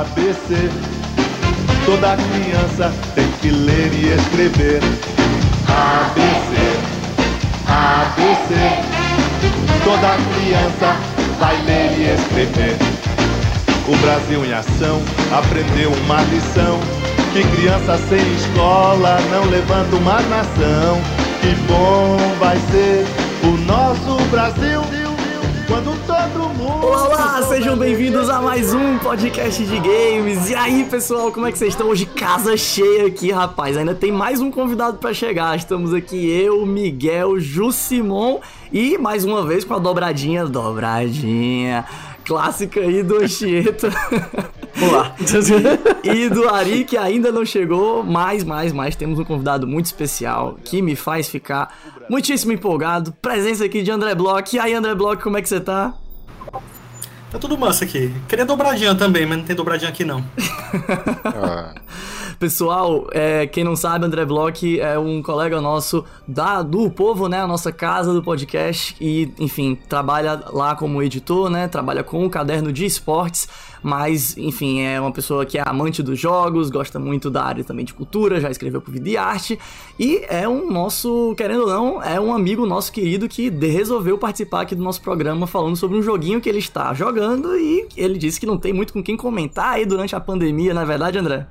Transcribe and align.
ABC. 0.00 0.70
Toda 1.84 2.16
criança 2.16 2.92
tem 3.16 3.26
que 3.40 3.50
ler 3.50 3.92
e 3.94 4.12
escrever. 4.14 4.80
ABC, 5.66 6.54
ABC. 7.66 8.54
Toda 9.82 10.16
criança 10.34 10.96
vai 11.40 11.56
ler 11.62 11.98
e 11.98 12.14
escrever. 12.14 12.76
O 13.88 13.96
Brasil 13.96 14.44
em 14.44 14.52
ação 14.52 15.02
aprendeu 15.32 15.90
uma 16.04 16.22
lição. 16.22 16.78
Que 17.32 17.42
criança 17.56 17.98
sem 18.08 18.34
escola 18.34 19.18
não 19.32 19.46
levanta 19.46 19.96
uma 19.96 20.20
nação. 20.22 21.00
Que 21.40 21.54
bom 21.66 22.16
vai 22.38 22.56
ser 22.70 23.04
o 23.42 23.56
nosso 23.66 24.16
Brasil 24.30 24.82
quando 25.68 26.06
todo 26.26 26.48
mundo. 26.54 26.86
Olá, 26.86 27.08
olá, 27.08 27.42
sejam 27.42 27.76
bem-vindos 27.76 28.28
a 28.28 28.42
mais 28.42 28.74
um 28.74 28.98
podcast 28.98 29.64
de 29.64 29.78
games. 29.78 30.50
E 30.50 30.54
aí, 30.54 30.84
pessoal, 30.84 31.30
como 31.30 31.46
é 31.46 31.52
que 31.52 31.58
vocês 31.58 31.74
estão? 31.74 31.88
Hoje 31.88 32.06
casa 32.06 32.56
cheia 32.56 33.06
aqui, 33.06 33.30
rapaz. 33.30 33.76
Ainda 33.76 33.94
tem 33.94 34.10
mais 34.10 34.40
um 34.40 34.50
convidado 34.50 34.98
para 34.98 35.14
chegar. 35.14 35.56
Estamos 35.56 35.94
aqui 35.94 36.28
eu, 36.28 36.66
Miguel, 36.66 37.38
Jussimon 37.38 38.40
e 38.72 38.98
mais 38.98 39.24
uma 39.24 39.46
vez 39.46 39.64
com 39.64 39.74
a 39.74 39.78
dobradinha, 39.78 40.44
dobradinha 40.44 41.84
clássica 42.24 42.80
aí 42.80 43.02
do 43.02 43.18
Anchieta. 43.18 43.88
Olá. 44.82 45.14
e 46.04 46.28
do 46.28 46.48
Ari, 46.48 46.84
que 46.84 46.96
ainda 46.96 47.32
não 47.32 47.44
chegou, 47.44 48.02
mas, 48.02 48.44
mais, 48.44 48.72
mais, 48.72 48.94
temos 48.94 49.18
um 49.18 49.24
convidado 49.24 49.66
muito 49.66 49.86
especial 49.86 50.56
que 50.62 50.82
me 50.82 50.94
faz 50.94 51.28
ficar 51.28 51.74
muitíssimo 52.10 52.52
empolgado. 52.52 53.12
Presença 53.22 53.64
aqui 53.64 53.82
de 53.82 53.90
André 53.90 54.14
Bloch. 54.14 54.54
E 54.54 54.58
aí, 54.58 54.74
André 54.74 54.94
Bloch, 54.94 55.22
como 55.22 55.38
é 55.38 55.42
que 55.42 55.48
você 55.48 55.60
tá? 55.60 55.94
Tá 57.30 57.38
tudo 57.38 57.58
massa 57.58 57.84
aqui. 57.84 58.12
Queria 58.26 58.46
dobradinha 58.46 58.94
também, 58.94 59.26
mas 59.26 59.38
não 59.38 59.44
tem 59.44 59.54
dobradinha 59.54 59.90
aqui 59.90 60.04
não. 60.04 60.24
ah. 61.24 61.74
Pessoal, 62.38 63.08
é, 63.10 63.48
quem 63.48 63.64
não 63.64 63.74
sabe, 63.74 64.06
André 64.06 64.24
Bloch 64.24 64.78
é 64.78 64.96
um 64.96 65.20
colega 65.20 65.60
nosso 65.60 66.04
da, 66.26 66.62
do 66.62 66.88
Povo, 66.88 67.28
né? 67.28 67.40
A 67.40 67.48
nossa 67.48 67.72
casa 67.72 68.12
do 68.12 68.22
podcast. 68.22 68.94
E, 69.00 69.32
enfim, 69.40 69.76
trabalha 69.88 70.40
lá 70.52 70.76
como 70.76 71.02
editor, 71.02 71.50
né? 71.50 71.66
Trabalha 71.66 72.04
com 72.04 72.24
o 72.24 72.30
caderno 72.30 72.72
de 72.72 72.86
esportes. 72.86 73.48
Mas, 73.82 74.36
enfim, 74.36 74.80
é 74.80 75.00
uma 75.00 75.12
pessoa 75.12 75.44
que 75.46 75.58
é 75.58 75.62
amante 75.64 76.02
dos 76.02 76.18
jogos, 76.18 76.70
gosta 76.70 76.98
muito 76.98 77.30
da 77.30 77.44
área 77.44 77.64
também 77.64 77.84
de 77.84 77.94
cultura, 77.94 78.40
já 78.40 78.50
escreveu 78.50 78.80
pro 78.80 78.92
Vida 78.92 79.08
e 79.08 79.16
Arte. 79.16 79.58
E 79.98 80.24
é 80.28 80.48
um 80.48 80.70
nosso, 80.70 81.34
querendo 81.36 81.62
ou 81.62 81.68
não, 81.68 82.02
é 82.02 82.20
um 82.20 82.32
amigo 82.32 82.66
nosso 82.66 82.92
querido 82.92 83.28
que 83.28 83.48
resolveu 83.50 84.18
participar 84.18 84.62
aqui 84.62 84.74
do 84.74 84.82
nosso 84.82 85.00
programa 85.00 85.46
falando 85.46 85.76
sobre 85.76 85.98
um 85.98 86.02
joguinho 86.02 86.40
que 86.40 86.48
ele 86.48 86.58
está 86.58 86.92
jogando. 86.94 87.56
E 87.56 87.86
ele 87.96 88.18
disse 88.18 88.40
que 88.40 88.46
não 88.46 88.58
tem 88.58 88.72
muito 88.72 88.92
com 88.92 89.02
quem 89.02 89.16
comentar 89.16 89.74
aí 89.74 89.86
durante 89.86 90.14
a 90.14 90.20
pandemia, 90.20 90.74
não 90.74 90.82
é 90.82 90.86
verdade, 90.86 91.18
André? 91.18 91.46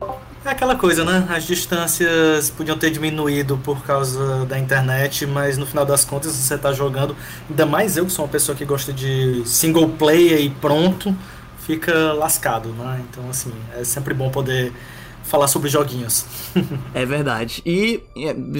É 0.42 0.48
aquela 0.48 0.74
coisa, 0.74 1.04
né? 1.04 1.26
As 1.28 1.44
distâncias 1.44 2.48
podiam 2.48 2.78
ter 2.78 2.90
diminuído 2.90 3.58
por 3.58 3.84
causa 3.84 4.46
da 4.46 4.58
internet, 4.58 5.26
mas 5.26 5.58
no 5.58 5.66
final 5.66 5.84
das 5.84 6.02
contas 6.02 6.32
você 6.32 6.54
está 6.54 6.72
jogando. 6.72 7.14
Ainda 7.48 7.66
mais 7.66 7.98
eu, 7.98 8.06
que 8.06 8.12
sou 8.12 8.24
uma 8.24 8.30
pessoa 8.30 8.56
que 8.56 8.64
gosta 8.64 8.90
de 8.90 9.42
single 9.44 9.90
player 9.90 10.40
e 10.40 10.48
pronto, 10.48 11.14
fica 11.58 12.14
lascado, 12.14 12.70
né? 12.70 13.02
Então, 13.10 13.28
assim, 13.28 13.52
é 13.78 13.84
sempre 13.84 14.14
bom 14.14 14.30
poder 14.30 14.72
falar 15.30 15.46
sobre 15.46 15.68
joguinhos. 15.68 16.26
é 16.92 17.06
verdade. 17.06 17.62
E 17.64 18.02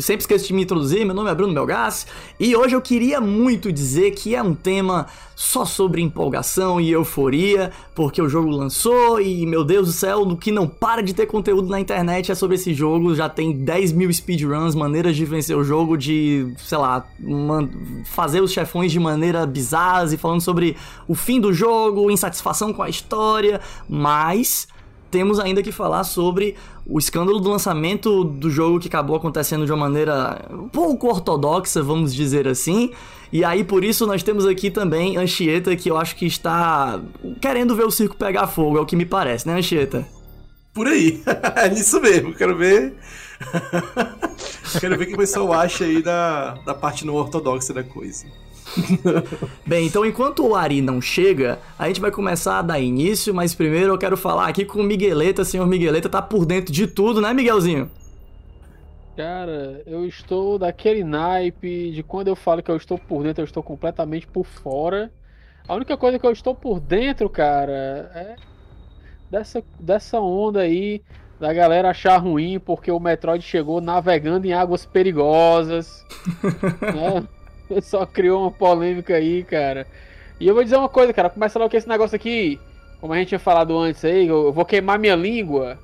sempre 0.00 0.22
esqueço 0.22 0.46
de 0.46 0.54
me 0.54 0.62
introduzir, 0.62 1.04
meu 1.04 1.14
nome 1.14 1.28
é 1.28 1.34
Bruno 1.34 1.52
Belgas 1.52 2.06
e 2.38 2.54
hoje 2.54 2.76
eu 2.76 2.80
queria 2.80 3.20
muito 3.20 3.72
dizer 3.72 4.12
que 4.12 4.36
é 4.36 4.42
um 4.42 4.54
tema 4.54 5.06
só 5.34 5.64
sobre 5.64 6.00
empolgação 6.00 6.80
e 6.80 6.90
euforia, 6.90 7.72
porque 7.94 8.20
o 8.20 8.28
jogo 8.28 8.50
lançou 8.50 9.20
e, 9.20 9.46
meu 9.46 9.64
Deus 9.64 9.88
do 9.88 9.92
céu, 9.92 10.24
no 10.24 10.36
que 10.36 10.52
não 10.52 10.68
para 10.68 11.02
de 11.02 11.14
ter 11.14 11.26
conteúdo 11.26 11.68
na 11.68 11.80
internet 11.80 12.30
é 12.30 12.34
sobre 12.34 12.56
esse 12.56 12.74
jogo, 12.74 13.14
já 13.14 13.26
tem 13.26 13.52
10 13.52 13.92
mil 13.92 14.12
speedruns, 14.12 14.74
maneiras 14.74 15.16
de 15.16 15.24
vencer 15.24 15.56
o 15.56 15.64
jogo, 15.64 15.96
de, 15.96 16.52
sei 16.58 16.78
lá, 16.78 17.06
fazer 18.04 18.42
os 18.42 18.52
chefões 18.52 18.92
de 18.92 19.00
maneira 19.00 19.46
bizarras 19.46 20.12
e 20.12 20.18
falando 20.18 20.42
sobre 20.42 20.76
o 21.08 21.14
fim 21.14 21.40
do 21.40 21.52
jogo, 21.52 22.10
insatisfação 22.10 22.72
com 22.72 22.82
a 22.82 22.88
história, 22.88 23.60
mas 23.88 24.68
temos 25.10 25.38
ainda 25.40 25.62
que 25.62 25.72
falar 25.72 26.04
sobre 26.04 26.56
o 26.86 26.98
escândalo 26.98 27.40
do 27.40 27.48
lançamento 27.48 28.24
do 28.24 28.50
jogo 28.50 28.78
que 28.78 28.88
acabou 28.88 29.16
acontecendo 29.16 29.66
de 29.66 29.72
uma 29.72 29.78
maneira 29.78 30.48
pouco 30.72 31.08
ortodoxa, 31.08 31.82
vamos 31.82 32.14
dizer 32.14 32.46
assim. 32.46 32.92
E 33.32 33.44
aí, 33.44 33.62
por 33.62 33.84
isso, 33.84 34.06
nós 34.06 34.22
temos 34.22 34.46
aqui 34.46 34.70
também 34.70 35.16
Anchieta, 35.16 35.74
que 35.76 35.90
eu 35.90 35.96
acho 35.96 36.16
que 36.16 36.26
está 36.26 37.00
querendo 37.40 37.76
ver 37.76 37.84
o 37.84 37.90
circo 37.90 38.16
pegar 38.16 38.46
fogo, 38.46 38.78
é 38.78 38.80
o 38.80 38.86
que 38.86 38.96
me 38.96 39.06
parece, 39.06 39.46
né, 39.46 39.54
Anchieta? 39.54 40.06
Por 40.72 40.86
aí, 40.86 41.22
é 41.56 41.68
nisso 41.68 42.00
mesmo, 42.00 42.34
quero 42.34 42.56
ver. 42.56 42.94
quero 44.80 44.98
ver 44.98 45.04
o 45.04 45.06
que 45.08 45.14
o 45.14 45.18
pessoal 45.18 45.52
acha 45.52 45.84
aí 45.84 46.02
da, 46.02 46.54
da 46.66 46.74
parte 46.74 47.06
não 47.06 47.14
ortodoxa 47.14 47.72
da 47.72 47.82
coisa. 47.82 48.26
Bem, 49.66 49.86
então 49.86 50.04
enquanto 50.04 50.46
o 50.46 50.54
Ari 50.54 50.80
não 50.80 51.00
chega, 51.00 51.58
a 51.78 51.88
gente 51.88 52.00
vai 52.00 52.10
começar 52.10 52.58
a 52.58 52.62
dar 52.62 52.78
início, 52.78 53.34
mas 53.34 53.54
primeiro 53.54 53.92
eu 53.92 53.98
quero 53.98 54.16
falar 54.16 54.48
aqui 54.48 54.64
com 54.64 54.80
o 54.80 54.84
Migueleta. 54.84 55.44
Senhor 55.44 55.66
Migueleta 55.66 56.08
tá 56.08 56.22
por 56.22 56.44
dentro 56.44 56.72
de 56.72 56.86
tudo, 56.86 57.20
né, 57.20 57.32
Miguelzinho? 57.32 57.90
Cara, 59.16 59.82
eu 59.86 60.06
estou 60.06 60.58
daquele 60.58 61.04
naipe 61.04 61.90
de 61.90 62.02
quando 62.02 62.28
eu 62.28 62.36
falo 62.36 62.62
que 62.62 62.70
eu 62.70 62.76
estou 62.76 62.98
por 62.98 63.22
dentro, 63.22 63.42
eu 63.42 63.46
estou 63.46 63.62
completamente 63.62 64.26
por 64.26 64.46
fora. 64.46 65.12
A 65.68 65.74
única 65.74 65.96
coisa 65.96 66.18
que 66.18 66.26
eu 66.26 66.32
estou 66.32 66.54
por 66.54 66.80
dentro, 66.80 67.28
cara, 67.28 68.10
é 68.14 68.36
dessa, 69.30 69.62
dessa 69.78 70.20
onda 70.20 70.60
aí 70.60 71.02
da 71.38 71.52
galera 71.52 71.90
achar 71.90 72.18
ruim 72.18 72.58
porque 72.58 72.90
o 72.90 73.00
Metroid 73.00 73.42
chegou 73.42 73.80
navegando 73.80 74.46
em 74.46 74.52
águas 74.52 74.84
perigosas. 74.86 76.04
né? 76.94 77.28
Só 77.82 78.04
criou 78.06 78.42
uma 78.42 78.50
polêmica 78.50 79.14
aí, 79.14 79.44
cara. 79.44 79.86
E 80.38 80.46
eu 80.46 80.54
vou 80.54 80.64
dizer 80.64 80.76
uma 80.76 80.88
coisa, 80.88 81.12
cara. 81.12 81.30
Começa 81.30 81.58
logo 81.58 81.70
com 81.70 81.76
esse 81.76 81.88
negócio 81.88 82.16
aqui. 82.16 82.58
Como 83.00 83.12
a 83.12 83.16
gente 83.16 83.28
tinha 83.28 83.38
falado 83.38 83.76
antes 83.78 84.04
aí, 84.04 84.26
eu 84.26 84.52
vou 84.52 84.64
queimar 84.64 84.98
minha 84.98 85.16
língua 85.16 85.78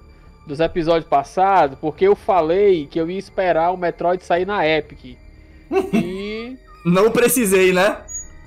dos 0.47 0.61
episódios 0.61 1.09
passados, 1.09 1.79
porque 1.79 2.07
eu 2.07 2.15
falei 2.15 2.87
que 2.87 3.01
eu 3.01 3.11
ia 3.11 3.19
esperar 3.19 3.73
o 3.73 3.77
Metroid 3.77 4.23
sair 4.23 4.47
na 4.47 4.67
Epic. 4.67 5.17
E. 5.93 6.57
Não 6.85 7.11
precisei, 7.11 7.73
né? 7.73 7.97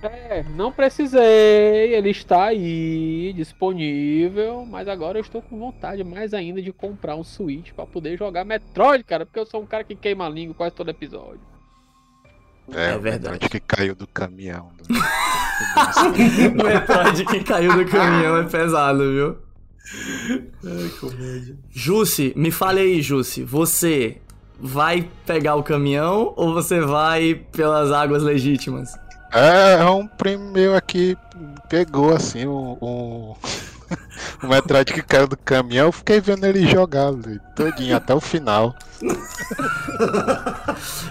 É, 0.02 0.44
não 0.56 0.72
precisei, 0.72 1.94
ele 1.94 2.10
está 2.10 2.46
aí 2.46 3.34
disponível, 3.36 4.66
mas 4.66 4.88
agora 4.88 5.18
eu 5.18 5.22
estou 5.22 5.42
com 5.42 5.60
vontade 5.60 6.02
mais 6.06 6.34
ainda 6.34 6.62
de 6.62 6.72
comprar 6.72 7.18
um 7.18 7.24
Switch 7.24 7.74
para 7.74 7.86
poder 7.86 8.18
jogar 8.18 8.46
Metroid, 8.46 9.04
cara, 9.04 9.26
porque 9.26 9.40
eu 9.40 9.46
sou 9.46 9.62
um 9.62 9.66
cara 9.66 9.84
que 9.84 9.96
queima 9.96 10.26
a 10.26 10.30
língua 10.30 10.56
quase 10.56 10.74
todo 10.74 10.90
episódio. 10.90 11.42
É, 12.74 12.92
é 12.92 12.98
verdade. 12.98 13.50
que 13.50 13.60
caiu 13.60 13.96
do 13.96 14.08
caminhão. 14.08 14.72
Do... 14.88 16.64
Metroid 16.64 17.26
que 17.26 17.44
caiu 17.44 17.76
do 17.76 17.86
caminhão 17.86 18.38
é 18.38 18.44
pesado, 18.44 19.00
viu? 19.00 19.38
Ai, 20.66 20.90
comédia. 21.00 21.58
Jussi, 21.70 22.34
me 22.36 22.50
fale 22.50 22.80
aí, 22.80 23.02
Jussi. 23.02 23.44
Você 23.44 24.18
vai 24.60 25.08
pegar 25.26 25.56
o 25.56 25.64
caminhão 25.64 26.34
ou 26.38 26.54
você 26.54 26.80
vai 26.80 27.36
pelas 27.52 27.92
águas 27.92 28.24
legítimas? 28.24 28.94
É, 29.34 29.82
é 29.82 29.86
um 29.86 30.08
primo 30.08 30.52
meu 30.52 30.76
aqui 30.76 31.18
pegou 31.70 32.14
assim 32.14 32.46
o, 32.46 32.78
o, 32.82 33.38
o 34.44 34.48
Metroid 34.48 34.94
que 34.94 35.02
caiu 35.02 35.28
do 35.28 35.38
caminhão, 35.38 35.88
eu 35.88 35.92
fiquei 35.92 36.22
vendo 36.22 36.46
ele 36.46 36.68
jogar 36.68 37.12
todinho 37.56 37.96
até 37.96 38.14
o 38.14 38.20
final. 38.20 38.76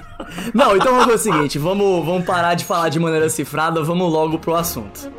Não, 0.53 0.77
então 0.77 0.93
vamos 0.93 1.05
fazer 1.05 1.15
o 1.15 1.33
seguinte, 1.33 1.59
vamos, 1.59 2.05
vamos 2.05 2.25
parar 2.25 2.55
de 2.55 2.65
falar 2.65 2.89
de 2.89 2.99
maneira 2.99 3.29
cifrada, 3.29 3.83
vamos 3.83 4.13
logo 4.13 4.39
pro 4.39 4.55
assunto. 4.55 5.11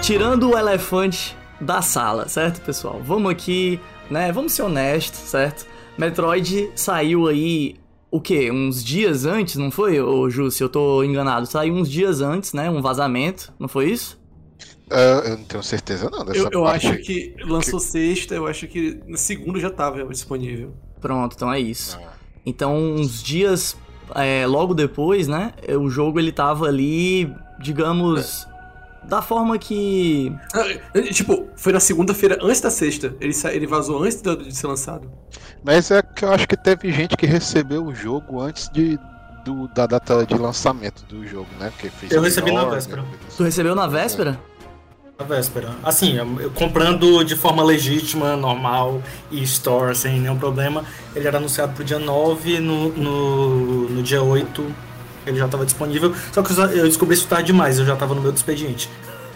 Tirando 0.00 0.50
o 0.50 0.58
elefante 0.58 1.36
da 1.60 1.82
sala, 1.82 2.28
certo, 2.28 2.60
pessoal? 2.60 3.00
Vamos 3.04 3.32
aqui, 3.32 3.80
né? 4.08 4.30
Vamos 4.30 4.52
ser 4.52 4.62
honestos, 4.62 5.18
certo? 5.18 5.66
Metroid 5.98 6.70
saiu 6.76 7.26
aí 7.26 7.76
o 8.16 8.20
quê? 8.20 8.50
Uns 8.50 8.84
dias 8.84 9.24
antes, 9.24 9.56
não 9.56 9.70
foi, 9.70 10.00
ô 10.00 10.28
Ju, 10.28 10.50
se 10.50 10.62
eu 10.62 10.68
tô 10.68 11.02
enganado? 11.02 11.46
Saiu 11.46 11.74
uns 11.74 11.90
dias 11.90 12.20
antes, 12.20 12.52
né? 12.52 12.70
Um 12.70 12.80
vazamento, 12.80 13.52
não 13.58 13.68
foi 13.68 13.90
isso? 13.90 14.18
Uh, 14.90 15.26
eu 15.26 15.38
não 15.38 15.44
tenho 15.44 15.62
certeza 15.62 16.08
não 16.08 16.24
dessa 16.24 16.38
Eu, 16.38 16.50
eu 16.52 16.66
acho 16.66 16.96
que 16.98 17.34
lançou 17.44 17.80
que... 17.80 17.86
sexta, 17.86 18.34
eu 18.34 18.46
acho 18.46 18.68
que 18.68 19.00
no 19.06 19.16
segundo 19.16 19.58
já 19.58 19.68
estava 19.68 20.04
disponível. 20.06 20.74
Pronto, 21.00 21.34
então 21.34 21.52
é 21.52 21.58
isso. 21.58 21.98
Ah. 22.00 22.12
Então, 22.44 22.76
uns 22.76 23.22
dias 23.22 23.76
é, 24.14 24.46
logo 24.46 24.74
depois, 24.74 25.26
né? 25.26 25.52
O 25.80 25.90
jogo 25.90 26.20
ele 26.20 26.30
tava 26.30 26.66
ali, 26.66 27.32
digamos, 27.60 28.46
é. 28.46 28.55
Da 29.08 29.22
forma 29.22 29.58
que. 29.58 30.34
Ah, 30.54 31.00
tipo, 31.12 31.46
foi 31.56 31.72
na 31.72 31.80
segunda-feira 31.80 32.38
antes 32.42 32.60
da 32.60 32.70
sexta. 32.70 33.14
Ele, 33.20 33.32
ele 33.52 33.66
vazou 33.66 34.02
antes 34.02 34.20
de 34.22 34.54
ser 34.54 34.66
lançado. 34.66 35.10
Mas 35.64 35.90
é 35.90 36.02
que 36.02 36.24
eu 36.24 36.32
acho 36.32 36.46
que 36.46 36.56
teve 36.56 36.92
gente 36.92 37.16
que 37.16 37.26
recebeu 37.26 37.84
o 37.84 37.94
jogo 37.94 38.40
antes 38.40 38.68
de, 38.70 38.98
do, 39.44 39.68
da 39.68 39.86
data 39.86 40.24
de 40.26 40.34
lançamento 40.34 41.04
do 41.06 41.26
jogo, 41.26 41.48
né? 41.58 41.70
Porque 41.70 41.88
fez 41.90 42.12
Eu 42.12 42.20
recebi 42.22 42.52
na 42.52 42.64
véspera. 42.64 43.02
né? 43.02 43.08
Tu 43.36 43.42
recebeu 43.42 43.74
na 43.74 43.86
véspera? 43.86 44.38
Na 45.18 45.24
véspera. 45.24 45.70
Assim, 45.82 46.14
eu- 46.16 46.40
eu 46.40 46.50
comprando 46.50 47.24
de 47.24 47.34
forma 47.34 47.62
legítima, 47.64 48.36
normal, 48.36 49.02
e 49.30 49.42
store, 49.44 49.94
sem 49.94 50.20
nenhum 50.20 50.38
problema. 50.38 50.84
Ele 51.14 51.26
era 51.26 51.38
anunciado 51.38 51.72
pro 51.72 51.82
dia 51.84 51.98
9, 51.98 52.60
no, 52.60 52.90
no, 52.90 53.88
no 53.88 54.02
dia 54.02 54.22
8 54.22 54.62
ele 55.26 55.36
já 55.36 55.46
estava 55.46 55.64
disponível. 55.64 56.14
Só 56.32 56.42
que 56.42 56.52
eu 56.52 56.84
descobri 56.84 57.14
isso 57.14 57.26
tarde 57.26 57.46
demais, 57.48 57.78
eu 57.78 57.84
já 57.84 57.94
estava 57.94 58.14
no 58.14 58.22
meu 58.22 58.32
expediente. 58.32 58.88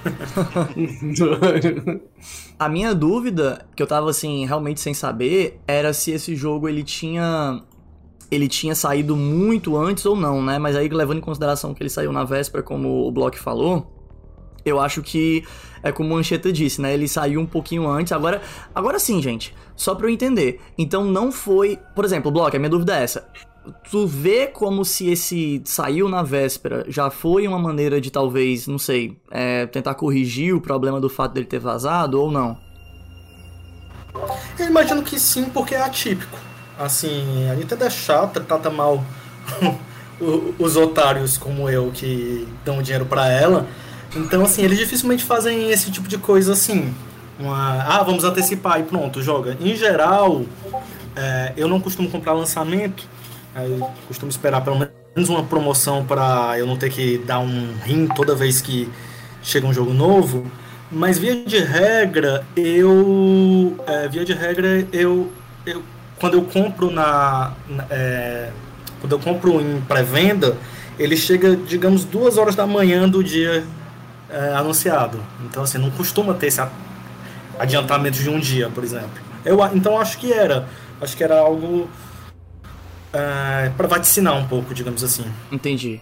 A 2.59 2.69
minha 2.69 2.95
dúvida, 2.95 3.67
que 3.75 3.83
eu 3.83 3.87
tava 3.87 4.11
assim, 4.11 4.47
realmente 4.47 4.81
sem 4.81 4.95
saber, 4.95 5.61
era 5.67 5.93
se 5.93 6.11
esse 6.11 6.35
jogo 6.37 6.69
ele 6.69 6.83
tinha. 6.83 7.63
Ele 8.31 8.47
tinha 8.47 8.75
saído 8.77 9.17
muito 9.17 9.77
antes 9.77 10.07
ou 10.07 10.15
não, 10.15 10.41
né? 10.41 10.59
Mas 10.59 10.77
aí, 10.77 10.89
levando 10.89 11.19
em 11.19 11.23
consideração 11.23 11.75
que 11.75 11.83
ele 11.83 11.91
saiu 11.91 12.13
na 12.13 12.23
véspera, 12.23 12.63
como 12.63 13.09
o 13.09 13.11
Block 13.11 13.37
falou, 13.37 13.93
eu 14.65 14.79
acho 14.79 15.03
que 15.03 15.43
é 15.83 15.91
como 15.91 16.15
o 16.15 16.17
Ancheta 16.17 16.53
disse, 16.53 16.81
né? 16.81 16.95
Ele 16.95 17.09
saiu 17.09 17.41
um 17.41 17.47
pouquinho 17.47 17.89
antes. 17.89 18.13
Agora, 18.13 18.41
agora 18.73 19.01
sim, 19.01 19.21
gente, 19.21 19.53
só 19.75 19.95
pra 19.95 20.07
eu 20.07 20.11
entender. 20.11 20.61
Então 20.79 21.05
não 21.05 21.33
foi. 21.33 21.79
Por 21.95 22.05
exemplo, 22.05 22.31
Block, 22.31 22.55
a 22.55 22.59
minha 22.59 22.71
dúvida 22.71 22.97
é 22.97 23.03
essa. 23.03 23.29
Tu 23.91 24.07
vê 24.07 24.47
como 24.47 24.85
se 24.85 25.11
esse 25.11 25.61
saiu 25.65 26.09
na 26.09 26.23
véspera 26.23 26.85
já 26.89 27.11
foi 27.11 27.47
uma 27.47 27.59
maneira 27.59 28.01
de 28.01 28.11
talvez, 28.11 28.67
não 28.67 28.79
sei, 28.79 29.19
é, 29.31 29.67
tentar 29.67 29.95
corrigir 29.95 30.55
o 30.55 30.61
problema 30.61 31.01
do 31.01 31.11
fato 31.11 31.35
dele 31.35 31.47
ter 31.47 31.59
vazado 31.59 32.21
ou 32.21 32.31
não? 32.31 32.57
Eu 34.59 34.67
imagino 34.67 35.03
que 35.03 35.19
sim, 35.19 35.45
porque 35.45 35.75
é 35.75 35.81
atípico. 35.83 36.39
Assim, 36.79 37.49
a 37.51 37.55
Nintendo 37.55 37.85
é 37.85 37.91
chata, 37.91 38.41
trata 38.41 38.71
mal 38.71 39.05
os 40.59 40.77
otários 40.77 41.37
como 41.37 41.69
eu 41.69 41.91
que 41.93 42.49
dão 42.65 42.83
dinheiro 42.83 43.05
pra 43.05 43.29
ela. 43.29 43.67
Então, 44.17 44.43
assim, 44.43 44.63
eles 44.63 44.79
dificilmente 44.79 45.23
fazem 45.23 45.71
esse 45.71 45.91
tipo 45.91 46.09
de 46.09 46.19
coisa 46.19 46.53
assim. 46.53 46.93
Uma, 47.39 47.83
ah, 47.83 48.03
vamos 48.03 48.25
antecipar 48.25 48.81
e 48.81 48.83
pronto, 48.83 49.23
joga. 49.23 49.57
Em 49.61 49.75
geral, 49.75 50.43
é, 51.17 51.53
eu 51.57 51.69
não 51.69 51.81
costumo 51.81 52.11
comprar 52.11 52.33
lançamento. 52.33 53.09
Aí 53.55 53.81
costumo 54.07 54.31
esperar 54.31 54.63
pelo 54.63 54.79
menos 54.79 55.29
uma 55.29 55.43
promoção 55.45 56.05
para 56.05 56.59
eu 56.59 56.67
não 56.67 56.77
ter 56.77 56.91
que 56.91 57.19
dar 57.19 57.41
um 57.41 57.75
rim 57.85 58.07
toda 58.09 58.35
vez 58.35 58.61
que 58.61 58.89
chega 59.43 59.67
um 59.67 59.73
jogo 59.73 59.93
novo. 59.93 60.51
Mas 60.91 61.19
via 61.19 61.37
de 61.45 61.59
regra, 61.59 62.45
eu. 62.57 63.77
é, 63.87 64.09
via 64.09 64.25
de 64.25 64.33
regra, 64.33 64.87
eu. 64.93 65.31
eu 65.65 65.83
quando 66.19 66.35
eu 66.35 66.43
compro 66.43 66.91
na. 66.91 67.53
é, 67.89 68.51
quando 69.01 69.13
eu 69.13 69.19
compro 69.19 69.61
em 69.61 69.81
pré-venda, 69.83 70.57
ele 70.99 71.17
chega, 71.17 71.57
digamos, 71.57 72.05
duas 72.05 72.37
horas 72.37 72.55
da 72.55 72.67
manhã 72.67 73.09
do 73.09 73.23
dia 73.23 73.65
é, 74.29 74.55
anunciado. 74.55 75.19
Então, 75.45 75.63
assim, 75.63 75.79
não 75.79 75.91
costuma 75.91 76.35
ter 76.35 76.49
esse 76.49 76.61
adiantamento 77.59 78.19
de 78.19 78.29
um 78.29 78.39
dia, 78.39 78.69
por 78.69 78.85
exemplo. 78.85 79.11
Eu, 79.45 79.59
então, 79.75 79.99
acho 79.99 80.19
que 80.19 80.33
era. 80.33 80.67
Acho 81.01 81.17
que 81.17 81.25
era 81.25 81.39
algo. 81.39 81.89
É, 83.13 83.71
para 83.77 83.89
vaticinar 83.89 84.37
um 84.37 84.47
pouco, 84.47 84.73
digamos 84.73 85.03
assim. 85.03 85.25
Entendi. 85.51 86.01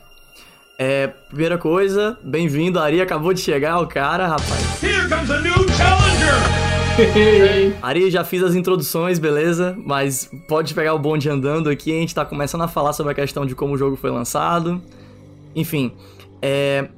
É, 0.79 1.09
primeira 1.09 1.59
coisa, 1.59 2.17
bem-vindo, 2.23 2.79
Ari 2.79 3.01
acabou 3.01 3.33
de 3.33 3.41
chegar, 3.41 3.81
o 3.81 3.87
cara, 3.87 4.29
rapaz. 4.29 4.83
Here 4.83 5.09
comes 5.09 5.31
a 5.31 5.41
new 5.41 5.69
challenger! 5.71 6.69
Ari, 7.83 8.11
já 8.11 8.23
fiz 8.23 8.43
as 8.43 8.55
introduções, 8.55 9.19
beleza? 9.19 9.77
Mas 9.85 10.31
pode 10.49 10.75
pegar 10.75 10.95
o 10.95 10.99
bonde 10.99 11.29
andando 11.29 11.69
aqui, 11.69 11.91
a 11.91 12.01
gente 12.01 12.15
tá 12.15 12.25
começando 12.25 12.63
a 12.63 12.69
falar 12.69 12.93
sobre 12.93 13.13
a 13.13 13.15
questão 13.15 13.45
de 13.45 13.55
como 13.55 13.75
o 13.75 13.79
jogo 13.79 13.97
foi 13.97 14.11
lançado. 14.11 14.81
Enfim, 15.55 15.93
é... 16.41 16.89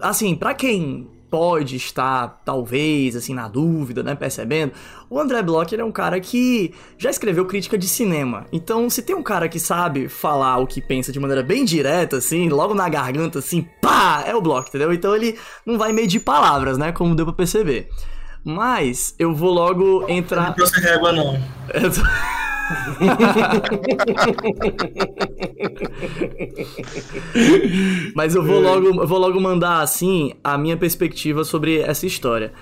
Assim, 0.00 0.34
pra 0.34 0.54
quem 0.54 1.08
pode 1.30 1.76
estar, 1.76 2.40
talvez, 2.44 3.14
assim, 3.16 3.34
na 3.34 3.48
dúvida, 3.48 4.02
né, 4.02 4.14
percebendo, 4.14 4.72
o 5.10 5.18
André 5.18 5.42
Bloch, 5.42 5.72
ele 5.74 5.82
é 5.82 5.84
um 5.84 5.92
cara 5.92 6.18
que 6.20 6.72
já 6.96 7.10
escreveu 7.10 7.44
crítica 7.46 7.76
de 7.78 7.86
cinema. 7.88 8.46
Então, 8.52 8.88
se 8.88 9.02
tem 9.02 9.14
um 9.14 9.22
cara 9.22 9.48
que 9.48 9.60
sabe 9.60 10.08
falar 10.08 10.58
o 10.58 10.66
que 10.66 10.80
pensa 10.80 11.12
de 11.12 11.20
maneira 11.20 11.42
bem 11.42 11.64
direta, 11.64 12.16
assim, 12.16 12.48
logo 12.48 12.74
na 12.74 12.88
garganta, 12.88 13.38
assim, 13.38 13.66
pá, 13.82 14.24
é 14.26 14.34
o 14.34 14.40
Bloch, 14.40 14.68
entendeu? 14.68 14.92
Então 14.92 15.14
ele 15.14 15.38
não 15.66 15.76
vai 15.78 15.92
medir 15.92 16.20
palavras, 16.20 16.78
né, 16.78 16.92
como 16.92 17.14
deu 17.14 17.26
pra 17.26 17.34
perceber. 17.34 17.88
Mas 18.44 19.14
eu 19.18 19.34
vou 19.34 19.50
logo 19.52 20.00
Não 20.02 20.08
entrar. 20.10 20.54
trouxe 20.54 20.80
régua, 20.80 21.12
não. 21.12 21.34
Eu 21.74 21.90
tô- 21.92 22.00
Mas 28.14 28.34
eu 28.34 28.44
vou 28.44 28.60
logo, 28.60 29.00
eu 29.00 29.06
vou 29.06 29.18
logo 29.18 29.40
mandar 29.40 29.80
assim 29.80 30.32
a 30.42 30.58
minha 30.58 30.76
perspectiva 30.76 31.44
sobre 31.44 31.78
essa 31.78 32.04
história. 32.06 32.52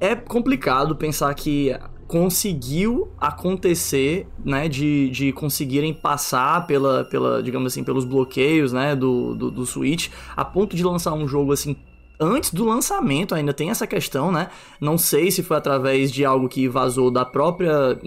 É 0.00 0.14
complicado 0.14 0.94
pensar 0.96 1.32
que 1.34 1.74
conseguiu 2.06 3.10
acontecer, 3.20 4.26
né, 4.44 4.68
de, 4.68 5.08
de 5.10 5.32
conseguirem 5.32 5.94
passar 5.94 6.66
pela, 6.66 7.04
pela, 7.04 7.40
digamos 7.40 7.72
assim, 7.72 7.84
pelos 7.84 8.04
bloqueios, 8.04 8.72
né, 8.72 8.96
do, 8.96 9.36
do, 9.36 9.48
do 9.50 9.64
Switch, 9.64 10.08
a 10.36 10.44
ponto 10.44 10.74
de 10.74 10.82
lançar 10.82 11.12
um 11.12 11.28
jogo 11.28 11.52
assim 11.52 11.76
antes 12.20 12.52
do 12.52 12.64
lançamento 12.64 13.34
ainda 13.34 13.54
tem 13.54 13.70
essa 13.70 13.86
questão, 13.86 14.30
né? 14.30 14.48
Não 14.80 14.98
sei 14.98 15.30
se 15.30 15.42
foi 15.42 15.56
através 15.56 16.12
de 16.12 16.24
algo 16.24 16.48
que 16.48 16.68
vazou 16.68 17.10
da 17.10 17.24
própria 17.24 17.98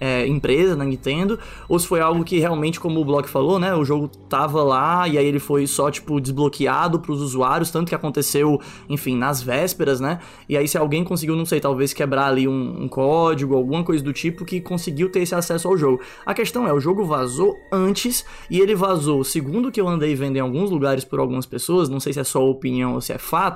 é, 0.00 0.26
empresa, 0.26 0.76
na 0.76 0.84
Nintendo, 0.84 1.38
ou 1.68 1.78
se 1.78 1.86
foi 1.86 2.00
algo 2.00 2.22
que 2.24 2.38
realmente, 2.38 2.78
como 2.78 3.00
o 3.00 3.04
Block 3.04 3.28
falou, 3.28 3.58
né? 3.58 3.74
O 3.74 3.84
jogo 3.84 4.08
tava 4.28 4.62
lá 4.62 5.08
e 5.08 5.18
aí 5.18 5.26
ele 5.26 5.40
foi 5.40 5.66
só, 5.66 5.90
tipo, 5.90 6.20
desbloqueado 6.20 7.00
pros 7.00 7.20
usuários, 7.20 7.70
tanto 7.70 7.88
que 7.88 7.94
aconteceu, 7.94 8.60
enfim, 8.88 9.16
nas 9.16 9.42
vésperas, 9.42 10.00
né? 10.00 10.20
E 10.48 10.56
aí 10.56 10.68
se 10.68 10.78
alguém 10.78 11.02
conseguiu, 11.02 11.34
não 11.34 11.46
sei, 11.46 11.60
talvez 11.60 11.92
quebrar 11.92 12.26
ali 12.26 12.46
um, 12.46 12.84
um 12.84 12.88
código, 12.88 13.56
alguma 13.56 13.82
coisa 13.82 14.02
do 14.04 14.12
tipo, 14.12 14.44
que 14.44 14.60
conseguiu 14.60 15.10
ter 15.10 15.20
esse 15.20 15.34
acesso 15.34 15.66
ao 15.66 15.76
jogo. 15.76 16.00
A 16.24 16.34
questão 16.34 16.68
é, 16.68 16.72
o 16.72 16.80
jogo 16.80 17.04
vazou 17.04 17.56
antes 17.72 18.24
e 18.50 18.60
ele 18.60 18.74
vazou, 18.74 19.24
segundo 19.24 19.72
que 19.72 19.80
eu 19.80 19.88
andei 19.88 20.14
vendo 20.14 20.36
em 20.36 20.40
alguns 20.40 20.70
lugares 20.70 21.04
por 21.04 21.18
algumas 21.18 21.46
pessoas, 21.46 21.88
não 21.88 22.00
sei 22.00 22.12
se 22.12 22.20
é 22.20 22.24
só 22.24 22.46
opinião 22.46 22.94
ou 22.94 23.00
se 23.00 23.12
é 23.12 23.18
fato, 23.18 23.55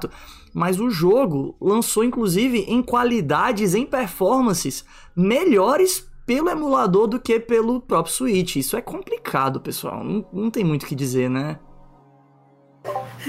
mas 0.55 0.79
o 0.81 0.89
jogo 0.91 1.57
lançou 1.61 2.05
inclusive 2.05 2.61
em 2.69 2.83
qualidades, 2.83 3.75
em 3.75 3.85
performances 3.85 4.85
melhores 5.17 6.09
pelo 6.25 6.49
emulador 6.49 7.07
do 7.09 7.19
que 7.19 7.41
pelo 7.41 7.81
próprio 7.81 8.15
Switch. 8.15 8.57
Isso 8.57 8.77
é 8.77 8.81
complicado, 8.81 9.61
pessoal. 9.61 10.05
Não, 10.05 10.25
não 10.33 10.51
tem 10.51 10.63
muito 10.65 10.85
o 10.85 10.87
que 10.87 10.95
dizer, 10.95 11.29
né? 11.29 11.59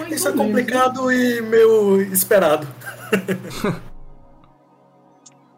Isso 0.10 0.28
é 0.30 0.32
complicado 0.32 1.12
e 1.12 1.42
meio 1.42 2.02
esperado. 2.02 2.68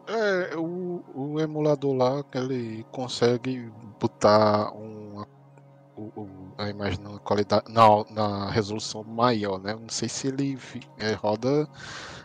É, 0.07 0.57
o, 0.57 1.01
o 1.15 1.39
emulador 1.39 1.93
lá, 1.95 2.23
que 2.23 2.37
ele 2.37 2.85
consegue 2.91 3.71
botar 3.99 4.71
uma, 4.73 5.25
o, 5.95 6.01
o- 6.21 6.42
a 6.57 6.69
imagem 6.69 6.99
na 7.01 7.19
qualidade, 7.19 7.71
na, 7.71 7.83
na 8.09 8.49
resolução 8.49 9.03
maior, 9.03 9.59
né? 9.59 9.73
Não 9.75 9.89
sei 9.89 10.09
se 10.09 10.27
ele 10.27 10.57
é, 10.97 11.13
roda 11.13 11.67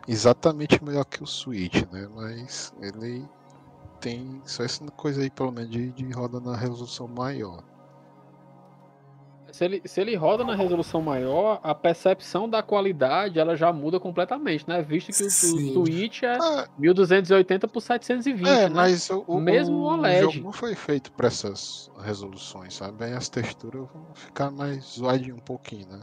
exatamente 0.07 0.83
melhor 0.83 1.05
que 1.05 1.23
o 1.23 1.27
Switch, 1.27 1.83
né? 1.93 2.09
Mas 2.15 2.73
ele 2.81 3.27
tem 4.01 4.41
só 4.45 4.63
essa 4.63 4.85
coisa 4.93 5.23
aí, 5.23 5.31
pelo 5.31 5.53
menos, 5.53 5.71
de, 5.71 5.93
de 5.93 6.11
roda 6.13 6.41
na 6.41 6.57
resolução 6.57 7.09
maior. 7.09 7.63
Se 9.59 9.65
ele, 9.65 9.83
se 9.85 10.01
ele 10.01 10.15
roda 10.15 10.45
na 10.45 10.55
resolução 10.55 11.03
maior, 11.03 11.59
a 11.65 11.75
percepção 11.75 12.49
da 12.49 12.63
qualidade 12.63 13.41
ela 13.41 13.57
já 13.57 13.73
muda 13.73 13.99
completamente, 13.99 14.65
né? 14.69 14.81
Visto 14.83 15.11
que 15.13 15.21
o, 15.25 15.81
o. 15.81 15.85
Switch 15.87 16.23
é 16.23 16.39
Ah, 16.41 16.69
1280 16.79 17.67
por 17.67 17.81
720, 17.81 18.47
é, 18.49 18.69
né? 18.69 18.73
mas 18.73 19.11
o, 19.11 19.25
o, 19.27 19.41
Mesmo 19.41 19.79
o 19.79 19.83
OLED. 19.83 20.21
jogo 20.33 20.45
não 20.45 20.53
foi 20.53 20.77
feito 20.77 21.11
para 21.11 21.27
essas 21.27 21.91
resoluções, 22.01 22.77
sabe? 22.77 23.07
Aí 23.07 23.15
as 23.15 23.29
texturas 23.29 23.81
vão 23.93 24.07
ficar 24.15 24.53
mais 24.53 24.85
zoadinho 24.97 25.35
um 25.35 25.41
pouquinho, 25.41 25.89
né? 25.89 26.01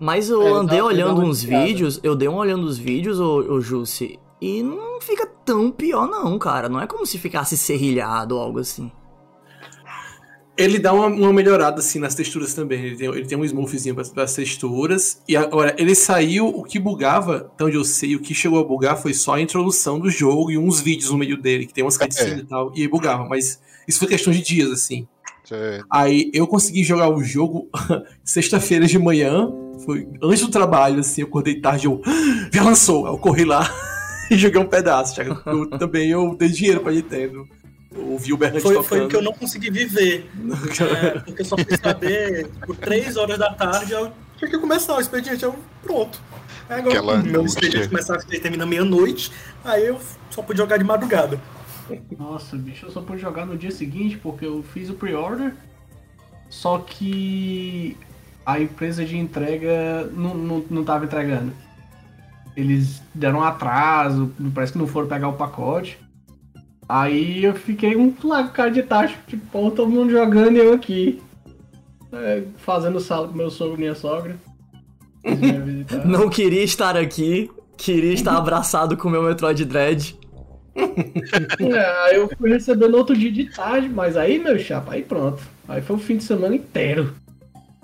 Mas 0.00 0.30
eu 0.30 0.40
É, 0.46 0.50
andei 0.52 0.80
olhando 0.80 1.20
uns 1.20 1.42
vídeos, 1.42 2.00
eu 2.02 2.16
dei 2.16 2.28
uma 2.28 2.38
olhando 2.38 2.64
os 2.64 2.78
vídeos, 2.78 3.20
ô, 3.20 3.40
ô 3.56 3.60
Jussi, 3.60 4.18
e 4.40 4.62
não 4.62 5.02
fica 5.02 5.26
tão 5.44 5.70
pior 5.70 6.08
não, 6.08 6.38
cara. 6.38 6.66
Não 6.70 6.80
é 6.80 6.86
como 6.86 7.04
se 7.04 7.18
ficasse 7.18 7.58
serrilhado 7.58 8.36
ou 8.36 8.40
algo 8.40 8.58
assim. 8.58 8.90
Ele 10.56 10.78
dá 10.78 10.92
uma, 10.92 11.06
uma 11.06 11.32
melhorada 11.32 11.80
assim 11.80 11.98
nas 11.98 12.14
texturas 12.14 12.54
também. 12.54 12.82
Ele 12.84 12.96
tem, 12.96 13.08
ele 13.08 13.26
tem 13.26 13.36
um 13.38 13.44
smoothzinho 13.44 13.94
para 13.94 14.22
as 14.22 14.34
texturas. 14.34 15.20
E 15.28 15.36
agora, 15.36 15.74
ele 15.78 15.94
saiu, 15.94 16.48
o 16.48 16.62
que 16.64 16.78
bugava, 16.78 17.52
onde 17.60 17.76
eu 17.76 17.84
sei, 17.84 18.16
o 18.16 18.20
que 18.20 18.34
chegou 18.34 18.58
a 18.58 18.64
bugar 18.64 18.96
foi 18.96 19.12
só 19.12 19.34
a 19.34 19.40
introdução 19.40 20.00
do 20.00 20.08
jogo 20.08 20.50
e 20.50 20.56
uns 20.58 20.80
vídeos 20.80 21.10
no 21.10 21.18
meio 21.18 21.36
dele, 21.40 21.66
que 21.66 21.74
tem 21.74 21.84
umas 21.84 21.98
cutscenes 21.98 22.40
e 22.40 22.44
tal, 22.46 22.72
e 22.74 22.88
bugava. 22.88 23.26
Mas 23.28 23.60
isso 23.86 23.98
foi 23.98 24.08
questão 24.08 24.32
de 24.32 24.40
dias, 24.42 24.70
assim. 24.70 25.06
É, 25.50 25.80
Aí 25.90 26.30
eu 26.34 26.46
consegui 26.46 26.82
jogar 26.82 27.08
o 27.08 27.22
jogo 27.22 27.68
sexta-feira 28.24 28.86
de 28.86 28.98
manhã, 28.98 29.48
foi 29.84 30.08
antes 30.22 30.40
do 30.40 30.50
trabalho, 30.50 31.00
assim, 31.00 31.20
eu 31.20 31.28
acordei 31.28 31.60
tarde, 31.60 31.86
eu 31.86 32.00
"Ah, 32.04 32.48
já 32.52 32.64
lançou, 32.64 33.06
Aí 33.06 33.12
eu 33.12 33.18
corri 33.18 33.44
lá 33.44 33.70
e 34.30 34.36
joguei 34.36 34.60
um 34.60 34.66
pedaço. 34.66 35.14
Já 35.14 35.22
eu, 35.22 35.70
também 35.78 36.10
eu 36.10 36.34
dei 36.34 36.48
dinheiro 36.48 36.80
pra 36.80 36.90
Nintendo. 36.92 37.46
Ouvi 37.98 38.32
o 38.32 38.36
Berrante 38.36 38.60
Foi, 38.62 38.74
tocando. 38.74 38.88
foi 38.88 39.00
o 39.04 39.08
que 39.08 39.16
eu 39.16 39.22
não 39.22 39.32
consegui 39.32 39.70
viver. 39.70 40.30
É, 40.80 41.18
porque 41.20 41.42
eu 41.42 41.44
só 41.44 41.56
fui 41.56 41.76
saber 41.76 42.48
por 42.64 42.76
3 42.76 43.16
horas 43.16 43.38
da 43.38 43.52
tarde, 43.52 43.92
eu 43.92 44.12
tinha 44.36 44.50
que 44.50 44.58
começar 44.58 44.96
o 44.96 45.00
expediente. 45.00 45.42
Eu, 45.44 45.54
pronto. 45.82 46.20
Aí 46.68 46.78
Agora, 46.80 46.98
Aquela 46.98 47.16
meu 47.18 47.40
angústia. 47.40 47.60
expediente 47.60 47.88
começava 47.88 48.20
a 48.20 48.24
termina 48.40 48.66
meia-noite, 48.66 49.32
aí 49.64 49.86
eu 49.86 49.98
só 50.30 50.42
pude 50.42 50.58
jogar 50.58 50.76
de 50.76 50.84
madrugada. 50.84 51.40
Nossa, 52.18 52.56
bicho, 52.56 52.86
eu 52.86 52.90
só 52.90 53.00
pude 53.00 53.20
jogar 53.20 53.46
no 53.46 53.56
dia 53.56 53.70
seguinte 53.70 54.18
porque 54.18 54.44
eu 54.44 54.64
fiz 54.74 54.90
o 54.90 54.94
pre-order. 54.94 55.54
Só 56.50 56.78
que 56.78 57.96
a 58.44 58.60
empresa 58.60 59.04
de 59.04 59.16
entrega 59.16 60.08
não, 60.12 60.34
não, 60.34 60.64
não 60.70 60.84
tava 60.84 61.04
entregando. 61.04 61.52
Eles 62.56 63.02
deram 63.14 63.40
um 63.40 63.42
atraso, 63.42 64.32
parece 64.54 64.72
que 64.72 64.78
não 64.78 64.86
foram 64.86 65.08
pegar 65.08 65.28
o 65.28 65.34
pacote. 65.34 65.98
Aí 66.88 67.44
eu 67.44 67.54
fiquei 67.54 67.96
um 67.96 68.12
cara 68.52 68.70
de 68.70 68.82
tacho, 68.82 69.16
tipo, 69.26 69.44
pô, 69.46 69.70
todo 69.70 69.90
mundo 69.90 70.10
jogando 70.10 70.56
e 70.56 70.58
eu 70.58 70.72
aqui. 70.72 71.20
É, 72.12 72.44
fazendo 72.58 73.00
sala 73.00 73.28
com 73.28 73.34
meu 73.34 73.50
sogro 73.50 73.76
e 73.76 73.80
minha 73.80 73.94
sogra. 73.94 74.36
Não 76.06 76.28
queria 76.28 76.62
estar 76.62 76.96
aqui, 76.96 77.50
queria 77.76 78.12
estar 78.12 78.36
abraçado 78.36 78.96
com 78.96 79.08
o 79.08 79.10
meu 79.10 79.22
Metroid 79.22 79.64
Dread. 79.64 80.16
É, 80.76 82.04
aí 82.04 82.16
eu 82.16 82.28
fui 82.38 82.50
receber 82.50 82.88
no 82.88 82.98
outro 82.98 83.16
dia 83.16 83.32
de 83.32 83.46
tarde, 83.46 83.88
mas 83.88 84.16
aí, 84.16 84.38
meu 84.38 84.58
chapa, 84.58 84.92
aí 84.92 85.02
pronto. 85.02 85.42
Aí 85.68 85.82
foi 85.82 85.96
o 85.96 85.98
fim 85.98 86.18
de 86.18 86.24
semana 86.24 86.54
inteiro. 86.54 87.14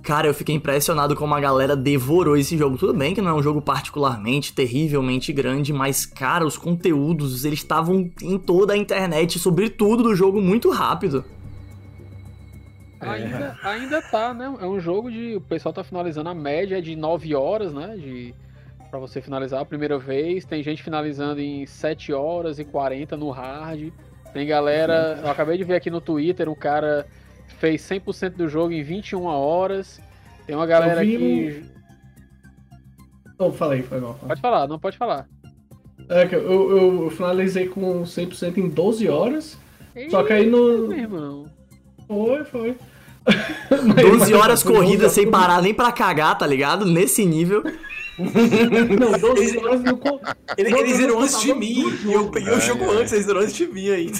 Cara, 0.02 0.26
eu 0.26 0.34
fiquei 0.34 0.54
impressionado 0.54 1.14
como 1.14 1.32
a 1.34 1.40
galera 1.40 1.76
devorou 1.76 2.36
esse 2.36 2.58
jogo. 2.58 2.76
Tudo 2.76 2.92
bem 2.92 3.14
que 3.14 3.22
não 3.22 3.30
é 3.30 3.34
um 3.34 3.42
jogo 3.42 3.62
particularmente, 3.62 4.52
terrivelmente 4.52 5.32
grande, 5.32 5.72
mas, 5.72 6.04
cara, 6.04 6.44
os 6.44 6.58
conteúdos, 6.58 7.44
eles 7.44 7.60
estavam 7.60 8.10
em 8.20 8.38
toda 8.38 8.72
a 8.72 8.76
internet 8.76 9.38
sobre 9.38 9.70
tudo 9.70 10.02
do 10.02 10.14
jogo 10.14 10.40
muito 10.40 10.70
rápido. 10.70 11.24
Ainda, 13.00 13.56
ainda 13.62 14.02
tá, 14.02 14.34
né? 14.34 14.52
É 14.60 14.66
um 14.66 14.80
jogo 14.80 15.10
de. 15.10 15.36
O 15.36 15.40
pessoal 15.40 15.72
tá 15.72 15.82
finalizando 15.82 16.28
a 16.28 16.34
média 16.34 16.80
de 16.80 16.94
9 16.96 17.34
horas, 17.34 17.72
né? 17.72 17.96
De, 17.96 18.34
pra 18.90 18.98
você 18.98 19.20
finalizar 19.20 19.60
a 19.60 19.64
primeira 19.64 19.98
vez. 19.98 20.44
Tem 20.44 20.62
gente 20.62 20.82
finalizando 20.82 21.40
em 21.40 21.66
7 21.66 22.12
horas 22.12 22.58
e 22.58 22.64
40 22.64 23.16
no 23.16 23.30
hard. 23.30 23.92
Tem 24.32 24.46
galera. 24.46 25.20
Eu 25.22 25.30
acabei 25.30 25.58
de 25.58 25.64
ver 25.64 25.76
aqui 25.76 25.90
no 25.90 26.00
Twitter, 26.00 26.48
um 26.48 26.54
cara 26.54 27.06
fez 27.54 27.82
100% 27.82 28.30
do 28.30 28.48
jogo 28.48 28.72
em 28.72 28.82
21 28.82 29.24
horas. 29.24 30.00
Tem 30.46 30.56
uma 30.56 30.66
galera 30.66 31.04
Eu 31.04 31.06
vi 31.06 31.16
que. 31.16 31.72
Então, 33.34 33.52
falei, 33.52 33.82
foi 33.82 34.00
mal. 34.00 34.14
Pode 34.14 34.40
falar, 34.40 34.68
não 34.68 34.78
pode 34.78 34.96
falar. 34.96 35.26
É 36.08 36.26
que 36.26 36.34
eu, 36.34 36.42
eu, 36.42 37.04
eu 37.04 37.10
finalizei 37.10 37.68
com 37.68 38.02
100% 38.02 38.58
em 38.58 38.68
12 38.68 39.08
horas. 39.08 39.58
Só 40.10 40.22
que 40.24 40.32
aí 40.32 40.48
no- 40.48 40.88
Meu 40.88 40.98
irmão. 40.98 41.46
Foi, 42.06 42.44
foi. 42.44 42.76
12 44.02 44.34
horas 44.34 44.62
corridas 44.62 45.12
12 45.12 45.14
sem 45.14 45.30
parar 45.30 45.62
nem 45.62 45.72
pra 45.72 45.92
cagar, 45.92 46.36
tá 46.36 46.46
ligado? 46.46 46.84
Nesse 46.84 47.24
nível. 47.24 47.62
Não, 48.18 49.18
12 49.18 49.58
horas 49.58 49.82
no. 49.82 49.92
Não, 49.92 50.20
eles 50.58 50.72
não, 50.72 50.96
viram 50.98 51.14
não, 51.14 51.22
antes 51.22 51.40
de 51.40 51.54
mim. 51.54 51.84
E 52.04 52.12
eu 52.12 52.30
peguei 52.30 52.52
o 52.52 52.60
jogo 52.60 52.90
antes, 52.90 53.12
eles 53.12 53.26
viram 53.26 53.40
antes 53.40 53.54
de 53.54 53.66
mim 53.66 53.88
ainda. 53.88 54.18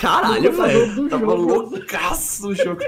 Caralho, 0.00 0.52
velho. 0.52 1.08
Tava 1.08 1.26
jogo. 1.26 1.70
loucaço 1.70 2.48
o 2.48 2.54
jogo. 2.54 2.80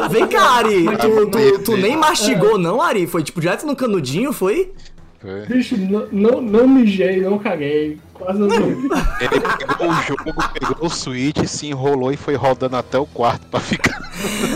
Ah, 0.00 0.08
Vem 0.08 0.26
cá, 0.28 0.42
Ari. 0.58 0.84
Tu, 0.98 1.26
tu, 1.26 1.58
tu 1.64 1.76
nem 1.76 1.94
É. 1.94 1.96
mastigou, 1.96 2.58
não, 2.58 2.80
Ari? 2.80 3.06
Foi 3.06 3.22
tipo 3.22 3.40
direto 3.40 3.66
no 3.66 3.74
canudinho, 3.74 4.32
foi? 4.32 4.72
Foi. 5.20 5.46
Bicho, 5.46 5.76
não, 5.76 6.06
não, 6.10 6.40
não 6.40 6.68
mijei, 6.68 7.20
não 7.20 7.38
caguei. 7.38 7.98
Quase 8.12 8.40
não. 8.40 8.48
Ele 8.56 8.88
pegou 8.88 9.88
o 9.88 10.02
jogo, 10.02 10.24
pegou 10.52 10.76
o 10.86 10.90
Switch, 10.90 11.44
se 11.46 11.68
enrolou 11.68 12.12
e 12.12 12.16
foi 12.16 12.34
rodando 12.34 12.76
até 12.76 12.98
o 12.98 13.06
quarto 13.06 13.46
pra 13.46 13.60
ficar. 13.60 14.00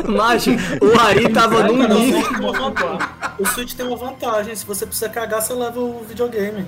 Macho, 0.09 0.51
o 0.83 1.01
Ari 1.01 1.29
tava 1.33 1.63
num 1.65 1.87
nível. 1.89 2.21
Switch 2.21 2.35
tem 2.35 2.37
uma 2.45 2.53
vantagem. 2.53 3.09
O 3.39 3.47
Switch 3.47 3.73
tem 3.75 3.87
uma 3.87 3.97
vantagem. 3.97 4.55
Se 4.57 4.67
você 4.67 4.87
precisa 4.87 5.09
cagar, 5.09 5.41
você 5.41 5.53
leva 5.53 5.81
o 5.81 6.05
videogame. 6.05 6.65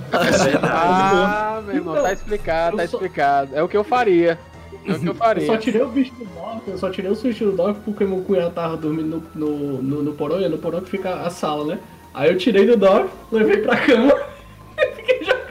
Ah, 0.63 1.61
meu 1.65 1.75
irmão, 1.75 2.01
tá 2.01 2.13
explicado, 2.13 2.77
tá 2.77 2.85
explicado. 2.85 3.51
É 3.53 3.61
o 3.63 3.67
que 3.67 3.77
eu 3.77 3.83
faria. 3.83 4.39
É 4.89 4.93
o 4.93 5.05
eu 5.05 5.41
Eu 5.41 5.45
só 5.45 5.57
tirei 5.57 5.81
o 5.81 5.89
bicho 5.89 6.13
do 6.15 6.25
dock, 6.25 6.67
eu 6.67 6.77
só 6.77 6.89
tirei 6.89 7.11
o 7.11 7.15
switch 7.15 7.39
do 7.39 7.51
dock 7.51 7.79
porque 7.85 8.05
meu 8.05 8.21
cunhado 8.21 8.51
tava 8.53 8.77
dormindo 8.77 9.23
no, 9.35 9.49
no, 9.49 9.81
no, 9.81 10.03
no 10.03 10.13
porão, 10.13 10.39
e 10.39 10.45
é 10.45 10.49
no 10.49 10.57
porão 10.57 10.81
que 10.81 10.89
fica 10.89 11.13
a 11.21 11.29
sala, 11.29 11.65
né? 11.65 11.79
Aí 12.13 12.29
eu 12.29 12.37
tirei 12.37 12.65
do 12.65 12.75
dock, 12.75 13.09
levei 13.31 13.57
pra 13.57 13.77
cama 13.77 14.13
e 14.77 14.95
fiquei 14.95 15.23
jogando. 15.23 15.49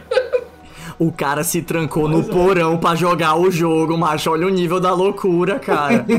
O 0.99 1.13
cara 1.13 1.45
se 1.45 1.63
trancou 1.63 2.09
no 2.09 2.25
porão 2.25 2.77
pra 2.77 2.97
jogar 2.97 3.37
o 3.37 3.53
jogo, 3.53 3.97
macho. 3.97 4.33
Olha 4.33 4.49
o 4.49 4.51
nível 4.51 4.81
da 4.81 4.93
loucura, 4.93 5.59
cara. 5.59 6.05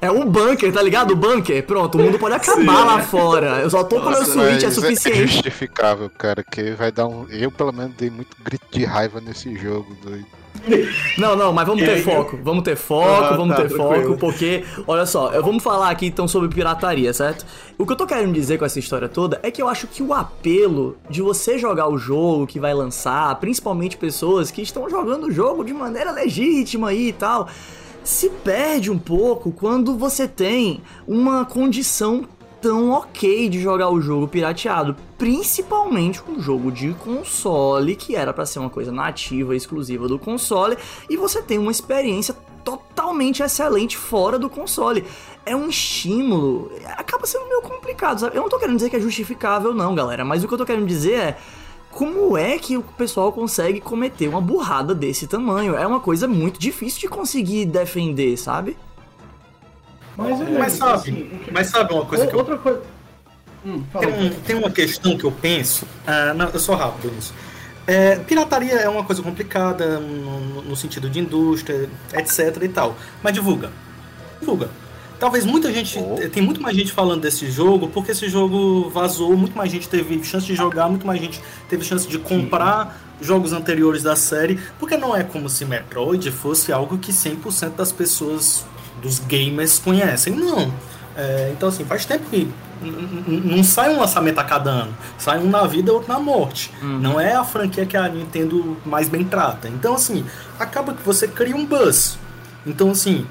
É 0.00 0.10
um 0.10 0.24
bunker, 0.24 0.72
tá 0.72 0.82
ligado? 0.82 1.10
O 1.12 1.16
bunker. 1.16 1.62
Pronto, 1.66 1.98
o 1.98 2.02
mundo 2.02 2.18
pode 2.18 2.34
acabar 2.34 2.84
lá 2.84 3.02
fora. 3.02 3.60
Eu 3.60 3.68
só 3.68 3.82
tô 3.84 3.96
com 3.96 4.06
o 4.06 4.10
meu 4.10 4.20
Nossa, 4.20 4.32
Switch, 4.32 4.62
é 4.62 4.66
mas 4.66 4.74
suficiente. 4.74 5.26
justificável, 5.26 6.10
cara, 6.10 6.42
que 6.42 6.70
vai 6.72 6.92
dar 6.92 7.06
um. 7.06 7.26
Eu, 7.28 7.50
pelo 7.50 7.72
menos, 7.72 7.94
dei 7.96 8.08
muito 8.08 8.36
grito 8.42 8.64
de 8.70 8.84
raiva 8.84 9.20
nesse 9.20 9.54
jogo, 9.56 9.96
doido. 10.02 10.26
Não, 11.18 11.34
não, 11.34 11.52
mas 11.52 11.66
vamos 11.66 11.82
ter 11.84 12.02
foco. 12.02 12.38
Vamos 12.42 12.62
ter 12.62 12.76
foco, 12.76 13.24
Ah, 13.24 13.36
vamos 13.36 13.56
tá, 13.56 13.62
ter 13.62 13.68
tranquilo. 13.68 14.02
foco, 14.08 14.18
porque, 14.18 14.64
olha 14.86 15.06
só, 15.06 15.30
vamos 15.40 15.62
falar 15.62 15.90
aqui 15.90 16.06
então 16.06 16.28
sobre 16.28 16.48
pirataria, 16.48 17.12
certo? 17.12 17.46
O 17.78 17.86
que 17.86 17.92
eu 17.92 17.96
tô 17.96 18.06
querendo 18.06 18.32
dizer 18.34 18.58
com 18.58 18.64
essa 18.64 18.78
história 18.78 19.08
toda 19.08 19.38
é 19.42 19.50
que 19.50 19.62
eu 19.62 19.68
acho 19.68 19.86
que 19.86 20.02
o 20.02 20.12
apelo 20.12 20.96
de 21.08 21.22
você 21.22 21.56
jogar 21.58 21.88
o 21.88 21.96
jogo 21.96 22.46
que 22.46 22.60
vai 22.60 22.74
lançar, 22.74 23.34
principalmente 23.36 23.96
pessoas 23.96 24.50
que 24.50 24.60
estão 24.62 24.88
jogando 24.90 25.28
o 25.28 25.30
jogo 25.32 25.64
de 25.64 25.72
maneira 25.72 26.10
legítima 26.12 26.90
aí 26.90 27.08
e 27.08 27.12
tal, 27.12 27.48
se 28.04 28.28
perde 28.28 28.90
um 28.90 28.98
pouco 28.98 29.50
quando 29.52 29.96
você 29.96 30.28
tem 30.28 30.80
uma 31.08 31.44
condição 31.44 32.24
tão 32.60 32.90
ok 32.90 33.48
de 33.48 33.60
jogar 33.60 33.90
o 33.90 34.00
jogo 34.00 34.26
pirateado, 34.26 34.96
principalmente 35.18 36.22
um 36.28 36.40
jogo 36.40 36.70
de 36.70 36.94
console 36.94 37.96
que 37.96 38.16
era 38.16 38.32
pra 38.32 38.46
ser 38.46 38.58
uma 38.58 38.70
coisa 38.70 38.90
nativa, 38.90 39.54
exclusiva 39.54 40.08
do 40.08 40.18
console, 40.18 40.76
e 41.08 41.16
você 41.16 41.42
tem 41.42 41.58
uma 41.58 41.70
experiência 41.70 42.34
totalmente 42.64 43.42
excelente 43.42 43.96
fora 43.96 44.38
do 44.38 44.50
console. 44.50 45.04
É 45.44 45.54
um 45.54 45.68
estímulo, 45.68 46.72
acaba 46.96 47.26
sendo 47.26 47.46
meio 47.46 47.62
complicado, 47.62 48.18
sabe? 48.18 48.36
Eu 48.36 48.42
não 48.42 48.48
tô 48.48 48.58
querendo 48.58 48.76
dizer 48.76 48.90
que 48.90 48.96
é 48.96 49.00
justificável 49.00 49.72
não, 49.72 49.94
galera, 49.94 50.24
mas 50.24 50.42
o 50.42 50.48
que 50.48 50.54
eu 50.54 50.58
tô 50.58 50.66
querendo 50.66 50.86
dizer 50.86 51.14
é 51.14 51.38
como 51.90 52.36
é 52.36 52.58
que 52.58 52.76
o 52.76 52.82
pessoal 52.82 53.32
consegue 53.32 53.80
cometer 53.80 54.28
uma 54.28 54.40
burrada 54.40 54.94
desse 54.94 55.26
tamanho? 55.26 55.74
É 55.74 55.86
uma 55.86 56.00
coisa 56.00 56.28
muito 56.28 56.60
difícil 56.60 57.00
de 57.00 57.08
conseguir 57.08 57.64
defender, 57.64 58.36
sabe? 58.36 58.76
Mas, 60.16 60.40
eu 60.40 60.58
Mas 60.58 60.72
sabe, 60.72 60.92
assim, 60.94 61.12
o 61.12 61.38
que- 61.40 61.50
mas 61.52 61.66
sabe 61.68 61.92
uma 61.94 62.04
coisa 62.04 62.26
que 62.26 62.34
eu 62.34 62.38
Outra 62.38 62.56
coisa. 62.58 62.82
Hum. 63.64 63.82
Tem, 63.98 64.08
um- 64.08 64.30
tem 64.30 64.56
uma 64.56 64.70
questão 64.70 65.16
que 65.18 65.24
eu 65.24 65.32
penso, 65.32 65.86
ah, 66.06 66.32
não, 66.34 66.48
eu 66.50 66.58
sou 66.60 66.74
rápido 66.76 67.12
nisso. 67.14 67.34
É, 67.86 68.16
pirataria 68.16 68.74
é 68.74 68.88
uma 68.88 69.04
coisa 69.04 69.22
complicada 69.22 69.98
no, 70.00 70.62
no 70.62 70.76
sentido 70.76 71.08
de 71.08 71.20
indústria, 71.20 71.88
etc 72.14 72.62
e 72.62 72.68
tal. 72.68 72.96
Mas 73.22 73.32
divulga. 73.32 73.70
Divulga. 74.40 74.68
Talvez 75.18 75.46
muita 75.46 75.72
gente. 75.72 75.98
Tem 76.32 76.42
muito 76.42 76.60
mais 76.60 76.76
gente 76.76 76.92
falando 76.92 77.22
desse 77.22 77.50
jogo, 77.50 77.88
porque 77.88 78.10
esse 78.12 78.28
jogo 78.28 78.90
vazou, 78.90 79.34
muito 79.36 79.56
mais 79.56 79.70
gente 79.70 79.88
teve 79.88 80.22
chance 80.24 80.44
de 80.46 80.54
jogar, 80.54 80.88
muito 80.88 81.06
mais 81.06 81.18
gente 81.20 81.40
teve 81.68 81.84
chance 81.84 82.06
de 82.06 82.18
comprar 82.18 83.00
jogos 83.20 83.52
anteriores 83.54 84.02
da 84.02 84.14
série, 84.14 84.60
porque 84.78 84.96
não 84.96 85.16
é 85.16 85.22
como 85.24 85.48
se 85.48 85.64
Metroid 85.64 86.30
fosse 86.30 86.70
algo 86.70 86.98
que 86.98 87.12
100% 87.12 87.76
das 87.76 87.92
pessoas, 87.92 88.66
dos 89.06 89.20
gamers, 89.20 89.78
conhecem. 89.78 90.34
Não. 90.34 90.72
É, 91.16 91.50
então, 91.52 91.68
assim, 91.68 91.84
faz 91.84 92.04
tempo 92.04 92.24
que 92.28 92.52
não 93.26 93.64
sai 93.64 93.94
um 93.94 94.00
lançamento 94.00 94.38
a 94.38 94.44
cada 94.44 94.70
ano. 94.70 94.94
Sai 95.16 95.38
um 95.38 95.48
na 95.48 95.66
vida 95.66 95.90
e 95.90 95.94
outro 95.94 96.12
na 96.12 96.18
morte. 96.18 96.72
Não 96.82 97.18
é 97.18 97.34
a 97.34 97.44
franquia 97.44 97.86
que 97.86 97.96
a 97.96 98.08
Nintendo 98.08 98.76
mais 98.84 99.08
bem 99.08 99.24
trata. 99.24 99.68
Então, 99.68 99.94
assim, 99.94 100.24
acaba 100.58 100.92
que 100.92 101.02
você 101.02 101.26
cria 101.26 101.56
um 101.56 101.64
buzz. 101.64 102.18
Então, 102.66 102.90
assim, 102.90 103.26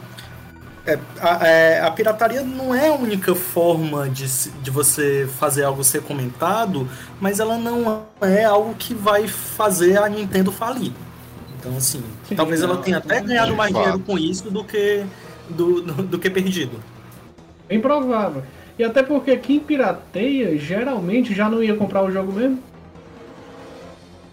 é, 0.86 1.00
a, 1.20 1.48
é, 1.48 1.82
a 1.82 1.91
pirataria 1.91 2.41
não 2.41 2.74
é 2.74 2.89
a 2.89 2.94
única 2.94 3.34
forma 3.36 4.08
de, 4.08 4.25
de 4.62 4.72
você 4.72 5.27
fazer 5.39 5.63
algo 5.63 5.84
ser 5.84 6.01
comentado, 6.01 6.88
mas 7.20 7.39
ela 7.39 7.58
não 7.58 8.05
é 8.22 8.44
algo 8.46 8.74
que 8.75 8.94
vai 8.94 9.27
fazer 9.27 9.98
a 9.98 10.08
Nintendo 10.08 10.51
falir. 10.51 10.94
Então, 11.60 11.75
assim, 11.77 12.03
Sim, 12.29 12.36
talvez 12.36 12.62
ela 12.62 12.77
tenha 12.77 13.00
até 13.00 13.20
ganhado 13.20 13.55
mais 13.55 13.74
dinheiro 13.74 14.00
com 14.00 14.17
isso 14.17 14.51
do 14.51 14.63
que, 14.63 15.03
do, 15.50 15.82
do, 15.82 15.94
do 16.04 16.20
que 16.20 16.30
perdido. 16.30 16.80
Bem 17.68 17.80
provável. 17.80 18.44
E 18.78 18.84
até 18.84 19.02
porque 19.02 19.36
quem 19.38 19.60
pirateia 19.60 20.58
geralmente 20.58 21.34
já 21.34 21.50
não 21.50 21.64
ia 21.64 21.75
comprar 21.75 22.04
o 22.04 22.12
jogo 22.12 22.32
mesmo. 22.34 22.60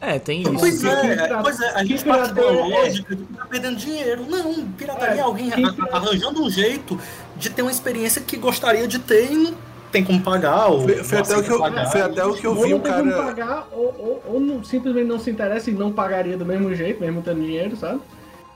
É, 0.00 0.18
tem 0.18 0.42
isso. 0.42 0.52
Pois 0.58 0.82
é, 0.82 1.00
pirata- 1.00 1.42
pois 1.42 1.60
é, 1.60 1.68
a 1.68 1.74
quem 1.74 1.86
gente 1.86 2.04
parte 2.04 2.34
da 2.34 2.42
pirateia 2.42 2.58
é- 2.60 2.68
lógica 2.80 3.14
de 3.16 3.24
que 3.24 3.34
tá 3.34 3.46
perdendo 3.46 3.76
dinheiro. 3.76 4.26
Não, 4.28 4.66
pirataria 4.76 5.14
É, 5.14 5.18
é 5.18 5.20
alguém 5.22 5.50
pirata- 5.50 5.88
arranjando 5.96 6.42
um 6.42 6.50
jeito 6.50 6.98
de 7.36 7.50
ter 7.50 7.62
uma 7.62 7.70
experiência 7.70 8.20
que 8.20 8.36
gostaria 8.36 8.88
de 8.88 8.98
ter 8.98 9.30
e 9.30 9.36
não 9.36 9.54
tem 9.92 10.02
como 10.02 10.20
pagar. 10.20 10.66
Ou 10.66 10.82
Foi, 10.82 11.04
foi 11.04 11.18
não 11.18 11.24
até 11.24 11.36
o 11.36 11.42
que 11.44 11.50
eu, 11.52 11.58
pagar. 11.60 11.86
foi 11.86 12.00
até 12.02 12.24
o 12.24 12.34
que 12.34 12.44
eu 12.46 12.50
ou 12.56 12.64
vi 12.64 12.70
não 12.70 12.78
o 12.78 12.80
tem 12.80 12.92
como 12.94 13.10
cara. 13.12 13.22
pagar, 13.24 13.68
ou, 13.70 13.84
ou, 13.96 14.22
ou 14.34 14.40
não- 14.40 14.64
simplesmente 14.64 15.06
não 15.06 15.20
se 15.20 15.30
interessa 15.30 15.70
e 15.70 15.72
não 15.74 15.92
pagaria 15.92 16.36
do 16.36 16.44
mesmo 16.44 16.74
jeito, 16.74 17.00
mesmo 17.00 17.22
tendo 17.22 17.40
dinheiro, 17.40 17.76
sabe? 17.76 18.00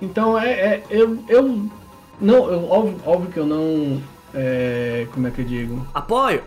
Então 0.02 0.36
é, 0.36 0.50
é- 0.50 0.82
eu, 0.90 1.16
eu 1.28 1.70
não, 2.20 2.50
eu, 2.50 2.70
óbvio, 2.70 3.00
óbvio 3.04 3.30
que 3.30 3.38
eu 3.38 3.46
não, 3.46 4.00
é, 4.34 5.06
como 5.12 5.26
é 5.26 5.30
que 5.30 5.40
eu 5.40 5.44
digo? 5.44 5.86
Apoio! 5.94 6.42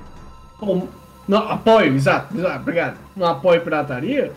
Bom, 0.60 0.88
não, 1.28 1.50
apoio, 1.50 1.96
exato, 1.96 2.36
exato, 2.38 2.60
obrigado. 2.60 2.98
Não 3.16 3.28
apoio 3.28 3.62
pirataria, 3.62 4.32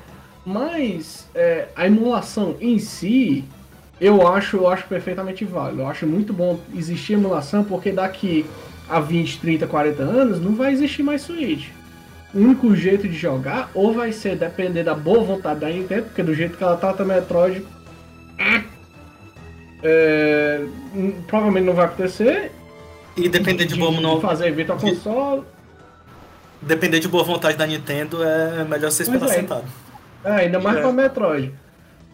mas 0.45 1.29
é, 1.35 1.69
a 1.75 1.87
emulação 1.87 2.57
em 2.61 2.79
si, 2.79 3.45
eu 4.01 4.27
acho, 4.27 4.59
eu 4.59 4.69
acho 4.69 4.87
perfeitamente 4.87 5.45
válido. 5.45 5.83
Eu 5.83 5.87
acho 5.87 6.07
muito 6.07 6.33
bom 6.33 6.61
existir 6.75 7.15
emulação, 7.15 7.65
porque 7.65 7.93
daqui 7.93 8.45
a 8.89 9.01
20, 9.01 9.41
30, 9.41 9.67
40 9.67 10.03
anos 10.03 10.41
não 10.41 10.55
vai 10.55 10.73
existir 10.73 11.03
mais 11.03 11.23
Switch. 11.23 11.69
O 12.35 12.39
único 12.39 12.75
jeito 12.75 13.09
de 13.09 13.17
jogar 13.17 13.71
ou 13.75 13.93
vai 13.93 14.13
ser 14.13 14.37
depender 14.37 14.83
da 14.83 14.95
boa 14.95 15.23
vontade 15.23 15.61
da 15.61 15.69
Nintendo, 15.69 16.05
porque 16.05 16.23
do 16.23 16.35
jeito 16.35 16.57
que 16.57 16.65
ela 16.65 16.77
trata 16.77 17.05
Metroid, 17.05 17.65
é, 19.83 20.65
provavelmente 21.27 21.65
não 21.65 21.75
vai 21.75 21.87
acontecer. 21.87 22.53
E 23.17 23.29
depender 23.29 23.67
de, 23.67 23.75
boa 23.77 24.01
não, 24.01 24.21
fazer 24.21 24.51
Virtual 24.53 24.79
de- 24.79 24.85
Console, 24.91 25.43
depender 26.63 26.99
de 27.01 27.09
boa 27.09 27.25
vontade 27.25 27.57
da 27.59 27.67
Nintendo 27.67 28.23
é 28.23 28.65
melhor 28.65 28.91
você 28.91 29.03
esperar 29.03 29.27
é. 29.27 29.35
sentado. 29.35 29.65
É, 30.25 30.31
ainda 30.33 30.61
mais 30.61 30.79
É. 30.79 30.81
pra 30.81 30.93
Metroid. 30.93 31.53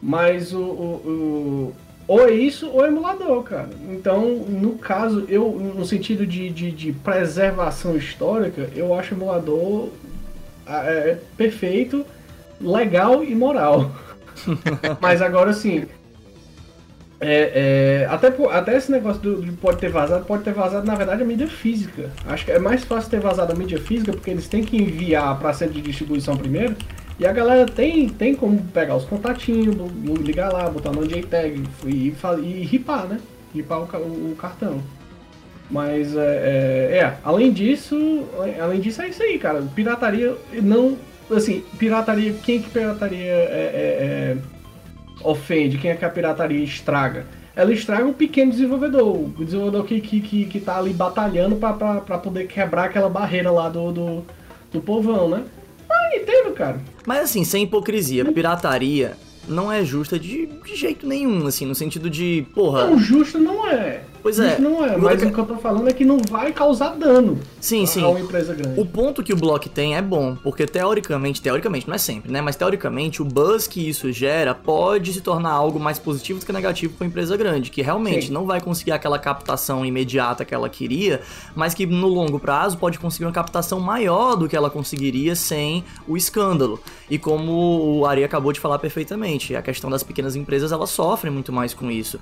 Mas 0.02 0.52
o, 0.52 0.60
o, 0.60 0.62
o- 1.06 1.75
Ou 2.08 2.26
é 2.26 2.30
isso 2.32 2.70
ou 2.70 2.84
é 2.84 2.88
emulador, 2.88 3.42
cara. 3.42 3.68
Então, 3.90 4.25
no 4.26 4.76
caso, 4.78 5.26
eu, 5.28 5.50
no 5.52 5.84
sentido 5.84 6.26
de, 6.26 6.48
de, 6.50 6.70
de 6.70 6.92
preservação 6.92 7.96
histórica, 7.96 8.70
eu 8.75 8.98
acho 8.98 9.14
emulador 9.14 9.90
ah, 10.66 10.84
é, 10.87 11.18
perfeito, 11.37 12.04
legal 12.60 13.22
e 13.22 13.34
moral. 13.34 13.90
Mas 15.00 15.20
agora 15.20 15.52
sim. 15.52 15.87
É, 17.20 18.02
é, 18.02 18.06
até, 18.08 18.28
até 18.52 18.76
esse 18.76 18.92
negócio 18.92 19.20
do, 19.20 19.42
de 19.42 19.50
pode 19.52 19.78
ter 19.78 19.88
vazado, 19.90 20.25
pode 20.25 20.44
ter 20.44 20.52
vazado, 20.52 20.87
na 20.87 20.94
verdade, 20.94 21.22
a 21.22 21.25
mídia 21.25 21.48
física. 21.48 22.10
Acho 22.26 22.44
que 22.44 22.52
é 22.52 22.58
mais 22.60 22.84
fácil 22.84 23.10
ter 23.10 23.18
vazado 23.20 23.52
a 23.52 23.56
mídia 23.56 23.80
física, 23.80 24.12
porque 24.12 24.30
eles 24.30 24.46
têm 24.46 24.62
que 24.62 24.76
enviar 24.76 25.37
para 25.40 25.52
centro 25.52 25.75
de 25.75 25.82
distribuição 25.82 26.37
primeiro. 26.37 26.76
E 27.18 27.26
a 27.26 27.32
galera 27.32 27.66
tem, 27.66 28.08
tem 28.08 28.37
como 28.37 28.62
pegar 28.72 28.94
os 28.94 29.04
contatinhos, 29.04 29.75
ligar 30.20 30.52
lá, 30.52 30.70
botar 30.70 30.92
no 30.92 31.04
JTAG 31.04 31.64
e, 31.87 32.12
fa- 32.12 32.38
e 32.38 32.62
ripar, 32.64 33.06
né? 33.08 33.18
Ripar 33.52 33.80
o, 33.80 33.82
o- 33.98 34.32
o 34.32 34.37
cartão. 34.37 34.80
Mas 35.68 36.16
é, 36.16 36.20
é, 36.92 36.96
é, 36.98 37.14
além 37.25 37.52
disso, 37.52 38.25
além 38.62 38.80
disso 38.80 39.02
é 39.02 39.08
isso 39.08 39.22
aí, 39.22 39.38
cara. 39.38 39.60
Pirataria 39.75 40.37
não. 40.62 40.96
Assim, 41.30 41.62
pirataria, 41.78 42.32
quem 42.44 42.62
que 42.62 42.70
pirataria 42.70 43.18
é, 43.20 43.26
é- 43.26 44.34
é, 44.34 44.37
ofende? 45.22 45.78
Quem 45.78 45.90
é 45.90 45.94
que 45.94 46.04
a 46.04 46.10
pirataria 46.10 46.62
estraga? 46.62 47.26
Ela 47.54 47.72
estraga 47.72 48.06
o 48.06 48.14
pequeno 48.14 48.52
desenvolvedor, 48.52 49.16
o 49.16 49.44
desenvolvedor 49.44 49.84
que, 49.84 50.00
que, 50.00 50.20
que, 50.20 50.44
que 50.44 50.60
tá 50.60 50.78
ali 50.78 50.92
batalhando 50.92 51.56
pra 51.56 52.18
poder 52.18 52.46
quebrar 52.46 52.84
aquela 52.84 53.08
barreira 53.08 53.50
lá 53.50 53.68
do, 53.68 53.90
do, 53.90 54.25
do 54.72 54.80
povão, 54.80 55.28
né? 55.28 55.42
Ah, 55.90 56.16
entendo, 56.16 56.52
cara. 56.54 56.80
Mas 57.04 57.25
assim, 57.25 57.42
sem 57.42 57.64
hipocrisia, 57.64 58.25
pirataria 58.26 59.16
não 59.48 59.72
é 59.72 59.84
justa 59.84 60.18
de, 60.18 60.46
de 60.46 60.76
jeito 60.76 61.06
nenhum, 61.06 61.46
assim, 61.46 61.64
no 61.64 61.75
sentido 61.75 62.08
de, 62.10 62.46
porra. 62.54 62.87
Não, 62.87 62.98
justo 62.98 63.38
não 63.38 63.66
é. 63.66 64.02
Pois 64.22 64.38
é. 64.38 64.58
Não 64.58 64.84
é, 64.84 64.96
mas 64.96 65.22
o 65.22 65.30
que 65.30 65.38
eu 65.38 65.46
tô 65.46 65.56
falando 65.56 65.88
é 65.88 65.92
que 65.92 66.04
não 66.04 66.18
vai 66.18 66.52
causar 66.52 66.96
dano 66.96 67.38
Sim, 67.60 67.84
a 67.84 67.87
sim. 67.87 68.04
uma 68.04 68.20
empresa 68.20 68.54
grande. 68.54 68.80
O 68.80 68.84
ponto 68.84 69.22
que 69.22 69.32
o 69.32 69.37
Block 69.37 69.68
tem 69.68 69.96
é 69.96 70.02
bom, 70.02 70.37
porque 70.42 70.66
teoricamente, 70.66 71.40
teoricamente, 71.40 71.87
não 71.87 71.94
é 71.94 71.98
sempre, 71.98 72.30
né? 72.30 72.40
Mas 72.40 72.56
teoricamente, 72.56 73.22
o 73.22 73.25
buzz 73.25 73.66
que 73.66 73.88
isso 73.88 74.12
gera 74.12 74.54
pode 74.54 75.12
se 75.12 75.20
tornar 75.20 75.50
algo 75.50 75.78
mais 75.78 75.98
positivo 75.98 76.40
do 76.40 76.46
que 76.46 76.52
negativo 76.52 76.94
uma 77.00 77.06
empresa 77.06 77.37
grande, 77.37 77.70
que 77.70 77.82
realmente 77.82 78.26
Sim. 78.26 78.32
não 78.32 78.46
vai 78.46 78.60
conseguir 78.60 78.92
aquela 78.92 79.18
captação 79.18 79.84
imediata 79.84 80.44
que 80.44 80.54
ela 80.54 80.68
queria, 80.68 81.20
mas 81.54 81.75
que 81.75 81.87
no 81.87 82.08
longo 82.08 82.38
prazo 82.38 82.76
pode 82.78 82.98
conseguir 82.98 83.25
uma 83.25 83.32
captação 83.32 83.80
maior 83.80 84.37
do 84.37 84.48
que 84.48 84.56
ela 84.56 84.70
conseguiria 84.70 85.34
sem 85.34 85.84
o 86.07 86.16
escândalo. 86.16 86.81
E 87.11 87.18
como 87.18 87.98
o 87.98 88.07
Ari 88.07 88.24
acabou 88.24 88.52
de 88.52 88.61
falar 88.61 88.78
perfeitamente, 88.78 89.54
a 89.54 89.62
questão 89.62 89.90
das 89.90 90.02
pequenas 90.02 90.37
empresas, 90.37 90.72
elas 90.72 90.90
sofrem 90.90 91.33
muito 91.33 91.52
mais 91.52 91.74
com 91.74 91.90
isso. 91.90 92.18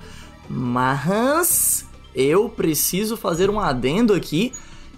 Mas 0.49 1.85
eu 2.17 2.49
preciso 2.49 3.15
fazer 3.15 3.49
um 3.49 3.59
adendo 3.59 4.13
aqui, 4.13 4.51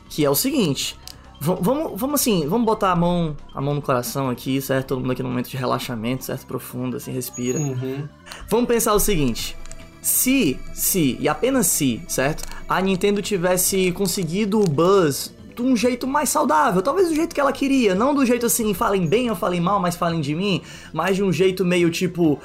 que 0.08 0.24
é 0.24 0.30
o 0.30 0.36
seguinte. 0.36 0.98
Vamos, 1.42 2.00
vamos 2.00 2.20
assim, 2.20 2.48
vamos 2.48 2.66
botar 2.66 2.92
a 2.92 2.96
mão, 2.96 3.36
a 3.54 3.62
mão 3.62 3.74
no 3.74 3.82
coração 3.82 4.30
aqui, 4.30 4.62
certo? 4.62 4.88
Todo 4.88 5.02
mundo 5.02 5.12
aqui 5.12 5.24
no 5.24 5.30
momento 5.30 5.50
de 5.50 5.56
relaxamento, 5.56 6.26
certo? 6.26 6.46
Profundo, 6.46 6.98
assim, 6.98 7.12
respira. 7.12 7.60
Uhum. 7.60 8.08
Vamos 8.50 8.68
pensar 8.68 8.94
o 8.94 9.00
seguinte: 9.00 9.56
se, 10.02 10.60
se, 10.74 11.18
e 11.20 11.30
apenas 11.30 11.68
se, 11.68 12.02
certo? 12.08 12.44
A 12.68 12.82
Nintendo 12.82 13.22
tivesse 13.22 13.92
conseguido 13.94 14.60
o 14.60 14.66
buzz 14.66 15.34
de 15.56 15.62
um 15.62 15.76
jeito 15.76 16.08
mais 16.08 16.30
saudável, 16.30 16.82
talvez 16.82 17.10
do 17.10 17.16
jeito 17.16 17.34
que 17.34 17.40
ela 17.40 17.52
queria, 17.52 17.94
não 17.96 18.14
do 18.14 18.26
jeito 18.26 18.46
assim, 18.46 18.74
falem 18.74 19.08
bem 19.08 19.30
ou 19.30 19.36
falem 19.36 19.60
mal, 19.60 19.80
mas 19.80 19.96
falem 19.96 20.22
de 20.22 20.34
mim, 20.34 20.62
mas 20.94 21.16
de 21.16 21.24
um 21.24 21.32
jeito 21.32 21.66
meio 21.66 21.90
tipo. 21.90 22.40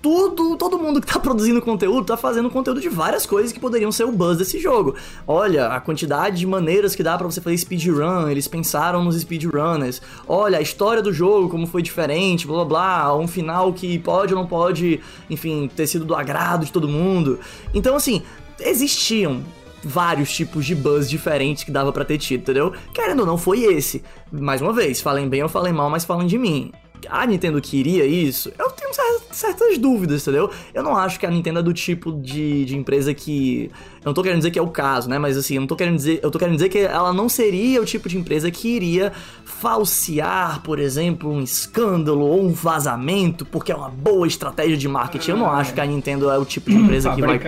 Tudo, 0.00 0.56
todo 0.56 0.78
mundo 0.78 1.00
que 1.00 1.06
tá 1.06 1.18
produzindo 1.18 1.60
conteúdo 1.60 2.06
tá 2.06 2.16
fazendo 2.16 2.48
conteúdo 2.48 2.80
de 2.80 2.88
várias 2.88 3.26
coisas 3.26 3.52
que 3.52 3.58
poderiam 3.58 3.90
ser 3.90 4.04
o 4.04 4.12
buzz 4.12 4.38
desse 4.38 4.58
jogo. 4.58 4.94
Olha, 5.26 5.68
a 5.68 5.80
quantidade 5.80 6.38
de 6.38 6.46
maneiras 6.46 6.94
que 6.94 7.02
dá 7.02 7.18
pra 7.18 7.26
você 7.26 7.40
fazer 7.40 7.58
speedrun, 7.58 8.28
eles 8.28 8.46
pensaram 8.46 9.02
nos 9.02 9.16
speedrunners. 9.20 10.00
Olha, 10.28 10.58
a 10.58 10.60
história 10.62 11.02
do 11.02 11.12
jogo, 11.12 11.48
como 11.48 11.66
foi 11.66 11.82
diferente, 11.82 12.46
blá 12.46 12.64
blá 12.64 12.64
blá, 12.64 13.16
um 13.16 13.26
final 13.26 13.72
que 13.72 13.98
pode 13.98 14.32
ou 14.32 14.40
não 14.40 14.46
pode, 14.46 15.00
enfim, 15.28 15.68
ter 15.74 15.86
sido 15.86 16.04
do 16.04 16.14
agrado 16.14 16.64
de 16.64 16.72
todo 16.72 16.88
mundo. 16.88 17.40
Então, 17.74 17.96
assim, 17.96 18.22
existiam 18.60 19.42
vários 19.82 20.32
tipos 20.32 20.64
de 20.64 20.74
buzz 20.74 21.10
diferentes 21.10 21.64
que 21.64 21.70
dava 21.70 21.92
pra 21.92 22.04
ter 22.04 22.18
tido, 22.18 22.40
entendeu? 22.40 22.72
Querendo 22.92 23.20
ou 23.20 23.26
não, 23.26 23.36
foi 23.36 23.64
esse. 23.64 24.02
Mais 24.32 24.62
uma 24.62 24.72
vez, 24.72 25.00
falem 25.00 25.28
bem 25.28 25.42
ou 25.42 25.48
falem 25.48 25.72
mal, 25.72 25.90
mas 25.90 26.04
falem 26.04 26.26
de 26.26 26.38
mim. 26.38 26.72
A 27.10 27.26
Nintendo 27.26 27.60
queria 27.60 28.04
isso? 28.04 28.50
Eu 28.58 28.70
tenho 28.70 28.92
cer- 28.94 29.20
certas 29.32 29.78
dúvidas, 29.78 30.22
entendeu? 30.22 30.50
Eu 30.72 30.82
não 30.82 30.96
acho 30.96 31.18
que 31.18 31.26
a 31.26 31.30
Nintendo 31.30 31.58
é 31.60 31.62
do 31.62 31.72
tipo 31.72 32.12
de, 32.12 32.64
de 32.64 32.76
empresa 32.76 33.12
que. 33.14 33.70
Eu 34.04 34.06
não 34.10 34.14
tô 34.14 34.22
querendo 34.22 34.38
dizer 34.38 34.50
que 34.50 34.58
é 34.58 34.62
o 34.62 34.68
caso, 34.68 35.08
né? 35.08 35.18
Mas 35.18 35.36
assim, 35.36 35.54
eu 35.54 35.60
não 35.60 35.66
tô 35.68 35.76
querendo 35.76 35.96
dizer. 35.96 36.20
Eu 36.22 36.30
tô 36.30 36.38
querendo 36.38 36.54
dizer 36.56 36.68
que 36.68 36.78
ela 36.78 37.12
não 37.12 37.28
seria 37.28 37.80
o 37.80 37.84
tipo 37.84 38.08
de 38.08 38.18
empresa 38.18 38.50
que 38.50 38.68
iria 38.68 39.12
falsear, 39.44 40.60
por 40.62 40.78
exemplo, 40.78 41.30
um 41.32 41.40
escândalo 41.40 42.20
ou 42.26 42.42
um 42.44 42.52
vazamento, 42.52 43.44
porque 43.46 43.72
é 43.72 43.74
uma 43.74 43.88
boa 43.88 44.26
estratégia 44.26 44.76
de 44.76 44.86
marketing. 44.88 45.30
Eu 45.32 45.36
não 45.38 45.46
Ah, 45.50 45.58
acho 45.58 45.72
que 45.74 45.80
a 45.80 45.86
Nintendo 45.86 46.30
é 46.30 46.38
o 46.38 46.44
tipo 46.44 46.70
de 46.70 46.76
empresa 46.76 47.08
que 47.14 47.20
vai 47.22 47.38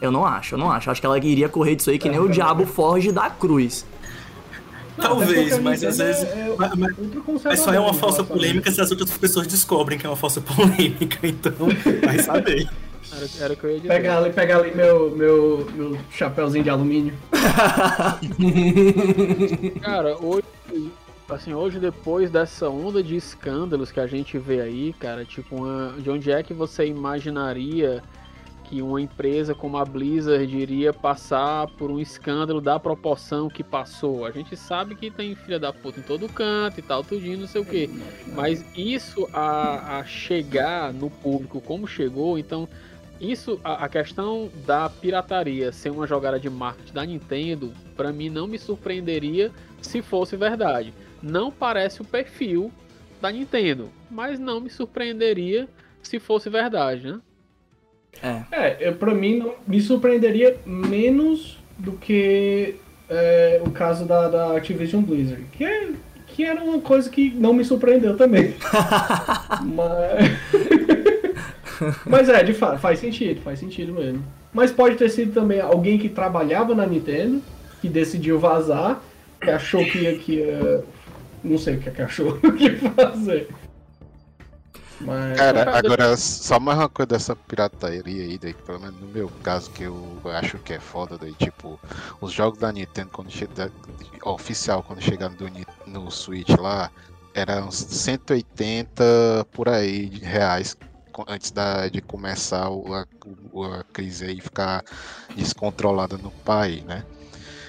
eu 0.00 0.10
não 0.10 0.24
acho, 0.26 0.54
eu 0.54 0.58
não 0.58 0.70
acho. 0.70 0.90
Acho 0.90 1.00
que 1.00 1.06
ela 1.06 1.16
iria 1.18 1.48
correr 1.48 1.76
disso 1.76 1.90
aí 1.90 1.98
que 1.98 2.08
nem 2.08 2.18
o 2.18 2.28
diabo 2.28 2.66
foge 2.66 3.12
da 3.12 3.30
cruz. 3.30 3.84
Não, 4.96 5.04
Talvez, 5.08 5.58
mas 5.58 5.82
às 5.84 5.98
vezes. 5.98 6.22
é- 6.24 6.54
mas- 6.58 6.74
mas- 6.74 6.94
Mas 7.44 7.60
só 7.60 7.72
é 7.72 7.80
uma 7.80 7.94
falsa 7.94 8.22
polêmica 8.22 8.70
se 8.70 8.80
as 8.80 8.90
outras 8.90 9.10
pessoas 9.16 9.46
descobrem 9.46 9.98
que 9.98 10.06
é 10.06 10.10
uma 10.10 10.16
falsa 10.16 10.40
polêmica, 10.42 11.26
então 11.26 11.52
vai 12.04 12.18
saber. 12.18 12.68
Era, 13.14 13.26
era 13.44 13.52
o 13.52 13.56
que 13.56 13.64
eu 13.64 13.70
ia 13.70 13.76
dizer. 13.76 13.88
Pegar 13.88 14.18
ali, 14.18 14.32
pegar 14.32 14.58
ali 14.58 14.74
meu, 14.74 15.10
meu, 15.16 15.66
meu 15.74 15.98
chapéuzinho 16.10 16.64
de 16.64 16.70
alumínio. 16.70 17.14
Cara, 19.82 20.16
hoje, 20.20 20.44
assim, 21.28 21.54
hoje 21.54 21.78
depois 21.78 22.30
dessa 22.30 22.68
onda 22.68 23.02
de 23.02 23.16
escândalos 23.16 23.90
que 23.90 24.00
a 24.00 24.06
gente 24.06 24.38
vê 24.38 24.60
aí, 24.60 24.94
cara, 24.98 25.24
tipo, 25.24 25.56
uma- 25.56 25.94
de 25.98 26.10
onde 26.10 26.30
é 26.30 26.42
que 26.42 26.54
você 26.54 26.86
imaginaria 26.86 28.02
que 28.72 28.80
uma 28.80 29.02
empresa 29.02 29.54
como 29.54 29.76
a 29.76 29.84
Blizzard 29.84 30.56
iria 30.56 30.94
passar 30.94 31.66
por 31.76 31.90
um 31.90 32.00
escândalo 32.00 32.58
da 32.58 32.80
proporção 32.80 33.50
que 33.50 33.62
passou? 33.62 34.24
A 34.24 34.30
gente 34.30 34.56
sabe 34.56 34.94
que 34.94 35.10
tem 35.10 35.34
filha 35.34 35.58
da 35.58 35.70
puta 35.74 36.00
em 36.00 36.02
todo 36.02 36.26
canto 36.26 36.80
e 36.80 36.82
tal, 36.82 37.04
tudinho, 37.04 37.40
não 37.40 37.46
sei 37.46 37.60
o 37.60 37.66
quê. 37.66 37.90
Mas 38.28 38.64
isso 38.74 39.28
a, 39.30 39.98
a 39.98 40.04
chegar 40.04 40.90
no 40.90 41.10
público 41.10 41.60
como 41.60 41.86
chegou, 41.86 42.38
então 42.38 42.66
isso, 43.20 43.60
a, 43.62 43.86
questão 43.90 44.50
da 44.64 44.88
pirataria 44.88 45.70
ser 45.70 45.90
uma 45.90 46.06
jogada 46.06 46.40
de 46.40 46.48
marketing 46.48 46.94
da 46.94 47.04
Nintendo, 47.04 47.74
pra 47.94 48.10
mim 48.10 48.30
não 48.30 48.46
me 48.46 48.58
surpreenderia 48.58 49.52
se 49.82 50.00
fosse 50.00 50.34
verdade. 50.34 50.94
Não 51.22 51.52
parece 51.52 52.00
o 52.00 52.06
perfil 52.06 52.72
da 53.20 53.30
Nintendo, 53.30 53.90
mas 54.10 54.38
não 54.38 54.62
me 54.62 54.70
surpreenderia 54.70 55.68
se 56.02 56.18
fosse 56.18 56.48
verdade, 56.48 57.06
né? 57.06 57.20
É. 58.20 58.42
É, 58.52 58.76
eu, 58.80 58.94
pra 58.94 59.14
mim 59.14 59.38
não, 59.38 59.54
me 59.66 59.80
surpreenderia 59.80 60.56
menos 60.66 61.58
do 61.78 61.92
que 61.92 62.76
é, 63.08 63.60
o 63.64 63.70
caso 63.70 64.04
da, 64.04 64.28
da 64.28 64.56
Activision 64.56 65.02
Blizzard, 65.02 65.44
que, 65.52 65.64
é, 65.64 65.90
que 66.26 66.44
era 66.44 66.62
uma 66.62 66.80
coisa 66.80 67.08
que 67.08 67.30
não 67.30 67.52
me 67.52 67.64
surpreendeu 67.64 68.16
também. 68.16 68.54
Mas... 69.64 70.32
Mas 72.06 72.28
é, 72.28 72.42
de 72.42 72.52
fato, 72.54 72.78
faz 72.78 72.98
sentido, 72.98 73.40
faz 73.40 73.58
sentido 73.58 73.92
mesmo. 73.92 74.22
Mas 74.52 74.70
pode 74.70 74.96
ter 74.96 75.08
sido 75.08 75.32
também 75.32 75.60
alguém 75.60 75.98
que 75.98 76.08
trabalhava 76.08 76.74
na 76.74 76.86
Nintendo, 76.86 77.42
que 77.80 77.88
decidiu 77.88 78.38
vazar, 78.38 79.02
que 79.40 79.50
achou 79.50 79.84
que 79.84 79.98
ia. 79.98 80.14
Que 80.16 80.34
ia 80.34 80.84
não 81.42 81.58
sei 81.58 81.74
o 81.74 81.80
que, 81.80 81.88
é 81.88 81.92
que 81.92 82.02
achou 82.02 82.38
que 82.56 82.64
ia 82.64 82.78
fazer. 82.90 83.48
Mas. 85.04 85.36
Cara, 85.36 85.76
agora 85.76 86.16
só 86.16 86.58
mais 86.58 86.78
uma 86.78 86.88
coisa 86.88 87.08
dessa 87.08 87.34
pirataria 87.36 88.02
aí, 88.22 88.38
daí, 88.38 88.54
pelo 88.54 88.80
menos 88.80 89.00
no 89.00 89.08
meu 89.08 89.28
caso, 89.42 89.70
que 89.70 89.84
eu 89.84 90.20
acho 90.24 90.58
que 90.58 90.74
é 90.74 90.80
foda, 90.80 91.18
daí, 91.18 91.32
tipo, 91.34 91.78
os 92.20 92.32
jogos 92.32 92.58
da 92.58 92.72
Nintendo 92.72 93.10
quando 93.12 93.30
chega 93.30 93.70
oficial, 94.24 94.82
quando 94.82 95.00
chegaram 95.00 95.34
no 95.86 96.10
Switch 96.10 96.50
lá, 96.58 96.90
eram 97.34 97.68
uns 97.68 97.76
180 97.76 99.04
por 99.52 99.68
aí 99.68 100.06
de 100.08 100.24
reais 100.24 100.76
antes 101.28 101.50
da, 101.50 101.88
de 101.88 102.00
começar 102.00 102.66
a, 102.66 103.00
a 103.00 103.84
crise 103.92 104.24
aí 104.24 104.40
ficar 104.40 104.82
descontrolada 105.36 106.16
no 106.16 106.30
país, 106.30 106.82
né? 106.84 107.04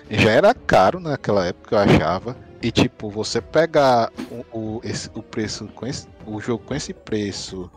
Já 0.10 0.32
era 0.32 0.54
caro 0.54 1.00
naquela 1.00 1.46
época, 1.46 1.76
eu 1.76 1.80
achava. 1.80 2.36
E 2.63 2.71
tipo, 2.71 3.10
você 3.10 3.41
pegar 3.41 4.10
o, 4.32 4.58
o, 4.58 4.82
esse- 4.84 5.10
o 5.13 5.21
preço 5.21 5.67
com 5.76 5.86
esse, 5.86 6.08
o 6.26 6.39
jogo 6.39 6.63
com 6.63 6.73
esse 6.73 6.93
preço 6.93 7.69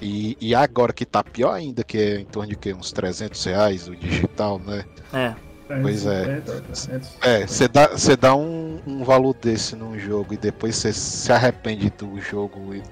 e, 0.00 0.36
e 0.40 0.54
agora 0.54 0.92
que 0.92 1.06
tá 1.06 1.24
pior 1.24 1.52
ainda, 1.54 1.82
que 1.82 1.96
é 1.96 2.20
em 2.20 2.26
torno 2.26 2.50
de 2.50 2.56
que, 2.56 2.72
uns 2.74 2.92
300 2.92 3.42
reais 3.44 3.88
o 3.88 3.96
digital, 3.96 4.58
né? 4.58 4.84
É. 5.12 5.34
Pois 5.82 6.06
é. 6.06 6.22
350, 6.40 6.60
300. 6.62 7.10
É, 7.22 7.46
você 7.46 7.66
dá, 7.66 7.86
você 7.88 8.16
dá 8.16 8.36
um, 8.36 8.80
um 8.86 9.02
valor 9.02 9.34
desse 9.34 9.74
num 9.74 9.98
jogo 9.98 10.34
e 10.34 10.36
depois 10.36 10.76
você 10.76 10.92
se 10.92 11.32
arrepende 11.32 11.90
do 11.90 12.20
jogo 12.20 12.72
e 12.74 12.82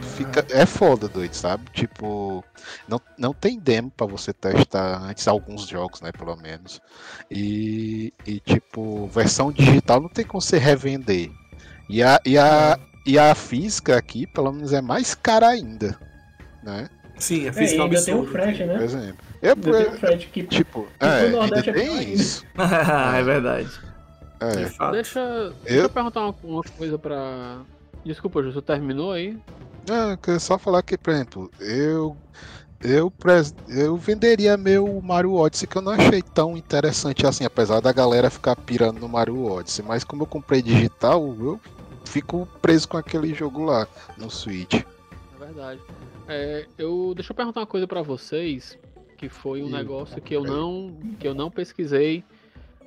fica, 0.00 0.44
é 0.50 0.64
foda, 0.66 1.08
doido, 1.08 1.34
sabe? 1.34 1.64
Tipo, 1.72 2.44
não, 2.88 3.00
não 3.18 3.32
tem 3.32 3.58
demo 3.58 3.90
pra 3.90 4.06
você 4.06 4.32
testar 4.32 5.00
antes, 5.02 5.26
alguns 5.28 5.66
jogos, 5.68 6.00
né, 6.00 6.10
pelo 6.12 6.36
menos. 6.36 6.80
E, 7.30 8.12
e 8.26 8.40
tipo, 8.40 9.06
versão 9.08 9.50
digital 9.52 10.00
não 10.00 10.08
tem 10.08 10.24
como 10.24 10.40
você 10.40 10.58
revender. 10.58 11.30
E 11.88 12.02
a, 12.02 12.20
e 12.24 12.36
a, 12.38 12.78
e 13.06 13.18
a 13.18 13.34
física 13.34 13.96
aqui, 13.96 14.26
pelo 14.26 14.52
menos, 14.52 14.72
é 14.72 14.80
mais 14.80 15.14
cara 15.14 15.48
ainda, 15.48 15.98
né? 16.62 16.88
Sim, 17.18 17.46
a 17.46 17.48
É, 17.48 17.52
física 17.52 17.80
é 17.80 17.84
um 17.84 17.84
ainda 17.86 18.04
tem 18.04 18.14
o 18.14 18.26
frete, 18.26 18.58
Por 18.58 18.66
né? 18.66 18.84
exemplo. 18.84 19.26
Eu, 19.42 19.52
Ainda 19.54 19.72
tem 19.84 19.86
o 19.94 19.98
frete 19.98 20.26
que. 20.28 20.42
tipo, 20.44 20.82
pro 20.98 21.08
é, 21.08 21.20
ainda 21.24 21.36
Nordeste 21.36 21.70
é 21.70 21.72
tem 21.72 22.12
isso. 22.12 22.44
é 23.16 23.22
verdade. 23.22 23.70
É. 24.40 24.50
De 24.54 24.66
fato. 24.66 24.92
Deixa, 24.92 25.50
deixa 25.64 25.74
Eu- 25.74 25.82
eu 25.84 25.90
perguntar 25.90 26.20
uma, 26.20 26.34
uma 26.44 26.62
coisa 26.62 26.96
pra. 26.98 27.58
Desculpa, 28.04 28.42
Ju, 28.42 28.52
você 28.52 28.62
terminou 28.62 29.12
aí? 29.12 29.38
Não, 29.86 30.10
eu 30.10 30.18
queria 30.18 30.40
só 30.40 30.58
falar 30.58 30.82
que, 30.82 30.98
por 30.98 31.12
exemplo, 31.12 31.50
eu 31.60 32.16
eu, 32.82 33.10
pres- 33.10 33.54
eu 33.68 33.96
venderia 33.96 34.56
meu 34.56 35.00
Mario 35.02 35.34
Odyssey 35.34 35.68
que 35.68 35.78
eu 35.78 35.82
não 35.82 35.92
achei 35.92 36.22
tão 36.22 36.56
interessante 36.56 37.26
assim, 37.26 37.44
apesar 37.44 37.80
da 37.80 37.92
galera 37.92 38.30
ficar 38.30 38.56
pirando 38.56 39.00
no 39.00 39.08
Mario 39.08 39.44
Odyssey, 39.44 39.84
mas 39.84 40.04
como 40.04 40.22
eu 40.24 40.26
comprei 40.26 40.62
digital, 40.62 41.22
eu 41.40 41.60
fico 42.06 42.48
preso 42.62 42.88
com 42.88 42.96
aquele 42.98 43.34
jogo 43.34 43.64
lá 43.64 43.86
no 44.18 44.30
Switch. 44.30 44.74
É 45.32 45.36
verdade. 45.38 45.82
É, 46.26 46.68
eu, 46.76 47.14
deixa 47.14 47.32
eu 47.32 47.36
perguntar 47.36 47.60
uma 47.60 47.66
coisa 47.66 47.86
pra 47.86 48.02
vocês, 48.02 48.78
que 49.16 49.28
foi 49.28 49.62
um 49.62 49.68
Ih, 49.68 49.70
negócio 49.70 50.20
que 50.22 50.34
eu 50.34 50.44
não, 50.44 51.06
que 51.18 51.26
eu 51.26 51.34
não 51.34 51.50
pesquisei 51.50 52.24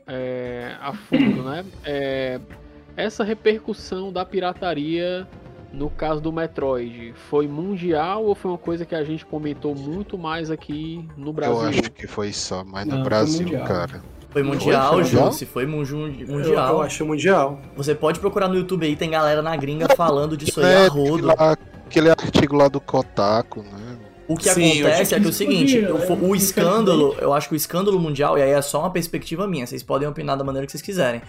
é, 0.08 0.78
a 0.80 0.93
fundo, 0.93 1.43
né? 1.43 1.71
É, 1.84 2.39
essa 3.02 3.24
repercussão 3.24 4.12
da 4.12 4.24
pirataria 4.26 5.28
no 5.74 5.90
caso 5.90 6.20
do 6.20 6.32
Metroid 6.34 7.14
foi 7.30 7.48
mundial 7.48 8.26
ou 8.26 8.36
foi 8.36 8.52
uma 8.52 8.58
coisa 8.58 8.86
que 8.86 8.94
a 8.94 9.04
gente 9.04 9.26
comentou 9.26 9.74
muito 9.74 10.18
mais 10.18 10.52
aqui 10.52 11.08
no 11.16 11.32
Brasil? 11.32 11.56
Eu 11.62 11.70
acho 11.70 11.92
que 11.92 12.08
foi 12.08 12.34
só, 12.34 12.64
mas 12.64 12.86
Não, 12.86 12.98
no 12.98 13.02
foi 13.04 13.10
Brasil, 13.10 13.44
mundial. 13.44 13.64
cara. 13.66 14.04
Foi 14.30 14.44
mundial, 14.44 14.94
Foi 14.94 15.04
Ju. 15.04 15.32
Se 15.34 15.46
foi 15.46 15.66
mundial. 15.66 16.26
Eu, 16.30 16.54
eu 16.54 16.82
acho 16.82 17.06
mundial. 17.06 17.60
Você 17.76 17.94
pode 17.94 18.20
procurar 18.20 18.48
no 18.48 18.56
YouTube 18.56 18.86
aí, 18.86 18.96
tem 18.96 19.10
galera 19.12 19.42
na 19.42 19.56
gringa 19.58 19.88
falando 19.96 20.38
disso 20.38 20.60
aí 20.62 20.66
É, 20.74 20.86
a 20.86 20.90
rodo. 20.90 21.26
lá- 21.28 21.58
aquele 21.86 22.10
artigo 22.10 22.56
lá 22.56 22.70
do 22.70 22.80
Kotaku, 22.80 23.62
né? 23.62 23.98
O 24.28 24.38
que 24.38 24.50
Sim, 24.50 24.82
acontece 24.84 25.14
é 25.14 25.18
que 25.18 25.24
que 25.26 25.30
o 25.30 25.34
seguinte, 25.34 25.78
o, 25.80 25.82
né? 25.82 25.90
o 25.92 25.96
Infelizmente. 25.96 26.38
escândalo, 26.44 27.16
eu 27.20 27.34
acho 27.34 27.50
que 27.50 27.56
o 27.56 27.58
escândalo 27.58 28.00
mundial, 28.00 28.38
e 28.38 28.42
aí 28.42 28.52
é 28.52 28.62
só 28.62 28.80
uma 28.80 28.90
perspectiva 28.90 29.46
minha, 29.46 29.68
vocês 29.68 29.84
podem 29.84 30.08
opinar 30.08 30.38
da 30.38 30.44
maneira 30.46 30.66
que 30.66 30.72
vocês 30.72 30.82
quiserem. 30.82 31.22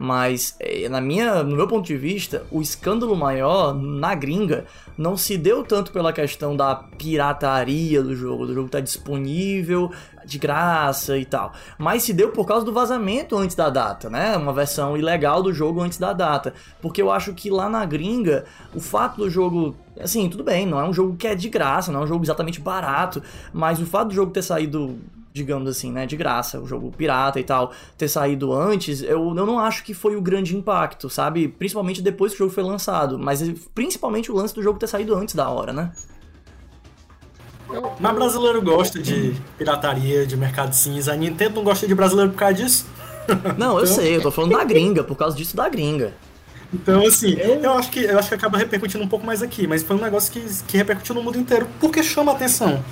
Mas, 0.00 0.54
eh, 0.60 0.88
na 0.88 1.00
minha, 1.00 1.42
no 1.42 1.56
meu 1.56 1.66
ponto 1.66 1.84
de 1.84 1.96
vista, 1.96 2.46
o 2.52 2.62
escândalo 2.62 3.16
maior 3.16 3.74
na 3.74 4.14
gringa 4.14 4.64
não 4.96 5.16
se 5.16 5.36
deu 5.36 5.64
tanto 5.64 5.90
pela 5.90 6.12
questão 6.12 6.56
da 6.56 6.76
pirataria 6.76 8.00
do 8.00 8.14
jogo, 8.14 8.46
do 8.46 8.54
jogo 8.54 8.66
estar 8.66 8.78
disponível 8.78 9.90
de 10.24 10.38
graça 10.38 11.18
e 11.18 11.24
tal, 11.24 11.52
mas 11.76 12.04
se 12.04 12.12
deu 12.12 12.30
por 12.30 12.46
causa 12.46 12.64
do 12.64 12.72
vazamento 12.72 13.36
antes 13.36 13.56
da 13.56 13.70
data, 13.70 14.08
né? 14.08 14.36
Uma 14.36 14.52
versão 14.52 14.96
ilegal 14.96 15.42
do 15.42 15.52
jogo 15.52 15.80
antes 15.80 15.98
da 15.98 16.12
data. 16.12 16.54
Porque 16.80 17.02
eu 17.02 17.10
acho 17.10 17.34
que 17.34 17.50
lá 17.50 17.68
na 17.68 17.84
gringa, 17.84 18.44
o 18.72 18.80
fato 18.80 19.16
do 19.16 19.28
jogo. 19.28 19.74
Assim, 19.98 20.28
tudo 20.28 20.44
bem, 20.44 20.64
não 20.64 20.78
é 20.78 20.84
um 20.84 20.92
jogo 20.92 21.16
que 21.16 21.26
é 21.26 21.34
de 21.34 21.48
graça, 21.48 21.90
não 21.90 22.02
é 22.02 22.04
um 22.04 22.06
jogo 22.06 22.24
exatamente 22.24 22.60
barato, 22.60 23.20
mas 23.52 23.80
o 23.80 23.86
fato 23.86 24.08
do 24.08 24.14
jogo 24.14 24.30
ter 24.30 24.42
saído, 24.42 24.96
digamos 25.38 25.68
assim, 25.70 25.90
né, 25.92 26.04
de 26.06 26.16
graça, 26.16 26.60
o 26.60 26.66
jogo 26.66 26.90
pirata 26.90 27.38
e 27.40 27.44
tal, 27.44 27.72
ter 27.96 28.08
saído 28.08 28.52
antes, 28.52 29.02
eu, 29.02 29.08
eu 29.34 29.46
não 29.46 29.58
acho 29.58 29.82
que 29.84 29.94
foi 29.94 30.16
o 30.16 30.20
grande 30.20 30.56
impacto, 30.56 31.08
sabe? 31.08 31.48
Principalmente 31.48 32.02
depois 32.02 32.32
que 32.32 32.36
o 32.36 32.40
jogo 32.40 32.52
foi 32.52 32.64
lançado, 32.64 33.18
mas 33.18 33.42
principalmente 33.74 34.30
o 34.30 34.34
lance 34.34 34.54
do 34.54 34.62
jogo 34.62 34.78
ter 34.78 34.86
saído 34.86 35.14
antes 35.14 35.34
da 35.34 35.48
hora, 35.48 35.72
né? 35.72 35.92
Mas 38.00 38.14
brasileiro 38.14 38.62
gosta 38.62 38.98
de 38.98 39.34
pirataria, 39.58 40.26
de 40.26 40.36
mercado 40.36 40.72
cinza. 40.72 41.12
A 41.12 41.16
Nintendo 41.16 41.56
não 41.56 41.64
gosta 41.64 41.86
de 41.86 41.94
brasileiro 41.94 42.30
por 42.32 42.38
causa 42.38 42.54
disso. 42.54 42.86
Não, 43.58 43.76
eu 43.78 43.84
Então- 43.84 43.94
sei, 43.94 44.16
eu 44.16 44.22
tô 44.22 44.30
falando 44.30 44.56
da 44.56 44.64
gringa, 44.64 45.04
por 45.04 45.14
causa 45.14 45.36
disso 45.36 45.54
da 45.54 45.68
gringa. 45.68 46.14
Então, 46.72 47.06
assim, 47.06 47.32
Eu- 47.38 47.60
eu 47.62 47.72
acho 47.74 47.90
que 47.90 48.00
eu 48.00 48.18
acho 48.18 48.28
que 48.30 48.34
acaba 48.34 48.56
repercutindo 48.56 49.04
um 49.04 49.08
pouco 49.08 49.24
mais 49.26 49.42
aqui, 49.42 49.66
mas 49.66 49.82
foi 49.82 49.96
um 49.96 50.00
negócio 50.00 50.32
que, 50.32 50.40
que 50.66 50.76
repercutiu 50.78 51.14
no 51.14 51.22
mundo 51.22 51.36
inteiro, 51.38 51.66
porque 51.78 52.02
chama 52.02 52.32
atenção. 52.32 52.82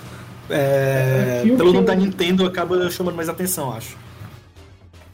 É, 0.48 1.40
Aqui 1.40 1.50
o 1.50 1.56
pelo 1.56 1.70
que 1.70 1.74
nome 1.74 1.86
da 1.86 1.94
Nintendo 1.94 2.46
acaba 2.46 2.88
chamando 2.90 3.14
mais 3.16 3.28
atenção, 3.28 3.72
acho. 3.72 3.96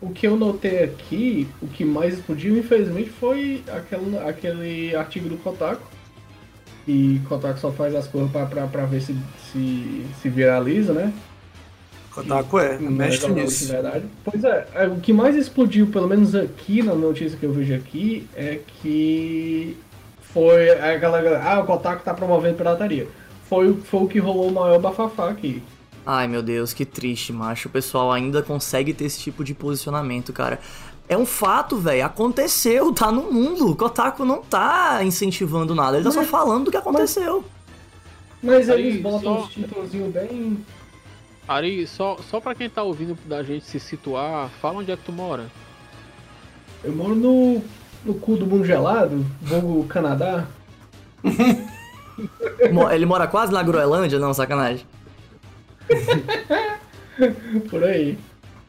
O 0.00 0.10
que 0.10 0.26
eu 0.26 0.36
notei 0.36 0.82
aqui, 0.82 1.48
o 1.60 1.68
que 1.68 1.84
mais 1.84 2.14
explodiu, 2.14 2.56
infelizmente, 2.58 3.10
foi 3.10 3.62
aquele, 3.72 4.18
aquele 4.18 4.96
artigo 4.96 5.28
do 5.28 5.36
Kotaku. 5.36 5.86
E 6.86 7.20
Kotaku 7.28 7.60
só 7.60 7.70
faz 7.70 7.94
as 7.94 8.08
coisas 8.08 8.30
pra, 8.30 8.44
pra, 8.46 8.66
pra 8.66 8.84
ver 8.84 9.00
se, 9.00 9.16
se, 9.52 10.04
se 10.20 10.28
viraliza, 10.28 10.92
né? 10.92 11.12
Kotaku 12.10 12.58
é, 12.58 12.78
Não 12.78 12.90
mestre 12.90 13.32
nisso. 13.32 13.66
de 13.66 13.72
verdade. 13.72 14.04
Pois 14.24 14.42
é, 14.42 14.66
é, 14.74 14.86
o 14.88 14.96
que 14.96 15.12
mais 15.12 15.36
explodiu, 15.36 15.86
pelo 15.86 16.08
menos 16.08 16.34
aqui 16.34 16.82
na 16.82 16.94
notícia 16.94 17.38
que 17.38 17.46
eu 17.46 17.52
vejo 17.52 17.74
aqui, 17.74 18.28
é 18.34 18.58
que 18.80 19.76
foi 20.20 20.70
a 20.70 20.96
galera. 20.96 21.40
Ah, 21.42 21.60
o 21.60 21.64
Kotaku 21.64 22.02
tá 22.02 22.12
promovendo 22.12 22.56
pirataria. 22.56 23.06
Foi, 23.52 23.68
o- 23.68 23.76
foi 23.82 24.00
o 24.02 24.08
que 24.08 24.18
rolou 24.18 24.48
o 24.48 24.52
maior 24.52 24.78
bafafá 24.80 25.28
aqui. 25.28 25.62
Ai 26.06 26.26
meu 26.26 26.42
Deus, 26.42 26.72
que 26.72 26.86
triste, 26.86 27.34
macho. 27.34 27.68
O 27.68 27.70
pessoal 27.70 28.10
ainda 28.10 28.42
consegue 28.42 28.94
ter 28.94 29.04
esse 29.04 29.20
tipo 29.20 29.44
de 29.44 29.52
posicionamento, 29.52 30.32
cara. 30.32 30.58
É 31.06 31.18
um 31.18 31.26
fato, 31.26 31.76
velho. 31.76 32.02
Aconteceu, 32.06 32.90
tá 32.94 33.12
no 33.12 33.30
mundo. 33.30 33.70
O 33.70 33.76
Kotaku 33.76 34.24
não 34.24 34.40
tá 34.40 35.00
incentivando 35.04 35.74
nada, 35.74 35.98
ele 35.98 36.04
tá 36.04 36.10
só 36.10 36.20
Mas- 36.20 36.30
falando 36.30 36.64
do 36.64 36.70
que 36.70 36.78
aconteceu. 36.78 37.44
Mas 38.42 38.70
Aí, 38.70 38.86
eles 38.88 39.02
botam 39.02 39.20
só- 39.20 39.40
uns 39.42 39.50
títulos 39.50 39.90
bem. 39.90 40.56
Ari, 41.46 41.86
só, 41.86 42.16
só 42.30 42.40
pra 42.40 42.54
quem 42.54 42.70
tá 42.70 42.82
ouvindo 42.82 43.18
da 43.26 43.42
gente 43.42 43.66
se 43.66 43.78
situar, 43.78 44.48
fala 44.62 44.78
onde 44.78 44.90
é 44.90 44.96
que 44.96 45.04
tu 45.04 45.12
mora. 45.12 45.44
Eu 46.82 46.94
moro 46.96 47.14
no, 47.14 47.62
no 48.02 48.14
cu 48.14 48.34
do 48.38 48.46
mundo 48.46 48.64
gelado, 48.64 49.26
vulgo 49.42 49.84
Canadá. 49.84 50.46
Ele 52.92 53.06
mora 53.06 53.26
quase 53.26 53.52
na 53.52 53.62
Groenlândia, 53.62 54.18
não, 54.18 54.32
sacanagem. 54.34 54.86
Por 57.70 57.84
aí. 57.84 58.18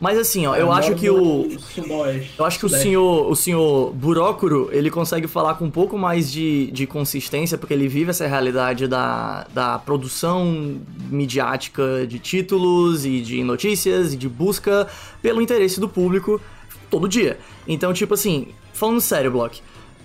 Mas 0.03 0.17
assim, 0.17 0.45
ó, 0.45 0.53
eu 0.53 0.65
moro 0.65 0.79
acho 0.79 0.95
que 0.95 1.10
o. 1.10 1.58
Sudoeste. 1.58 2.34
Eu 2.38 2.43
acho 2.43 2.60
que 2.60 2.65
o 2.65 2.69
senhor, 2.69 3.32
o 3.32 3.36
senhor 3.38 3.93
Burócoro, 3.93 4.67
ele 4.73 4.89
consegue 4.89 5.29
falar 5.29 5.53
com 5.53 5.63
um 5.63 5.71
pouco 5.71 5.97
mais 5.97 6.29
de, 6.29 6.69
de 6.71 6.86
consistência, 6.86 7.58
porque 7.58 7.73
ele 7.73 7.88
vive 7.88 8.10
essa 8.10 8.27
realidade 8.27 8.86
da, 8.86 9.47
da 9.53 9.79
produção 9.79 10.82
midiática 11.10 12.06
de 12.06 12.19
títulos 12.19 13.06
e 13.06 13.21
de 13.21 13.45
notícias 13.45 14.13
e 14.13 14.17
de 14.17 14.27
busca 14.27 14.89
pelo 15.21 15.41
interesse 15.41 15.79
do 15.79 15.88
público 15.88 16.41
todo 16.89 17.08
dia. 17.08 17.39
Então, 17.65 17.93
tipo 17.93 18.13
assim, 18.13 18.47
falando 18.73 18.99
sério, 18.99 19.32
Block, 19.32 19.62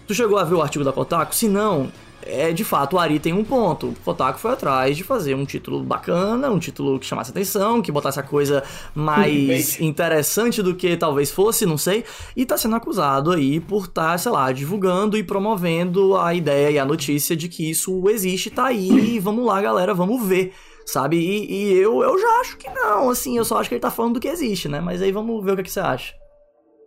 tu 0.07 0.15
chegou 0.15 0.39
a 0.39 0.45
ver 0.45 0.55
o 0.55 0.63
artigo 0.63 0.85
da 0.85 0.93
Kotaku? 0.93 1.35
Se 1.35 1.49
não, 1.49 1.91
é 2.29 2.53
de 2.53 2.63
fato 2.65 2.97
o 2.97 2.99
Ari 2.99 3.19
tem 3.19 3.33
um 3.33 3.43
ponto. 3.45 3.89
O 3.89 3.95
Kotaku 4.05 4.39
foi 4.39 4.53
atrás 4.53 4.97
de 4.97 5.03
fazer 5.03 5.35
um 5.35 5.45
título 5.45 5.83
bacana, 5.83 6.51
um 6.51 6.59
título 6.59 6.99
que 6.99 7.07
chamasse 7.07 7.31
atenção, 7.31 7.81
que 7.83 7.91
botasse 7.91 8.21
a 8.21 8.23
coisa 8.23 8.63
mais 8.95 9.81
interessante 9.81 10.63
do 10.63 10.75
que 10.75 10.97
talvez 10.97 11.31
fosse, 11.31 11.65
não 11.67 11.79
sei, 11.79 12.05
e 12.37 12.45
tá 12.47 12.57
sendo 12.57 12.77
acusado 12.77 13.33
aí 13.33 13.59
por 13.61 13.85
estar, 13.87 14.19
sei 14.19 14.31
lá, 14.33 14.53
divulgando 14.53 15.17
e 15.17 15.23
promovendo 15.25 16.17
a 16.17 16.35
ideia 16.35 16.71
e 16.71 16.79
a 16.79 16.85
notícia 16.85 17.37
de 17.37 17.49
que 17.49 17.69
isso 17.71 18.09
existe, 18.09 18.51
tá 18.51 18.67
aí, 18.67 19.19
vamos 19.19 19.45
lá, 19.47 19.61
galera, 19.61 19.95
vamos 19.95 20.23
ver. 20.27 20.53
Sabe? 20.87 21.19
E, 21.19 21.53
e 21.53 21.73
eu, 21.75 22.03
eu 22.03 22.19
já 22.19 22.29
acho 22.41 22.57
que 22.57 22.69
não, 22.71 23.11
assim, 23.11 23.37
eu 23.37 23.45
só 23.45 23.59
acho 23.59 23.69
que 23.69 23.75
ele 23.75 23.81
tá 23.83 23.91
falando 23.91 24.15
do 24.15 24.21
que 24.21 24.29
existe, 24.29 24.69
né? 24.71 24.81
Mas 24.81 25.03
aí 25.03 25.13
vamos 25.13 25.45
ver 25.45 25.53
o 25.53 25.57
que, 25.57 25.65
que 25.65 25.71
você 25.71 25.81
acha. 25.81 26.15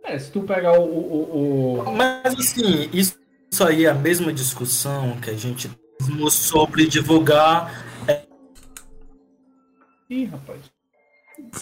É, 0.04 0.18
se 0.18 0.32
tu 0.32 0.40
pegar 0.40 0.72
o. 0.76 0.82
o, 0.82 1.78
o- 1.78 1.88
o- 1.88 1.92
Mas 1.96 2.34
assim, 2.36 2.88
isso, 2.92 3.14
isso 3.52 3.64
aí 3.64 3.84
é 3.84 3.90
a 3.90 3.94
mesma 3.94 4.32
discussão 4.32 5.20
que 5.20 5.28
a 5.28 5.34
gente 5.34 5.70
sobre 6.30 6.86
divulgar. 6.86 7.84
Ih, 10.08 10.24
rapaz. 10.24 10.60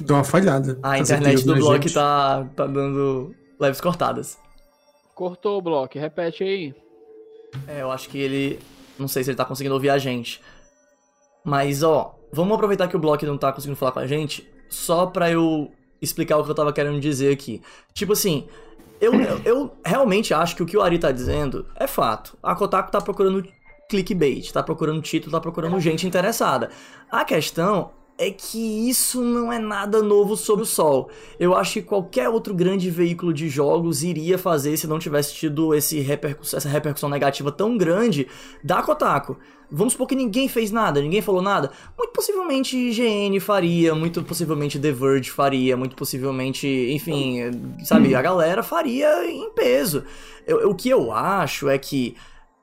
Deu 0.00 0.14
uma 0.16 0.24
falhada. 0.24 0.78
A 0.82 0.90
Tá 0.90 0.98
internet 0.98 1.44
do 1.44 1.56
Block 1.56 1.82
gente? 1.82 1.94
tá, 1.94 2.44
tá 2.54 2.66
dando 2.66 3.34
leves 3.58 3.80
cortadas. 3.80 4.38
Cortou 5.16 5.58
o 5.58 5.62
bloco, 5.62 5.98
repete 5.98 6.44
aí. 6.44 6.74
É, 7.66 7.82
eu 7.82 7.90
acho 7.90 8.08
que 8.08 8.18
ele. 8.18 8.60
Não 8.98 9.08
sei 9.08 9.24
se 9.24 9.30
ele 9.30 9.36
tá 9.36 9.44
conseguindo 9.44 9.74
ouvir 9.74 9.90
a 9.90 9.98
gente. 9.98 10.40
Mas, 11.44 11.82
ó, 11.82 12.16
vamos 12.32 12.54
aproveitar 12.54 12.86
que 12.86 12.96
o 12.96 13.00
Block 13.00 13.24
não 13.26 13.36
tá 13.36 13.52
conseguindo 13.52 13.76
falar 13.76 13.92
com 13.92 13.98
a 13.98 14.06
gente, 14.06 14.48
só 14.68 15.06
pra 15.06 15.30
eu 15.30 15.70
explicar 16.00 16.36
o 16.38 16.44
que 16.44 16.50
eu 16.50 16.54
tava 16.54 16.72
querendo 16.72 17.00
dizer 17.00 17.32
aqui. 17.32 17.62
Tipo 17.94 18.12
assim, 18.12 18.46
eu, 19.00 19.14
eu, 19.14 19.40
eu 19.44 19.72
realmente 19.84 20.34
acho 20.34 20.54
que 20.54 20.62
o 20.62 20.66
que 20.66 20.76
o 20.76 20.82
Ari 20.82 20.98
tá 20.98 21.10
dizendo 21.10 21.66
é 21.74 21.86
fato. 21.86 22.36
A 22.42 22.54
Kotaku 22.54 22.90
tá 22.90 23.00
procurando 23.00 23.46
clickbait, 23.88 24.52
tá 24.52 24.62
procurando 24.62 25.02
título, 25.02 25.32
tá 25.32 25.40
procurando 25.40 25.80
gente 25.80 26.06
interessada. 26.06 26.70
A 27.10 27.24
questão 27.24 27.90
é 28.22 28.30
que 28.30 28.88
isso 28.90 29.22
não 29.22 29.50
é 29.50 29.58
nada 29.58 30.02
novo 30.02 30.36
sob 30.36 30.62
o 30.62 30.66
sol. 30.66 31.08
Eu 31.38 31.54
acho 31.56 31.72
que 31.74 31.82
qualquer 31.82 32.28
outro 32.28 32.52
grande 32.54 32.90
veículo 32.90 33.32
de 33.32 33.48
jogos 33.48 34.02
iria 34.02 34.36
fazer 34.36 34.76
se 34.76 34.86
não 34.86 34.98
tivesse 34.98 35.32
tido 35.34 35.74
esse 35.74 36.00
repercuss- 36.00 36.52
essa 36.52 36.68
repercussão 36.68 37.08
negativa 37.08 37.50
tão 37.50 37.78
grande 37.78 38.26
da 38.62 38.82
Kotaku. 38.82 39.36
Vamos 39.72 39.92
supor 39.94 40.08
que 40.08 40.16
ninguém 40.16 40.48
fez 40.48 40.70
nada, 40.70 41.00
ninguém 41.00 41.22
falou 41.22 41.40
nada. 41.40 41.70
Muito 41.96 42.12
possivelmente 42.12 42.76
IGN 42.76 43.38
faria, 43.40 43.94
muito 43.94 44.22
possivelmente 44.24 44.78
The 44.78 44.92
Verge 44.92 45.30
faria, 45.30 45.76
muito 45.76 45.96
possivelmente, 45.96 46.66
enfim, 46.92 47.38
sabe, 47.84 48.14
a 48.14 48.20
galera 48.20 48.62
faria 48.62 49.30
em 49.30 49.48
peso. 49.50 50.04
Eu- 50.46 50.70
o 50.70 50.74
que 50.74 50.88
eu 50.90 51.12
acho 51.12 51.68
é 51.68 51.78
que 51.78 52.16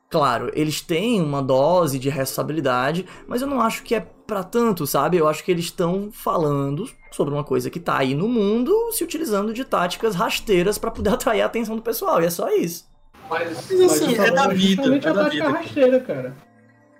Claro, 0.09 0.49
eles 0.53 0.79
têm 0.79 1.21
uma 1.21 1.41
dose 1.41 1.99
de 1.99 2.09
responsabilidade, 2.09 3.05
mas 3.27 3.41
eu 3.41 3.47
não 3.47 3.59
acho 3.59 3.83
que 3.83 3.93
é 3.93 3.99
pra 3.99 4.41
tanto, 4.43 4.87
sabe? 4.87 5.17
Eu 5.17 5.27
acho 5.27 5.43
que 5.43 5.51
eles 5.51 5.65
estão 5.65 6.09
falando 6.11 6.89
sobre 7.11 7.33
uma 7.33 7.43
coisa 7.43 7.69
que 7.69 7.79
tá 7.79 7.97
aí 7.97 8.13
no 8.15 8.27
mundo, 8.27 8.73
se 8.91 9.03
utilizando 9.03 9.53
de 9.53 9.65
táticas 9.65 10.15
rasteiras 10.15 10.77
pra 10.77 10.91
poder 10.91 11.09
atrair 11.13 11.41
a 11.41 11.45
atenção 11.45 11.75
do 11.75 11.81
pessoal, 11.81 12.21
e 12.21 12.25
é 12.25 12.29
só 12.29 12.49
isso. 12.53 12.87
Mas, 13.29 13.49
Mas, 13.69 13.81
assim, 13.81 14.17
o 14.17 14.21
é 14.21 14.31
da 14.31 14.47
vida, 14.47 14.83
é 14.83 15.09
a 15.09 15.13
da 15.13 15.23
tática 15.23 15.29
vida. 15.29 15.49
rasteira, 15.49 15.99
cara. 15.99 16.35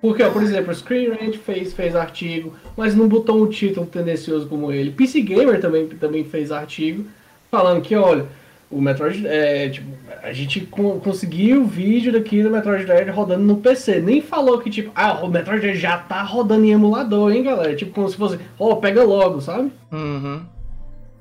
Porque, 0.01 0.21
ó, 0.21 0.29
por 0.29 0.43
exemplo, 0.43 0.73
Screen 0.75 1.09
Rant 1.09 1.37
fez, 1.37 1.73
fez 1.73 1.95
artigo, 1.95 2.53
mas 2.75 2.93
não 2.93 3.07
botou 3.07 3.41
um 3.41 3.49
título 3.49 3.85
tendencioso 3.85 4.47
como 4.47 4.71
ele. 4.71 4.91
PC 4.91 5.21
Gamer 5.21 5.59
também, 5.59 5.87
também 5.87 6.23
fez 6.23 6.51
artigo, 6.51 7.05
falando 7.49 7.81
que, 7.81 7.95
olha, 7.95 8.27
o 8.69 8.82
Metroid, 8.82 9.25
é, 9.25 9.69
tipo, 9.69 9.88
a 10.23 10.34
gente 10.34 10.62
co- 10.62 10.99
conseguiu 10.99 11.62
o 11.62 11.65
vídeo 11.65 12.12
daqui 12.12 12.43
do 12.43 12.49
Metroid 12.49 12.86
Dread 12.86 13.10
rodando 13.12 13.43
no 13.43 13.58
PC. 13.58 14.01
Nem 14.01 14.21
falou 14.21 14.60
que, 14.60 14.69
tipo, 14.69 14.91
ah, 14.93 15.23
o 15.23 15.30
Metroid 15.30 15.62
Dread 15.62 15.77
já 15.80 15.97
tá 15.97 16.21
rodando 16.21 16.65
em 16.65 16.71
emulador, 16.71 17.32
hein, 17.32 17.43
galera? 17.43 17.75
Tipo, 17.75 17.93
como 17.93 18.10
se 18.10 18.17
fosse, 18.17 18.39
ó, 18.60 18.75
pega 18.75 19.03
logo, 19.03 19.39
sabe? 19.41 19.71
Uhum. 19.91 20.41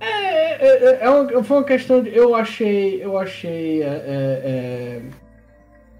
É, 0.00 0.66
é, 0.66 0.98
é 1.02 1.08
uma, 1.10 1.42
foi 1.44 1.56
uma 1.58 1.64
questão 1.64 2.02
de. 2.02 2.14
Eu 2.14 2.34
achei. 2.34 3.02
Eu 3.02 3.16
achei. 3.18 3.82
é, 3.82 3.86
é, 3.86 4.40
é, 4.44 5.02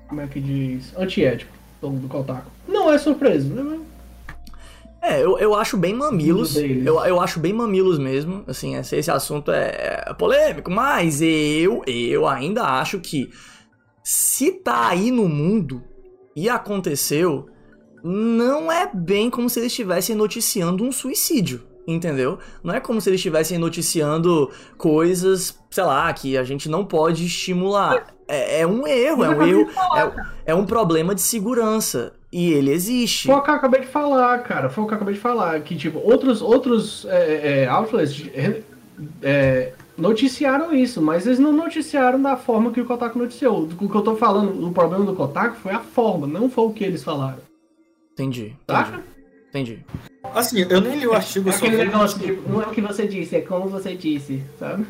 como 0.08 0.20
é 0.20 0.26
que 0.26 0.40
diz? 0.40 0.92
Antiético 0.98 1.52
do, 1.80 1.90
do 1.90 2.08
Kotaku. 2.08 2.50
Não 2.68 2.92
é 2.92 2.98
surpresa, 2.98 3.52
né? 3.54 3.78
É, 5.06 5.22
eu, 5.22 5.38
eu 5.38 5.54
acho 5.54 5.76
bem 5.76 5.94
mamilos. 5.94 6.56
Eu, 6.56 6.98
eu 7.04 7.20
acho 7.20 7.38
bem 7.38 7.52
mamilos 7.52 7.96
mesmo. 7.96 8.42
Assim, 8.46 8.74
esse, 8.74 8.96
esse 8.96 9.10
assunto 9.10 9.52
é, 9.52 10.04
é 10.06 10.14
polêmico, 10.14 10.70
mas 10.70 11.22
eu, 11.22 11.82
eu 11.86 12.26
ainda 12.26 12.64
acho 12.64 12.98
que 12.98 13.30
se 14.02 14.50
tá 14.50 14.88
aí 14.88 15.10
no 15.10 15.28
mundo 15.28 15.82
e 16.34 16.48
aconteceu, 16.48 17.46
não 18.02 18.70
é 18.70 18.90
bem 18.92 19.30
como 19.30 19.48
se 19.48 19.60
eles 19.60 19.72
estivessem 19.72 20.14
noticiando 20.14 20.84
um 20.84 20.90
suicídio. 20.92 21.65
Entendeu? 21.86 22.38
Não 22.64 22.74
é 22.74 22.80
como 22.80 23.00
se 23.00 23.08
eles 23.08 23.20
estivessem 23.20 23.58
noticiando 23.58 24.50
coisas, 24.76 25.56
sei 25.70 25.84
lá, 25.84 26.12
que 26.12 26.36
a 26.36 26.42
gente 26.42 26.68
não 26.68 26.84
pode 26.84 27.24
estimular. 27.24 28.06
É, 28.26 28.62
é 28.62 28.66
um 28.66 28.86
erro, 28.88 29.22
é 29.22 29.28
um 29.28 29.42
erro, 29.42 29.70
é, 29.96 30.12
é 30.46 30.54
um 30.54 30.66
problema 30.66 31.14
de 31.14 31.22
segurança. 31.22 32.12
E 32.32 32.52
ele 32.52 32.72
existe. 32.72 33.28
Foi 33.28 33.36
o 33.36 33.40
que 33.40 33.50
eu 33.50 33.54
acabei 33.54 33.80
de 33.80 33.86
falar, 33.86 34.38
cara. 34.42 34.68
Foi 34.68 34.82
o 34.82 34.86
que 34.86 34.92
eu 34.92 34.96
acabei 34.96 35.14
de 35.14 35.20
falar. 35.20 35.60
Que, 35.60 35.76
tipo, 35.76 36.00
outros, 36.00 36.42
outros 36.42 37.06
é, 37.08 37.62
é, 37.62 37.68
outlets 37.68 38.28
é, 38.34 38.62
é, 39.22 39.72
noticiaram 39.96 40.74
isso, 40.74 41.00
mas 41.00 41.24
eles 41.24 41.38
não 41.38 41.52
noticiaram 41.52 42.20
da 42.20 42.36
forma 42.36 42.72
que 42.72 42.80
o 42.80 42.84
Kotaku 42.84 43.18
noticiou. 43.18 43.62
O 43.62 43.88
que 43.88 43.94
eu 43.94 44.02
tô 44.02 44.16
falando, 44.16 44.66
o 44.66 44.72
problema 44.72 45.04
do 45.04 45.14
Kotaku 45.14 45.56
foi 45.56 45.72
a 45.72 45.80
forma, 45.80 46.26
não 46.26 46.50
foi 46.50 46.64
o 46.64 46.72
que 46.72 46.84
eles 46.84 47.04
falaram. 47.04 47.38
Entendi. 48.12 48.56
Saca? 48.68 49.02
Entendi. 49.48 49.84
Assim, 50.34 50.66
eu 50.68 50.80
nem 50.80 50.98
li 50.98 51.06
o 51.06 51.14
artigo, 51.14 51.50
só 51.50 51.58
Aquele 51.58 51.76
vi- 51.76 51.84
negócio 51.84 52.42
não 52.48 52.62
é 52.62 52.66
o 52.66 52.70
que 52.70 52.80
você 52.80 53.06
disse, 53.06 53.36
é 53.36 53.40
como 53.40 53.68
você 53.68 53.94
disse, 53.94 54.42
sabe? 54.58 54.86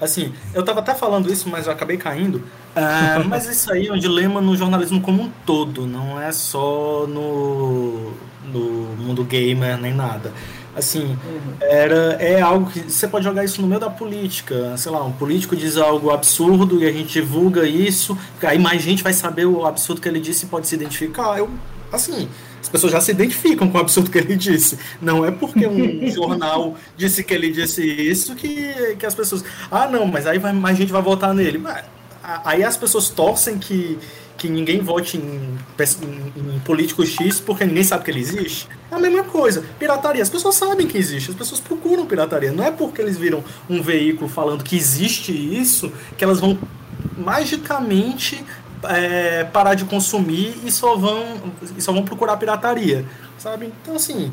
Assim, 0.00 0.32
eu 0.54 0.62
tava 0.64 0.78
até 0.80 0.94
falando 0.94 1.32
isso, 1.32 1.48
mas 1.48 1.66
eu 1.66 1.72
acabei 1.72 1.96
caindo. 1.96 2.42
Ah, 2.76 3.22
mas 3.26 3.46
isso 3.46 3.72
aí 3.72 3.88
é 3.88 3.92
um 3.92 3.98
dilema 3.98 4.40
no 4.40 4.56
jornalismo 4.56 5.00
como 5.00 5.22
um 5.22 5.30
todo, 5.44 5.86
não 5.86 6.20
é 6.20 6.30
só 6.30 7.06
no, 7.08 8.12
no 8.52 8.60
mundo 8.96 9.24
gamer 9.24 9.76
nem 9.78 9.92
nada. 9.92 10.32
Assim, 10.76 11.18
era, 11.60 12.12
é 12.20 12.40
algo 12.40 12.70
que 12.70 12.78
você 12.82 13.08
pode 13.08 13.24
jogar 13.24 13.42
isso 13.44 13.60
no 13.60 13.66
meio 13.66 13.80
da 13.80 13.90
política. 13.90 14.76
Sei 14.76 14.92
lá, 14.92 15.02
um 15.04 15.10
político 15.10 15.56
diz 15.56 15.76
algo 15.76 16.10
absurdo 16.10 16.80
e 16.80 16.86
a 16.86 16.92
gente 16.92 17.14
divulga 17.14 17.66
isso, 17.66 18.16
aí 18.40 18.60
mais 18.60 18.80
gente 18.80 19.02
vai 19.02 19.12
saber 19.12 19.46
o 19.46 19.66
absurdo 19.66 20.00
que 20.00 20.08
ele 20.08 20.20
disse 20.20 20.46
e 20.46 20.48
pode 20.48 20.68
se 20.68 20.76
identificar. 20.76 21.36
Eu, 21.36 21.50
assim, 21.92 22.28
as 22.60 22.68
pessoas 22.68 22.92
já 22.92 23.00
se 23.00 23.10
identificam 23.12 23.68
com 23.70 23.78
o 23.78 23.80
absurdo 23.80 24.10
que 24.10 24.18
ele 24.18 24.36
disse. 24.36 24.78
Não 25.00 25.24
é 25.24 25.30
porque 25.30 25.66
um 25.66 26.08
jornal 26.10 26.76
disse 26.96 27.22
que 27.24 27.32
ele 27.34 27.50
disse 27.50 27.82
isso 27.84 28.34
que, 28.34 28.96
que 28.98 29.06
as 29.06 29.14
pessoas. 29.14 29.44
Ah, 29.70 29.86
não, 29.88 30.06
mas 30.06 30.26
aí 30.26 30.38
vai, 30.38 30.52
mais 30.52 30.76
gente 30.76 30.92
vai 30.92 31.02
votar 31.02 31.32
nele. 31.34 31.58
Mas, 31.58 31.84
Aí 32.44 32.62
as 32.62 32.76
pessoas 32.76 33.08
torcem 33.08 33.56
que, 33.58 33.96
que 34.36 34.50
ninguém 34.50 34.80
vote 34.80 35.16
em, 35.16 35.58
em- 36.02 36.56
em 36.56 36.58
político 36.58 37.06
X 37.06 37.40
porque 37.40 37.64
ninguém 37.64 37.82
sabe 37.82 38.04
que 38.04 38.10
ele 38.10 38.20
existe. 38.20 38.68
É 38.90 38.94
a 38.96 38.98
mesma 38.98 39.24
coisa. 39.24 39.64
Pirataria. 39.78 40.22
As 40.22 40.28
pessoas 40.28 40.54
sabem 40.54 40.86
que 40.86 40.98
existe, 40.98 41.30
as 41.30 41.36
pessoas 41.36 41.58
procuram 41.58 42.04
pirataria. 42.04 42.52
Não 42.52 42.62
é 42.62 42.70
porque 42.70 43.00
eles 43.00 43.16
viram 43.16 43.42
um 43.70 43.80
veículo 43.80 44.28
falando 44.28 44.62
que 44.62 44.76
existe 44.76 45.32
isso 45.32 45.90
que 46.18 46.24
elas 46.24 46.38
vão 46.38 46.58
magicamente 47.16 48.44
é, 48.84 49.44
parar 49.44 49.74
de 49.74 49.84
consumir 49.84 50.58
e 50.64 50.70
só 50.70 50.96
vão, 50.96 51.24
e 51.76 51.80
só 51.80 51.92
vão 51.92 52.04
procurar 52.04 52.36
pirataria. 52.36 53.04
Sabe? 53.38 53.72
Então, 53.82 53.96
assim. 53.96 54.32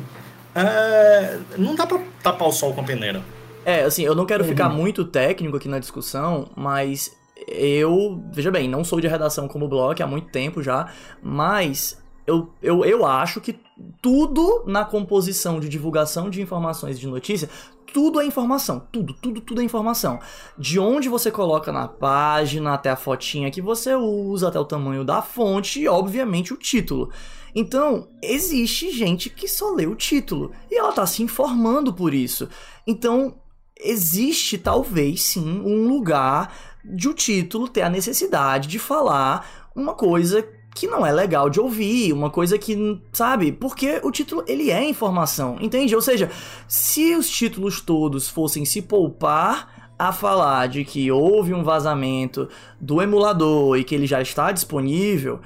é, 0.54 1.38
não 1.56 1.74
dá 1.74 1.86
pra 1.86 2.00
tapar 2.22 2.48
o 2.48 2.52
sol 2.52 2.72
com 2.72 2.80
a 2.80 2.84
peneira. 2.84 3.22
É, 3.64 3.82
assim, 3.82 4.02
eu 4.02 4.14
não 4.14 4.26
quero 4.26 4.44
ficar 4.44 4.68
muito 4.68 5.04
técnico 5.04 5.56
aqui 5.56 5.68
na 5.68 5.80
discussão, 5.80 6.48
mas 6.54 7.10
eu, 7.48 8.22
veja 8.32 8.50
bem, 8.50 8.68
não 8.68 8.84
sou 8.84 9.00
de 9.00 9.08
redação 9.08 9.48
como 9.48 9.68
blog 9.68 10.00
há 10.00 10.06
muito 10.06 10.28
tempo 10.28 10.62
já, 10.62 10.88
mas 11.22 12.00
eu, 12.26 12.50
eu, 12.62 12.84
eu 12.84 13.04
acho 13.04 13.40
que 13.40 13.58
tudo 14.00 14.64
na 14.66 14.84
composição 14.84 15.60
de 15.60 15.68
divulgação 15.68 16.30
de 16.30 16.40
informações 16.40 16.98
de 16.98 17.06
notícia, 17.06 17.48
tudo 17.96 18.20
é 18.20 18.26
informação, 18.26 18.86
tudo, 18.92 19.14
tudo, 19.14 19.40
tudo 19.40 19.62
é 19.62 19.64
informação. 19.64 20.20
De 20.58 20.78
onde 20.78 21.08
você 21.08 21.30
coloca 21.30 21.72
na 21.72 21.88
página, 21.88 22.74
até 22.74 22.90
a 22.90 22.94
fotinha 22.94 23.50
que 23.50 23.62
você 23.62 23.94
usa, 23.94 24.48
até 24.48 24.60
o 24.60 24.66
tamanho 24.66 25.02
da 25.02 25.22
fonte 25.22 25.80
e, 25.80 25.88
obviamente, 25.88 26.52
o 26.52 26.58
título. 26.58 27.10
Então, 27.54 28.08
existe 28.22 28.90
gente 28.90 29.30
que 29.30 29.48
só 29.48 29.70
lê 29.70 29.86
o 29.86 29.94
título 29.94 30.52
e 30.70 30.78
ela 30.78 30.92
tá 30.92 31.06
se 31.06 31.22
informando 31.22 31.90
por 31.90 32.12
isso. 32.12 32.50
Então, 32.86 33.38
existe 33.74 34.58
talvez 34.58 35.22
sim 35.22 35.62
um 35.64 35.88
lugar 35.88 36.54
de 36.84 37.08
o 37.08 37.14
título 37.14 37.66
ter 37.66 37.80
a 37.80 37.88
necessidade 37.88 38.68
de 38.68 38.78
falar 38.78 39.70
uma 39.74 39.94
coisa 39.94 40.46
que 40.76 40.86
não 40.86 41.06
é 41.06 41.10
legal 41.10 41.48
de 41.48 41.58
ouvir, 41.58 42.12
uma 42.12 42.28
coisa 42.28 42.58
que, 42.58 43.00
sabe? 43.10 43.50
Porque 43.50 43.98
o 44.04 44.10
título 44.10 44.44
ele 44.46 44.70
é 44.70 44.86
informação, 44.86 45.56
entende? 45.58 45.96
Ou 45.96 46.02
seja, 46.02 46.30
se 46.68 47.14
os 47.14 47.30
títulos 47.30 47.80
todos 47.80 48.28
fossem 48.28 48.66
se 48.66 48.82
poupar 48.82 49.90
a 49.98 50.12
falar 50.12 50.68
de 50.68 50.84
que 50.84 51.10
houve 51.10 51.54
um 51.54 51.64
vazamento 51.64 52.46
do 52.78 53.00
emulador 53.00 53.78
e 53.78 53.84
que 53.84 53.94
ele 53.94 54.06
já 54.06 54.20
está 54.20 54.52
disponível, 54.52 55.40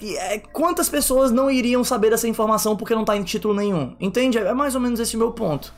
é, 0.00 0.38
quantas 0.38 0.88
pessoas 0.88 1.32
não 1.32 1.50
iriam 1.50 1.82
saber 1.82 2.10
dessa 2.10 2.28
informação 2.28 2.76
porque 2.76 2.94
não 2.94 3.04
tá 3.04 3.16
em 3.16 3.24
título 3.24 3.52
nenhum? 3.52 3.96
Entende? 3.98 4.38
É 4.38 4.54
mais 4.54 4.76
ou 4.76 4.80
menos 4.80 5.00
esse 5.00 5.16
o 5.16 5.18
meu 5.18 5.32
ponto. 5.32 5.74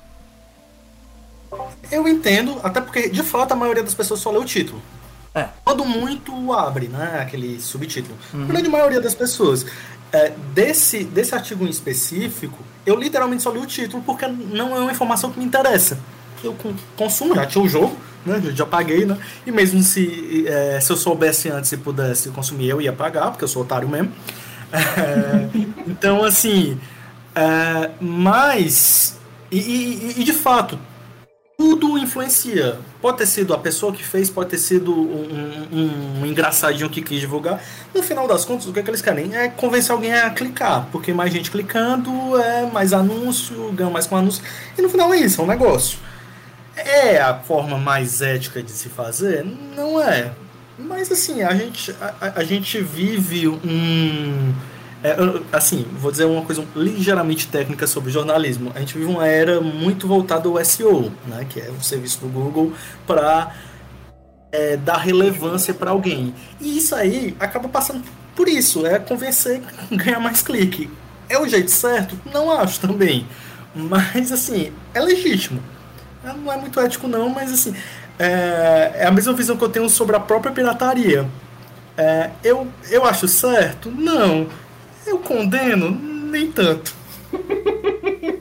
Eu 1.90 2.06
entendo, 2.06 2.60
até 2.62 2.82
porque 2.82 3.08
de 3.08 3.22
fato 3.22 3.52
a 3.52 3.56
maioria 3.56 3.82
das 3.82 3.94
pessoas 3.94 4.20
só 4.20 4.30
lê 4.30 4.38
o 4.38 4.44
título. 4.44 4.82
É. 5.34 5.48
Quando 5.64 5.84
muito 5.84 6.52
abre, 6.52 6.86
né? 6.88 7.18
Aquele 7.20 7.60
subtítulo. 7.60 8.16
A 8.32 8.36
grande 8.46 8.68
maioria 8.68 9.00
das 9.00 9.14
pessoas. 9.14 9.66
É, 10.12 10.32
desse, 10.54 11.02
desse 11.02 11.34
artigo 11.34 11.64
em 11.66 11.70
específico, 11.70 12.58
eu 12.86 12.94
literalmente 12.96 13.42
só 13.42 13.50
li 13.50 13.58
o 13.58 13.66
título 13.66 14.00
porque 14.06 14.26
não 14.28 14.76
é 14.76 14.78
uma 14.78 14.92
informação 14.92 15.32
que 15.32 15.38
me 15.40 15.44
interessa. 15.44 15.98
Eu 16.42 16.52
con- 16.54 16.74
consumo, 16.96 17.34
já 17.34 17.46
tinha 17.46 17.64
o 17.64 17.68
jogo, 17.68 17.96
né? 18.24 18.40
Eu 18.44 18.54
já 18.54 18.64
paguei, 18.64 19.04
né? 19.04 19.18
E 19.44 19.50
mesmo 19.50 19.82
se, 19.82 20.44
é, 20.46 20.78
se 20.80 20.92
eu 20.92 20.96
soubesse 20.96 21.48
antes 21.48 21.72
e 21.72 21.76
pudesse 21.76 22.28
consumir, 22.28 22.68
eu 22.68 22.80
ia 22.80 22.92
pagar, 22.92 23.30
porque 23.32 23.42
eu 23.42 23.48
sou 23.48 23.62
otário 23.62 23.88
mesmo. 23.88 24.12
É, 24.72 25.48
então, 25.88 26.22
assim, 26.24 26.78
é, 27.34 27.90
mas. 28.00 29.18
E, 29.50 29.58
e, 29.58 30.14
e, 30.20 30.24
de 30.24 30.32
fato, 30.32 30.78
tudo 31.56 31.98
influencia. 31.98 32.78
Pode 33.00 33.18
ter 33.18 33.26
sido 33.26 33.54
a 33.54 33.58
pessoa 33.58 33.92
que 33.92 34.02
fez, 34.02 34.28
pode 34.30 34.50
ter 34.50 34.58
sido 34.58 34.92
um, 34.92 35.66
um, 35.72 36.20
um, 36.22 36.26
engraçadinho 36.26 36.90
que 36.90 37.00
quis 37.00 37.20
divulgar. 37.20 37.62
No 37.94 38.02
final 38.02 38.26
das 38.26 38.44
contas, 38.44 38.66
o 38.66 38.72
que, 38.72 38.80
é 38.80 38.82
que 38.82 38.90
eles 38.90 39.02
querem? 39.02 39.34
É 39.34 39.48
convencer 39.48 39.92
alguém 39.92 40.12
a 40.12 40.30
clicar. 40.30 40.88
Porque 40.90 41.12
mais 41.12 41.32
gente 41.32 41.50
clicando, 41.50 42.40
é 42.40 42.66
mais 42.66 42.92
anúncio, 42.92 43.72
ganha 43.72 43.90
mais 43.90 44.06
com 44.06 44.16
anúncio. 44.16 44.42
E 44.76 44.82
no 44.82 44.88
final 44.88 45.12
é 45.12 45.18
isso, 45.18 45.40
é 45.40 45.44
um 45.44 45.46
negócio. 45.46 45.98
É 46.76 47.20
a 47.20 47.34
forma 47.34 47.78
mais 47.78 48.20
ética 48.20 48.62
de 48.62 48.72
se 48.72 48.88
fazer? 48.88 49.44
Não 49.76 50.00
é. 50.00 50.32
Mas 50.76 51.10
assim, 51.12 51.42
a 51.42 51.54
gente, 51.54 51.94
a, 52.00 52.32
a 52.36 52.44
gente 52.44 52.80
vive 52.80 53.46
um 53.46 54.52
é, 55.04 55.14
assim, 55.52 55.84
vou 56.00 56.10
dizer 56.10 56.24
uma 56.24 56.40
coisa 56.40 56.64
ligeiramente 56.74 57.46
técnica 57.48 57.86
sobre 57.86 58.10
jornalismo. 58.10 58.72
A 58.74 58.80
gente 58.80 58.96
vive 58.96 59.04
uma 59.04 59.28
era 59.28 59.60
muito 59.60 60.08
voltada 60.08 60.48
ao 60.48 60.64
SEO, 60.64 61.12
né, 61.26 61.46
que 61.46 61.60
é 61.60 61.68
o 61.68 61.82
serviço 61.82 62.20
do 62.20 62.28
Google 62.28 62.72
para 63.06 63.54
é, 64.50 64.78
dar 64.78 64.96
relevância 64.96 65.74
para 65.74 65.90
alguém. 65.90 66.34
E 66.58 66.78
isso 66.78 66.94
aí 66.94 67.36
acaba 67.38 67.68
passando 67.68 68.02
por 68.34 68.48
isso, 68.48 68.86
é 68.86 68.98
convencer 68.98 69.60
ganhar 69.92 70.20
mais 70.20 70.40
clique. 70.40 70.88
É 71.28 71.38
o 71.38 71.46
jeito 71.46 71.70
certo? 71.70 72.18
Não 72.32 72.50
acho 72.50 72.80
também. 72.80 73.26
Mas 73.74 74.32
assim, 74.32 74.72
é 74.94 75.00
legítimo. 75.00 75.62
É, 76.24 76.32
não 76.32 76.50
é 76.50 76.56
muito 76.56 76.80
ético 76.80 77.06
não, 77.06 77.28
mas 77.28 77.52
assim, 77.52 77.76
é, 78.18 78.92
é 79.00 79.06
a 79.06 79.10
mesma 79.10 79.34
visão 79.34 79.54
que 79.54 79.64
eu 79.64 79.68
tenho 79.68 79.86
sobre 79.90 80.16
a 80.16 80.20
própria 80.20 80.50
pirataria. 80.50 81.28
É, 81.94 82.30
eu, 82.42 82.66
eu 82.90 83.04
acho 83.04 83.28
certo? 83.28 83.90
Não. 83.90 84.48
Eu 85.06 85.18
condeno? 85.18 85.90
Nem 85.90 86.50
tanto. 86.50 86.94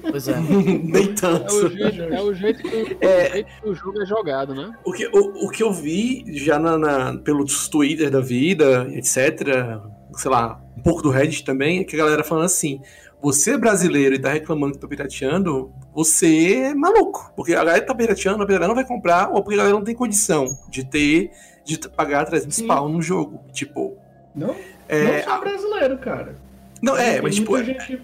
Pois 0.10 0.28
é. 0.28 0.39
Nem 0.39 1.13
tanto. 1.15 1.52
É 1.52 1.63
o 1.63 1.69
jeito, 1.69 2.02
é 2.02 2.21
o 2.21 2.34
jeito, 2.34 2.62
que, 2.62 2.67
o, 2.67 2.97
é, 3.02 3.28
o 3.28 3.34
jeito 3.34 3.47
que 3.62 3.69
o 3.69 3.76
jogo 3.76 4.02
é 4.02 4.06
jogado, 4.06 4.54
né? 4.54 4.71
O 4.84 4.91
que, 4.91 5.08
o, 5.08 5.47
o 5.47 5.49
que 5.49 5.63
eu 5.63 5.73
vi 5.73 6.23
já 6.38 6.60
na, 6.60 6.78
na, 6.78 7.17
pelos 7.17 7.67
Twitter 7.67 8.12
da 8.12 8.19
vida, 8.19 8.88
etc., 8.91 9.82
sei 10.15 10.30
lá, 10.30 10.62
um 10.78 10.82
pouco 10.82 11.02
do 11.02 11.10
Reddit 11.10 11.43
também, 11.43 11.80
é 11.80 11.84
que 11.84 11.95
a 11.95 11.99
galera 11.99 12.23
falando 12.23 12.45
assim: 12.45 12.80
você 13.21 13.52
é 13.52 13.58
brasileiro 13.58 14.13
e 14.13 14.19
tá 14.19 14.30
reclamando 14.30 14.73
que 14.73 14.80
tá 14.80 14.88
pirateando, 14.88 15.71
você 15.93 16.56
é 16.56 16.76
maluco. 16.76 17.32
Porque 17.36 17.54
a 17.54 17.58
galera 17.63 17.86
tá 17.86 17.95
pirateando, 17.95 18.43
a 18.43 18.45
galera 18.45 18.67
não 18.67 18.76
vai 18.76 18.86
comprar, 18.86 19.30
ou 19.30 19.41
porque 19.41 19.56
a 19.56 19.58
galera 19.58 19.76
não 19.76 19.84
tem 19.84 19.95
condição 19.95 20.60
de 20.69 20.86
ter, 20.86 21.32
de 21.65 21.80
pagar 21.89 22.26
300 22.26 22.56
Sim. 22.56 22.67
pau 22.67 22.89
no 22.89 23.02
jogo. 23.02 23.43
Tipo. 23.52 23.97
Não, 24.36 24.56
é, 24.89 25.17
não 25.17 25.23
só 25.23 25.39
brasileiro, 25.39 25.97
cara. 25.97 26.36
Não, 26.84 26.98
é, 26.98 27.22
mas 27.22 27.36
tipo. 27.36 27.56
É, 27.56 27.63
gente 27.63 28.02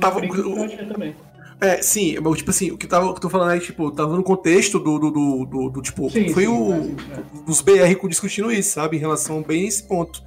tava, 0.00 0.18
o, 0.18 0.88
também. 0.88 1.14
É, 1.60 1.82
sim, 1.82 2.16
mas 2.18 2.38
tipo 2.38 2.50
assim, 2.50 2.70
o 2.70 2.78
que, 2.78 2.86
tava, 2.86 3.06
o 3.06 3.12
que 3.12 3.18
eu 3.18 3.20
tô 3.20 3.28
falando 3.28 3.52
é, 3.52 3.60
tipo, 3.60 3.90
tava 3.90 4.16
no 4.16 4.22
contexto 4.22 4.78
do, 4.78 4.98
do, 4.98 5.10
do, 5.10 5.44
do, 5.44 5.68
do 5.68 5.82
tipo, 5.82 6.08
sim, 6.10 6.30
foi 6.30 6.44
sim, 6.44 6.48
o, 6.48 6.72
é. 6.72 6.90
os 7.46 7.60
BR 7.60 8.08
discutindo 8.08 8.50
isso, 8.50 8.70
sabe, 8.70 8.96
em 8.96 9.00
relação 9.00 9.42
bem 9.42 9.64
a 9.64 9.68
esse 9.68 9.82
ponto. 9.82 10.22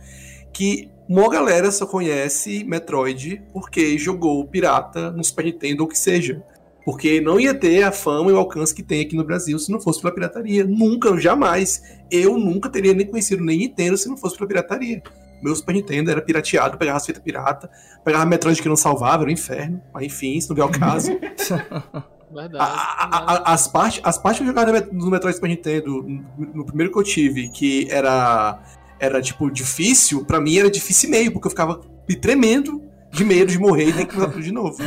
Que 0.53 0.91
uma 1.09 1.27
galera 1.27 1.71
só 1.71 1.87
conhece 1.87 2.63
Metroid 2.63 3.41
porque 3.51 3.97
jogou 3.97 4.45
pirata 4.45 5.09
no 5.09 5.23
Super 5.23 5.45
Nintendo 5.45 5.81
ou 5.81 5.89
que 5.89 5.97
seja. 5.97 6.43
Porque 6.85 7.19
não 7.19 7.39
ia 7.39 7.53
ter 7.53 7.83
a 7.83 7.91
fama 7.91 8.29
e 8.29 8.33
o 8.33 8.37
alcance 8.37 8.73
que 8.73 8.83
tem 8.83 9.01
aqui 9.01 9.15
no 9.15 9.23
Brasil 9.23 9.57
se 9.57 9.71
não 9.71 9.81
fosse 9.81 9.99
pela 9.99 10.13
pirataria. 10.13 10.63
Nunca, 10.63 11.17
jamais. 11.19 11.81
Eu 12.09 12.37
nunca 12.37 12.69
teria 12.69 12.93
nem 12.93 13.07
conhecido 13.07 13.43
nem 13.43 13.57
Nintendo 13.57 13.97
se 13.97 14.07
não 14.07 14.15
fosse 14.15 14.37
pela 14.37 14.47
pirataria. 14.47 15.01
Meu 15.41 15.55
Super 15.55 15.73
Nintendo 15.73 16.11
era 16.11 16.21
pirateado, 16.21 16.77
pegava 16.77 16.97
as 16.97 17.05
fitas 17.05 17.21
pirata, 17.21 17.69
pegava 18.03 18.25
Metroid 18.25 18.61
que 18.61 18.67
não 18.67 18.75
salvava, 18.75 19.23
era 19.23 19.29
um 19.29 19.33
inferno. 19.33 19.81
Mas 19.93 20.05
enfim, 20.05 20.37
isso 20.37 20.53
não 20.53 20.61
é 20.61 20.65
o 20.65 20.69
caso. 20.69 21.11
Verdade, 22.29 22.57
a, 22.59 23.45
a, 23.45 23.53
as 23.53 23.69
partes 23.69 24.01
as 24.03 24.17
partes 24.17 24.39
que 24.39 24.43
eu 24.43 24.47
jogava 24.47 24.85
no 24.91 25.09
Metroid 25.09 25.35
Super 25.35 25.47
Nintendo, 25.47 26.03
no, 26.03 26.45
no 26.55 26.65
primeiro 26.65 26.91
que 26.91 26.99
eu 26.99 27.03
tive, 27.03 27.49
que 27.49 27.87
era, 27.89 28.59
era 28.99 29.21
tipo 29.21 29.49
difícil, 29.49 30.25
pra 30.25 30.41
mim 30.41 30.57
era 30.57 30.69
difícil 30.69 31.09
meio, 31.09 31.31
porque 31.31 31.47
eu 31.47 31.51
ficava 31.51 31.79
me 32.07 32.15
tremendo 32.15 32.81
de 33.11 33.23
medo 33.23 33.51
de 33.51 33.57
morrer 33.57 33.89
e 33.89 33.93
ter 33.93 34.05
que 34.05 34.13
começar 34.13 34.31
tudo 34.31 34.43
de 34.43 34.51
novo. 34.51 34.77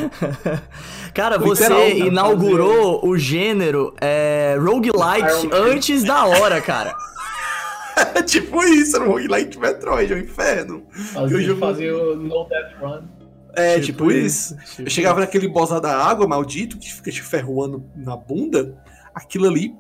Cara, 1.15 1.39
você 1.39 1.63
Literal, 1.65 1.89
inaugurou 1.89 3.07
o 3.07 3.19
gênero 3.19 3.95
é, 4.01 4.57
roguelike 4.61 5.51
antes 5.53 6.05
da 6.05 6.27
hora, 6.27 6.61
cara. 6.61 6.95
É 8.17 8.23
tipo 8.23 8.63
isso, 8.65 8.97
era 8.97 9.05
um 9.05 9.13
roguelike 9.13 9.59
Metroid, 9.59 10.13
é 10.13 10.17
um 10.17 10.21
inferno. 10.21 10.83
Fazia, 10.91 11.41
jogo... 11.41 11.61
fazia 11.61 11.97
o 11.97 12.17
No 12.17 12.49
Death 12.49 12.81
Run. 12.81 13.03
É, 13.55 13.75
tipo, 13.75 13.87
tipo 13.87 14.13
isso. 14.13 14.57
Tipo 14.57 14.83
eu 14.83 14.91
chegava 14.91 15.21
naquele 15.21 15.49
boss 15.49 15.71
da 15.81 15.97
água, 15.97 16.27
maldito, 16.27 16.79
que 16.79 16.93
fica 16.93 17.11
te 17.11 17.23
ferroando 17.23 17.85
na 17.97 18.17
bunda. 18.17 18.77
Aquilo 19.15 19.49
ali, 19.49 19.75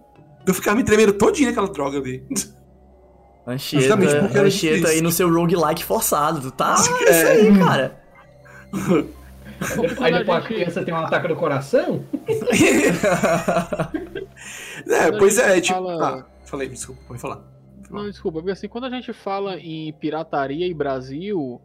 eu 0.47 0.55
ficava 0.55 0.77
me 0.77 0.85
tremendo 0.85 1.13
todinho 1.13 1.49
naquela 1.49 1.69
droga 1.69 1.99
ali. 1.99 2.25
Anchieta, 3.47 3.95
Anchieta 4.41 4.89
aí 4.89 5.01
no 5.01 5.11
seu 5.11 5.33
roguelike 5.33 5.83
forçado, 5.85 6.51
tá? 6.51 6.75
É, 7.07 7.11
é 7.11 7.11
isso 7.11 7.27
aí, 7.27 7.59
cara. 7.59 7.99
Aí 10.01 10.13
depois 10.13 10.39
a 10.39 10.47
criança 10.47 10.85
tem 10.85 10.95
um 10.95 10.99
ataque 10.99 11.29
do 11.29 11.37
coração? 11.37 12.05
é, 14.87 15.13
pois 15.19 15.39
é, 15.39 15.61
tipo. 15.61 15.75
Fala... 15.75 16.21
Ah, 16.21 16.25
falei, 16.45 16.69
desculpa, 16.69 17.01
pode 17.09 17.21
falar. 17.21 17.43
Não, 17.91 18.09
desculpa, 18.09 18.39
porque 18.39 18.53
assim, 18.53 18.69
quando 18.69 18.85
a 18.85 18.91
gente 18.91 19.13
fala 19.13 19.59
em 19.59 19.93
pirataria 19.93 20.67
e 20.67 20.73
Brasil, 20.73 21.61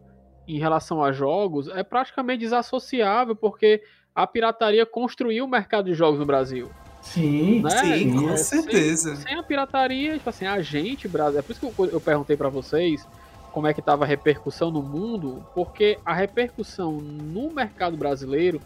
em 0.46 0.58
relação 0.58 1.02
a 1.02 1.12
jogos, 1.12 1.68
é 1.68 1.82
praticamente 1.82 2.40
desassociável, 2.40 3.36
porque 3.36 3.82
a 4.14 4.26
pirataria 4.26 4.84
construiu 4.84 5.44
o 5.44 5.48
mercado 5.48 5.86
de 5.86 5.94
jogos 5.94 6.18
no 6.18 6.26
Brasil. 6.26 6.70
Sim, 7.02 7.62
né? 7.62 7.70
sim, 7.70 8.12
com 8.12 8.30
é, 8.30 8.36
certeza. 8.36 9.14
Sem, 9.14 9.26
sem, 9.26 9.38
a 9.38 9.42
pirataria, 9.42 10.14
tipo 10.14 10.28
assim, 10.28 10.46
a 10.46 10.60
gente, 10.60 11.06
Brasil. 11.06 11.38
É 11.38 11.42
por 11.42 11.52
isso 11.52 11.60
que 11.60 11.80
eu, 11.80 11.86
eu 11.86 12.00
perguntei 12.00 12.36
para 12.36 12.48
vocês 12.48 13.06
como 13.52 13.66
é 13.66 13.72
que 13.72 13.80
estava 13.80 14.04
a 14.04 14.06
repercussão 14.06 14.70
no 14.70 14.82
mundo, 14.82 15.46
porque 15.54 15.98
a 16.04 16.12
repercussão 16.12 17.00
no 17.00 17.50
mercado 17.50 17.96
brasileiro, 17.96 18.60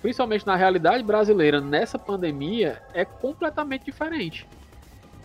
principalmente 0.00 0.46
na 0.46 0.56
realidade 0.56 1.02
brasileira 1.02 1.60
nessa 1.60 1.98
pandemia, 1.98 2.80
é 2.94 3.04
completamente 3.04 3.84
diferente. 3.84 4.46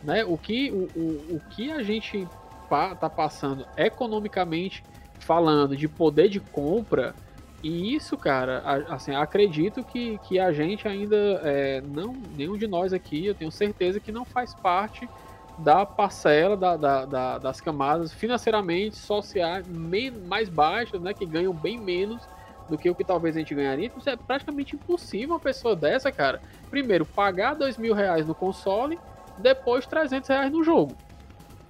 Né? 0.05 0.23
O, 0.23 0.37
que, 0.37 0.71
o, 0.71 0.87
o, 0.95 1.35
o 1.35 1.41
que 1.49 1.71
a 1.71 1.81
gente 1.81 2.27
tá 2.69 3.09
passando 3.09 3.65
economicamente 3.75 4.83
falando 5.19 5.75
de 5.75 5.87
poder 5.87 6.29
de 6.29 6.39
compra, 6.39 7.15
e 7.63 7.95
isso, 7.95 8.15
cara, 8.15 8.85
assim, 8.89 9.15
acredito 9.15 9.83
que, 9.83 10.19
que 10.19 10.39
a 10.39 10.51
gente 10.51 10.87
ainda, 10.87 11.15
é, 11.43 11.81
não, 11.81 12.15
nenhum 12.37 12.55
de 12.57 12.67
nós 12.67 12.93
aqui, 12.93 13.25
eu 13.25 13.33
tenho 13.33 13.51
certeza 13.51 13.99
que 13.99 14.11
não 14.11 14.23
faz 14.23 14.53
parte 14.53 15.09
da 15.57 15.85
parcela 15.85 16.55
da, 16.55 16.77
da, 16.77 17.05
da, 17.05 17.37
das 17.39 17.59
camadas 17.59 18.13
financeiramente 18.13 18.97
sociais 18.97 19.65
mais 19.67 20.49
baixas, 20.49 21.01
né, 21.01 21.13
que 21.13 21.25
ganham 21.25 21.53
bem 21.53 21.79
menos 21.79 22.21
do 22.69 22.77
que 22.77 22.89
o 22.89 22.93
que 22.93 23.03
talvez 23.03 23.35
a 23.35 23.39
gente 23.39 23.55
ganharia. 23.55 23.87
Então, 23.87 24.13
é 24.13 24.17
praticamente 24.17 24.75
impossível 24.75 25.29
uma 25.29 25.39
pessoa 25.39 25.75
dessa, 25.75 26.11
cara, 26.11 26.41
primeiro, 26.69 27.05
pagar 27.05 27.55
dois 27.55 27.77
mil 27.77 27.95
reais 27.95 28.27
no 28.27 28.35
console 28.35 28.99
depois 29.37 29.85
300 29.85 30.27
reais 30.27 30.51
no 30.51 30.63
jogo. 30.63 30.95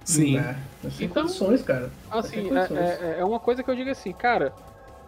Sim. 0.04 0.38
É, 0.38 0.56
então, 1.00 1.24
condições, 1.24 1.62
cara. 1.62 1.90
Assim, 2.10 2.48
é, 2.56 3.16
é, 3.16 3.20
é, 3.20 3.24
uma 3.24 3.40
coisa 3.40 3.62
que 3.62 3.70
eu 3.70 3.74
digo 3.74 3.90
assim, 3.90 4.12
cara, 4.12 4.52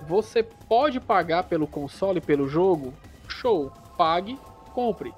você 0.08 0.42
pode 0.42 0.98
pagar 0.98 1.44
pelo 1.44 1.66
console, 1.68 2.20
pelo 2.20 2.48
jogo, 2.48 2.92
show, 3.28 3.72
pague, 3.96 4.36
compre. 4.74 5.12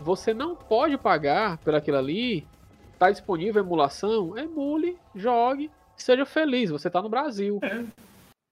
Você 0.00 0.34
não 0.34 0.56
pode 0.56 0.98
pagar 0.98 1.58
por 1.58 1.74
aquilo 1.74 1.98
ali, 1.98 2.44
tá 2.98 3.10
disponível 3.10 3.62
emulação, 3.62 4.36
emule, 4.36 4.96
jogue, 5.14 5.70
seja 5.96 6.26
feliz, 6.26 6.70
você 6.70 6.90
tá 6.90 7.00
no 7.00 7.08
Brasil. 7.08 7.60
É. 7.62 7.84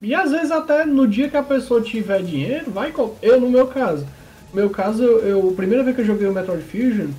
E 0.00 0.14
às 0.14 0.30
vezes 0.30 0.52
até 0.52 0.86
no 0.86 1.08
dia 1.08 1.28
que 1.28 1.36
a 1.36 1.42
pessoa 1.42 1.82
tiver 1.82 2.22
dinheiro, 2.22 2.70
vai 2.70 2.94
eu 3.20 3.40
no 3.40 3.50
meu 3.50 3.66
caso. 3.66 4.06
No 4.52 4.60
meu 4.60 4.70
caso, 4.70 5.02
eu, 5.02 5.18
eu 5.20 5.50
a 5.50 5.54
primeira 5.54 5.82
vez 5.82 5.96
que 5.96 6.02
eu 6.02 6.06
joguei 6.06 6.28
o 6.28 6.32
Metroid 6.32 6.62
Fusion, 6.62 7.10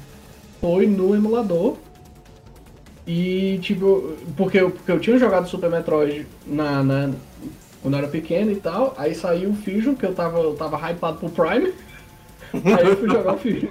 foi 0.59 0.85
no 0.87 1.15
emulador. 1.15 1.77
E, 3.05 3.57
tipo, 3.61 4.15
porque 4.37 4.59
eu, 4.59 4.71
porque 4.71 4.91
eu 4.91 4.99
tinha 4.99 5.17
jogado 5.17 5.49
Super 5.49 5.69
Metroid 5.69 6.27
na, 6.45 6.83
na, 6.83 7.09
quando 7.81 7.95
eu 7.95 7.97
era 7.97 8.07
pequeno 8.07 8.51
e 8.51 8.55
tal. 8.55 8.93
Aí 8.97 9.15
saiu 9.15 9.49
o 9.49 9.55
Fusion, 9.55 9.95
que 9.95 10.05
eu 10.05 10.13
tava, 10.13 10.39
eu 10.39 10.53
tava 10.53 10.77
hypado 10.77 11.17
pro 11.17 11.29
Prime. 11.29 11.73
aí 12.53 12.87
eu 12.87 12.97
fui 12.97 13.09
jogar 13.09 13.33
o 13.33 13.37
Fusion. 13.37 13.69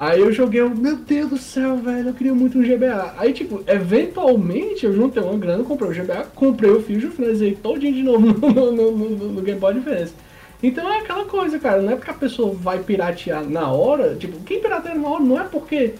Aí 0.00 0.18
eu 0.18 0.32
joguei, 0.32 0.60
meu 0.64 0.96
Deus 0.96 1.30
do 1.30 1.38
céu, 1.38 1.76
velho, 1.76 2.08
eu 2.08 2.14
queria 2.14 2.34
muito 2.34 2.58
um 2.58 2.62
GBA. 2.62 3.14
Aí, 3.18 3.32
tipo, 3.32 3.62
eventualmente 3.68 4.84
eu 4.84 4.92
juntei 4.92 5.22
uma 5.22 5.38
grana, 5.38 5.62
comprei 5.62 5.90
o 5.90 5.94
GBA, 5.94 6.26
comprei 6.34 6.70
o 6.70 6.82
Fusion, 6.82 7.10
finalizei 7.10 7.54
todinho 7.54 7.94
de 7.94 8.02
novo 8.02 8.26
no, 8.34 8.72
no, 8.72 8.90
no, 8.90 9.32
no 9.32 9.42
Game 9.42 9.60
Boy 9.60 9.76
Advance. 9.76 10.12
Então 10.62 10.88
é 10.92 10.98
aquela 10.98 11.24
coisa, 11.24 11.58
cara, 11.58 11.82
não 11.82 11.92
é 11.92 11.96
porque 11.96 12.10
a 12.10 12.14
pessoa 12.14 12.54
vai 12.54 12.78
piratear 12.78 13.42
na 13.48 13.68
hora, 13.72 14.14
tipo, 14.14 14.38
quem 14.40 14.60
pirateia 14.60 14.94
na 14.94 15.08
hora 15.08 15.22
não 15.22 15.40
é 15.40 15.44
porque 15.44 15.94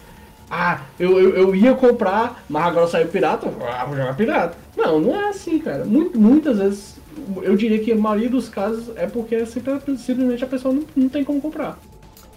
Ah, 0.51 0.81
eu, 1.01 1.19
eu, 1.19 1.37
eu 1.37 1.55
ia 1.57 1.75
comprar, 1.75 2.45
mas 2.49 2.65
agora 2.67 2.87
saiu 2.87 3.09
pirata, 3.09 3.49
ah, 3.69 3.85
vou 3.87 3.97
jogar 3.97 4.15
pirata. 4.15 4.57
Não, 4.77 5.01
não 5.01 5.15
é 5.17 5.31
assim, 5.31 5.59
cara. 5.59 5.85
Muito, 5.85 6.19
muitas 6.21 6.59
vezes, 6.59 6.97
eu 7.43 7.57
diria 7.57 7.79
que 7.83 7.91
a 7.93 7.97
maioria 7.97 8.29
dos 8.29 8.49
casos 8.51 8.91
é 8.97 9.07
porque 9.07 9.45
simplesmente 9.47 9.99
simplesmente 10.01 10.45
a 10.45 10.47
pessoa 10.47 10.75
não, 10.75 10.85
não 10.95 11.09
tem 11.09 11.25
como 11.25 11.41
comprar. 11.41 11.79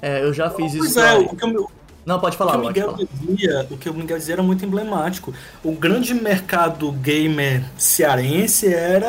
É, 0.02 0.24
eu 0.24 0.34
já 0.34 0.50
fiz 0.50 0.74
isso. 0.74 0.94
Pois 0.94 0.98
é, 0.98 1.12
também. 1.14 1.30
o 1.32 1.36
que, 1.36 1.46
eu, 1.46 1.72
Não, 2.06 2.20
pode 2.20 2.36
o 2.36 2.38
falar, 2.38 2.54
que 2.54 2.58
o 2.58 2.62
pode 2.62 2.80
Miguel 2.80 2.92
falar. 2.92 3.08
dizia, 3.12 3.68
o 3.70 3.78
que 3.78 3.90
o 3.90 3.94
Miguel 3.94 4.18
dizia 4.18 4.36
era 4.36 4.44
muito 4.44 4.64
emblemático. 4.66 5.34
O 5.64 5.72
grande 5.74 6.14
mercado 6.14 6.92
gamer 6.94 7.64
cearense 7.78 8.74
era, 8.74 9.08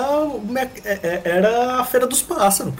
é- 0.84 0.90
é- 1.02 1.22
era 1.24 1.74
a 1.80 1.84
Feira 1.84 2.06
dos 2.06 2.22
Pássaros. 2.22 2.74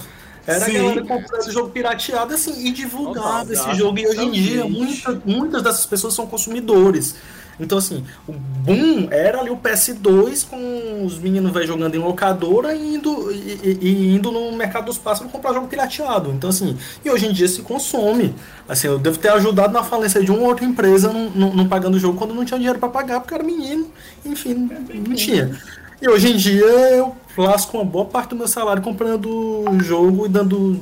Era 0.47 0.65
Sim. 0.65 0.77
a 0.77 0.81
galera 0.83 1.01
comprando 1.03 1.41
esse 1.41 1.51
jogo 1.51 1.71
pirateado 1.71 2.35
assim, 2.35 2.67
e 2.67 2.71
divulgava 2.73 3.45
Total, 3.47 3.53
esse 3.53 3.75
jogo. 3.79 3.99
E 3.99 4.07
hoje 4.07 4.25
em 4.25 4.31
dia, 4.31 4.65
muita- 4.65 5.21
muitas 5.25 5.63
dessas 5.63 5.85
pessoas 5.87 6.15
são 6.15 6.27
consumidores. 6.27 7.15
Então, 7.59 7.79
assim, 7.79 8.05
o 8.29 8.33
boom 8.33 9.09
era 9.11 9.41
ali 9.41 9.49
o 9.49 9.57
PS2 9.57 10.45
com 10.45 11.07
os 11.07 11.19
meninos 11.19 11.51
vai 11.53 11.67
jogando 11.67 11.95
em 11.95 11.99
locadora 11.99 12.75
e 12.75 12.97
indo, 12.97 13.33
e, 13.33 13.79
e- 13.81 14.15
indo 14.15 14.31
no 14.31 14.53
mercado 14.53 14.85
dos 14.85 14.99
pássaros 14.99 15.33
comprar 15.33 15.55
jogo 15.55 15.67
pirateado. 15.67 16.31
Então, 16.33 16.51
assim, 16.51 16.77
e 17.03 17.11
hoje 17.11 17.27
em 17.27 17.33
dia 17.33 17.49
se 17.49 17.63
consome. 17.63 18.35
Assim, 18.69 18.89
eu 18.89 18.99
devo 18.99 19.17
ter 19.19 19.31
ajudado 19.31 19.73
na 19.73 19.83
falência 19.83 20.23
de 20.23 20.31
uma 20.31 20.43
ou 20.43 20.49
outra 20.49 20.67
empresa 20.67 21.11
não, 21.11 21.31
não, 21.31 21.55
não 21.55 21.67
pagando 21.67 21.95
o 21.95 21.99
jogo 21.99 22.19
quando 22.19 22.35
não 22.35 22.45
tinha 22.45 22.59
dinheiro 22.59 22.79
pra 22.79 22.91
pagar, 22.91 23.21
porque 23.21 23.35
era 23.35 23.43
menino, 23.43 23.91
enfim, 24.23 24.53
não, 24.53 24.95
não 25.09 25.15
tinha. 25.17 25.59
E 26.03 26.07
hoje 26.11 26.31
em 26.33 26.37
dia 26.37 26.63
eu 26.67 27.17
lasco 27.37 27.77
uma 27.77 27.85
boa 27.85 28.05
parte 28.05 28.31
do 28.31 28.37
meu 28.37 28.49
salário 28.49 28.83
comprando 28.83 29.65
jogo 29.83 30.27
e 30.27 30.29
dando 30.29 30.81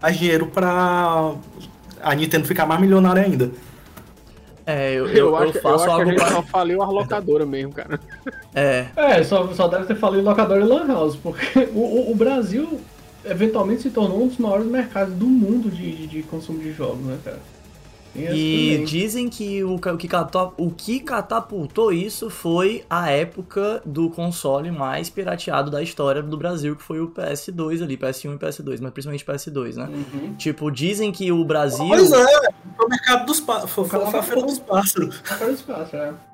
mais 0.00 0.16
dinheiro 0.18 0.46
pra 0.46 1.32
a 2.02 2.14
Nintendo 2.14 2.46
ficar 2.46 2.66
mais 2.66 2.80
milionária 2.80 3.22
ainda. 3.22 3.50
É, 4.64 4.92
eu, 4.92 5.06
Eu, 5.08 5.14
eu, 5.14 5.26
eu 5.28 5.36
acho, 5.36 5.52
que- 5.52 5.58
eu 5.58 5.62
faço 5.62 5.74
acho 5.74 5.84
que 5.84 5.90
a 5.90 5.94
algo 5.94 6.10
gente 6.10 6.18
pra... 6.20 6.30
só 6.30 6.42
faliu 6.42 6.82
a 6.82 6.86
locadora 6.86 7.44
mesmo, 7.44 7.72
cara. 7.72 7.98
É, 8.54 8.86
É, 8.94 9.24
só, 9.24 9.52
só 9.54 9.66
deve 9.68 9.86
ter 9.86 9.96
falado 9.96 10.20
em 10.20 10.22
locador 10.24 10.58
e 10.60 10.64
lan 10.64 10.86
house, 10.86 11.16
porque 11.16 11.58
o, 11.74 11.78
o, 11.80 12.12
o 12.12 12.14
Brasil 12.14 12.80
eventualmente 13.24 13.82
se 13.82 13.90
tornou 13.90 14.22
um 14.24 14.28
dos 14.28 14.38
maiores 14.38 14.66
mercados 14.66 15.14
do 15.14 15.26
mundo 15.26 15.70
de, 15.70 15.92
de, 15.96 16.06
de 16.06 16.22
consumo 16.24 16.58
de 16.60 16.72
jogos, 16.72 17.04
né, 17.04 17.18
cara? 17.24 17.38
E 18.14 18.72
também. 18.72 18.84
dizem 18.84 19.28
que 19.28 19.64
o, 19.64 19.74
o 19.76 19.96
que 19.96 20.08
o 20.58 20.70
que 20.70 21.00
catapultou 21.00 21.92
isso 21.92 22.28
foi 22.28 22.84
a 22.88 23.10
época 23.10 23.82
do 23.84 24.10
console 24.10 24.70
mais 24.70 25.08
pirateado 25.08 25.70
da 25.70 25.82
história 25.82 26.22
do 26.22 26.36
Brasil, 26.36 26.76
que 26.76 26.82
foi 26.82 27.00
o 27.00 27.08
PS2 27.08 27.82
ali, 27.82 27.96
PS1 27.96 28.34
e 28.34 28.38
PS2, 28.38 28.78
mas 28.80 28.92
principalmente 28.92 29.24
PS2, 29.24 29.76
né? 29.76 29.88
Uhum. 29.90 30.34
Tipo, 30.34 30.70
dizem 30.70 31.10
que 31.10 31.32
o 31.32 31.44
Brasil 31.44 31.86
Pois 31.88 32.12
é, 32.12 32.26
foi 32.76 32.86
o 32.86 32.88
mercado 32.88 33.26
dos 33.26 33.40
pássaros. 33.40 33.70
Foi, 33.70 33.84
foi, 33.84 34.00
foi 34.00 34.18
a 34.18 34.20
a 34.20 34.22
feira 34.22 34.40
boca. 34.40 34.52
dos 34.52 34.58
pássaros. 34.58 35.22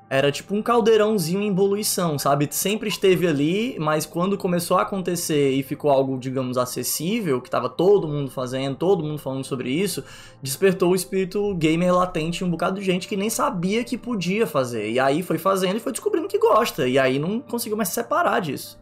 Era 0.09 0.31
tipo 0.31 0.55
um 0.55 0.61
caldeirãozinho 0.63 1.39
em 1.41 1.49
ebulição, 1.49 2.17
sabe? 2.17 2.47
Sempre 2.49 2.89
esteve 2.89 3.27
ali, 3.27 3.75
mas 3.77 4.07
quando 4.07 4.39
começou 4.39 4.77
a 4.77 4.81
acontecer 4.81 5.51
e 5.51 5.61
ficou 5.61 5.91
algo, 5.91 6.17
digamos, 6.17 6.57
acessível, 6.57 7.39
que 7.39 7.49
tava 7.49 7.69
todo 7.69 8.07
mundo 8.07 8.31
fazendo, 8.31 8.75
todo 8.75 9.03
mundo 9.03 9.19
falando 9.19 9.45
sobre 9.45 9.69
isso, 9.69 10.03
despertou 10.41 10.93
o 10.93 10.95
espírito 10.95 11.53
gamer 11.53 11.93
latente 11.93 12.43
em 12.43 12.47
um 12.47 12.49
bocado 12.49 12.79
de 12.79 12.85
gente 12.85 13.07
que 13.07 13.15
nem 13.15 13.29
sabia 13.29 13.83
que 13.83 13.99
podia 13.99 14.47
fazer. 14.47 14.89
E 14.89 14.99
aí 14.99 15.21
foi 15.21 15.37
fazendo 15.37 15.77
e 15.77 15.79
foi 15.79 15.91
descobrindo 15.91 16.27
que 16.27 16.39
gosta. 16.39 16.87
E 16.87 16.97
aí 16.97 17.19
não 17.19 17.39
conseguiu 17.39 17.77
mais 17.77 17.89
se 17.89 17.95
separar 17.95 18.39
disso. 18.41 18.78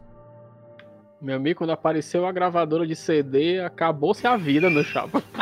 Meu 1.20 1.36
amigo, 1.36 1.58
quando 1.58 1.72
apareceu 1.72 2.28
a 2.28 2.32
gravadora 2.32 2.86
de 2.86 2.96
CD, 2.96 3.60
acabou-se 3.60 4.26
a 4.28 4.38
vida 4.38 4.70
no 4.70 4.84
chapa. 4.84 5.20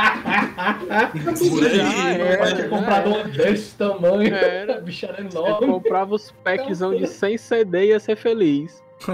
Por 1.50 1.66
aí, 1.66 2.20
Eu 2.20 2.26
era, 2.26 2.46
tinha 2.48 2.58
já 2.64 2.70
comprado 2.70 3.10
era. 3.14 3.28
um 3.28 3.30
desse 3.32 3.76
tamanho. 3.76 4.34
Era. 4.34 4.78
A 4.78 4.82
bicha 4.82 5.08
era 5.08 5.22
Eu 5.22 5.30
enorme. 5.30 5.68
comprava 5.68 6.16
os 6.16 6.32
packzão 6.44 6.96
de 6.96 7.06
100 7.08 7.38
CD 7.38 7.80
e 7.80 7.88
ia 7.90 8.00
ser 8.00 8.16
feliz. 8.16 8.82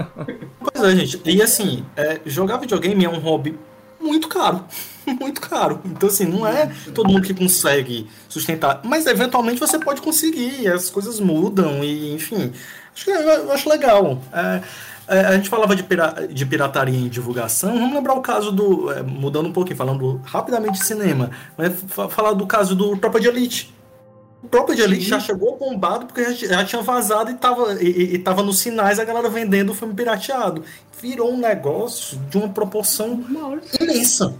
Pois 0.60 0.84
é, 0.84 0.96
gente. 1.04 1.20
E 1.28 1.42
assim, 1.42 1.84
é, 1.96 2.20
jogar 2.24 2.58
videogame 2.58 3.04
é 3.04 3.08
um 3.08 3.18
hobby 3.18 3.58
muito 4.00 4.28
caro. 4.28 4.64
Muito 5.04 5.40
caro. 5.40 5.80
Então, 5.84 6.08
assim, 6.08 6.24
não 6.26 6.46
é 6.46 6.70
todo 6.94 7.08
mundo 7.10 7.26
que 7.26 7.34
consegue 7.34 8.08
sustentar. 8.28 8.80
Mas 8.84 9.06
eventualmente 9.06 9.58
você 9.58 9.78
pode 9.80 10.00
conseguir, 10.00 10.68
as 10.68 10.88
coisas 10.90 11.18
mudam 11.18 11.82
e, 11.82 12.14
enfim. 12.14 12.52
Acho 12.94 13.04
que 13.04 13.10
eu 13.10 13.52
acho 13.52 13.68
legal. 13.68 14.20
É, 14.32 14.40
é, 14.40 14.62
a 15.08 15.32
gente 15.36 15.48
falava 15.48 15.74
de, 15.76 15.82
pira- 15.82 16.26
de 16.30 16.46
pirataria 16.46 16.98
em 16.98 17.08
divulgação. 17.08 17.72
Vamos 17.78 17.94
lembrar 17.94 18.14
o 18.14 18.20
caso 18.20 18.50
do. 18.52 18.90
é, 18.92 19.02
mudando 19.02 19.46
um 19.48 19.52
pouquinho, 19.52 19.76
falando 19.76 20.20
rapidamente 20.24 20.78
de 20.78 20.84
cinema. 20.84 21.30
Mas 21.56 21.72
fa- 21.88 22.08
falar 22.08 22.32
do 22.34 22.46
caso 22.46 22.74
do 22.76 22.96
Tropa 22.96 23.20
de 23.20 23.28
Elite. 23.28 23.74
O 24.42 24.48
Tropa 24.48 24.74
de 24.74 24.82
Elite 24.82 25.08
já 25.08 25.20
chegou 25.20 25.56
bombado 25.56 26.06
porque 26.06 26.32
já, 26.34 26.48
já 26.48 26.64
tinha 26.64 26.82
vazado 26.82 27.30
e 27.30 27.34
tava, 27.34 27.80
e, 27.82 28.14
e- 28.14 28.18
tava 28.18 28.42
nos 28.42 28.58
sinais 28.58 28.98
a 28.98 29.04
galera 29.04 29.28
vendendo 29.28 29.70
o 29.70 29.74
filme 29.74 29.94
pirateado. 29.94 30.62
Virou 31.00 31.32
um 31.32 31.36
negócio 31.38 32.18
de 32.28 32.38
uma 32.38 32.48
proporção 32.48 33.22
imensa. 33.80 34.34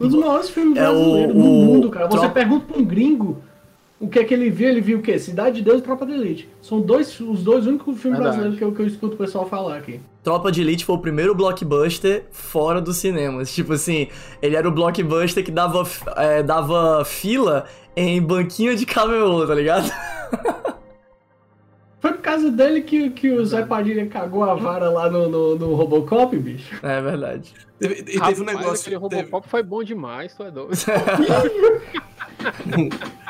um 0.00 0.08
dos 0.08 0.18
maiores 0.18 0.48
filmes 0.50 0.76
É 0.78 0.88
o- 0.88 0.92
brasileiros 0.94 1.34
no 1.34 1.40
o 1.40 1.44
mundo, 1.44 1.90
cara. 1.90 2.06
Você 2.06 2.16
Tropa- 2.18 2.34
pergunta 2.34 2.66
pra 2.66 2.78
um 2.78 2.84
gringo 2.84 3.42
o 4.04 4.08
que 4.08 4.18
é 4.18 4.24
que 4.24 4.34
ele 4.34 4.50
viu, 4.50 4.68
ele 4.68 4.80
viu 4.80 4.98
o 4.98 5.02
quê? 5.02 5.18
Cidade 5.18 5.56
de 5.56 5.62
Deus 5.62 5.78
e 5.80 5.82
Tropa 5.82 6.04
de 6.06 6.12
Elite. 6.12 6.48
São 6.60 6.80
dois, 6.80 7.18
os 7.20 7.42
dois 7.42 7.66
únicos 7.66 8.00
filmes 8.00 8.18
Verdade. 8.18 8.36
brasileiros 8.38 8.58
que 8.58 8.64
eu, 8.64 8.72
que 8.72 8.82
eu 8.82 8.86
escuto 8.86 9.14
o 9.14 9.18
pessoal 9.18 9.48
falar 9.48 9.76
aqui. 9.78 10.00
Tropa 10.22 10.50
de 10.52 10.60
Elite 10.60 10.84
foi 10.84 10.94
o 10.96 10.98
primeiro 10.98 11.34
blockbuster 11.34 12.26
fora 12.30 12.80
dos 12.80 12.96
cinemas. 12.98 13.52
Tipo 13.54 13.72
assim, 13.74 14.08
ele 14.42 14.56
era 14.56 14.68
o 14.68 14.72
blockbuster 14.72 15.44
que 15.44 15.50
dava, 15.50 15.82
é, 16.16 16.42
dava 16.42 17.04
fila 17.04 17.66
em 17.96 18.20
banquinha 18.20 18.74
de 18.76 18.84
camelô, 18.86 19.46
tá 19.46 19.54
ligado? 19.54 19.90
Foi 22.00 22.12
por 22.12 22.20
causa 22.20 22.50
dele 22.50 22.82
que, 22.82 23.08
que 23.10 23.30
o 23.30 23.44
Zé 23.46 23.64
Padilha 23.64 24.06
cagou 24.06 24.44
a 24.44 24.54
vara 24.54 24.90
lá 24.90 25.08
no, 25.08 25.26
no, 25.28 25.56
no 25.56 25.74
Robocop, 25.74 26.36
bicho. 26.36 26.74
É 26.82 27.00
verdade. 27.00 27.54
Teve- 27.78 27.94
e 28.00 28.04
teve 28.04 28.18
um 28.20 28.20
Rapaz, 28.20 28.46
negócio. 28.46 28.96
aquele 28.96 29.08
teve- 29.08 29.22
Robocop 29.22 29.48
foi 29.48 29.62
bom 29.62 29.82
demais, 29.82 30.34
tu 30.34 30.42
é 30.42 30.50
doido. 30.50 30.70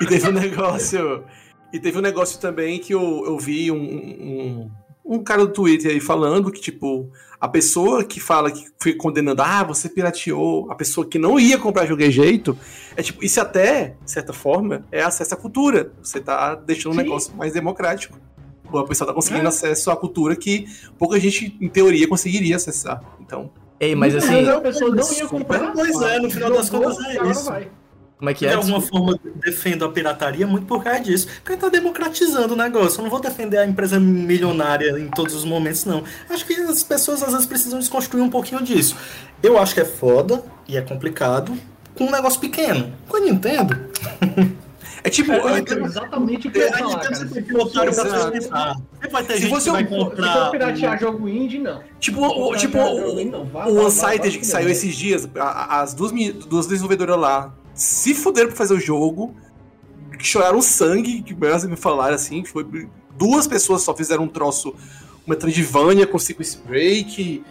E 0.00 0.06
teve 0.06 0.28
um 0.28 0.32
negócio. 0.32 1.24
E 1.72 1.78
teve 1.78 1.98
um 1.98 2.02
negócio 2.02 2.40
também 2.40 2.78
que 2.78 2.92
eu, 2.94 3.22
eu 3.26 3.38
vi 3.38 3.70
um, 3.70 3.76
um, 3.76 4.70
um 5.04 5.22
cara 5.22 5.46
do 5.46 5.52
Twitter 5.52 5.92
aí 5.92 6.00
falando 6.00 6.50
que, 6.50 6.60
tipo, 6.60 7.08
a 7.40 7.46
pessoa 7.48 8.02
que 8.04 8.18
fala 8.20 8.50
que 8.50 8.66
foi 8.80 8.92
condenando, 8.94 9.40
ah, 9.42 9.62
você 9.62 9.88
pirateou, 9.88 10.70
a 10.70 10.74
pessoa 10.74 11.06
que 11.06 11.18
não 11.18 11.38
ia 11.38 11.58
comprar 11.58 11.82
de 11.84 11.90
qualquer 11.92 12.10
jeito, 12.10 12.58
é 12.96 13.02
tipo, 13.02 13.24
isso 13.24 13.40
até, 13.40 13.94
de 14.04 14.10
certa 14.10 14.32
forma, 14.32 14.84
é 14.90 15.02
acesso 15.02 15.32
à 15.32 15.36
cultura. 15.36 15.92
Você 16.02 16.20
tá 16.20 16.54
deixando 16.56 16.92
um 16.92 16.96
Sim. 16.96 17.02
negócio 17.04 17.36
mais 17.36 17.52
democrático. 17.52 18.18
A 18.72 18.84
pessoa 18.84 19.08
tá 19.08 19.14
conseguindo 19.14 19.46
É. 19.46 19.48
acesso 19.48 19.90
à 19.90 19.96
cultura 19.96 20.36
que 20.36 20.66
pouca 20.98 21.18
gente, 21.18 21.56
em 21.60 21.68
teoria, 21.68 22.06
conseguiria 22.08 22.56
acessar. 22.56 23.02
Então, 23.20 23.50
Ei, 23.80 23.94
mas 23.94 24.14
assim, 24.14 24.28
vezes 24.34 24.48
a 24.48 24.60
pessoa 24.60 24.94
não 24.94 25.12
ia 25.12 25.26
comprar. 25.26 25.72
Pois 25.72 26.00
é, 26.02 26.18
no 26.18 26.30
final 26.30 26.52
das 26.52 26.68
contas 26.68 26.98
é 27.00 27.30
isso. 27.30 27.44
vai. 27.46 27.68
Como 28.20 28.28
é 28.28 28.34
que 28.34 28.40
de 28.40 28.52
é? 28.52 28.54
alguma 28.54 28.82
forma 28.82 29.18
defendo 29.36 29.82
a 29.82 29.88
pirataria 29.90 30.46
muito 30.46 30.66
por 30.66 30.84
causa 30.84 31.00
disso. 31.00 31.26
Porque 31.42 31.56
tá 31.58 31.70
democratizando 31.70 32.52
o 32.52 32.56
negócio. 32.56 32.98
Eu 32.98 33.04
não 33.04 33.10
vou 33.10 33.18
defender 33.18 33.56
a 33.56 33.66
empresa 33.66 33.98
milionária 33.98 34.90
em 35.00 35.08
todos 35.08 35.34
os 35.34 35.42
momentos, 35.42 35.86
não. 35.86 36.04
Acho 36.28 36.44
que 36.44 36.52
as 36.52 36.82
pessoas 36.82 37.22
às 37.22 37.32
vezes 37.32 37.46
precisam 37.46 37.78
desconstruir 37.78 38.22
um 38.22 38.28
pouquinho 38.28 38.62
disso. 38.62 38.94
Eu 39.42 39.58
acho 39.58 39.72
que 39.72 39.80
é 39.80 39.86
foda 39.86 40.44
e 40.68 40.76
é 40.76 40.82
complicado 40.82 41.56
com 41.94 42.04
um 42.04 42.10
negócio 42.10 42.38
pequeno. 42.38 42.92
Com 43.08 43.16
a 43.16 43.20
Nintendo. 43.20 43.88
é 45.02 45.08
tipo. 45.08 45.32
É, 45.32 45.58
é- 45.58 45.84
exatamente 45.86 46.48
o 46.48 46.50
que 46.50 46.58
eu 46.58 46.62
ia 46.64 46.72
falar, 46.76 46.98
cara. 47.00 47.58
otário 47.58 47.94
pra 47.94 48.30
pensar. 48.32 48.76
Sempre 49.00 49.10
vai 49.12 49.24
ter 49.24 49.32
Se 49.32 49.40
gente 49.40 49.50
você 49.50 49.64
que 49.64 49.70
vai 49.70 49.84
um- 49.84 49.88
Se 49.88 49.94
for 49.94 50.10
comprar. 50.10 50.50
piratear 50.50 51.00
jogo 51.00 51.26
indie, 51.26 51.58
não. 51.58 51.80
Tipo, 51.98 52.20
o, 52.22 52.54
tipo 52.54 52.76
o, 52.76 53.16
o 53.16 53.86
Unsighted 53.86 54.38
que 54.38 54.46
saiu 54.46 54.68
esses 54.68 54.94
dias, 54.94 55.26
as 55.34 55.94
duas, 55.94 56.12
duas 56.46 56.66
desenvolvedoras 56.66 57.18
lá 57.18 57.54
se 57.80 58.14
fuderam 58.14 58.48
pra 58.48 58.56
fazer 58.56 58.74
o 58.74 58.80
jogo, 58.80 59.34
que 60.18 60.26
choraram 60.26 60.60
sangue, 60.60 61.22
que 61.22 61.34
elas 61.44 61.64
me 61.64 61.76
falaram 61.76 62.14
assim, 62.14 62.42
que 62.42 62.50
foi 62.50 62.66
duas 63.16 63.46
pessoas 63.46 63.80
só 63.82 63.96
fizeram 63.96 64.24
um 64.24 64.28
troço, 64.28 64.74
uma 65.26 65.34
Metroidvania 65.34 66.06
com 66.06 66.18
sequence 66.18 66.58
break, 66.58 67.42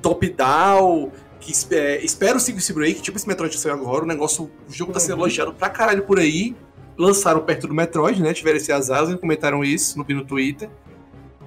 top-down, 0.00 1.10
que 1.40 1.50
es- 1.50 1.66
é, 1.70 2.02
espera 2.04 2.36
o 2.36 2.40
sequence 2.40 2.72
break, 2.72 3.00
tipo 3.02 3.16
esse 3.18 3.26
Metroid 3.26 3.54
que 3.54 3.60
saiu 3.60 3.74
agora, 3.74 4.04
o 4.04 4.06
negócio, 4.06 4.50
o 4.68 4.72
jogo 4.72 4.92
tá 4.92 5.00
sendo 5.00 5.14
elogiado 5.18 5.52
pra 5.52 5.68
caralho 5.68 6.02
por 6.04 6.18
aí, 6.18 6.54
lançaram 6.96 7.40
perto 7.40 7.66
do 7.66 7.74
Metroid, 7.74 8.22
né, 8.22 8.32
tiveram 8.32 8.56
esse 8.58 8.70
azar, 8.70 9.02
eles 9.04 9.20
comentaram 9.20 9.64
isso 9.64 9.98
no, 9.98 10.04
no 10.08 10.24
Twitter, 10.24 10.70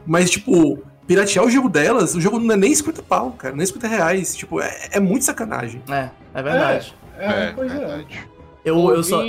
mas, 0.06 0.30
tipo, 0.30 0.80
piratear 1.06 1.46
o 1.46 1.50
jogo 1.50 1.70
delas, 1.70 2.14
o 2.16 2.20
jogo 2.22 2.40
não 2.40 2.54
é 2.54 2.58
nem 2.58 2.74
50 2.76 3.02
pau, 3.04 3.32
cara, 3.32 3.56
nem 3.56 3.66
50 3.66 3.88
reais. 3.88 4.36
Tipo, 4.36 4.60
é, 4.62 4.90
é 4.92 5.00
muito 5.00 5.24
sacanagem. 5.26 5.82
É, 5.90 6.10
é 6.34 6.42
verdade. 6.44 6.96
É, 7.18 7.52
pois 7.54 7.72
é. 7.72 7.78
verdade. 7.78 8.28
Eu, 8.64 8.90
eu 8.94 9.04
só. 9.04 9.24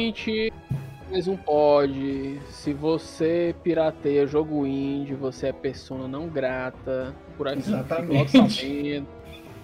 Mais 1.10 1.26
um 1.26 1.36
pod. 1.36 2.40
Se 2.50 2.72
você 2.74 3.54
pirateia 3.62 4.26
jogo 4.26 4.66
indie, 4.66 5.14
você 5.14 5.48
é 5.48 5.52
persona 5.52 6.06
não 6.06 6.28
grata. 6.28 7.14
Por 7.36 7.48
aqui 7.48 7.60
Exatamente. 7.60 9.04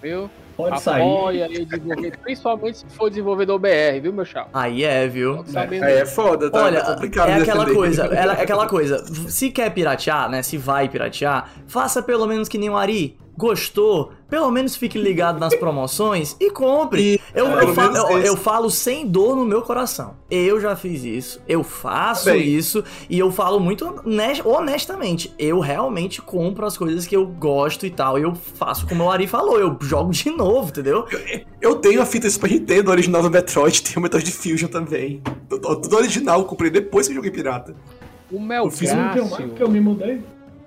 viu? 0.01 0.29
Pode 0.55 0.81
sair. 0.81 1.01
Apoia 1.01 1.45
aí, 1.45 1.65
desenvolver, 1.65 2.17
principalmente 2.17 2.77
se 2.77 2.85
for 2.89 3.09
desenvolvedor 3.09 3.59
BR, 3.59 3.99
viu, 4.01 4.13
meu 4.13 4.23
chapa? 4.23 4.49
Aí 4.53 4.83
é, 4.83 5.05
viu? 5.07 5.43
Aí 5.53 5.93
é 5.93 6.05
foda, 6.05 6.49
tá? 6.49 6.63
Olha, 6.63 6.81
tá 6.81 6.93
complicado 6.93 7.29
é 7.29 7.33
aquela 7.41 7.65
defender. 7.65 7.75
coisa, 7.77 8.05
é 8.05 8.41
aquela 8.41 8.65
coisa. 8.69 9.05
Se 9.29 9.51
quer 9.51 9.69
piratear, 9.71 10.29
né? 10.29 10.41
Se 10.41 10.57
vai 10.57 10.87
piratear, 10.87 11.49
faça 11.67 12.01
pelo 12.01 12.25
menos 12.25 12.47
que 12.47 12.57
nem 12.57 12.69
o 12.69 12.77
Ari. 12.77 13.17
Gostou? 13.37 14.11
Pelo 14.29 14.49
menos 14.49 14.75
fique 14.75 14.97
ligado 14.97 15.39
nas 15.39 15.53
promoções 15.55 16.35
e 16.39 16.49
compre. 16.49 17.21
Eu, 17.33 17.45
eu, 17.45 17.57
pelo 17.59 17.73
falo, 17.73 17.95
eu, 17.97 18.17
eu 18.19 18.37
falo 18.37 18.69
sem 18.69 19.05
dor 19.07 19.35
no 19.35 19.45
meu 19.45 19.61
coração. 19.61 20.15
Eu 20.31 20.59
já 20.59 20.75
fiz 20.75 21.03
isso, 21.03 21.41
eu 21.47 21.63
faço 21.63 22.25
Bem. 22.25 22.41
isso 22.41 22.83
e 23.09 23.19
eu 23.19 23.31
falo 23.31 23.59
muito 23.59 23.85
honest- 23.85 24.45
honestamente. 24.45 25.33
Eu 25.37 25.59
realmente 25.59 26.21
compro 26.21 26.65
as 26.65 26.77
coisas 26.77 27.05
que 27.05 27.15
eu 27.15 27.25
gosto 27.27 27.85
e 27.85 27.89
tal. 27.91 28.17
E 28.17 28.23
eu 28.23 28.33
faço 28.35 28.87
como 28.87 29.03
o 29.03 29.11
Ari 29.11 29.27
falou, 29.27 29.59
eu 29.59 29.77
jogo 29.81 30.11
de 30.11 30.31
novo, 30.31 30.69
entendeu? 30.69 31.05
Eu 31.61 31.75
tenho 31.75 32.01
a 32.01 32.05
fita 32.05 32.29
Super 32.29 32.49
Nintendo 32.51 32.89
original 32.91 33.21
do 33.21 33.29
Metroid, 33.29 33.81
tenho 33.83 33.99
o 33.99 34.01
Metroid 34.01 34.31
Fusion 34.31 34.67
também. 34.67 35.21
Tudo 35.49 35.95
original, 35.95 36.39
eu 36.39 36.45
comprei 36.45 36.71
depois 36.71 37.07
que 37.07 37.11
eu 37.13 37.15
joguei 37.17 37.31
pirata. 37.31 37.75
O 38.31 38.41
Eu 38.51 38.71
fiz 38.71 38.91
um 38.91 39.09
porque 39.47 39.63
eu 39.63 39.69
me 39.69 39.79
mudei. 39.79 40.21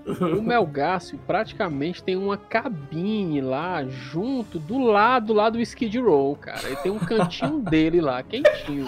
O 0.08 0.42
Melgácio 0.42 1.18
praticamente 1.26 2.02
tem 2.02 2.16
uma 2.16 2.36
cabine 2.36 3.40
lá 3.40 3.84
junto 3.84 4.58
do 4.58 4.78
lado 4.78 5.32
lá 5.32 5.50
do 5.50 5.60
Skid 5.60 5.98
Row, 5.98 6.34
cara. 6.36 6.60
Ele 6.64 6.76
tem 6.76 6.92
um 6.92 6.98
cantinho 6.98 7.58
dele 7.68 8.00
lá, 8.00 8.22
quentinho. 8.22 8.86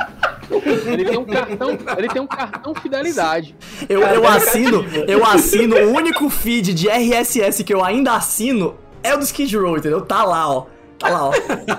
Ele 0.86 1.04
tem 1.04 1.18
um 1.18 1.24
cartão, 1.24 1.78
ele 1.96 2.08
tem 2.08 2.22
um 2.22 2.26
cartão 2.26 2.74
fidelidade. 2.74 3.54
Eu, 3.88 4.00
eu 4.00 4.26
assino, 4.26 4.84
eu 5.06 5.24
assino, 5.24 5.76
o 5.76 5.92
único 5.92 6.28
feed 6.30 6.74
de 6.74 6.88
RSS 6.88 7.62
que 7.62 7.74
eu 7.74 7.84
ainda 7.84 8.14
assino 8.14 8.76
é 9.02 9.14
o 9.14 9.18
do 9.18 9.24
Skid 9.24 9.56
Row, 9.56 9.76
entendeu? 9.76 10.00
Tá 10.00 10.24
lá, 10.24 10.50
ó. 10.50 10.66
Tá 10.98 11.08
lá, 11.08 11.28
ó. 11.28 11.32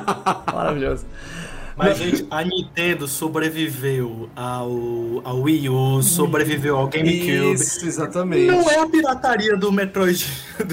Maravilhoso. 0.54 1.06
Mas, 1.82 1.98
gente, 1.98 2.28
a 2.30 2.44
Nintendo 2.44 3.08
sobreviveu 3.08 4.30
ao, 4.36 4.70
ao 5.24 5.42
Wii 5.42 5.70
U, 5.70 6.04
sobreviveu 6.04 6.78
ao 6.78 6.88
GameCube. 6.88 7.54
Isso, 7.54 7.86
exatamente. 7.86 8.46
Não 8.46 8.70
é 8.70 8.80
a 8.80 8.88
pirataria 8.88 9.58
do 9.58 9.72
Metroid, 9.72 10.26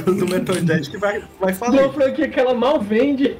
do, 0.05 0.15
do 0.15 0.29
Metroid 0.29 0.63
Dread 0.65 0.91
que 0.91 0.99
vai, 0.99 1.21
vai 1.41 1.53
Uma 1.53 1.55
falir. 1.55 1.93
franquia 1.93 2.29
que 2.29 2.39
ela 2.39 2.53
mal 2.55 2.79
vende. 2.81 3.37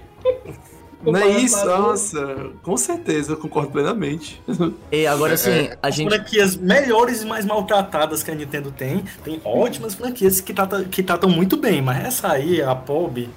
Não 1.03 1.17
é 1.17 1.29
isso? 1.29 1.65
Nossa, 1.65 2.51
com 2.63 2.77
certeza, 2.77 3.33
eu 3.33 3.37
concordo 3.37 3.71
plenamente. 3.71 4.43
E 4.91 5.07
agora 5.07 5.37
sim, 5.37 5.71
a 5.81 5.91
gente. 5.91 6.09
franquias 6.09 6.57
melhores 6.57 7.23
e 7.23 7.27
mais 7.27 7.45
maltratadas 7.45 8.23
que 8.23 8.31
a 8.31 8.35
Nintendo 8.35 8.73
tem. 8.73 9.05
Tem 9.23 9.41
ótimas 9.45 9.95
franquias 9.95 10.41
que 10.41 10.53
tratam, 10.53 10.85
que 10.85 11.03
tratam 11.03 11.31
muito 11.31 11.57
bem, 11.57 11.81
mas 11.81 12.05
essa 12.05 12.33
aí, 12.33 12.61
a 12.61 12.75
POB, 12.75 13.29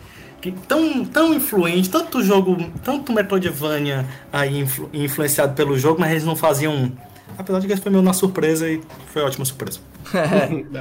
tão, 0.50 1.04
tão 1.06 1.34
influente, 1.34 1.90
tanto 1.90 2.24
jogo, 2.24 2.56
tanto 2.84 3.12
Metroidvania 3.14 4.06
aí 4.32 4.58
influ- 4.60 4.90
influenciado 4.94 5.54
pelo 5.54 5.78
jogo, 5.78 6.00
mas 6.00 6.12
eles 6.12 6.24
não 6.24 6.36
faziam. 6.36 6.92
Apesar 7.38 7.60
de 7.60 7.68
que 7.68 7.74
esse 7.74 7.82
foi 7.82 7.92
meio 7.92 8.02
na 8.04 8.14
surpresa 8.14 8.70
e 8.70 8.82
foi 9.08 9.22
ótima 9.22 9.44
surpresa. 9.46 9.80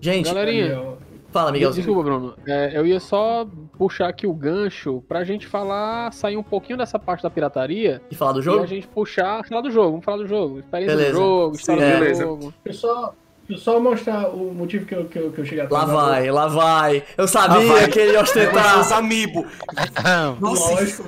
Gente, 0.00 0.26
Galerinha, 0.26 0.94
fala, 1.30 1.52
Miguelzinho. 1.52 1.84
Desculpa, 1.84 2.02
Bruno. 2.08 2.34
É, 2.46 2.76
eu 2.76 2.86
ia 2.86 2.98
só 2.98 3.46
puxar 3.76 4.08
aqui 4.08 4.26
o 4.26 4.32
gancho 4.32 5.02
pra 5.06 5.24
gente 5.24 5.46
falar, 5.46 6.12
sair 6.12 6.36
um 6.38 6.42
pouquinho 6.42 6.78
dessa 6.78 6.98
parte 6.98 7.22
da 7.22 7.28
pirataria 7.30 8.00
E 8.10 8.14
falar 8.14 8.32
do 8.32 8.40
e 8.40 8.42
jogo? 8.42 8.62
a 8.62 8.66
gente 8.66 8.86
puxar, 8.88 9.44
falar 9.46 9.60
do 9.60 9.70
jogo. 9.70 9.90
Vamos 9.90 10.04
falar 10.04 10.16
do 10.18 10.26
jogo. 10.26 10.60
Experiência 10.60 10.96
Beleza. 10.96 11.12
do 11.14 11.18
jogo, 11.20 11.54
história 11.56 11.84
Sim, 11.86 11.92
do 11.92 11.98
beleza. 12.00 12.22
jogo. 12.24 12.54
Eu 12.64 12.72
só, 12.72 13.14
só 13.56 13.80
mostrar 13.80 14.28
o 14.28 14.52
motivo 14.54 14.86
que 14.86 14.94
eu, 14.94 15.04
que 15.06 15.18
eu, 15.18 15.30
que 15.32 15.40
eu 15.40 15.44
cheguei 15.44 15.66
Lá 15.68 15.84
vai, 15.84 16.30
lá 16.30 16.46
vai. 16.46 17.02
Eu 17.16 17.26
sabia 17.28 17.66
vai. 17.66 17.88
que 17.88 17.98
ele 17.98 18.12
ia 18.12 18.22
Os 18.22 18.28
ostentar. 18.28 18.92
amiibo. 18.92 19.46
Nossa, 20.40 20.74
Lógico, 20.74 21.04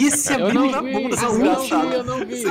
esse 0.00 0.32
amiibo 0.32 0.52
não 0.54 0.70
na 0.70 0.82
bunda 0.82 1.16
eu 1.16 1.32
não 1.32 1.32
vi, 1.32 1.38
desgraçada. 1.42 1.94
eu 1.94 2.04
não 2.04 2.18
vi. 2.26 2.44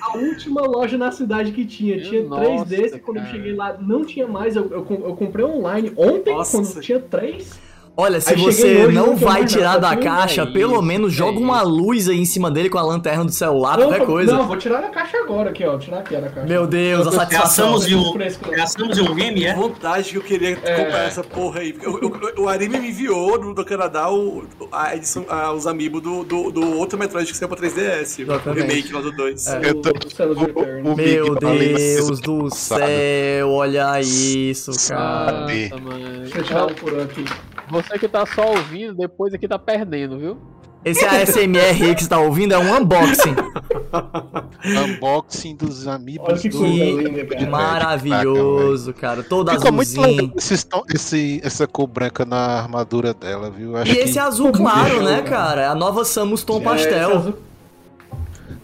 A 0.00 0.16
última 0.16 0.62
loja 0.62 0.98
na 0.98 1.12
cidade 1.12 1.52
que 1.52 1.64
tinha, 1.64 1.96
Meu 1.96 2.04
tinha 2.08 2.28
três 2.28 2.50
nossa, 2.50 2.64
desses. 2.64 3.00
Quando 3.00 3.18
eu 3.18 3.26
cheguei 3.26 3.54
lá, 3.54 3.76
não 3.80 4.04
tinha 4.04 4.26
mais. 4.26 4.56
Eu, 4.56 4.68
eu, 4.70 4.78
eu 4.90 5.16
comprei 5.16 5.44
online 5.44 5.92
ontem, 5.96 6.34
Nossa. 6.34 6.58
quando 6.58 6.80
tinha 6.80 6.98
três. 6.98 7.58
Olha, 7.94 8.22
se 8.22 8.30
Aí 8.30 8.40
você 8.40 8.86
hoje, 8.86 8.94
não 8.94 9.14
vai 9.14 9.44
tirar 9.44 9.78
nada, 9.78 9.90
da 9.90 9.96
caixa, 9.96 10.42
é 10.42 10.46
pelo 10.46 10.72
isso, 10.74 10.82
menos 10.82 11.12
é 11.12 11.16
joga 11.16 11.38
uma 11.38 11.60
luz 11.60 12.08
aí 12.08 12.18
em 12.18 12.24
cima 12.24 12.50
dele 12.50 12.70
com 12.70 12.78
a 12.78 12.82
lanterna 12.82 13.22
do 13.22 13.30
celular, 13.32 13.76
Não, 13.76 13.84
qualquer 13.88 13.98
vou- 13.98 14.06
coisa. 14.06 14.32
Não, 14.32 14.46
vou 14.46 14.56
tirar 14.56 14.80
da 14.80 14.88
caixa 14.88 15.18
agora 15.18 15.50
aqui, 15.50 15.62
ó. 15.62 15.76
Tirar 15.76 15.98
aqui 15.98 16.14
da 16.16 16.28
caixa. 16.30 16.46
Meu 16.48 16.66
Deus, 16.66 17.06
a 17.06 17.10
É 17.10 17.12
a 17.12 17.16
satisfação. 17.18 17.78
De 17.78 17.94
um, 17.94 18.14
é 18.18 18.88
de 18.94 19.00
um 19.02 19.14
game, 19.14 19.44
é? 19.44 19.54
vontade 19.54 20.08
que 20.10 20.16
eu 20.16 20.22
queria 20.22 20.56
comprar 20.56 21.04
essa 21.06 21.22
porra 21.22 21.60
aí. 21.60 21.76
eu- 21.82 22.00
eu- 22.00 22.42
o 22.44 22.48
Arime 22.48 22.78
me 22.80 22.88
enviou 22.88 23.38
do, 23.38 23.52
do 23.52 23.62
Canadá 23.64 24.10
o, 24.10 24.44
a 24.72 24.96
edição, 24.96 25.26
a- 25.28 25.52
os 25.52 25.66
amigos 25.66 26.00
do, 26.00 26.24
do, 26.24 26.50
do 26.50 26.78
outro 26.78 26.98
Metroid 26.98 27.30
que 27.30 27.36
saiu 27.36 27.48
pra 27.48 27.58
3DS. 27.58 28.18
O 28.20 28.22
Exatamente. 28.22 28.60
remake 28.68 28.92
lá 28.94 29.00
do 29.02 29.12
2. 29.12 29.46
É. 29.48 29.60
Eu 29.68 29.74
tô- 29.82 29.90
O 29.90 30.88
o- 30.88 30.92
o 30.92 30.96
Meu 30.96 31.34
Deus 31.34 32.20
do 32.20 32.48
céu, 32.54 33.50
olha 33.50 34.00
isso, 34.00 34.70
cara. 34.88 35.30
Sabe? 35.46 35.68
Nossa, 35.68 35.82
mano. 35.84 36.20
Deixa 36.22 36.38
eu 36.38 36.42
tirar 36.44 36.64
um 36.66 36.74
por 36.74 36.98
aqui. 36.98 37.24
Você 37.72 37.98
que 37.98 38.06
tá 38.08 38.24
só 38.26 38.50
ouvindo, 38.50 38.94
depois 38.94 39.32
aqui 39.34 39.48
tá 39.48 39.58
perdendo, 39.58 40.18
viu? 40.18 40.36
Esse 40.84 41.04
ASMR 41.04 41.84
aí 41.84 41.94
que 41.94 42.02
você 42.02 42.08
tá 42.08 42.18
ouvindo 42.18 42.52
é 42.54 42.58
um 42.58 42.76
unboxing. 42.76 43.34
Unboxing 44.64 45.54
dos 45.56 45.86
amigos 45.86 46.26
Olha 46.28 46.38
que 46.38 46.48
do 46.48 46.58
Que 46.58 46.64
linda, 46.66 47.50
maravilhoso, 47.50 48.92
cara. 48.92 49.22
Todo 49.22 49.50
Ficou 49.52 49.72
muito 49.72 50.00
legal 50.00 50.32
esse, 50.36 50.66
esse- 50.92 51.40
essa 51.44 51.66
cor 51.66 51.86
branca 51.86 52.24
na 52.24 52.60
armadura 52.62 53.14
dela, 53.14 53.50
viu? 53.50 53.76
Acho 53.76 53.92
E 53.92 53.98
esse 53.98 54.14
que, 54.14 54.18
azul 54.18 54.52
claro, 54.52 55.02
né, 55.02 55.22
cara. 55.22 55.30
cara? 55.30 55.62
É 55.62 55.66
a 55.66 55.74
nova 55.74 56.04
Samus 56.04 56.42
Tom 56.44 56.58
É, 56.58 56.60
Pastel. 56.64 57.16
azul- 57.18 57.34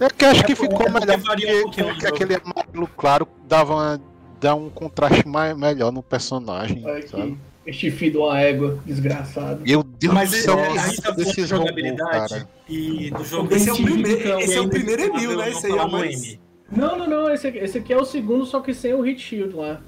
é 0.00 0.08
que 0.10 0.24
acho 0.24 0.44
que 0.44 0.52
É, 0.52 0.56
ficou 0.56 0.86
é, 0.86 0.90
melhor 0.90 1.18
porque, 1.20 1.82
jogo. 1.82 2.06
aquele 2.06 2.34
amarelo 2.36 2.88
claro 2.96 3.28
dava 3.48 3.74
uma- 3.74 4.00
dá 4.40 4.54
um 4.54 4.68
contraste 4.70 5.26
mais, 5.26 5.56
melhor 5.56 5.90
no 5.92 6.02
personagem, 6.02 6.82
Olha 6.84 7.06
sabe? 7.08 7.22
aqui. 7.22 7.38
Este 7.68 7.90
filho 7.90 8.12
de 8.12 8.18
uma 8.18 8.40
égua, 8.40 8.78
desgraçado. 8.86 9.60
Meu 9.62 9.82
Deus 9.82 10.14
Mas 10.14 10.30
do 10.30 10.36
é, 10.36 10.40
céu, 10.40 10.58
a 10.58 10.68
gente 10.88 10.96
tá 10.96 11.02
falando 11.02 11.18
de 11.18 11.24
desses 11.24 11.50
robôs, 11.50 11.68
jogabilidade 11.68 12.28
cara. 12.34 12.48
e 12.66 13.10
do 13.10 13.24
jogo 13.24 13.54
Esse 13.54 13.68
é 13.68 13.72
o 13.72 13.76
primeiro- 13.76 14.20
então, 14.20 14.40
esse 14.40 14.54
é 14.56 14.60
o 14.60 14.68
primeiro 14.70 15.02
Emil, 15.02 15.36
né? 15.36 15.50
Esse 15.50 15.66
aí 15.66 15.72
é 15.72 15.82
o 15.82 15.90
mais- 15.92 16.24
M. 16.24 16.40
Não, 16.74 16.98
não, 16.98 17.06
não. 17.06 17.30
Esse, 17.30 17.46
aqui- 17.46 17.58
esse 17.58 17.76
aqui 17.78 17.92
é 17.92 17.96
o 17.98 18.04
segundo, 18.06 18.46
só 18.46 18.60
que 18.60 18.72
sem 18.72 18.94
o 18.94 19.02
hit 19.02 19.20
shield 19.20 19.54
lá. 19.54 19.80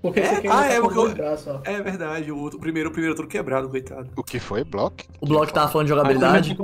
Porque 0.00 0.20
esse 0.20 0.34
É? 0.34 0.36
aqui 0.36 0.48
Ah, 0.48 0.66
é, 0.66 0.68
tá 0.80 0.86
eu- 0.86 1.14
braços. 1.14 1.60
É 1.64 1.80
verdade, 1.80 2.30
o, 2.30 2.38
outro, 2.38 2.58
o 2.58 2.60
primeiro, 2.60 2.90
o 2.90 2.92
primeiro 2.92 3.16
todo 3.16 3.26
quebrado, 3.26 3.68
coitado. 3.70 4.06
O 4.16 4.22
que 4.22 4.38
foi, 4.38 4.62
Block? 4.62 5.04
O 5.20 5.26
Bloco 5.26 5.52
tava 5.52 5.72
falando 5.72 5.86
de 5.86 5.94
jogabilidade. 5.94 6.56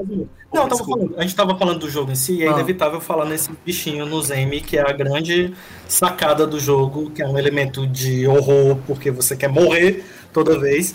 Não, 0.52 0.68
tava 0.68 0.84
falando, 0.84 1.14
a 1.16 1.22
gente 1.22 1.34
tava 1.34 1.56
falando 1.58 1.78
do 1.80 1.88
jogo 1.90 2.12
em 2.12 2.14
si, 2.14 2.34
e 2.34 2.42
é 2.44 2.48
Ah. 2.48 2.52
inevitável 2.52 3.00
falar 3.00 3.24
nesse 3.24 3.50
bichinho 3.64 4.04
no 4.04 4.20
Zemi, 4.22 4.60
que 4.60 4.76
é 4.76 4.82
a 4.82 4.92
grande 4.92 5.54
sacada 5.88 6.46
do 6.46 6.60
jogo, 6.60 7.10
que 7.10 7.22
é 7.22 7.26
um 7.26 7.38
elemento 7.38 7.86
de 7.86 8.26
horror, 8.26 8.76
porque 8.86 9.10
você 9.10 9.34
quer 9.34 9.48
morrer 9.48 10.04
toda 10.32 10.58
vez. 10.58 10.94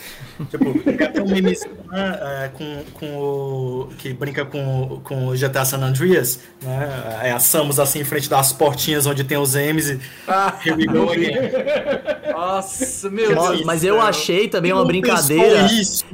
Tipo, 0.50 0.74
tem 0.80 1.24
um 1.24 1.30
meme 1.30 1.58
né, 1.92 2.20
é, 2.22 2.50
com, 2.50 2.84
com 2.94 3.18
o. 3.18 3.90
que 3.98 4.14
brinca 4.14 4.44
com, 4.46 5.00
com 5.04 5.28
o 5.28 5.32
GTA 5.32 5.64
San 5.64 5.78
Andreas, 5.78 6.40
né? 6.62 7.20
É 7.24 7.32
a 7.32 7.40
Samus 7.40 7.80
assim 7.80 8.00
em 8.02 8.04
frente 8.04 8.30
das 8.30 8.52
portinhas 8.52 9.06
onde 9.06 9.24
tem 9.24 9.38
os 9.38 9.56
M's 9.56 9.90
e. 9.92 10.00
Ah, 10.28 10.54
Here 10.66 10.76
we 10.76 10.86
go 10.86 11.10
again. 11.10 11.52
nossa, 12.32 13.10
meu 13.10 13.34
Mo- 13.34 13.50
Deus. 13.50 13.64
Mas 13.64 13.82
do 13.82 13.88
eu 13.88 14.02
achei 14.02 14.48
também 14.48 14.74
uma 14.74 14.84
brincadeira. 14.86 15.68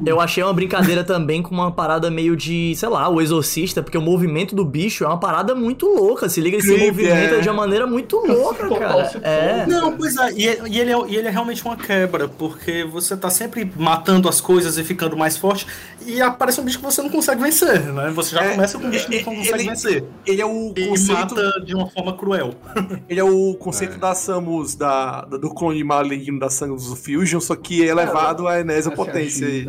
Eu 0.05 0.19
achei 0.19 0.43
uma 0.43 0.53
brincadeira 0.53 1.03
também 1.03 1.41
com 1.41 1.53
uma 1.53 1.71
parada 1.71 2.11
meio 2.11 2.35
de, 2.35 2.75
sei 2.75 2.89
lá, 2.89 3.09
o 3.09 3.21
exorcista, 3.21 3.81
porque 3.81 3.97
o 3.97 4.01
movimento 4.01 4.55
do 4.55 4.63
bicho 4.63 5.03
é 5.03 5.07
uma 5.07 5.19
parada 5.19 5.55
muito 5.55 5.87
louca. 5.87 6.29
Se 6.29 6.39
liga, 6.41 6.57
ele 6.57 6.63
se 6.63 6.73
Creepy, 6.73 6.87
movimenta 7.03 7.35
é. 7.35 7.39
de 7.39 7.49
uma 7.49 7.55
maneira 7.55 7.87
muito 7.87 8.17
louca, 8.17 8.69
cara. 8.77 9.11
É. 9.23 9.65
Não, 9.65 9.97
pois 9.97 10.15
é, 10.17 10.31
e, 10.33 10.43
e 10.69 10.79
ele 10.79 10.91
é, 10.91 11.07
e 11.07 11.15
ele 11.15 11.27
é 11.27 11.31
realmente 11.31 11.63
uma 11.65 11.75
quebra, 11.75 12.27
porque 12.27 12.83
você 12.83 13.10
tá 13.17 13.29
sempre 13.29 13.71
matando 13.75 14.27
as 14.29 14.39
coisas 14.41 14.77
e 14.77 14.83
ficando 14.83 15.15
mais 15.17 15.37
forte, 15.37 15.65
e 16.05 16.21
aparece 16.21 16.59
um 16.61 16.63
bicho 16.63 16.77
que 16.79 16.83
você 16.85 17.01
não 17.01 17.09
consegue 17.09 17.41
vencer, 17.41 17.81
né? 17.93 18.09
Você 18.11 18.35
já 18.35 18.43
É, 18.43 18.51
começa 18.51 18.77
com 18.79 18.85
um 18.85 18.89
bicho 18.89 19.07
que 19.07 19.15
é, 19.15 19.23
não 19.23 19.35
consegue 19.35 19.53
ele- 19.61 19.69
vencer. 19.69 20.03
Ele 20.25 20.41
é 20.41 20.45
o 20.45 20.73
E 20.75 20.87
conceito, 20.87 21.35
mata 21.35 21.61
de 21.65 21.75
uma 21.75 21.87
forma 21.89 22.17
cruel. 22.17 22.53
ele 23.09 23.19
é 23.19 23.23
o 23.23 23.53
conceito 23.55 23.97
da 23.97 24.13
Samus, 24.15 24.75
da, 24.75 25.21
da- 25.25 25.37
do 25.37 25.53
clone 25.53 25.83
maligno 25.83 26.39
da 26.39 26.49
Samus 26.49 26.87
do 26.89 26.95
Fusion, 26.95 27.39
só 27.39 27.55
que 27.55 27.83
é 27.83 27.87
elevado 27.87 28.47
à 28.47 28.59
enésima 28.59 28.93
é 28.93 28.95
potência 28.95 29.47
X, 29.47 29.65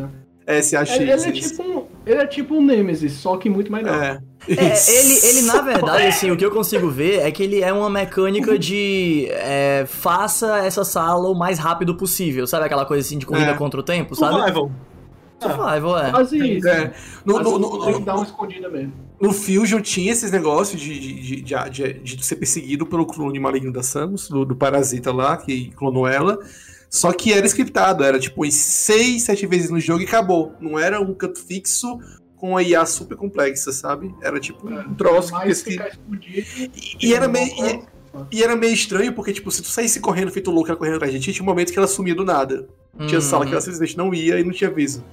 aí. 0.47 0.55
né? 0.55 0.61
SAX. 0.61 0.91
Ele, 0.91 1.03
ele 1.03 1.11
é 1.11 1.31
tipo 1.31 1.63
um, 1.63 1.85
ele 2.05 2.15
é 2.21 2.27
tipo 2.27 2.55
um 2.55 2.61
Nemesis, 2.65 3.13
só 3.13 3.37
que 3.37 3.49
muito 3.49 3.71
mais 3.71 3.85
não. 3.85 3.93
É. 3.93 4.21
É, 4.45 4.53
ele, 4.99 5.19
ele, 5.25 5.41
na 5.43 5.61
verdade, 5.61 6.05
assim, 6.07 6.29
o 6.29 6.35
que 6.35 6.43
eu 6.45 6.51
consigo 6.51 6.89
ver 6.89 7.19
é 7.21 7.31
que 7.31 7.41
ele 7.43 7.61
é 7.61 7.71
uma 7.71 7.89
mecânica 7.89 8.59
de 8.59 9.27
é, 9.31 9.85
faça 9.87 10.57
essa 10.65 10.83
sala 10.83 11.29
o 11.29 11.33
mais 11.33 11.57
rápido 11.59 11.95
possível. 11.95 12.45
Sabe 12.45 12.65
aquela 12.65 12.85
coisa 12.85 13.05
assim 13.07 13.17
de 13.17 13.25
corrida 13.25 13.51
É. 13.51 13.53
contra 13.53 13.79
o 13.79 13.83
tempo, 13.83 14.15
sabe? 14.15 14.35
Survival. 14.35 14.71
Survival, 15.39 15.99
é. 15.99 16.11
Quase 16.11 16.57
isso. 16.57 16.67
É. 16.67 16.93
No, 17.25 17.39
no, 17.39 17.57
no, 17.59 17.83
tem 17.85 17.91
no- 17.93 17.99
que 17.99 18.05
dar 18.05 18.15
uma 18.15 18.23
escondida 18.25 18.69
mesmo. 18.69 18.93
no 19.21 19.31
Fusion 19.33 19.81
tinha 19.81 20.11
esses 20.11 20.31
negócios 20.31 20.79
de, 20.81 20.99
de, 20.99 21.41
de, 21.41 21.69
de, 21.69 21.93
de 22.15 22.25
ser 22.25 22.35
perseguido 22.37 22.85
pelo 22.85 23.05
clone 23.05 23.39
maligno 23.39 23.71
da 23.71 23.83
Samus, 23.83 24.29
do, 24.29 24.45
do 24.45 24.55
parasita 24.55 25.11
lá, 25.13 25.35
que 25.37 25.71
clonou 25.71 26.07
ela. 26.07 26.37
Só 26.93 27.11
que 27.11 27.33
era 27.33 27.43
scriptado, 27.47 28.03
era 28.03 28.19
tipo 28.19 28.45
6, 28.49 29.23
7 29.23 29.47
vezes 29.47 29.71
no 29.71 29.79
jogo 29.79 30.03
e 30.03 30.05
acabou. 30.05 30.53
Não 30.61 30.77
era 30.77 31.01
um 31.01 31.11
canto 31.15 31.43
fixo 31.43 31.97
com 32.35 32.51
uma 32.51 32.61
IA 32.61 32.85
super 32.85 33.17
complexa, 33.17 33.71
sabe? 33.71 34.13
Era 34.21 34.39
tipo 34.39 34.69
um 34.69 34.93
troço 34.93 35.33
que, 35.41 35.55
que, 35.63 35.81
escondido. 35.81 36.47
e, 36.55 36.71
e 37.01 37.13
era 37.15 37.27
meio. 37.27 37.47
E, 37.49 37.81
e 38.31 38.43
era 38.43 38.55
meio 38.55 38.73
estranho, 38.75 39.11
porque, 39.11 39.33
tipo, 39.33 39.49
se 39.49 39.63
tu 39.63 39.69
saísse 39.69 39.99
correndo, 39.99 40.31
feito 40.31 40.51
louco, 40.51 40.69
ela 40.69 40.77
correndo 40.77 40.97
atrás 40.97 41.11
de 41.11 41.19
ti, 41.19 41.33
tinha 41.33 41.41
um 41.41 41.47
momento 41.47 41.73
que 41.73 41.79
ela 41.79 41.87
sumia 41.87 42.13
do 42.13 42.23
nada. 42.23 42.69
Tinha 43.07 43.19
Uhum. 43.19 43.21
sala 43.21 43.43
que 43.43 43.51
ela 43.53 43.59
simplesmente 43.61 43.97
não 43.97 44.13
ia 44.13 44.39
e 44.39 44.43
não 44.43 44.51
tinha 44.51 44.69
aviso. 44.69 45.03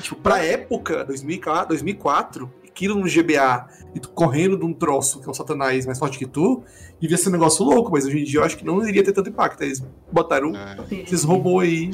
Tipo, 0.00 0.16
pra 0.16 0.42
época, 0.42 1.04
2004, 1.04 1.68
2004 1.68 2.50
aquilo 2.80 2.94
no 2.98 3.04
GBA, 3.06 3.66
e 3.94 4.00
tu 4.00 4.08
correndo 4.08 4.56
de 4.56 4.64
um 4.64 4.72
troço 4.72 5.20
que 5.20 5.26
é 5.26 5.30
um 5.30 5.34
satanás 5.34 5.84
mais 5.84 5.98
forte 5.98 6.18
que 6.18 6.24
tu, 6.26 6.62
devia 6.98 7.18
ser 7.18 7.28
um 7.28 7.32
negócio 7.32 7.62
louco, 7.64 7.92
mas 7.92 8.06
hoje 8.06 8.20
em 8.20 8.24
dia 8.24 8.40
eu 8.40 8.44
acho 8.44 8.56
que 8.56 8.64
não 8.64 8.86
iria 8.88 9.04
ter 9.04 9.12
tanto 9.12 9.28
impacto. 9.28 9.62
Eles 9.62 9.84
botaram 10.10 10.52
É, 10.56 10.76
esses 10.90 11.22
robôs 11.22 11.68
aí, 11.68 11.90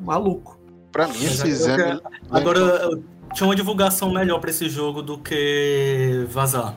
maluco. 0.00 0.60
pra 0.92 1.08
mim, 1.08 1.14
eu 1.24 1.70
M. 1.70 2.00
Agora, 2.30 2.88
tinha 3.34 3.48
uma 3.48 3.56
divulgação 3.56 4.12
melhor 4.12 4.38
pra 4.40 4.50
esse 4.50 4.68
jogo 4.68 5.02
do 5.02 5.18
que 5.18 6.24
vazar. 6.28 6.76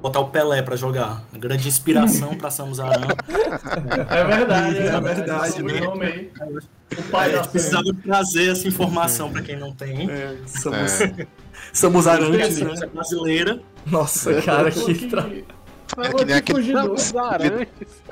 Botar 0.00 0.20
o 0.20 0.28
Pelé 0.28 0.62
pra 0.62 0.76
jogar. 0.76 1.22
A 1.32 1.38
grande 1.38 1.66
inspiração 1.68 2.34
pra 2.36 2.50
Samus 2.50 2.78
Aran. 2.80 3.08
É 4.08 4.24
verdade, 4.24 4.78
é, 4.78 4.86
É 4.86 5.00
verdade, 5.00 5.62
né? 5.62 5.80
O 6.96 7.02
pai 7.10 7.32
da 7.32 7.38
gente 7.38 7.48
precisava 7.48 7.84
trazer 8.04 8.52
essa 8.52 8.68
informação 8.68 9.30
pra 9.32 9.42
quem 9.42 9.56
não 9.58 9.72
tem. 9.72 10.08
É, 10.10 10.36
somos, 10.46 10.92
somos 11.72 12.06
arantes, 12.06 12.58
né? 12.60 12.66
Ciência 12.66 12.86
brasileira. 12.86 13.60
Nossa, 13.86 14.40
cara, 14.42 14.70
Porque- 14.70 14.94
que. 14.94 15.44
É 15.98 16.12
que 16.12 16.24
nem 16.24 16.34
aquele- 16.36 16.72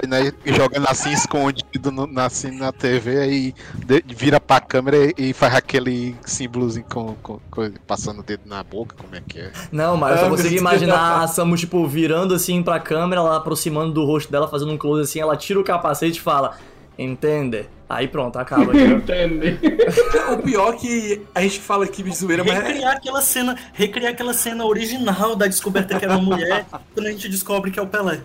né, 0.08 0.32
jogando 0.46 0.86
assim 0.88 1.12
escondido 1.12 1.90
no, 1.90 2.06
na, 2.06 2.26
assim, 2.26 2.50
na 2.56 2.72
TV 2.72 3.18
aí 3.20 3.54
de- 3.74 4.04
vira 4.14 4.40
pra 4.40 4.60
câmera 4.60 4.96
e, 4.96 5.30
e 5.30 5.32
faz 5.32 5.54
aquele 5.54 6.14
símbolozinho 6.24 6.86
com, 6.88 7.14
com, 7.22 7.40
com- 7.50 7.72
passando 7.86 8.20
o 8.20 8.22
dedo 8.22 8.42
na 8.46 8.62
boca, 8.62 8.94
como 8.98 9.14
é 9.14 9.20
que 9.26 9.40
é? 9.40 9.52
Não, 9.72 9.96
mas 9.96 10.12
eu 10.12 10.18
só 10.18 10.26
Ah, 10.26 10.30
consigo 10.30 10.54
imaginar 10.54 11.22
a 11.22 11.26
Samus, 11.28 11.60
tipo, 11.60 11.86
virando 11.86 12.34
assim 12.34 12.62
pra 12.62 12.78
câmera, 12.80 13.20
ela 13.20 13.36
aproximando 13.36 13.92
do 13.92 14.04
rosto 14.04 14.30
dela, 14.30 14.48
fazendo 14.48 14.72
um 14.72 14.78
close 14.78 15.02
assim, 15.02 15.20
ela 15.20 15.36
tira 15.36 15.58
o 15.60 15.64
capacete 15.64 16.18
e 16.18 16.22
fala, 16.22 16.56
entende? 16.98 17.66
Aí 17.88 18.08
pronto, 18.08 18.38
acaba. 18.38 18.72
aqui. 18.72 18.80
Entende? 18.84 19.58
O 20.32 20.38
pior 20.38 20.74
é 20.74 20.76
que 20.76 21.22
a 21.34 21.40
gente 21.42 21.60
fala 21.60 21.84
aqui 21.84 22.02
de 22.02 22.14
zoeira, 22.16 22.42
mas 22.42 22.54
é- 22.54 22.62
Recriar 22.66 22.96
aquela 22.96 23.20
cena, 23.20 23.56
recriar 23.72 24.12
aquela 24.12 24.32
cena 24.34 24.64
original 24.64 25.36
da 25.36 25.46
descoberta 25.46 25.98
que 25.98 26.04
era 26.04 26.16
uma 26.16 26.22
mulher, 26.36 26.64
quando 26.94 27.06
a 27.06 27.10
gente 27.10 27.28
descobre 27.28 27.70
que 27.70 27.78
é 27.78 27.82
o 27.82 27.86
Pelé. 27.86 28.20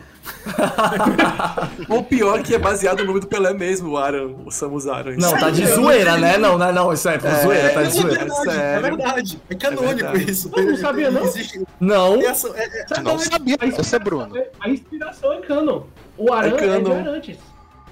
o 1.90 2.04
pior 2.04 2.40
é 2.40 2.44
que 2.44 2.54
é 2.56 2.58
baseado 2.60 3.00
no 3.00 3.06
nome 3.06 3.20
do 3.20 3.28
Pelé 3.28 3.54
mesmo, 3.54 3.92
o 3.92 3.98
Aran, 3.98 4.28
o 4.46 4.52
Samus 4.52 4.88
Aran. 4.88 5.16
Não, 5.18 5.38
tá 5.38 5.50
de 5.50 5.66
zoeira, 5.68 6.18
né? 6.18 6.38
Não, 6.38 6.58
não, 6.58 6.72
não, 6.72 6.94
isso 6.94 7.10
é 7.10 7.18
por 7.18 7.30
zoeira, 7.32 7.70
tá 7.70 7.82
de 7.84 7.88
é 7.88 7.92
zoeira. 7.92 8.20
verdade, 8.20 8.50
é 8.50 8.52
sério. 8.54 8.82
verdade. 8.82 9.42
É 9.50 9.56
canônico 9.56 9.96
verdade. 10.12 10.32
isso. 10.32 10.52
Eu 10.56 10.64
não 10.66 10.78
sabia, 10.78 11.12
não. 11.12 11.24
Existe, 11.24 11.62
Não, 11.80 12.22
essa, 12.22 12.48
é, 12.56 12.86
é- 12.98 13.02
não 13.02 13.18
sabia, 13.20 13.58
esse 13.62 13.96
é 13.96 14.00
Bruno. 14.00 14.32
A 14.60 14.70
inspiração 14.70 15.34
é 15.34 15.38
canon. 15.42 15.84
O 16.18 16.34
Aran 16.34 16.50
É 16.50 16.54
é, 16.54 16.68
canon. 16.68 16.84
de 16.84 16.92
Arantes. 17.10 17.38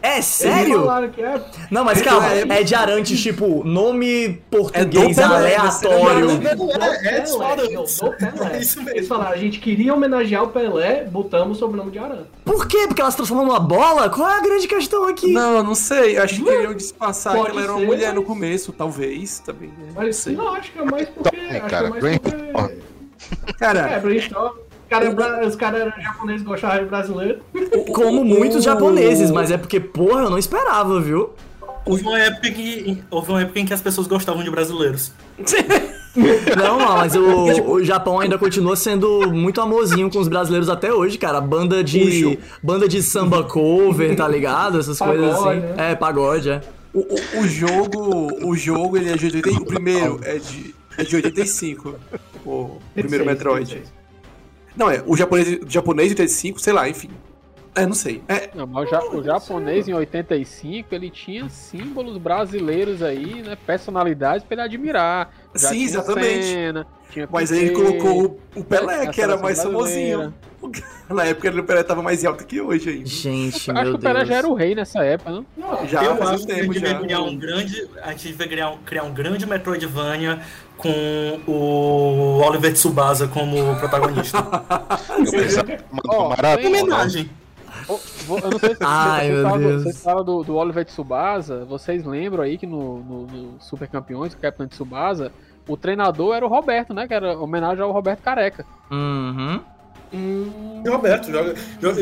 É 0.02 0.22
sério? 0.22 0.80
falaram 0.82 1.10
que 1.10 1.22
é. 1.22 1.42
Não, 1.72 1.84
mas 1.84 2.00
É 2.02 2.04
calma, 2.04 2.30
do- 2.30 2.54
é 2.54 2.64
de 2.64 2.76
Arantes, 2.76 3.20
tipo, 3.22 3.64
nome 3.64 4.26
É 4.26 4.38
português 4.50 5.16
Pelé, 5.16 5.56
aleatório. 5.56 6.30
é, 6.32 7.18
é. 7.18 8.56
É 8.56 8.60
isso 8.60 8.82
mesmo. 8.82 8.98
Eles 8.98 9.08
falaram, 9.08 9.32
a 9.32 9.38
gente 9.38 9.60
queria 9.60 9.94
homenagear 9.94 10.44
o 10.44 10.48
Pelé, 10.50 11.04
botamos 11.06 11.58
o 11.58 11.60
sobrenome 11.60 11.92
de 11.92 12.00
Aran. 12.00 12.24
Por 12.46 12.68
quê? 12.68 12.86
Porque 12.88 13.02
ela 13.02 13.12
se 13.12 13.18
transformou 13.18 13.46
numa 13.46 13.60
bola? 13.60 14.10
Qual 14.10 14.30
é 14.30 14.38
a 14.38 14.42
grande 14.42 14.68
questão 14.68 15.06
aqui? 15.08 15.32
Não, 15.34 15.62
não 15.64 15.76
sei. 15.76 16.18
Acho 16.18 16.36
que 16.36 16.44
queriam 16.44 16.74
disfarçar 16.74 17.34
Pode 17.36 17.52
que 17.52 17.58
ela 17.58 17.64
era 17.64 17.72
uma 17.74 17.80
ser, 17.82 17.86
mulher 17.86 18.14
no 18.14 18.24
começo, 18.24 18.72
talvez. 18.72 19.40
Também. 19.40 19.70
né? 19.70 19.92
Mas 19.96 20.26
não, 20.28 20.54
acho 20.56 20.72
que 20.72 20.80
é 20.80 20.84
mais 20.84 21.10
porque. 21.10 21.36
Também, 21.36 21.52
acho 21.52 21.64
que 21.64 21.70
cara, 21.70 21.88
é 21.88 21.90
mais 21.90 22.18
porque. 22.20 23.54
Cara, 23.58 23.80
É, 23.92 24.00
brainstorm. 24.00 24.56
Os 24.88 24.90
caras 24.90 25.14
bra- 25.14 25.46
Os 25.46 25.56
caras 25.56 25.82
eram 25.82 26.02
japoneses 26.02 26.42
gostavam 26.44 26.80
de 26.80 26.86
brasileiro. 26.86 27.40
Como 27.94 28.24
muitos 28.24 28.64
japoneses, 28.64 29.30
mas 29.32 29.52
é 29.52 29.58
porque, 29.58 29.80
porra, 29.80 30.22
eu 30.24 30.30
não 30.30 30.38
esperava, 30.38 31.00
viu? 31.02 31.32
Houve 31.86 32.04
uma, 32.04 32.20
época 32.20 32.52
que, 32.52 33.02
houve 33.10 33.32
uma 33.32 33.42
época 33.42 33.60
em 33.60 33.66
que 33.66 33.74
as 33.74 33.80
pessoas 33.82 34.08
gostavam 34.08 34.44
de 34.44 34.50
brasileiros. 34.50 35.12
Não, 36.58 36.80
não, 36.80 36.98
mas 36.98 37.16
o, 37.16 37.74
o 37.74 37.84
Japão 37.84 38.20
ainda 38.20 38.40
continua 38.40 38.76
sendo 38.76 39.32
muito 39.32 39.62
amorzinho 39.62 40.10
com 40.10 40.18
os 40.18 40.28
brasileiros 40.28 40.68
até 40.68 40.92
hoje, 40.92 41.16
cara. 41.16 41.40
Banda 41.40 41.84
de. 41.84 42.22
jogo. 42.22 42.38
Banda 42.64 42.88
de 42.88 43.04
samba 43.04 43.44
cover, 43.44 44.16
tá 44.16 44.28
ligado? 44.28 44.80
Essas 44.80 44.98
Pagode, 44.98 45.20
coisas 45.20 45.36
assim. 45.40 45.60
né? 45.60 45.92
É, 45.92 45.96
pagode, 45.96 46.50
é. 46.50 46.62
o, 46.92 47.02
o, 47.02 47.42
o 47.42 47.48
jogo. 47.48 48.48
O 48.50 48.56
jogo 48.56 48.98
ele 48.98 49.12
é 49.12 49.16
de 49.16 49.26
85. 49.26 49.62
O 49.62 49.66
primeiro 49.68 50.20
é 50.24 50.38
de, 50.40 50.74
é 50.98 51.04
de 51.04 51.16
85. 51.18 51.96
O 52.44 52.80
primeiro 52.96 53.24
26, 53.24 53.26
Metroid. 53.26 53.84
26. 54.78 54.80
Não, 54.80 54.90
é. 54.92 55.04
O 55.06 55.16
japonês, 55.18 55.48
o 55.66 55.70
japonês 55.70 56.08
de 56.10 56.14
85, 56.22 56.60
sei 56.60 56.74
lá, 56.74 56.88
enfim. 56.88 57.10
É, 57.76 57.86
não 57.86 57.94
sei. 57.94 58.24
É, 58.28 58.50
Não, 58.56 58.66
mas 58.66 58.88
o, 58.88 58.90
ja- 58.90 59.04
o 59.12 59.24
japonês 59.24 59.88
em 59.88 59.94
85 59.94 60.96
ele 60.96 61.12
tinha 61.12 61.48
símbolos 61.48 62.18
brasileiros 62.18 63.04
aí, 63.04 63.44
né? 63.44 63.56
Personalidades 63.68 64.44
pra 64.44 64.56
ele 64.56 64.62
admirar. 64.64 65.32
Já 65.54 65.70
Sim, 65.70 65.76
tinha 65.76 65.86
exatamente. 65.86 66.48
Tinha 67.12 67.30
mas 67.32 67.52
aí 67.52 67.60
ele 67.66 67.70
colocou 67.76 68.40
o, 68.56 68.60
o 68.60 68.64
Pelé, 68.64 69.04
a 69.04 69.12
que 69.12 69.22
era 69.22 69.38
mais 69.38 69.60
brasileira. 69.62 69.78
famosinho. 69.78 70.34
Na 71.08 71.24
época 71.26 71.52
o 71.52 71.64
Pelé 71.64 71.84
tava 71.84 72.02
mais 72.02 72.26
alto 72.26 72.46
que 72.48 72.60
hoje 72.60 72.90
ainda. 72.90 73.06
Gente, 73.06 73.56
Acho 73.56 73.66
que 73.66 73.84
meu 73.86 73.94
o 73.96 74.00
Pelé 74.00 74.14
Deus. 74.16 74.28
já 74.28 74.36
era 74.36 74.48
o 74.48 74.54
rei 74.56 74.74
nessa 74.74 75.06
época, 75.06 75.30
não? 75.32 75.46
Não, 75.56 75.88
Já 75.88 76.04
eu 76.04 76.18
faz 76.18 76.32
acho 76.32 76.44
um 76.44 76.48
que 76.48 76.52
a 76.52 76.56
tempo 76.56 76.74
gente 76.74 77.00
criar 77.00 77.22
um 77.22 77.38
grande. 77.38 77.90
A 78.02 78.10
gente 78.12 78.28
devia 78.30 78.48
criar 78.48 78.70
um, 78.72 78.78
criar 78.80 79.04
um 79.04 79.14
grande 79.14 79.46
Metroidvania 79.46 80.42
com 80.78 81.40
o 81.48 82.42
Oliver 82.46 82.74
Tsubasa 82.74 83.28
como 83.28 83.76
protagonista. 83.78 84.38
Eu 85.18 85.32
pensava 85.32 86.58
tem- 86.58 86.68
Homenagem. 86.68 87.30
Eu 87.90 88.52
não 88.52 88.60
sei 88.60 88.76
se 88.76 88.78
Ai, 88.82 89.32
vocês 89.32 89.44
falam, 89.44 89.94
falam 89.94 90.24
do, 90.26 90.44
do 90.44 90.56
Oliver 90.56 90.84
Tsubasa, 90.86 91.64
vocês 91.66 92.04
lembram 92.04 92.44
aí 92.44 92.58
que 92.58 92.68
no, 92.68 93.00
no, 93.00 93.28
no 93.28 93.62
Super 93.62 93.88
Campeões, 93.88 94.34
o 94.34 94.38
Capitão 94.38 94.68
Tsubasa, 94.68 95.32
o 95.68 95.78
treinador 95.78 96.36
era 96.36 96.46
o 96.46 96.50
Roberto, 96.50 96.94
né? 96.94 97.08
Que 97.08 97.14
era 97.14 97.38
homenagem 97.38 97.82
ao 97.84 97.92
Roberto 97.92 98.22
Careca. 98.22 98.66
Uhum. 98.92 99.62
E 100.14 100.88
o 100.88 100.92
Roberto, 100.92 101.32
joga, 101.32 101.56
joga- 101.82 102.02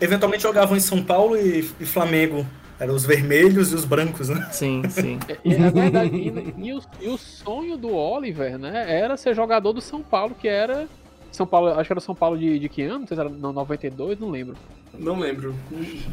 eventualmente 0.00 0.42
jogavam 0.42 0.76
em 0.76 0.80
São 0.80 1.02
Paulo 1.02 1.36
e, 1.36 1.60
e 1.80 1.84
Flamengo. 1.86 2.46
Eram 2.80 2.94
os 2.94 3.04
vermelhos 3.04 3.70
e 3.72 3.74
os 3.74 3.84
brancos, 3.84 4.28
né? 4.28 4.48
Sim, 4.50 4.82
sim. 4.88 5.18
E, 5.44 5.54
é 5.54 5.70
verdade, 5.70 6.16
e, 6.16 6.66
e 6.68 6.72
o, 6.72 6.80
e 7.00 7.08
o 7.08 7.16
sonho 7.16 7.76
do 7.76 7.94
Oliver, 7.94 8.58
né, 8.58 8.84
era 8.88 9.16
ser 9.16 9.34
jogador 9.34 9.72
do 9.72 9.80
São 9.80 10.02
Paulo, 10.02 10.34
que 10.38 10.48
era. 10.48 10.88
São 11.30 11.46
Paulo, 11.46 11.68
acho 11.68 11.84
que 11.86 11.92
era 11.92 12.00
São 12.00 12.14
Paulo 12.14 12.36
de, 12.36 12.58
de 12.58 12.68
que 12.68 12.82
ano? 12.82 13.00
Não 13.00 13.06
sei 13.06 13.16
se 13.16 13.20
era 13.20 13.30
no 13.30 13.52
92, 13.52 14.18
não 14.18 14.30
lembro. 14.30 14.54
Não 14.98 15.18
lembro. 15.18 15.54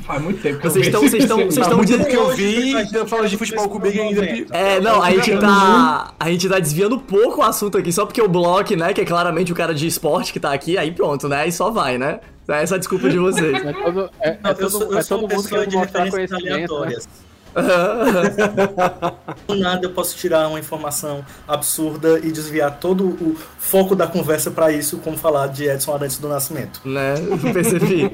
Faz 0.03 0.21
muito 0.21 0.41
tempo 0.41 0.59
que 0.59 0.67
eu 0.67 0.71
Vocês 0.71 0.87
esse 0.87 0.95
vocês 0.97 1.23
estão- 1.23 1.37
vocês 1.37 1.57
estão 1.57 1.81
dizendo 1.81 2.05
que 2.05 2.15
eu 2.15 2.29
vi, 2.33 2.73
a 2.75 2.83
então 2.83 3.01
gente 3.01 3.09
fala 3.09 3.27
de 3.27 3.35
futebol 3.35 3.67
comigo 3.67 4.01
ainda. 4.01 4.25
É, 4.51 4.79
não, 4.79 5.03
a 5.03 5.11
gente 5.11 5.37
tá. 5.37 6.13
A 6.17 6.29
gente 6.31 6.47
tá 6.47 6.59
desviando 6.59 6.95
um 6.95 6.99
pouco 6.99 7.41
o 7.41 7.43
assunto 7.43 7.77
aqui, 7.77 7.91
só 7.91 8.05
porque 8.05 8.21
o 8.21 8.29
Block, 8.29 8.73
né, 8.77 8.93
que 8.93 9.01
é 9.01 9.05
claramente 9.05 9.51
o 9.51 9.55
cara 9.55 9.73
de 9.73 9.85
esporte 9.85 10.31
que 10.31 10.39
tá 10.39 10.53
aqui, 10.53 10.77
aí 10.77 10.91
pronto, 10.91 11.27
né? 11.27 11.41
Aí 11.41 11.51
só 11.51 11.69
vai, 11.69 11.97
né? 11.97 12.21
Essa 12.55 12.75
é 12.75 12.77
a 12.77 12.79
desculpa 12.79 13.09
de 13.09 13.17
vocês. 13.17 13.63
É 13.63 13.73
todo, 13.73 14.09
é, 14.19 14.29
é 14.29 14.39
Não, 14.41 14.51
eu 14.51 14.55
todo, 14.57 14.69
sou, 14.69 14.91
eu 14.91 14.97
é 14.97 15.03
todo 15.03 15.21
mundo 15.21 15.29
pessoa 15.29 15.49
querendo 15.49 15.77
mostrar 15.77 16.09
conhecimento. 16.09 16.43
Né? 16.45 16.53
aleatórias. 16.53 17.09
Do 19.47 19.55
nada 19.55 19.85
eu 19.85 19.91
posso 19.91 20.15
tirar 20.15 20.47
uma 20.47 20.59
informação 20.59 21.25
absurda 21.47 22.19
e 22.19 22.31
desviar 22.31 22.79
todo 22.79 23.05
o 23.05 23.35
foco 23.57 23.95
da 23.95 24.07
conversa 24.07 24.51
pra 24.51 24.71
isso, 24.71 24.97
como 24.97 25.17
falar 25.17 25.47
de 25.47 25.65
Edson 25.65 25.93
Arantes 25.93 26.17
do 26.19 26.27
Nascimento. 26.27 26.81
né? 26.85 27.15
Percebi. 27.53 28.09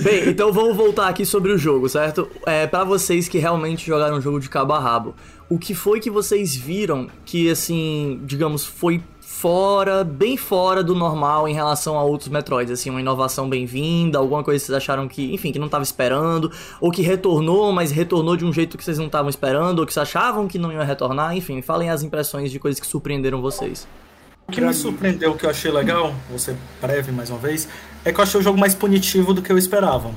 Bem, 0.00 0.28
então 0.28 0.52
vamos 0.52 0.76
voltar 0.76 1.08
aqui 1.08 1.26
sobre 1.26 1.52
o 1.52 1.58
jogo, 1.58 1.88
certo? 1.88 2.30
É, 2.46 2.66
para 2.66 2.84
vocês 2.84 3.28
que 3.28 3.38
realmente 3.38 3.86
jogaram 3.86 4.18
o 4.18 4.20
jogo 4.20 4.38
de 4.38 4.48
cabo 4.48 4.72
a 4.72 4.78
rabo, 4.78 5.14
o 5.48 5.58
que 5.58 5.74
foi 5.74 6.00
que 6.00 6.10
vocês 6.10 6.54
viram 6.54 7.08
que, 7.24 7.50
assim, 7.50 8.20
digamos, 8.24 8.64
foi 8.64 9.02
fora, 9.44 10.02
bem 10.02 10.38
fora 10.38 10.82
do 10.82 10.94
normal 10.94 11.46
em 11.46 11.52
relação 11.52 11.98
a 11.98 12.02
outros 12.02 12.30
Metroids, 12.30 12.72
assim, 12.72 12.88
uma 12.88 12.98
inovação 12.98 13.46
bem-vinda, 13.46 14.16
alguma 14.16 14.42
coisa 14.42 14.58
que 14.58 14.66
vocês 14.68 14.74
acharam 14.74 15.06
que, 15.06 15.34
enfim, 15.34 15.52
que 15.52 15.58
não 15.58 15.68
tava 15.68 15.84
esperando, 15.84 16.50
ou 16.80 16.90
que 16.90 17.02
retornou, 17.02 17.70
mas 17.70 17.90
retornou 17.90 18.38
de 18.38 18.44
um 18.46 18.50
jeito 18.50 18.78
que 18.78 18.82
vocês 18.82 18.96
não 18.96 19.04
estavam 19.04 19.28
esperando, 19.28 19.80
ou 19.80 19.86
que 19.86 19.92
vocês 19.92 20.08
achavam 20.08 20.48
que 20.48 20.56
não 20.56 20.72
ia 20.72 20.82
retornar, 20.82 21.36
enfim, 21.36 21.60
falem 21.60 21.90
as 21.90 22.02
impressões 22.02 22.50
de 22.50 22.58
coisas 22.58 22.80
que 22.80 22.86
surpreenderam 22.86 23.42
vocês. 23.42 23.86
O 24.48 24.52
que 24.52 24.62
me 24.62 24.72
surpreendeu, 24.72 25.32
o 25.32 25.36
que 25.36 25.44
eu 25.44 25.50
achei 25.50 25.70
legal, 25.70 26.14
vou 26.30 26.38
ser 26.38 26.56
breve 26.80 27.12
mais 27.12 27.28
uma 27.28 27.38
vez, 27.38 27.68
é 28.02 28.10
que 28.10 28.18
eu 28.18 28.22
achei 28.22 28.40
o 28.40 28.42
jogo 28.42 28.58
mais 28.58 28.74
punitivo 28.74 29.34
do 29.34 29.42
que 29.42 29.52
eu 29.52 29.58
esperava. 29.58 30.10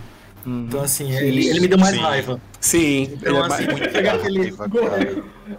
Então, 0.46 0.80
assim, 0.80 1.12
ele, 1.12 1.50
ele 1.50 1.60
me 1.60 1.68
deu 1.68 1.78
mais 1.78 1.94
Sim. 1.94 2.02
raiva. 2.02 2.42
Sim, 2.62 3.04
ele 3.04 3.16
Então, 3.16 3.44
é 3.44 3.48
assim, 3.48 3.66
mais... 3.66 3.92
pegar 3.92 4.14
aquele. 4.14 4.56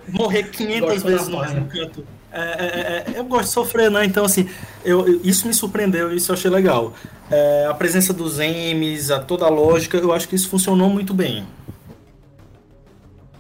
Morrer 0.09 0.45
500 0.45 0.81
Gosto 0.81 1.07
vezes 1.07 1.29
no 1.29 1.41
mesmo 1.43 1.67
canto. 1.67 2.18
É, 2.31 2.41
é, 2.41 3.15
é, 3.17 3.19
eu 3.19 3.25
gosto 3.25 3.45
de 3.47 3.51
sofrer, 3.53 3.91
né? 3.91 4.05
Então, 4.05 4.25
assim, 4.25 4.49
eu, 4.85 5.07
eu- 5.09 5.21
isso 5.25 5.47
me 5.47 5.55
surpreendeu, 5.55 6.15
isso 6.15 6.31
eu 6.31 6.35
achei 6.35 6.51
legal. 6.51 6.93
É, 7.31 7.67
a 7.71 7.75
presença 7.75 8.13
dos 8.13 8.39
M's, 8.39 9.11
a 9.11 9.19
toda 9.21 9.47
a 9.47 9.49
lógica, 9.49 9.97
eu 9.97 10.13
acho 10.13 10.29
que 10.29 10.35
isso 10.37 10.49
funcionou 10.49 10.91
muito 10.91 11.15
bem. 11.15 11.47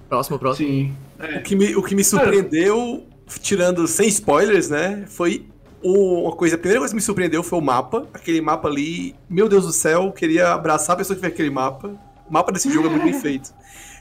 Próximo, 0.08 0.38
próximo. 0.38 0.68
Sim. 0.68 0.96
O 1.38 1.42
que 1.42 1.54
me, 1.56 1.76
o 1.76 1.82
que 1.82 1.94
me 1.94 2.02
surpreendeu, 2.04 3.06
tirando 3.42 3.86
sem 3.86 4.08
spoilers, 4.08 4.68
né? 4.70 5.04
Foi 5.08 5.46
o- 5.82 6.22
uma 6.22 6.32
coisa. 6.32 6.54
A 6.56 6.58
primeira 6.58 6.80
coisa 6.80 6.92
que 6.92 6.96
me 6.96 7.02
surpreendeu 7.02 7.42
foi 7.42 7.58
o 7.58 7.62
mapa. 7.62 8.06
Aquele 8.14 8.40
mapa 8.40 8.68
ali. 8.68 9.14
Meu 9.28 9.48
Deus 9.48 9.66
do 9.66 9.72
céu, 9.72 10.12
queria 10.12 10.52
abraçar 10.54 10.94
a 10.94 10.96
pessoa 10.96 11.14
que 11.14 11.20
fez 11.20 11.32
aquele 11.32 11.50
mapa. 11.50 11.88
O 12.28 12.32
mapa 12.32 12.52
desse 12.52 12.70
jogo 12.70 12.86
é 12.86 12.90
muito 12.90 13.04
bem 13.04 13.12
feito. 13.20 13.52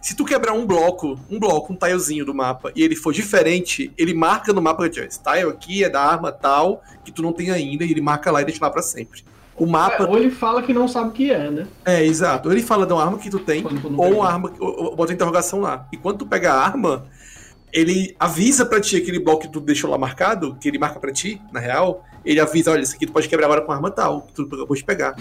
Se 0.02 0.16
tu 0.16 0.26
quebrar 0.26 0.54
um 0.54 0.66
bloco, 0.66 1.20
um 1.30 1.40
bloco, 1.40 1.74
um 1.74 1.76
tilezinho 1.76 2.26
do 2.26 2.34
mapa, 2.34 2.72
e 2.76 2.84
ele 2.84 2.96
for 2.96 3.14
diferente, 3.14 3.92
ele 3.98 4.14
marca 4.14 4.54
no 4.54 4.62
mapa 4.62 4.88
que 4.90 5.00
esse 5.00 5.22
tile 5.22 5.50
aqui 5.50 5.84
é 5.84 5.90
da 5.90 6.02
arma 6.02 6.32
tal, 6.32 6.82
que 7.04 7.12
tu 7.12 7.22
não 7.22 7.34
tem 7.34 7.52
ainda, 7.52 7.84
e 7.84 7.92
ele 7.92 8.02
marca 8.02 8.32
lá 8.32 8.42
e 8.42 8.46
deixa 8.46 8.64
lá 8.64 8.70
pra 8.70 8.82
sempre. 8.82 9.24
O 9.56 9.66
mapa. 9.66 10.04
É, 10.04 10.08
ou 10.08 10.18
ele 10.18 10.30
fala 10.30 10.62
que 10.62 10.72
não 10.72 10.88
sabe 10.88 11.10
o 11.10 11.12
que 11.12 11.32
é, 11.32 11.50
né? 11.50 11.68
É, 11.84 12.06
exato. 12.06 12.48
Ou 12.48 12.54
ele 12.54 12.62
fala 12.62 12.86
de 12.86 12.94
uma 12.94 13.04
arma 13.04 13.18
que 13.18 13.30
tu 13.30 13.40
tem, 13.40 13.64
ou 13.98 14.14
uma 14.14 14.30
arma, 14.30 14.54
ou, 14.60 14.84
ou 14.84 14.96
bota 14.96 15.12
interrogação 15.12 15.62
lá. 15.62 15.88
E 15.92 15.98
quando 15.98 16.20
tu 16.20 16.26
pega 16.28 16.54
a 16.54 16.62
arma, 16.62 17.06
ele 17.74 18.16
avisa 18.20 18.66
pra 18.66 18.80
ti 18.80 18.98
aquele 18.98 19.20
bloco 19.20 19.42
que 19.42 19.50
tu 19.50 19.60
deixou 19.60 19.90
lá 19.90 19.98
marcado, 19.98 20.56
que 20.62 20.68
ele 20.68 20.78
marca 20.78 21.00
pra 21.00 21.12
ti, 21.12 21.42
na 21.52 21.60
real, 21.60 22.06
ele 22.24 22.40
avisa, 22.40 22.72
olha, 22.72 22.82
isso 22.82 22.96
aqui 22.96 23.06
tu 23.06 23.12
pode 23.12 23.28
quebrar 23.28 23.46
agora 23.46 23.62
com 23.62 23.72
arma 23.72 23.90
tal, 23.90 24.22
que 24.22 24.34
tu 24.34 24.44
acabou 24.44 24.76
de 24.76 24.84
pegar. 24.84 25.16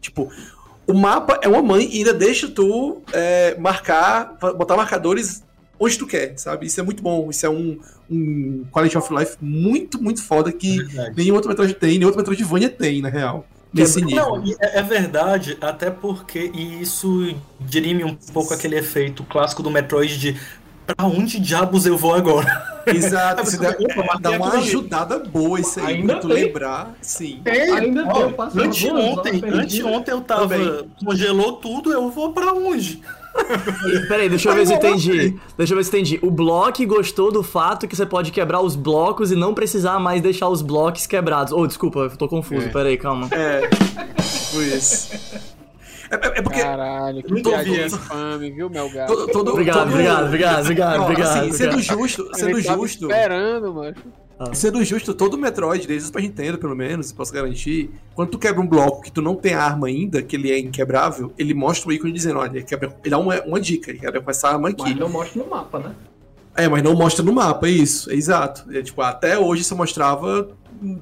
Tipo, 0.00 0.30
o 0.86 0.94
mapa 0.94 1.38
é 1.42 1.48
uma 1.48 1.62
mãe 1.62 1.88
e 1.90 1.98
ainda 1.98 2.12
deixa 2.12 2.48
tu 2.48 3.02
é, 3.12 3.56
marcar, 3.58 4.36
botar 4.56 4.76
marcadores 4.76 5.42
onde 5.78 5.98
tu 5.98 6.06
quer, 6.06 6.38
sabe? 6.38 6.66
Isso 6.66 6.80
é 6.80 6.82
muito 6.82 7.02
bom, 7.02 7.28
isso 7.30 7.44
é 7.44 7.50
um, 7.50 7.78
um 8.10 8.64
quality 8.70 8.96
of 8.96 9.12
life 9.12 9.36
muito, 9.40 10.02
muito 10.02 10.22
foda 10.22 10.52
que 10.52 10.78
Verdade. 10.78 11.14
nenhum 11.16 11.34
outro 11.34 11.48
Metroid 11.48 11.74
tem, 11.74 11.98
nenhum 11.98 12.06
outro 12.06 12.18
Metroidvania 12.20 12.68
tem, 12.68 13.02
na 13.02 13.08
real. 13.08 13.46
Nesse 13.72 14.04
nível. 14.04 14.36
Não, 14.36 14.44
é, 14.60 14.78
é 14.78 14.82
verdade, 14.82 15.56
até 15.60 15.90
porque 15.90 16.50
e 16.54 16.82
isso 16.82 17.34
dirime 17.58 18.04
um 18.04 18.14
pouco 18.14 18.52
aquele 18.52 18.76
efeito 18.76 19.24
clássico 19.24 19.62
do 19.62 19.70
Metroid 19.70 20.18
de 20.18 20.38
pra 20.86 21.06
onde 21.06 21.40
diabos 21.40 21.86
eu 21.86 21.96
vou 21.96 22.14
agora? 22.14 22.70
Exato, 22.86 23.42
isso 23.46 23.60
dá, 23.60 23.70
Opa, 23.70 23.96
marquei 23.96 24.20
dá 24.20 24.30
uma 24.32 24.54
ajudada 24.54 25.18
boa 25.20 25.60
isso 25.60 25.78
aí, 25.80 25.96
Ainda 25.96 26.14
pra 26.14 26.22
tu 26.22 26.28
tem. 26.28 26.44
lembrar, 26.44 26.94
sim. 27.00 27.40
Ainda 27.76 28.04
Ó, 28.06 28.12
tem, 28.12 28.60
eu 28.60 28.64
anteontem, 28.64 29.42
anteontem 29.44 30.14
eu 30.14 30.20
tava. 30.20 30.48
Também. 30.48 30.90
Congelou 31.04 31.52
tudo, 31.54 31.92
eu 31.92 32.10
vou 32.10 32.32
pra 32.32 32.52
onde? 32.52 33.00
Peraí, 34.08 34.28
deixa 34.28 34.50
eu 34.50 34.54
ver 34.54 34.66
se 34.66 34.72
eu 34.74 34.76
entendi. 34.76 35.38
Deixa 35.56 35.72
eu 35.72 35.76
ver 35.78 35.84
se 35.84 35.90
eu 35.90 36.00
entendi. 36.00 36.18
O 36.22 36.30
Block 36.30 36.84
gostou 36.84 37.32
do 37.32 37.42
fato 37.42 37.88
que 37.88 37.96
você 37.96 38.04
pode 38.04 38.30
quebrar 38.30 38.60
os 38.60 38.76
blocos 38.76 39.32
e 39.32 39.34
não 39.34 39.54
precisar 39.54 39.98
mais 39.98 40.20
deixar 40.20 40.48
os 40.48 40.60
blocos 40.60 41.06
quebrados. 41.06 41.52
Oh, 41.52 41.66
desculpa, 41.66 42.00
eu 42.00 42.16
tô 42.16 42.28
confuso. 42.28 42.66
É. 42.66 42.68
Peraí, 42.68 42.96
calma. 42.98 43.28
É, 43.30 43.70
foi 44.52 44.64
isso. 44.64 45.12
É, 46.12 46.14
é- 46.14 46.38
é 46.38 46.42
porque 46.42 46.60
Caralho, 46.60 47.22
que 47.22 47.80
essa. 47.80 47.96
infame, 47.96 48.50
viu, 48.50 48.68
meu 48.68 48.90
gato? 48.90 49.08
todo, 49.08 49.26
todo, 49.32 49.50
Obrigado, 49.52 49.78
todo- 49.78 49.88
obrigado, 49.92 50.26
obrigado, 50.26 50.60
obrigado, 50.62 51.00
Ó, 51.00 51.04
obrigado. 51.04 51.38
assim, 51.38 51.52
sendo 51.52 51.72
obrigado. 51.72 51.98
justo, 51.98 52.28
sendo 52.34 52.56
gente 52.56 52.66
tava 52.66 52.82
justo, 52.82 53.06
esperando, 53.10 53.74
mano. 53.74 53.96
sendo 54.52 54.84
justo, 54.84 55.14
todo 55.14 55.38
Metroid, 55.38 55.86
desde 55.86 56.04
o 56.04 56.06
Super 56.08 56.22
Nintendo, 56.22 56.58
pelo 56.58 56.76
menos, 56.76 57.12
posso 57.12 57.32
garantir, 57.32 57.90
quando 58.14 58.30
tu 58.30 58.38
quebra 58.38 58.60
um 58.60 58.66
bloco 58.66 59.00
que 59.02 59.10
tu 59.10 59.22
não 59.22 59.34
tem 59.36 59.54
arma 59.54 59.86
ainda, 59.86 60.20
que 60.22 60.36
ele 60.36 60.50
é 60.52 60.58
inquebrável, 60.58 61.32
ele 61.38 61.54
mostra 61.54 61.88
o 61.88 61.92
ícone 61.92 62.12
dizendo, 62.12 62.40
olha, 62.40 62.58
ele, 62.58 62.64
quebra, 62.64 62.94
ele 63.02 63.10
dá 63.10 63.18
uma, 63.18 63.40
uma 63.42 63.58
dica, 63.60 63.90
ele 63.90 63.98
quebra 64.00 64.20
com 64.20 64.30
essa 64.30 64.48
arma 64.48 64.68
aqui. 64.68 64.82
Mas 64.82 64.96
não 64.96 65.08
mostra 65.08 65.42
no 65.42 65.48
mapa, 65.48 65.78
né? 65.78 65.92
É, 66.54 66.68
mas 66.68 66.82
não 66.82 66.94
mostra 66.94 67.24
no 67.24 67.32
mapa, 67.32 67.66
é 67.66 67.70
isso, 67.70 68.10
é 68.10 68.14
exato. 68.14 68.64
É, 68.76 68.82
tipo, 68.82 69.00
até 69.00 69.38
hoje 69.38 69.64
só 69.64 69.74
mostrava 69.74 70.48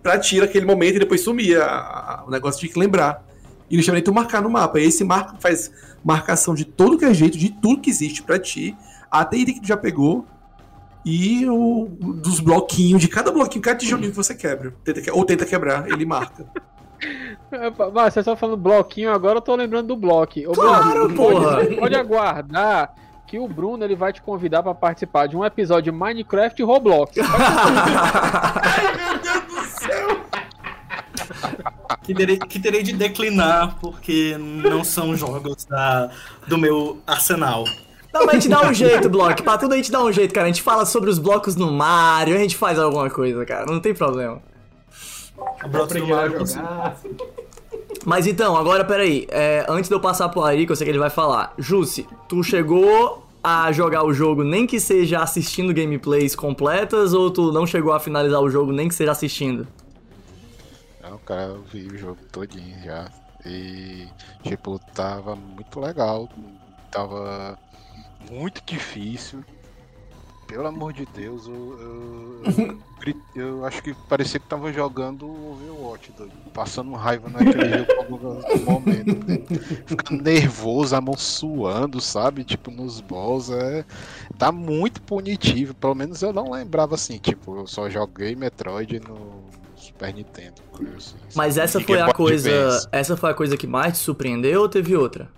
pra 0.03 0.17
ti 0.19 0.39
naquele 0.39 0.65
momento 0.67 0.97
e 0.97 0.99
depois 1.01 1.23
sumia. 1.23 1.67
O 2.27 2.31
negócio 2.31 2.61
tinha 2.61 2.73
que 2.73 2.79
lembrar. 2.79 3.27
E 3.71 3.77
não 3.77 3.83
chama 3.83 3.95
nem 3.95 4.03
tu 4.03 4.13
marcar 4.13 4.43
no 4.43 4.51
mapa. 4.51 4.81
E 4.81 4.85
esse 4.85 5.05
marca 5.05 5.37
faz 5.39 5.71
marcação 6.05 6.55
de 6.55 6.65
todo 6.65 6.99
que 6.99 7.05
é 7.05 7.15
jeito, 7.15 7.39
de 7.39 7.51
tudo 7.51 7.81
que 7.81 7.91
existe 7.91 8.23
pra 8.23 8.39
ti, 8.39 8.77
até 9.11 9.37
item 9.37 9.55
que 9.55 9.61
tu 9.61 9.69
já 9.69 9.77
pegou. 9.77 10.27
E 11.05 11.49
o, 11.49 11.89
dos 11.99 12.41
bloquinhos, 12.41 13.01
de 13.01 13.09
cada 13.09 13.31
bloquinho, 13.31 13.63
cada 13.63 13.79
tijolinho 13.79 14.11
que 14.11 14.17
você 14.17 14.35
quebra. 14.35 14.75
Tenta 14.85 15.15
ou 15.15 15.25
tenta 15.25 15.47
quebrar, 15.47 15.89
ele 15.89 16.05
marca. 16.05 16.45
Mas 17.95 18.13
você 18.13 18.23
só 18.23 18.37
falando 18.37 18.59
bloquinho 18.59 19.11
agora, 19.11 19.39
eu 19.39 19.43
tô 19.43 19.55
lembrando 19.55 19.87
do 19.87 19.97
bloco. 19.97 20.39
Ô, 20.47 20.53
Claro, 20.53 21.09
Bruno, 21.09 21.15
porra. 21.15 21.57
Pode, 21.57 21.77
pode 21.77 21.95
aguardar 21.95 22.95
que 23.27 23.39
o 23.39 23.49
Bruno 23.49 23.85
ele 23.85 23.95
vai 23.95 24.13
te 24.13 24.21
convidar 24.21 24.63
pra 24.63 24.75
participar 24.75 25.27
de 25.27 25.37
um 25.37 25.45
episódio 25.45 25.93
de 25.93 25.99
Minecraft 25.99 26.61
e 26.61 26.65
Roblox. 26.65 27.15
Que 32.03 32.15
terei, 32.15 32.39
que 32.39 32.59
terei 32.59 32.83
de 32.83 32.93
declinar, 32.93 33.77
porque 33.81 34.37
não 34.39 34.83
são 34.83 35.15
jogos 35.17 35.65
da, 35.65 36.11
do 36.47 36.57
meu 36.57 36.99
arsenal. 37.07 37.65
Não, 38.13 38.27
mas 38.27 38.31
a 38.31 38.33
gente 38.35 38.49
dá 38.49 38.69
um 38.69 38.73
jeito, 38.73 39.09
Block. 39.09 39.43
Pra 39.43 39.59
tudo 39.59 39.75
a 39.75 39.77
gente 39.77 39.91
dá 39.93 40.03
um 40.03 40.13
jeito, 40.13 40.33
cara. 40.33 40.47
A 40.47 40.51
gente 40.51 40.63
fala 40.63 40.87
sobre 40.87 41.11
os 41.11 41.19
blocos 41.19 41.57
no 41.57 41.71
Mario, 41.71 42.35
a 42.35 42.39
gente 42.39 42.57
faz 42.57 42.79
alguma 42.79 43.11
coisa, 43.11 43.45
cara. 43.45 43.67
Não 43.67 43.81
tem 43.81 43.95
problema. 43.95 44.41
Mario, 46.07 46.39
jogar. 46.47 46.97
Mas 48.05 48.27
então, 48.27 48.57
agora 48.57 48.85
peraí. 48.85 49.27
É, 49.31 49.65
antes 49.69 49.89
de 49.89 49.95
eu 49.95 50.01
passar 50.01 50.29
pro 50.29 50.43
Ari, 50.43 50.67
que 50.67 50.73
eu 50.73 50.77
sei 50.77 50.85
que 50.85 50.91
ele 50.91 50.99
vai 50.99 51.11
falar. 51.11 51.53
Jussi, 51.59 52.07
tu 52.29 52.43
chegou 52.43 53.27
a 53.43 53.73
jogar 53.73 54.05
o 54.05 54.13
jogo 54.13 54.43
nem 54.45 54.67
que 54.67 54.79
seja 54.79 55.21
assistindo 55.21 55.73
gameplays 55.73 56.35
completas 56.35 57.15
ou 57.15 57.31
tu 57.31 57.53
não 57.53 57.67
chegou 57.67 57.93
a 57.93 58.01
finalizar 58.01 58.41
o 58.41 58.51
jogo 58.51 58.73
nem 58.73 58.89
que 58.89 58.95
seja 58.95 59.13
assistindo? 59.13 59.67
Cara, 61.31 61.43
eu 61.43 61.63
vi 61.63 61.87
o 61.87 61.97
jogo 61.97 62.19
todinho 62.33 62.77
já. 62.83 63.09
E, 63.47 64.09
tipo, 64.43 64.81
tava 64.93 65.37
muito 65.37 65.79
legal. 65.79 66.29
Tava 66.91 67.57
muito 68.29 68.61
difícil. 68.67 69.45
Pelo 70.49 70.67
amor 70.67 70.93
de 70.93 71.07
Deus, 71.07 71.47
eu, 71.47 71.79
eu, 71.79 72.43
eu 72.59 72.79
eu 73.37 73.65
acho 73.65 73.81
que 73.81 73.95
parecia 74.09 74.41
que 74.41 74.49
tava 74.49 74.73
jogando 74.73 75.25
Overwatch, 75.25 76.11
doido, 76.19 76.33
passando 76.53 76.93
raiva 76.95 77.31
naquele 77.31 77.79
jogo 77.79 78.19
por 78.19 78.27
algum 78.27 78.65
momento. 78.65 79.25
né? 79.25 79.39
Ficando 79.87 80.25
nervoso, 80.25 80.97
a 80.97 81.01
mão 81.01 81.17
suando, 81.17 82.01
sabe? 82.01 82.43
Tipo, 82.43 82.73
nos 82.73 83.01
boss. 83.01 83.51
É... 83.51 83.85
Tá 84.37 84.51
muito 84.51 85.01
punitivo. 85.03 85.75
Pelo 85.75 85.95
menos 85.95 86.21
eu 86.23 86.33
não 86.33 86.51
lembrava 86.51 86.97
assim. 86.97 87.19
Tipo, 87.19 87.61
eu 87.61 87.69
só 87.69 87.89
joguei 87.89 88.35
Metroid 88.35 88.99
no 88.99 89.40
Super 89.81 90.13
Nintendo. 90.13 90.63
coisa 90.71 90.97
assim, 90.97 91.17
Mas 91.35 91.57
essa 91.57 91.81
E 91.81 91.85
foi 91.85 92.01
a 92.01 92.13
coisa. 92.13 92.89
Essa 92.93 93.17
foi 93.17 93.31
a 93.31 93.35
coisa 93.35 93.57
que 93.57 93.67
mais 93.67 93.95
te 93.95 94.05
surpreendeu 94.05 94.61
ou 94.63 94.69
teve 94.69 94.95
outra? 94.95 95.29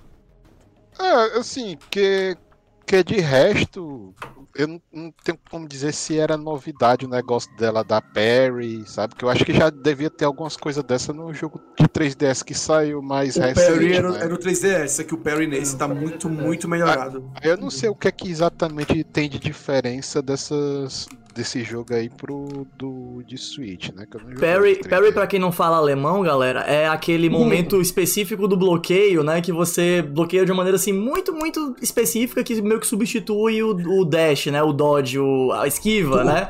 É, 0.99 1.39
assim, 1.39 1.79
que, 1.91 2.37
que 2.85 3.03
de 3.03 3.21
resto, 3.21 4.15
eu 4.55 4.69
não, 4.69 4.83
não 4.93 5.15
tenho 5.25 5.39
como 5.51 5.67
dizer 5.67 5.93
se 5.93 6.19
era 6.19 6.37
novidade 6.37 7.07
o 7.07 7.09
negócio 7.09 7.51
dela 7.57 7.83
da 7.83 8.01
Perry, 8.01 8.85
sabe? 8.87 9.15
Que 9.15 9.25
eu 9.25 9.31
acho 9.31 9.45
que 9.45 9.55
já 9.55 9.71
devia 9.71 10.11
ter 10.11 10.25
algumas 10.25 10.57
coisas 10.57 10.85
dessa 10.85 11.13
no 11.13 11.33
jogo 11.33 11.61
de 11.79 11.87
3DS 11.87 12.45
que 12.45 12.55
saiu 12.55 13.01
mais 13.01 13.37
O 13.37 13.41
recente. 13.41 13.67
Parry 13.67 13.93
era, 13.95 14.11
né? 14.11 14.19
era 14.21 14.35
o 14.35 14.39
3DS, 14.39 14.89
só 14.89 15.03
que 15.05 15.15
o 15.15 15.19
Parry 15.19 15.47
nesse 15.47 15.77
tá 15.77 15.89
muito, 15.89 16.29
muito 16.29 16.69
melhorado. 16.69 17.31
Eu 17.43 17.57
não 17.57 17.71
sei 17.71 17.89
o 17.89 17.95
que 17.95 18.09
é 18.09 18.13
que 18.13 18.31
exatamente 18.31 19.03
tem 19.05 19.29
de 19.29 19.39
diferença 19.39 20.21
dessas, 20.21 21.09
desse 21.35 21.63
jogo 21.65 21.95
aí 21.95 22.09
pro 22.11 22.67
do 22.77 23.23
de 23.27 23.37
Switch, 23.39 23.91
né? 23.95 24.07
Que 24.11 24.17
eu 24.17 24.21
não 24.21 24.31
3DS. 24.37 24.89
Parry, 24.89 25.13
pra 25.13 25.27
quem 25.27 25.41
não 25.41 25.51
fala 25.53 25.77
alemão, 25.77 26.23
galera, 26.23 26.61
é 26.61 26.87
aquele 26.89 27.29
momento 27.31 27.81
específico 27.81 28.47
do 28.47 28.57
bloqueio, 28.57 29.23
né? 29.23 29.41
Que 29.41 29.53
você 29.53 30.03
bloqueia 30.03 30.45
de 30.45 30.51
uma 30.53 30.59
maneira 30.59 30.77
assim 30.77 30.93
muito, 30.93 31.33
muito 31.33 31.75
específica 31.81 32.43
que 32.45 32.61
meio 32.63 32.79
que 32.81 32.87
substitui 32.87 33.63
o, 33.63 33.71
o 34.01 34.05
dash, 34.05 34.47
né? 34.47 34.63
O 34.63 34.73
dodge, 34.73 35.19
o, 35.19 35.51
a 35.53 35.67
esquiva, 35.67 36.23
O- 36.23 36.25
né? 36.25 36.49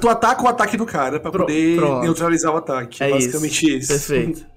Tu 0.00 0.08
ataca 0.08 0.42
o 0.44 0.48
ataque 0.48 0.76
do 0.76 0.86
cara 0.86 1.18
pra 1.18 1.30
Pro- 1.30 1.44
poder 1.44 1.76
pronto. 1.76 2.02
neutralizar 2.04 2.54
o 2.54 2.56
ataque. 2.56 3.02
É 3.02 3.10
basicamente 3.10 3.78
isso. 3.78 3.88
Perfeito. 3.88 4.46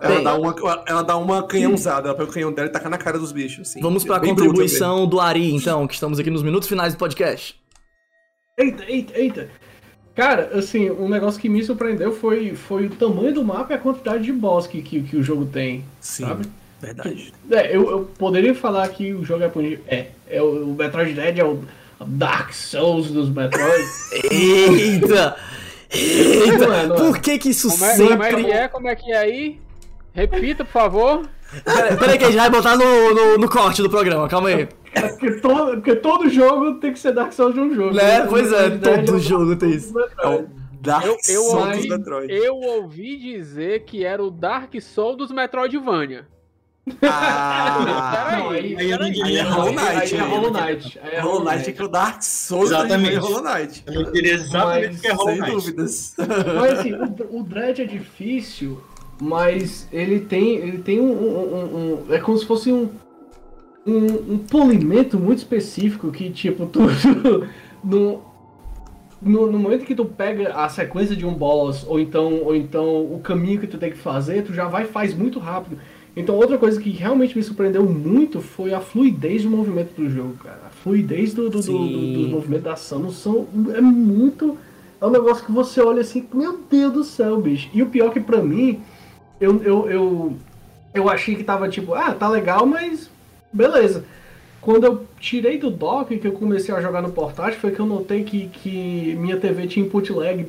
Ela 0.00 0.14
Bem- 0.16 0.24
dá, 0.24 0.34
uma, 0.36 0.54
ela 0.88 1.02
dá 1.02 1.16
uma 1.16 1.42
canhãozada, 1.44 2.08
ela 2.08 2.16
pega 2.18 2.28
o 2.28 2.32
canhão 2.32 2.52
dela 2.52 2.66
e 2.66 2.72
taca 2.72 2.88
na 2.88 2.98
cara 2.98 3.20
dos 3.20 3.30
bichos. 3.30 3.68
Assim. 3.68 3.80
Vamos 3.80 4.02
pra 4.02 4.18
Bem 4.18 4.34
bruto 4.34 4.48
contribuição 4.48 5.06
do 5.06 5.20
Ari, 5.20 5.54
então, 5.54 5.86
que 5.86 5.94
estamos 5.94 6.18
aqui 6.18 6.28
nos 6.28 6.42
minutos 6.42 6.68
finais 6.68 6.92
do 6.92 6.98
podcast. 6.98 7.54
Eita, 8.58 8.84
eita, 8.86 9.18
eita. 9.18 9.50
Cara, 10.14 10.50
assim, 10.58 10.90
um 10.90 11.08
negócio 11.08 11.40
que 11.40 11.48
me 11.48 11.64
surpreendeu 11.64 12.12
foi, 12.12 12.54
foi 12.54 12.86
o 12.86 12.90
tamanho 12.90 13.32
do 13.32 13.42
mapa 13.42 13.72
e 13.72 13.76
a 13.76 13.78
quantidade 13.78 14.24
de 14.24 14.32
boss 14.32 14.66
que, 14.66 14.82
que, 14.82 15.02
que 15.02 15.16
o 15.16 15.22
jogo 15.22 15.46
tem, 15.46 15.82
Sim, 16.00 16.26
sabe? 16.26 16.44
verdade. 16.78 17.32
É, 17.50 17.74
eu, 17.74 17.90
eu 17.90 18.04
poderia 18.18 18.54
falar 18.54 18.86
que 18.88 19.14
o 19.14 19.24
jogo 19.24 19.42
é 19.42 19.48
punitivo. 19.48 19.82
É, 19.86 20.08
é 20.28 20.42
o, 20.42 20.70
o 20.70 20.74
Metroid 20.74 21.14
Dread 21.14 21.40
é 21.40 21.44
o 21.44 21.64
Dark 22.06 22.52
Souls 22.52 23.10
dos 23.10 23.30
Metroid. 23.30 23.84
Eita! 24.30 25.36
Eita! 25.90 26.66
Não 26.66 26.74
é, 26.74 26.86
não 26.86 26.96
é. 26.96 26.98
Por 26.98 27.20
que 27.20 27.38
que 27.38 27.48
isso 27.48 27.70
Como 27.70 27.84
é, 27.86 27.96
como 27.96 28.22
é 28.22 28.28
sempre... 28.28 28.44
que 28.44 28.50
é? 28.50 28.68
Como 28.68 28.88
é 28.88 28.96
que 28.96 29.12
é 29.12 29.16
aí? 29.16 29.60
Repita, 30.12 30.62
por 30.62 30.72
favor. 30.72 31.26
Peraí, 31.64 31.96
peraí 31.96 32.18
que 32.18 32.24
a 32.24 32.28
gente 32.28 32.40
vai 32.40 32.50
botar 32.50 32.76
no, 32.76 33.14
no, 33.14 33.38
no 33.38 33.48
corte 33.48 33.82
do 33.82 33.90
programa, 33.90 34.28
calma 34.28 34.48
aí. 34.48 34.68
É 34.94 35.08
porque, 35.08 35.30
todo, 35.40 35.72
porque 35.74 35.96
todo 35.96 36.28
jogo 36.28 36.74
tem 36.74 36.92
que 36.92 36.98
ser 36.98 37.12
Dark 37.12 37.32
Souls 37.32 37.54
de 37.54 37.60
um 37.60 37.74
jogo. 37.74 37.94
Né? 37.94 38.26
Pois 38.26 38.52
é, 38.52 38.70
todo 38.70 39.14
o 39.16 39.20
jogo 39.20 39.56
tem 39.56 39.70
isso. 39.70 39.92
Souls 39.92 40.10
É 40.22 40.28
o. 40.28 40.62
Dark 40.82 41.04
Eu, 41.04 41.12
eu, 41.28 41.42
Souls 41.42 41.68
dos 41.68 41.76
ouvi, 41.76 41.88
Metroid. 41.88 42.32
eu 42.32 42.54
ouvi 42.56 43.16
dizer 43.16 43.84
que 43.84 44.04
era 44.04 44.22
o 44.22 44.30
Dark 44.30 44.74
Soul 44.80 45.16
dos 45.16 45.30
Metroidvania. 45.30 46.26
Ah, 47.02 48.36
Não, 48.40 48.50
aí, 48.50 48.74
Aí 48.76 48.92
aí, 48.92 49.36
é 49.36 49.42
Hollow 49.42 49.72
Knight, 49.72 50.14
aí 50.14 50.16
é. 50.16 50.22
Hollow 50.22 50.50
Knight. 50.50 51.00
Aí 51.02 51.10
é 51.14 51.20
Hollow 51.20 51.44
Knight 51.44 51.70
é 51.70 51.72
que 51.72 51.82
o 51.84 51.88
Dark 51.88 52.22
Souls 52.22 52.70
Exatamente. 52.70 53.14
é 53.14 53.18
Hollow 53.18 53.42
Knight. 53.42 53.84
Eu 53.86 54.12
diria 54.12 54.34
exatamente 54.34 54.96
o 54.96 55.00
que 55.00 55.06
é 55.06 55.12
Hollow 55.12 55.30
Sem 55.30 55.40
Knight. 55.40 55.52
dúvidas. 55.54 56.14
Mas 56.18 56.78
assim, 56.80 56.92
o, 56.94 57.38
o 57.38 57.42
Dread 57.44 57.82
é 57.82 57.84
difícil, 57.84 58.82
mas 59.22 59.86
ele 59.92 60.18
tem, 60.18 60.56
ele 60.56 60.78
tem 60.78 61.00
um, 61.00 61.12
um- 61.12 61.76
um- 62.08 62.12
É 62.12 62.18
como 62.18 62.36
se 62.36 62.44
fosse 62.44 62.72
um, 62.72 62.88
um, 63.86 64.38
polimento 64.38 65.16
muito 65.16 65.38
específico 65.38 66.10
que, 66.10 66.28
tipo, 66.30 66.66
tu. 66.66 66.80
no, 67.84 68.20
no, 69.22 69.52
no 69.52 69.58
momento 69.60 69.84
que 69.84 69.94
tu 69.94 70.04
pega 70.04 70.52
a 70.54 70.68
sequência 70.68 71.14
de 71.14 71.24
um 71.24 71.32
boss, 71.32 71.86
ou 71.86 72.00
então, 72.00 72.42
ou 72.42 72.56
então 72.56 73.00
o 73.14 73.20
caminho 73.22 73.60
que 73.60 73.68
tu 73.68 73.78
tem 73.78 73.92
que 73.92 73.96
fazer, 73.98 74.42
tu 74.42 74.52
já 74.52 74.66
vai 74.66 74.82
e 74.82 74.88
faz 74.88 75.14
muito 75.14 75.38
rápido. 75.38 75.78
Então 76.16 76.34
outra 76.34 76.58
coisa 76.58 76.80
que 76.80 76.90
realmente 76.90 77.36
me 77.36 77.44
surpreendeu 77.44 77.84
muito 77.86 78.40
foi 78.40 78.74
a 78.74 78.80
fluidez 78.80 79.44
do 79.44 79.50
movimento 79.50 79.94
do 79.94 80.10
jogo, 80.10 80.34
cara. 80.42 80.62
A 80.66 80.70
fluidez 80.70 81.32
do, 81.32 81.48
do, 81.48 81.60
do, 81.60 81.72
do, 81.72 82.12
do 82.24 82.28
movimento 82.28 82.62
da 82.62 82.74
Samus 82.74 83.18
são, 83.18 83.46
é 83.72 83.80
muito. 83.80 84.58
É 85.00 85.06
um 85.06 85.10
negócio 85.10 85.44
que 85.46 85.52
você 85.52 85.80
olha 85.80 86.00
assim, 86.00 86.26
meu 86.34 86.58
Deus 86.68 86.92
do 86.92 87.04
céu, 87.04 87.40
bicho. 87.40 87.70
E 87.72 87.82
o 87.82 87.86
pior 87.86 88.12
que 88.12 88.20
pra 88.20 88.42
mim, 88.42 88.80
eu, 89.42 89.62
eu, 89.62 89.90
eu, 89.90 90.36
eu 90.94 91.08
achei 91.08 91.34
que 91.34 91.44
tava 91.44 91.68
tipo, 91.68 91.94
ah, 91.94 92.12
tá 92.14 92.28
legal, 92.28 92.64
mas 92.66 93.10
beleza. 93.52 94.04
Quando 94.60 94.84
eu 94.84 95.06
tirei 95.18 95.58
do 95.58 95.70
dock 95.70 96.16
que 96.16 96.26
eu 96.28 96.32
comecei 96.32 96.72
a 96.74 96.80
jogar 96.80 97.02
no 97.02 97.10
portátil, 97.10 97.58
foi 97.58 97.72
que 97.72 97.80
eu 97.80 97.86
notei 97.86 98.22
que, 98.22 98.48
que 98.48 99.14
minha 99.16 99.36
TV 99.36 99.66
tinha 99.66 99.84
input 99.84 100.12
lag 100.12 100.46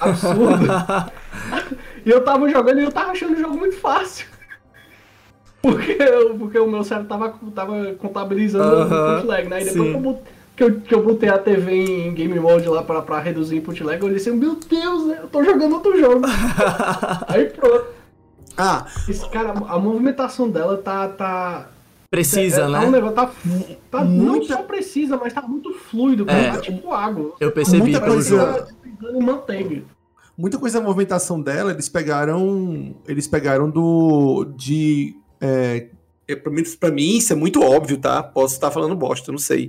absurdo. 0.00 0.66
e 2.04 2.10
eu 2.10 2.24
tava 2.24 2.48
jogando 2.48 2.80
e 2.80 2.84
eu 2.84 2.90
tava 2.90 3.12
achando 3.12 3.34
o 3.36 3.40
jogo 3.40 3.56
muito 3.56 3.76
fácil. 3.76 4.26
Porque, 5.60 5.92
eu- 6.02 6.36
porque 6.36 6.58
o 6.58 6.66
meu 6.68 6.82
cérebro 6.82 7.08
tava, 7.08 7.34
tava 7.54 7.92
contabilizando 7.94 8.68
o 8.68 8.72
Aham, 8.80 9.12
input 9.12 9.26
lag, 9.26 9.48
né? 9.48 9.62
E 9.62 9.64
depois 9.66 9.90
que 9.90 9.96
eu, 9.96 10.22
que, 10.56 10.64
eu, 10.64 10.80
que 10.80 10.94
eu 10.94 11.02
botei 11.04 11.28
a 11.28 11.38
TV 11.38 11.72
em 11.72 12.12
game 12.14 12.38
mode 12.40 12.68
lá 12.68 12.82
pra, 12.82 13.00
pra 13.00 13.20
reduzir 13.20 13.58
input 13.58 13.82
lag, 13.84 14.00
eu 14.00 14.06
olhei 14.06 14.16
assim, 14.16 14.32
meu 14.32 14.56
Deus, 14.56 15.06
né? 15.06 15.18
eu 15.22 15.28
tô 15.28 15.44
jogando 15.44 15.74
outro 15.74 15.96
jogo. 15.98 16.22
Aí 17.28 17.44
pronto. 17.44 18.01
Ah, 18.56 18.86
Esse 19.08 19.28
cara, 19.30 19.50
a 19.52 19.78
movimentação 19.78 20.48
dela 20.50 20.76
tá. 20.78 21.08
tá 21.08 21.68
Precisa, 22.10 22.62
é, 22.62 22.68
né? 22.68 22.80
Tá 22.80 22.86
um 22.86 22.90
negócio, 22.90 23.14
tá, 23.16 23.30
tá 23.90 24.04
não 24.04 24.34
Muita- 24.34 24.54
só 24.56 24.62
precisa, 24.64 25.16
mas 25.16 25.32
tá 25.32 25.40
muito 25.42 25.72
fluido, 25.72 26.24
É. 26.24 26.26
cara. 26.26 26.52
Tá 26.56 26.60
tipo 26.60 26.92
água. 26.92 27.34
Eu 27.40 27.50
percebi 27.52 27.78
Muita 27.82 28.00
pelo 28.00 28.12
coisa- 28.14 28.28
jogo. 28.36 28.58
Tá 29.00 29.20
manteiga. 29.20 29.82
muita 30.36 30.58
coisa 30.58 30.78
da 30.78 30.84
movimentação 30.84 31.40
dela, 31.40 31.70
eles 31.72 31.88
pegaram. 31.88 32.94
Eles 33.08 33.26
pegaram 33.26 33.70
do. 33.70 34.44
de. 34.56 35.16
É, 35.40 35.88
é, 36.28 36.36
pra, 36.36 36.52
mim, 36.52 36.62
pra 36.78 36.90
mim, 36.90 37.16
isso 37.16 37.32
é 37.32 37.36
muito 37.36 37.62
óbvio, 37.62 37.96
tá? 37.96 38.22
Posso 38.22 38.54
estar 38.54 38.70
falando 38.70 38.94
bosta, 38.94 39.32
não 39.32 39.38
sei. 39.38 39.68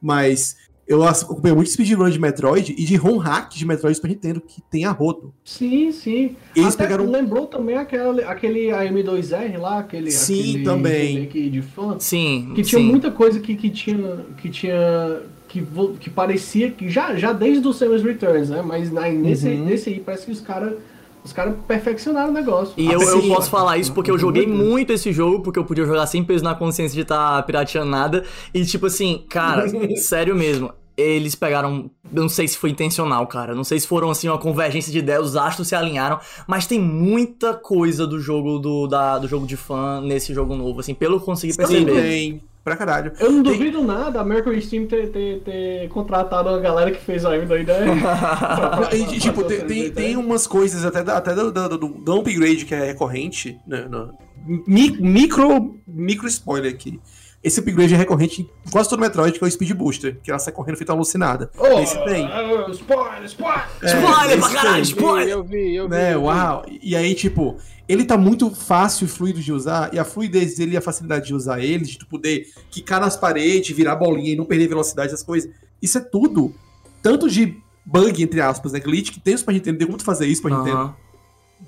Mas 0.00 0.56
eu 0.92 1.02
acompanhei 1.04 1.54
muito 1.56 1.70
speedrun 1.70 2.08
de 2.10 2.18
Metroid 2.18 2.74
e 2.76 2.84
de 2.84 2.96
ROM 2.96 3.16
hack 3.18 3.52
de 3.54 3.64
Metroid 3.66 3.94
Super 3.96 4.08
Nintendo, 4.08 4.40
que 4.40 4.60
tem 4.70 4.84
a 4.84 4.90
rodo. 4.90 5.32
Sim, 5.44 5.90
sim. 5.92 6.36
Eles 6.54 6.74
Até 6.74 6.84
pegaram- 6.84 7.10
lembrou 7.10 7.46
também 7.46 7.76
aquele, 7.76 8.22
aquele 8.24 8.70
AM2R 8.70 9.58
lá, 9.58 9.78
aquele. 9.78 10.10
Sim, 10.10 10.40
aquele 10.50 10.64
também. 10.64 11.28
de 11.28 11.62
fã. 11.62 11.96
Sim, 11.98 12.52
Que 12.54 12.62
tinha 12.62 12.80
sim. 12.80 12.86
muita 12.88 13.10
coisa 13.10 13.40
que, 13.40 13.54
que 13.54 13.70
tinha. 13.70 14.18
que 14.40 14.48
tinha. 14.48 15.20
Que, 15.48 15.62
que 16.00 16.08
parecia 16.08 16.70
que. 16.70 16.88
Já, 16.88 17.14
já 17.14 17.32
desde 17.32 17.66
o 17.68 17.72
Samus 17.72 18.02
Returns, 18.02 18.48
né? 18.48 18.62
Mas 18.64 18.90
na, 18.90 19.08
nesse, 19.08 19.48
Uhum. 19.48 19.64
nesse 19.66 19.90
aí 19.90 20.00
parece 20.00 20.26
que 20.26 20.32
os 20.32 20.40
caras. 20.40 20.74
Os 21.24 21.32
caras 21.32 21.54
perfeccionaram 21.68 22.30
o 22.30 22.32
negócio. 22.32 22.74
E 22.76 22.84
eu, 22.84 23.00
eu 23.00 23.20
Sim. 23.22 23.28
posso 23.28 23.48
falar 23.48 23.78
isso 23.78 23.92
porque 23.92 24.10
eu 24.10 24.18
joguei 24.18 24.44
Muito. 24.44 24.64
muito 24.68 24.92
esse 24.92 25.12
jogo, 25.12 25.38
porque 25.40 25.56
eu 25.56 25.64
podia 25.64 25.84
jogar 25.86 26.04
sem 26.08 26.24
peso 26.24 26.42
na 26.42 26.52
consciência 26.52 26.96
de 26.96 27.02
estar 27.02 27.40
pirateando 27.44 27.88
nada. 27.88 28.24
E 28.52 28.64
tipo 28.64 28.86
assim, 28.86 29.24
cara, 29.30 29.68
sério 29.98 30.34
mesmo. 30.34 30.72
Eles 30.96 31.34
pegaram. 31.34 31.90
Eu 32.14 32.22
não 32.22 32.28
sei 32.28 32.46
se 32.46 32.58
foi 32.58 32.70
intencional, 32.70 33.26
cara. 33.26 33.54
Não 33.54 33.64
sei 33.64 33.80
se 33.80 33.86
foram 33.86 34.10
assim 34.10 34.28
uma 34.28 34.38
convergência 34.38 34.92
de 34.92 34.98
ideias, 34.98 35.24
os 35.26 35.36
astros 35.36 35.68
se 35.68 35.74
alinharam. 35.74 36.20
Mas 36.46 36.66
tem 36.66 36.78
muita 36.78 37.54
coisa 37.54 38.06
do 38.06 38.20
jogo 38.20 38.58
do, 38.58 38.86
da, 38.86 39.18
do 39.18 39.26
jogo 39.26 39.46
de 39.46 39.56
fã 39.56 40.00
nesse 40.02 40.34
jogo 40.34 40.54
novo, 40.54 40.80
assim, 40.80 40.94
pelo 40.94 41.16
que 41.16 41.22
eu 41.22 41.26
consegui 41.26 41.56
perceber. 41.56 42.40
Pra 42.62 42.76
caralho. 42.76 43.10
Eu 43.18 43.32
não 43.32 43.42
duvido 43.42 43.82
nada 43.82 44.20
a 44.20 44.24
Mercury 44.24 44.62
Steam 44.62 44.86
ter, 44.86 45.08
ter, 45.10 45.40
ter 45.40 45.88
contratado 45.88 46.48
uma 46.48 46.60
galera 46.60 46.92
que 46.92 47.00
fez 47.02 47.24
a 47.24 47.30
AM2R. 47.30 47.66
pra- 48.00 48.94
E, 48.96 49.18
tipo, 49.18 49.42
tem, 49.42 49.60
tem, 49.66 49.90
tem 49.90 50.16
umas 50.16 50.46
coisas 50.46 50.84
até, 50.84 51.02
da, 51.02 51.16
até 51.16 51.34
do, 51.34 51.50
do, 51.50 51.68
do, 51.76 51.88
do 51.88 52.12
upgrade 52.20 52.64
que 52.64 52.72
é 52.72 52.84
recorrente. 52.86 53.58
Né, 53.66 53.86
no- 53.90 54.12
mi- 54.64 54.96
micro, 55.00 55.74
micro 55.88 56.28
spoiler 56.28 56.72
aqui. 56.72 57.00
Esse 57.42 57.58
upgrade 57.60 57.92
é 57.92 57.96
recorrente 57.96 58.42
em 58.42 58.70
quase 58.70 58.88
todo 58.88 59.00
Metroid, 59.00 59.36
que 59.36 59.44
é 59.44 59.48
o 59.48 59.50
Speed 59.50 59.72
Booster, 59.72 60.18
que 60.22 60.30
ela 60.30 60.38
sai 60.38 60.52
correndo 60.52 60.76
feita 60.76 60.92
alucinada. 60.92 61.50
Oh, 61.58 61.80
Esse 61.80 61.98
tem. 62.04 62.24
ah, 62.26 62.66
Spoiler, 62.70 63.24
spoiler! 63.24 63.68
Spoiler 63.82 64.38
pra 64.38 64.48
caralho, 64.50 64.82
spoiler! 64.82 65.28
Eu 65.28 65.42
vi, 65.42 65.74
eu 65.74 65.84
vi. 65.88 65.90
Né, 65.90 66.14
eu 66.14 66.20
vi. 66.20 66.26
uau. 66.26 66.64
E 66.80 66.94
aí, 66.94 67.14
tipo, 67.16 67.56
ele 67.88 68.04
tá 68.04 68.16
muito 68.16 68.48
fácil 68.54 69.06
e 69.06 69.08
fluido 69.08 69.40
de 69.40 69.52
usar, 69.52 69.92
e 69.92 69.98
a 69.98 70.04
fluidez 70.04 70.54
dele 70.56 70.74
e 70.74 70.76
a 70.76 70.80
facilidade 70.80 71.26
de 71.26 71.34
usar 71.34 71.58
ele, 71.60 71.84
de 71.84 71.98
tu 71.98 72.06
poder 72.06 72.46
quicar 72.70 73.00
nas 73.00 73.16
paredes, 73.16 73.74
virar 73.76 73.96
bolinha 73.96 74.32
e 74.32 74.36
não 74.36 74.44
perder 74.44 74.68
velocidade, 74.68 75.08
essas 75.08 75.24
coisas. 75.24 75.50
Isso 75.80 75.98
é 75.98 76.00
tudo. 76.00 76.54
Tanto 77.02 77.28
de 77.28 77.56
bug, 77.84 78.22
entre 78.22 78.40
aspas, 78.40 78.70
né? 78.70 78.78
Glitch, 78.78 79.10
que 79.10 79.18
tem 79.18 79.34
o 79.34 79.38
Super 79.38 79.52
Nintendo, 79.52 79.78
tem 79.78 79.86
como 79.88 79.98
tu 79.98 80.04
fazer 80.04 80.26
isso, 80.26 80.42
Super 80.42 80.56
Nintendo, 80.56 80.76
Aham. 80.76 80.94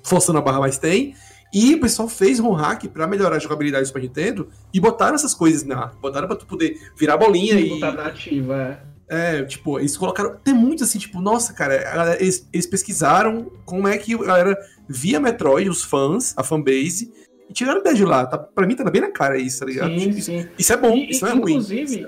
forçando 0.03 0.37
a 0.39 0.41
barra, 0.41 0.59
mas 0.61 0.77
tem. 0.77 1.13
E 1.57 1.73
o 1.73 1.79
pessoal 1.79 2.09
fez 2.09 2.37
ROM 2.37 2.51
hack 2.51 2.83
pra 2.89 3.07
melhorar 3.07 3.37
a 3.37 3.39
jogabilidade 3.39 3.83
do 3.85 3.87
Super 3.87 4.01
Nintendo 4.01 4.49
e 4.73 4.79
botaram 4.81 5.15
essas 5.15 5.33
coisas 5.33 5.63
na. 5.63 5.87
Botaram 6.01 6.27
pra 6.27 6.35
tu 6.35 6.45
poder 6.45 6.77
virar 6.97 7.15
bolinha 7.15 7.57
e. 7.57 7.69
botar 7.69 7.93
nativa, 7.93 8.77
é. 8.81 8.95
É, 9.07 9.43
tipo, 9.43 9.79
eles 9.79 9.95
colocaram. 9.95 10.35
Tem 10.43 10.53
muito 10.53 10.83
assim, 10.83 10.99
tipo, 10.99 11.21
nossa, 11.21 11.53
cara, 11.53 12.17
eles, 12.19 12.45
eles 12.51 12.65
pesquisaram 12.65 13.49
como 13.63 13.87
é 13.87 13.97
que 13.97 14.15
a 14.15 14.17
galera 14.17 14.57
via 14.89 15.17
Metroid, 15.19 15.69
os 15.69 15.81
fãs, 15.81 16.33
a 16.35 16.43
fanbase, 16.43 17.13
e 17.49 17.53
tiraram 17.53 17.79
ideia 17.79 17.95
de 17.95 18.03
lá. 18.03 18.25
Tá, 18.25 18.37
pra 18.37 18.67
mim 18.67 18.75
tá 18.75 18.83
bem 18.89 19.01
na 19.01 19.11
cara 19.11 19.37
isso, 19.37 19.59
tá 19.59 19.65
ligado? 19.67 19.97
Sim, 19.97 20.09
isso, 20.09 20.21
sim. 20.23 20.47
isso 20.57 20.73
é 20.73 20.77
bom, 20.77 20.95
E- 20.97 21.11
isso 21.11 21.23
não 21.23 21.31
é 21.31 21.35
ruim. 21.35 21.57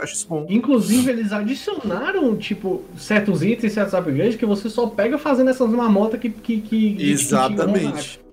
acho 0.02 0.14
isso 0.14 0.28
bom. 0.28 0.45
Inclusive, 0.50 1.10
eles 1.12 1.32
adicionaram, 1.32 2.36
tipo, 2.36 2.84
certos 2.98 3.43
itens, 3.43 3.74
certos 3.74 3.93
upgrades 3.93 4.36
que 4.36 4.45
você 4.45 4.70
só 4.70 4.88
pega 4.88 5.18
fazendo 5.18 5.52
essas 5.52 5.70
marmotas 5.70 6.20
que. 6.20 6.30
que, 6.30 6.60
que 6.62 6.98
Exatamente. 7.12 8.18
Que, 8.20 8.26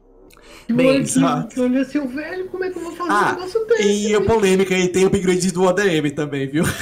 olha, 0.70 1.48
olha 1.58 1.80
assim, 1.82 2.06
velho, 2.06 2.48
como 2.48 2.64
é 2.64 2.70
que 2.70 2.78
eu 2.78 2.82
vou 2.82 2.92
fazer 2.92 3.10
Ah, 3.12 3.32
um 3.32 3.34
negócio 3.36 3.66
desse? 3.66 4.08
E 4.08 4.14
a 4.14 4.20
polêmica 4.20 4.74
aí 4.74 4.88
tem 4.88 5.04
upgrades 5.04 5.52
do 5.52 5.62
ODM 5.62 6.10
também, 6.14 6.46
viu? 6.48 6.64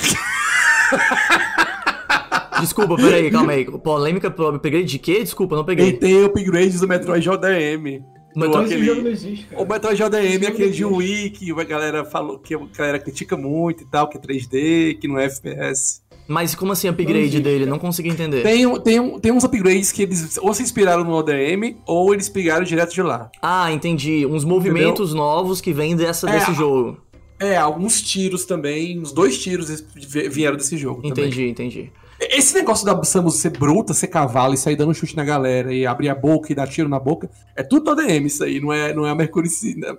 Desculpa, 2.61 2.97
peraí, 2.97 3.31
calma 3.31 3.53
aí. 3.53 3.65
Polêmica, 3.65 4.31
pro- 4.31 4.59
peguei 4.61 4.85
de 4.85 4.99
quê? 4.99 5.21
Desculpa, 5.21 5.57
não 5.57 5.63
E 5.63 5.67
peguei. 5.67 5.93
tem 5.95 6.25
upgrades 6.25 6.79
do 6.81 6.87
Metroid 6.87 7.29
ODM. 7.29 8.05
Tô- 8.35 8.45
Esse 8.47 8.57
aquele- 8.75 8.85
jogo 8.87 9.03
não 9.03 9.11
existe, 9.11 9.47
cara. 9.47 9.63
O 9.63 9.67
Metroid 9.69 10.03
ODM 10.03 10.45
é 10.45 10.49
aquele 10.49 10.71
de 10.71 10.85
Wii 10.85 11.31
que 11.31 11.51
a 11.51 11.65
galera 11.65 12.05
falou 12.05 12.39
que 12.39 12.55
a 12.55 12.59
galera 12.77 12.99
critica 12.99 13.37
muito 13.37 13.83
e 13.83 13.87
tal, 13.91 14.09
que 14.09 14.17
é 14.17 14.21
3D, 14.21 14.99
que 15.01 15.09
não 15.09 15.19
é 15.19 15.25
FPS. 15.27 16.02
Mas 16.27 16.55
como 16.55 16.73
assim 16.73 16.87
Não 16.87 16.95
upgrade 16.95 17.19
existe, 17.19 17.41
dele? 17.41 17.67
Não 17.67 17.79
consegui 17.79 18.09
entender. 18.09 18.43
Tem, 18.43 18.81
tem, 18.81 19.19
tem 19.21 19.33
uns 19.33 19.45
upgrades 19.45 19.91
que 19.93 20.03
eles 20.03 20.39
ou 20.41 20.55
se 20.55 20.63
inspiraram 20.63 21.05
no 21.05 21.13
ODM 21.13 21.77
ou 21.87 22.15
eles 22.15 22.29
pegaram 22.29 22.65
direto 22.65 22.95
de 22.95 23.03
lá. 23.03 23.31
Ah, 23.41 23.73
entendi. 23.73 24.25
Uns 24.25 24.45
movimentos 24.45 25.13
novos 25.13 25.61
que 25.61 25.73
vêm 25.73 25.97
dessa, 25.97 26.29
É, 26.31 26.39
desse 26.39 26.55
jogo. 26.55 26.97
É, 27.41 27.57
alguns 27.57 28.01
tiros 28.01 28.45
também, 28.45 29.01
uns 29.01 29.11
dois 29.11 29.37
tiros 29.37 29.85
vieram 30.31 30.57
desse 30.57 30.77
jogo. 30.77 31.03
também. 31.03 31.27
Entendi, 31.27 31.49
entendi. 31.49 31.93
Esse 32.31 32.55
negócio 32.55 32.85
da 32.85 33.03
Samus 33.05 33.37
ser 33.37 33.51
bruta, 33.51 33.95
ser 33.95 34.07
cavalo 34.09 34.55
e 34.55 34.57
sair 34.57 34.77
dando 34.77 34.95
chute 34.95 35.17
na 35.17 35.25
galera 35.25 35.73
e 35.73 35.87
abrir 35.87 36.09
a 36.09 36.15
boca 36.15 36.53
e 36.53 36.55
dar 36.55 36.69
tiro 36.69 36.89
na 36.89 36.99
boca, 36.99 37.29
é 37.57 37.63
tudo 37.63 37.91
ODM 37.91 38.27
isso 38.27 38.45
aí, 38.45 38.61
não 38.61 38.73
é, 38.73 38.95
não 38.95 39.07
é 39.07 39.11
a 39.11 39.15
Mercury, 39.15 39.49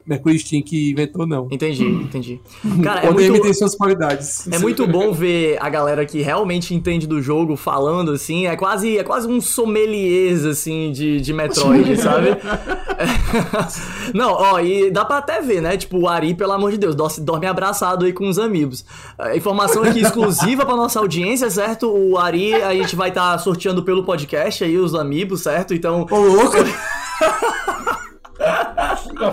Mercury 0.05 0.39
Steam 0.39 0.61
que 0.61 0.91
inventou, 0.91 1.27
não. 1.27 1.47
Entendi, 1.51 1.85
entendi. 1.85 2.41
Cara, 2.83 3.01
é 3.01 3.09
o 3.09 3.13
ODM 3.13 3.29
muito, 3.29 3.43
tem 3.43 3.53
suas 3.53 3.75
qualidades. 3.75 4.47
é 4.51 4.59
muito 4.59 4.87
bom 4.87 5.11
ver 5.11 5.57
a 5.59 5.69
galera 5.69 6.05
que 6.05 6.21
realmente 6.21 6.73
entende 6.73 7.07
do 7.07 7.21
jogo 7.21 7.55
falando 7.55 8.11
assim. 8.11 8.47
É 8.47 8.55
quase, 8.55 8.97
é 8.97 9.03
quase 9.03 9.27
um 9.27 9.41
sommeliers, 9.41 10.45
assim, 10.45 10.91
de, 10.91 11.19
de 11.19 11.33
Metroid, 11.33 11.95
sabe? 11.99 12.29
Não, 14.13 14.31
ó, 14.31 14.59
e 14.59 14.91
dá 14.91 15.03
pra 15.05 15.17
até 15.17 15.41
ver, 15.41 15.61
né? 15.61 15.77
Tipo, 15.77 15.99
o 15.99 16.07
Ari, 16.07 16.33
pelo 16.33 16.51
amor 16.51 16.71
de 16.71 16.77
Deus, 16.77 16.95
dorme, 17.19 17.45
abraçado 17.45 18.05
aí 18.05 18.13
com 18.13 18.27
os 18.27 18.39
amigos. 18.39 18.85
A 19.17 19.35
informação 19.35 19.83
aqui 19.83 19.99
exclusiva 19.99 20.65
pra 20.65 20.75
nossa 20.75 20.99
audiência, 20.99 21.49
certo? 21.49 21.87
O 21.87 22.12
Ari, 22.17 22.55
a 22.55 22.73
gente 22.73 22.95
vai 22.95 23.09
estar 23.09 23.37
sorteando 23.39 23.83
pelo 23.83 24.03
podcast 24.03 24.63
aí 24.63 24.77
os 24.77 24.95
amigos, 24.95 25.41
certo? 25.41 25.73
Então, 25.73 26.05
Ô, 26.09 26.17
louco! 26.17 26.57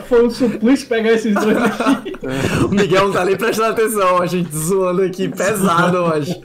Foi 0.08 0.26
um 0.26 0.30
suplício 0.30 0.88
pegar 0.88 1.12
esses 1.12 1.34
dois 1.34 1.56
aqui. 1.56 2.12
o 2.64 2.68
Miguel 2.68 3.06
não 3.06 3.12
tá 3.12 3.24
nem 3.24 3.36
prestando 3.36 3.72
atenção, 3.72 4.18
a 4.18 4.26
gente 4.26 4.54
zoando 4.54 5.02
aqui 5.02 5.28
pesado 5.28 5.98
hoje. 5.98 6.40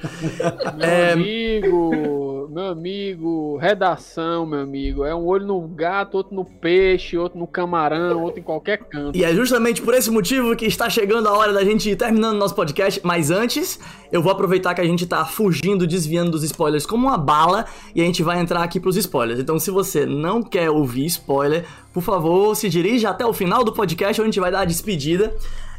Meu 0.77 1.13
amigo, 1.13 2.34
meu 2.55 2.67
amigo, 2.67 3.57
redação, 3.57 4.45
meu 4.45 4.61
amigo. 4.61 5.03
É 5.03 5.13
um 5.13 5.25
olho 5.25 5.45
no 5.45 5.59
gato, 5.67 6.15
outro 6.15 6.33
no 6.33 6.45
peixe, 6.45 7.17
outro 7.17 7.37
no 7.37 7.45
camarão, 7.45 8.23
outro 8.23 8.39
em 8.39 8.43
qualquer 8.43 8.77
canto. 8.77 9.17
E 9.17 9.25
é 9.25 9.35
justamente 9.35 9.81
por 9.81 9.93
esse 9.93 10.09
motivo 10.09 10.55
que 10.55 10.65
está 10.65 10.89
chegando 10.89 11.27
a 11.27 11.33
hora 11.37 11.51
da 11.51 11.65
gente 11.65 11.89
ir 11.89 11.97
terminando 11.97 12.37
nosso 12.37 12.55
podcast. 12.55 13.01
Mas 13.03 13.29
antes, 13.29 13.77
eu 14.09 14.21
vou 14.21 14.31
aproveitar 14.31 14.73
que 14.73 14.79
a 14.79 14.85
gente 14.85 15.05
tá 15.05 15.25
fugindo, 15.25 15.85
desviando 15.85 16.31
dos 16.31 16.43
spoilers 16.43 16.85
como 16.85 17.07
uma 17.07 17.17
bala 17.17 17.65
e 17.93 18.01
a 18.01 18.05
gente 18.05 18.23
vai 18.23 18.39
entrar 18.39 18.63
aqui 18.63 18.79
pros 18.79 18.95
spoilers. 18.95 19.37
Então, 19.37 19.59
se 19.59 19.69
você 19.69 20.05
não 20.05 20.41
quer 20.41 20.69
ouvir 20.69 21.07
spoiler, 21.07 21.65
por 21.93 22.03
favor, 22.03 22.55
se 22.55 22.69
dirija 22.69 23.09
até 23.09 23.25
o 23.25 23.33
final 23.33 23.65
do 23.65 23.73
podcast 23.73 24.21
onde 24.21 24.29
a 24.29 24.31
gente 24.31 24.39
vai 24.39 24.51
dar 24.51 24.61
a 24.61 24.65
despedida. 24.65 25.35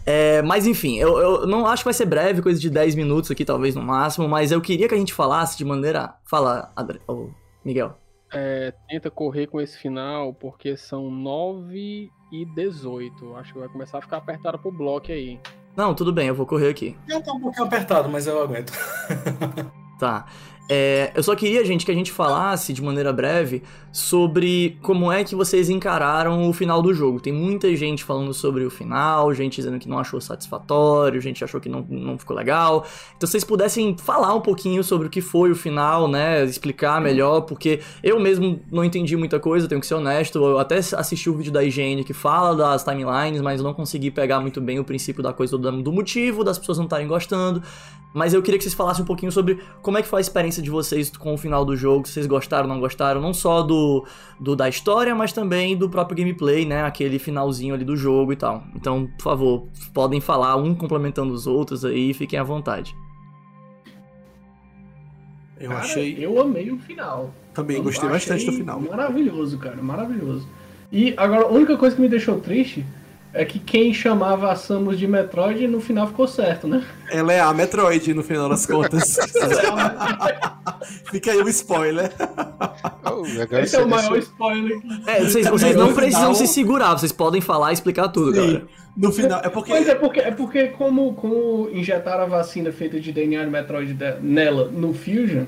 É, 0.07 0.41
mas 0.43 0.69
enfim, 0.69 0.99
eu, 0.99 1.19
eu 1.19 1.47
não 1.49 1.67
acho 1.67 1.83
que 1.83 1.87
vai 1.87 1.95
ser 1.95 2.07
breve, 2.07 2.41
coisa 2.41 2.61
de 2.61 2.71
10 2.71 2.95
minutos 2.95 3.29
aqui, 3.29 3.45
talvez 3.45 3.75
no 3.75 3.83
máximo, 3.83 4.29
mas 4.29 4.53
eu 4.53 4.61
queria 4.61 4.89
que 4.89 4.95
a 4.95 4.99
gente 4.99 5.13
falasse 5.13 5.59
de 5.59 5.65
maneira. 5.65 6.15
Fala, 6.25 6.73
Adri... 6.77 7.01
oh, 7.09 7.29
Miguel. 7.65 7.99
É, 8.33 8.73
tenta 8.89 9.11
correr 9.11 9.49
com 9.49 9.61
esse 9.61 9.77
final, 9.77 10.33
porque 10.33 10.77
são 10.77 11.11
9 11.11 12.09
e 12.33 12.45
18. 12.55 13.37
Acho 13.37 13.53
que 13.53 13.59
vai 13.59 13.69
começar 13.69 13.99
a 13.99 14.03
ficar 14.03 14.19
apertado 14.19 14.59
pro 14.59 14.71
bloco 14.71 15.11
aí. 15.11 15.41
Não, 15.77 15.93
tudo 15.93 16.13
bem, 16.13 16.29
eu 16.29 16.35
vou 16.35 16.47
correr 16.47 16.69
aqui. 16.69 16.97
Já 17.09 17.21
tá 17.21 17.33
um 17.33 17.41
pouquinho 17.41 17.67
apertado, 17.67 18.09
mas 18.09 18.27
eu 18.27 18.41
aguento. 18.41 18.73
Tá. 19.99 20.27
É, 20.69 21.13
eu 21.15 21.23
só 21.23 21.37
queria, 21.37 21.65
gente, 21.65 21.87
que 21.87 21.93
a 21.93 21.95
gente 21.95 22.11
falasse 22.11 22.73
de 22.73 22.83
maneira 22.83 23.13
breve 23.13 23.63
sobre 23.93 24.77
como 24.83 25.11
é 25.11 25.23
que 25.23 25.35
vocês 25.35 25.71
encararam 25.71 26.49
o 26.49 26.53
final 26.53 26.83
do 26.83 26.93
jogo. 26.93 27.21
Tem 27.21 27.33
muita 27.33 27.75
gente 27.77 28.03
falando 28.03 28.35
sobre 28.35 28.65
o 28.65 28.71
final, 28.71 29.33
gente 29.33 29.57
dizendo 29.57 29.79
que 29.79 29.89
não 29.89 29.99
achou 29.99 30.21
satisfatório, 30.21 31.21
gente 31.21 31.43
achou 31.45 31.61
que 31.61 31.69
não, 31.69 31.87
não 31.89 32.19
ficou 32.19 32.37
legal. 32.37 32.85
Então, 33.17 33.27
se 33.27 33.33
vocês 33.33 33.45
pudessem 33.45 33.97
falar 33.97 34.35
um 34.35 34.41
pouquinho 34.41 34.83
sobre 34.83 35.07
o 35.07 35.11
que 35.11 35.21
foi 35.21 35.53
o 35.53 35.57
final, 35.57 36.09
né? 36.09 36.45
Explicar 36.45 37.01
melhor, 37.01 37.43
porque 37.43 37.81
eu 38.03 38.19
mesmo 38.19 38.61
não 38.71 38.85
entendi 38.85 39.17
muita 39.17 39.39
coisa, 39.39 39.69
tenho 39.69 39.81
que 39.81 39.87
ser 39.87 39.95
honesto. 39.95 40.39
Eu 40.39 40.59
até 40.59 40.79
assisti 40.79 41.31
o 41.31 41.37
vídeo 41.37 41.53
da 41.53 41.63
IGN 41.63 42.03
que 42.03 42.13
fala 42.13 42.57
das 42.57 42.83
timelines, 42.83 43.41
mas 43.41 43.63
não 43.63 43.73
consegui 43.73 44.11
pegar 44.11 44.41
muito 44.41 44.61
bem 44.61 44.81
o 44.81 44.85
princípio 44.85 45.23
da 45.23 45.33
coisa 45.33 45.57
do, 45.57 45.83
do 45.83 45.93
motivo 45.93 46.43
das 46.43 46.59
pessoas 46.59 46.77
não 46.77 46.85
estarem 46.85 47.07
gostando. 47.07 47.63
Mas 48.15 48.33
eu 48.33 48.43
queria 48.43 48.57
que 48.57 48.65
vocês 48.65 48.75
falassem 48.75 49.03
um 49.03 49.07
pouquinho 49.07 49.31
sobre 49.31 49.61
como 49.83 49.99
é 49.99 50.03
que 50.03 50.09
foi 50.09 50.21
a 50.21 50.23
experiência 50.23 50.63
de 50.63 50.71
vocês 50.71 51.11
com 51.11 51.35
o 51.35 51.37
final 51.37 51.65
do 51.65 51.77
jogo, 51.77 52.07
se 52.07 52.15
vocês 52.15 52.27
gostaram 52.27 52.67
ou 52.67 52.75
não 52.75 52.81
gostaram, 52.81 53.21
não 53.21 53.35
só 53.35 53.63
do, 53.63 54.07
do 54.41 54.57
da 54.57 54.69
história, 54.69 55.15
mas 55.15 55.33
também 55.33 55.77
do 55.77 55.89
próprio 55.91 56.17
gameplay, 56.17 56.65
né? 56.65 56.83
Aquele 56.83 57.19
finalzinho 57.19 57.75
ali 57.75 57.85
do 57.85 57.97
jogo 57.97 58.33
e 58.33 58.37
tal. 58.37 58.65
Então, 58.75 59.07
por 59.19 59.23
favor, 59.23 59.69
podem 59.93 60.21
falar 60.21 60.57
um 60.57 60.75
complementando 60.75 61.35
os 61.35 61.47
outros 61.47 61.85
aí, 61.85 62.15
fiquem 62.15 62.39
à 62.39 62.43
vontade. 62.43 62.97
Eu 65.59 65.71
Cara, 65.71 65.81
achei. 65.81 66.17
Eu 66.19 66.41
amei 66.41 66.71
o 66.71 66.79
final. 66.79 67.33
Também 67.55 67.79
Eu 67.79 67.83
gostei 67.83 68.09
achei 68.09 68.31
bastante 68.31 68.47
do 68.47 68.53
final. 68.53 68.81
Maravilhoso, 68.81 69.59
cara, 69.59 69.83
maravilhoso. 69.83 70.47
E 70.93 71.15
agora, 71.17 71.45
a 71.45 71.49
única 71.49 71.77
coisa 71.77 71.97
que 71.97 72.03
me 72.03 72.09
deixou 72.09 72.39
triste 72.41 72.85
é 73.37 73.45
que 73.45 73.59
quem 73.59 73.93
chamava 73.93 74.51
a 74.51 74.57
Samus 74.57 74.99
de 74.99 75.07
Metroid 75.07 75.67
no 75.69 75.81
final 75.81 76.07
ficou 76.07 76.27
certo, 76.27 76.67
né? 76.67 76.83
Ela 77.11 77.33
é 77.33 77.41
a 77.41 77.53
Metroid, 77.53 78.15
no 78.15 78.23
final 78.23 78.49
das 78.49 78.65
contas. 78.67 79.17
Fica 81.11 81.33
aí 81.33 81.39
o 81.41 81.49
spoiler. 81.49 82.11
Oh, 83.05 83.25
Esse 83.59 83.77
é 83.77 83.81
o 83.81 83.89
maior 83.89 84.17
spoiler 84.19 84.81
que 84.81 85.11
É, 85.11 85.21
vocês, 85.21 85.47
vocês 85.49 85.75
no 85.75 85.81
não 85.83 85.89
final- 85.89 85.95
precisam 85.95 86.35
se 86.35 86.47
segurar, 86.47 86.93
vocês 86.99 87.13
podem 87.13 87.41
falar 87.41 87.71
e 87.71 87.75
explicar 87.75 88.09
tudo, 88.09 88.33
Sim, 88.35 88.37
galera. 88.41 88.65
no 88.97 89.13
final. 89.13 89.41
É 89.43 89.49
porque. 89.49 89.71
Mas 89.73 89.89
é 89.89 89.95
porque, 89.95 90.21
é 90.21 90.31
porque 90.31 90.69
como, 90.69 91.15
como 91.15 91.69
injetaram 91.73 92.25
a 92.25 92.27
vacina 92.27 92.73
feita 92.73 93.01
de 93.01 93.13
DNA 93.13 93.45
de 93.45 93.51
Metroid 93.51 93.93
de- 93.95 94.17
nela 94.21 94.69
no 94.69 94.93
Fusion, 94.95 95.45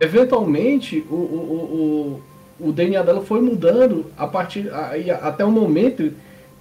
eventualmente 0.00 1.04
o, 1.10 1.14
o, 1.14 2.20
o, 2.60 2.68
o 2.68 2.72
DNA 2.72 3.02
dela 3.02 3.22
foi 3.22 3.40
mudando 3.40 4.06
a 4.16 4.26
partir 4.26 4.72
aí, 4.72 5.10
até 5.10 5.44
o 5.44 5.50
momento 5.50 6.12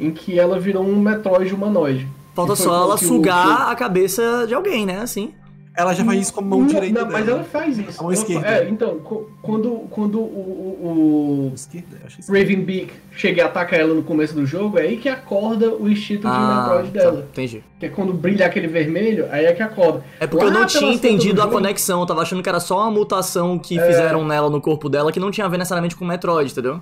em 0.01 0.11
que 0.11 0.37
ela 0.39 0.59
virou 0.59 0.83
um 0.83 0.99
Metroid 0.99 1.53
humanoide. 1.53 2.07
Falta 2.35 2.55
só 2.55 2.73
ela 2.83 2.95
o- 2.95 2.97
sugar 2.97 3.69
a 3.69 3.75
cabeça 3.75 4.45
de 4.47 4.53
alguém, 4.53 4.85
né? 4.85 4.99
Assim. 5.01 5.33
Ela 5.73 5.93
já 5.93 6.03
faz 6.03 6.21
isso 6.23 6.33
com 6.33 6.41
a 6.41 6.43
mão 6.43 6.59
Não, 6.59 6.67
direita. 6.67 7.01
não, 7.05 7.09
mas 7.11 7.25
ela 7.25 7.43
faz 7.45 7.77
isso. 7.79 7.99
A 8.01 8.03
mão 8.03 8.11
Ela- 8.11 8.21
esquerda. 8.21 8.47
É, 8.47 8.67
então, 8.69 8.99
quando, 9.41 9.69
quando 9.89 10.19
o, 10.19 11.49
o, 11.49 11.51
Esquerda, 11.55 11.97
acho 12.05 12.17
que 12.17 12.29
o 12.29 12.33
Ravenbeak 12.33 12.91
chega 13.15 13.41
e 13.41 13.41
ataca 13.41 13.75
ela 13.77 13.93
no 13.93 14.03
começo 14.03 14.33
do 14.35 14.45
jogo, 14.45 14.77
é 14.77 14.81
aí 14.83 14.97
que 14.97 15.07
acorda 15.07 15.73
o 15.73 15.89
instinto 15.89 16.27
de 16.27 16.33
Metroid 16.39 16.87
tá, 16.91 16.99
dela. 16.99 17.27
entendi. 17.31 17.63
Que 17.79 17.85
é 17.85 17.89
quando 17.89 18.13
brilha 18.13 18.45
aquele 18.45 18.67
vermelho, 18.67 19.27
aí 19.31 19.45
é 19.45 19.53
que 19.53 19.63
acorda. 19.63 20.03
É 20.19 20.27
porque 20.27 20.43
eu 20.43 20.47
Lá 20.49 20.53
não 20.53 20.59
pelas 20.61 20.73
tinha 20.73 20.93
entendido 20.93 21.39
a 21.41 21.45
jogo- 21.45 21.55
conexão, 21.55 22.01
eu 22.01 22.05
tava 22.05 22.21
achando 22.21 22.43
que 22.43 22.49
era 22.49 22.59
só 22.59 22.79
uma 22.81 22.91
mutação 22.91 23.57
que 23.57 23.79
É. 23.79 23.87
fizeram 23.87 24.25
nela 24.25 24.49
no 24.49 24.59
corpo 24.59 24.89
dela 24.89 25.09
que 25.11 25.21
não 25.21 25.31
tinha 25.31 25.45
a 25.45 25.49
ver 25.49 25.57
necessariamente 25.57 25.95
com 25.95 26.03
o 26.03 26.07
Metroid, 26.07 26.51
entendeu? 26.51 26.81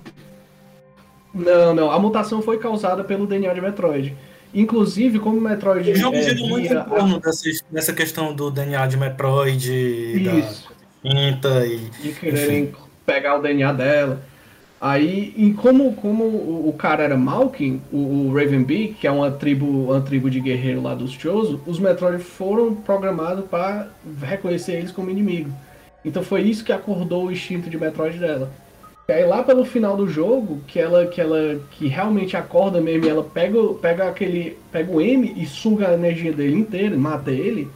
Não, 1.32 1.74
não. 1.74 1.90
A 1.90 1.98
mutação 1.98 2.42
foi 2.42 2.58
causada 2.58 3.04
pelo 3.04 3.26
DNA 3.26 3.52
de 3.54 3.60
Metroid. 3.60 4.16
Inclusive, 4.52 5.20
como 5.20 5.38
o 5.38 5.40
Metroid 5.40 5.92
O 5.92 5.96
jogo 5.96 6.16
é, 6.16 6.22
gira 6.22 6.48
muito 6.48 6.72
em 6.72 6.84
torno 6.84 7.20
dessa, 7.20 7.50
dessa 7.70 7.92
questão 7.92 8.34
do 8.34 8.50
DNA 8.50 8.86
de 8.86 8.96
Metroid, 8.96 9.72
Isso. 10.38 10.68
da 11.40 11.66
e. 11.66 11.78
de 12.02 12.12
quererem 12.12 12.72
pegar 13.06 13.36
o 13.36 13.42
DNA 13.42 13.72
dela. 13.72 14.22
Aí, 14.80 15.34
e 15.36 15.52
como, 15.52 15.92
como 15.94 16.24
o, 16.24 16.74
cara 16.76 17.04
era 17.04 17.16
Malkin, 17.16 17.82
o, 17.92 18.28
o 18.28 18.34
Ravenbeak, 18.34 18.94
que 18.94 19.06
é 19.06 19.10
uma 19.10 19.30
tribo, 19.30 19.66
uma 19.66 20.00
tribo 20.00 20.30
de 20.30 20.40
guerreiro 20.40 20.82
lá 20.82 20.94
dos 20.94 21.12
Chozo, 21.12 21.60
os 21.66 21.78
Metroid 21.78 22.22
foram 22.22 22.74
programados 22.74 23.44
para 23.44 23.90
reconhecer 24.22 24.72
eles 24.72 24.90
como 24.90 25.10
inimigo. 25.10 25.52
Então 26.02 26.22
foi 26.22 26.40
isso 26.40 26.64
que 26.64 26.72
acordou 26.72 27.26
o 27.26 27.32
instinto 27.32 27.68
de 27.68 27.76
Metroid 27.76 28.18
dela. 28.18 28.50
E 29.08 29.12
aí 29.12 29.24
lá 29.26 29.42
pelo 29.42 29.64
final 29.64 29.96
do 29.96 30.08
jogo, 30.08 30.60
que 30.68 30.78
ela 30.78 31.06
que 31.06 31.20
ela 31.20 31.58
que 31.72 31.88
realmente 31.88 32.36
acorda 32.36 32.80
mesmo, 32.80 33.06
e 33.06 33.08
ela 33.08 33.24
pega, 33.24 33.60
o- 33.60 33.74
pega 33.74 34.08
aquele 34.08 34.56
pega 34.70 34.90
o 34.92 35.00
M 35.00 35.32
e 35.36 35.46
suga 35.46 35.88
a 35.88 35.94
energia 35.94 36.32
dele 36.32 36.54
inteira, 36.56 36.96
mata 36.96 37.30
ele. 37.30 37.68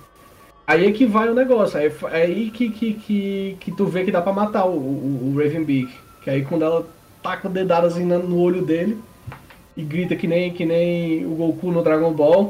Aí 0.67 0.87
é 0.87 0.93
que 0.93 1.05
vai 1.05 1.29
o 1.29 1.35
negócio, 1.35 1.79
aí 1.79 1.87
é 2.13 2.17
aí 2.23 2.51
que, 2.51 2.71
que, 2.71 2.95
que, 2.95 3.57
que 3.61 3.73
tu 3.73 3.85
vê 3.85 4.05
que 4.05 4.11
dá 4.13 4.23
pra 4.23 4.33
matar 4.33 4.65
o, 4.65 4.71
o, 4.73 5.33
o 5.35 5.39
Ravenbeak. 5.39 5.93
Que 6.23 6.31
aí 6.31 6.43
quando 6.45 6.65
ela 6.65 6.87
taca 7.23 7.49
dedadas 7.49 7.95
assim 7.95 8.05
no 8.05 8.39
olho 8.39 8.63
dele 8.65 8.97
e 9.77 9.83
grita 9.83 10.15
que 10.15 10.27
nem, 10.29 10.53
que 10.53 10.65
nem 10.65 11.27
o 11.27 11.31
Goku 11.31 11.71
no 11.73 11.83
Dragon 11.83 12.13
Ball, 12.13 12.49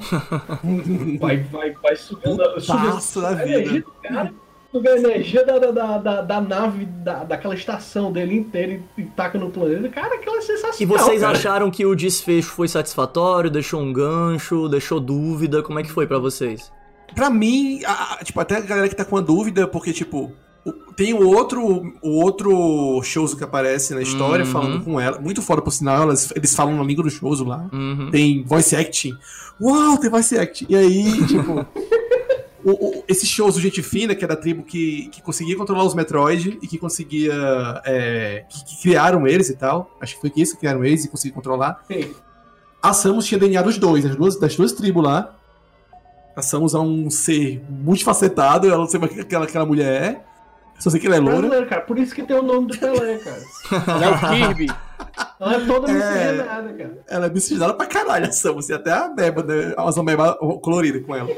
vai, 1.18 1.38
vai, 1.38 1.70
vai 1.72 1.96
sugando, 1.96 2.36
da 2.36 3.28
a 3.30 3.34
vida. 3.34 3.58
energia 3.60 3.80
do 3.80 3.92
cara, 4.02 4.32
a 4.78 4.96
energia 4.98 5.44
da, 5.44 5.58
da, 5.58 5.98
da, 5.98 6.20
da 6.22 6.40
nave, 6.40 6.84
da, 6.86 7.24
daquela 7.24 7.54
estação 7.54 8.10
dele 8.12 8.34
inteira 8.36 8.72
e, 8.72 9.02
e 9.02 9.04
taca 9.04 9.38
no 9.38 9.50
planeta. 9.50 9.88
Cara, 9.88 10.14
aquilo 10.16 10.36
é 10.36 10.40
sensacional. 10.40 10.76
E 10.80 10.86
vocês 10.86 11.20
cara. 11.20 11.32
acharam 11.32 11.70
que 11.70 11.84
o 11.86 11.94
desfecho 11.94 12.50
foi 12.50 12.66
satisfatório, 12.68 13.50
deixou 13.50 13.80
um 13.80 13.92
gancho, 13.92 14.68
deixou 14.68 14.98
dúvida? 15.00 15.62
Como 15.62 15.78
é 15.78 15.82
que 15.82 15.90
foi 15.90 16.06
pra 16.06 16.18
vocês? 16.18 16.72
Pra 17.14 17.30
mim, 17.30 17.80
a- 17.84 18.14
a- 18.14 18.24
tipo, 18.24 18.40
até 18.40 18.56
a 18.56 18.60
galera 18.60 18.88
que 18.88 18.96
tá 18.96 19.04
com 19.04 19.16
a 19.16 19.20
dúvida, 19.20 19.68
porque, 19.68 19.92
tipo, 19.92 20.32
o- 20.66 20.72
tem 20.96 21.12
o 21.14 21.24
outro, 21.26 21.62
o 22.02 22.20
outro 22.24 23.00
Shouzo 23.02 23.36
que 23.36 23.44
aparece 23.44 23.94
na 23.94 24.02
história 24.02 24.44
Uhum. 24.44 24.50
falando 24.50 24.84
com 24.84 25.00
ela. 25.00 25.20
Muito 25.20 25.40
foda, 25.42 25.62
por 25.62 25.70
sinal, 25.70 26.02
elas, 26.02 26.32
eles 26.34 26.54
falam 26.54 26.76
na 26.76 26.82
língua 26.82 27.04
do 27.04 27.10
Shouzo 27.10 27.44
lá. 27.44 27.68
Uhum. 27.72 28.08
Tem 28.10 28.42
voice 28.42 28.74
acting. 28.74 29.12
Uau, 29.60 29.96
tem 29.98 30.10
voice 30.10 30.36
acting. 30.36 30.66
E 30.68 30.74
aí, 30.74 31.26
tipo. 31.26 31.64
o- 32.64 32.98
o- 32.98 33.04
esse 33.08 33.26
Shouzo 33.26 33.60
gente 33.60 33.82
fina, 33.82 34.14
que 34.14 34.24
é 34.24 34.28
da 34.28 34.36
tribo 34.36 34.62
que, 34.62 35.08
que 35.08 35.20
conseguia 35.22 35.56
controlar 35.56 35.84
os 35.84 35.94
Metroid 35.94 36.58
e 36.62 36.66
que 36.66 36.78
conseguia. 36.78 37.34
é, 37.84 38.44
que, 38.48 38.64
que 38.64 38.82
criaram 38.82 39.26
eles 39.26 39.48
e 39.50 39.56
tal. 39.56 39.90
Acho 40.00 40.14
que 40.14 40.20
foi 40.20 40.30
que 40.30 40.40
isso 40.42 40.54
que 40.54 40.60
criaram 40.60 40.84
eles 40.84 41.04
e 41.04 41.08
conseguiam 41.08 41.34
controlar. 41.34 41.82
Sim. 41.86 42.12
A 42.82 42.92
Samus 42.92 43.26
tinha 43.26 43.38
DNA 43.38 43.62
dos 43.62 43.78
dois, 43.78 44.04
das 44.04 44.14
duas, 44.16 44.38
das 44.38 44.54
duas 44.56 44.72
tribos 44.72 45.02
lá. 45.02 45.34
A 46.36 46.42
Samus 46.42 46.74
é 46.74 46.78
um 46.78 47.08
ser 47.10 47.62
multifacetado, 47.70 48.66
eu 48.66 48.76
não 48.76 48.86
sei 48.86 48.98
mais 49.00 49.12
o 49.12 49.14
que 49.14 49.20
aquela, 49.22 49.44
aquela 49.44 49.64
mulher 49.64 50.02
é. 50.02 50.24
Só 50.80 50.90
sei 50.90 50.98
que 50.98 51.06
ela 51.06 51.14
é 51.16 51.20
loura. 51.20 51.36
Brasileiro, 51.38 51.66
cara. 51.68 51.82
Por 51.82 51.98
isso 51.98 52.12
que 52.14 52.22
tem 52.24 52.36
o 52.36 52.42
nome 52.42 52.66
do 52.66 52.76
Pelé, 52.76 53.18
cara. 53.18 53.42
Ela 53.86 54.06
é 54.06 54.10
o 54.10 54.18
Kirby. 54.18 54.66
Ela 55.40 55.54
é 55.54 55.66
toda 55.66 55.88
É. 55.90 55.94
miscigenada, 55.94 56.72
cara. 56.74 56.98
Ela 57.08 57.26
é 57.26 57.30
miscigenada 57.30 57.74
pra 57.74 57.86
caralho, 57.86 58.26
a 58.26 58.32
Samus. 58.32 58.66
Tem 58.66 58.74
até 58.74 58.92
a 58.92 59.08
meba, 59.08 59.42
né? 59.44 59.72
As 59.78 59.96
ameba 59.96 60.34
colorida 60.60 61.00
com 61.00 61.14
ela. 61.14 61.30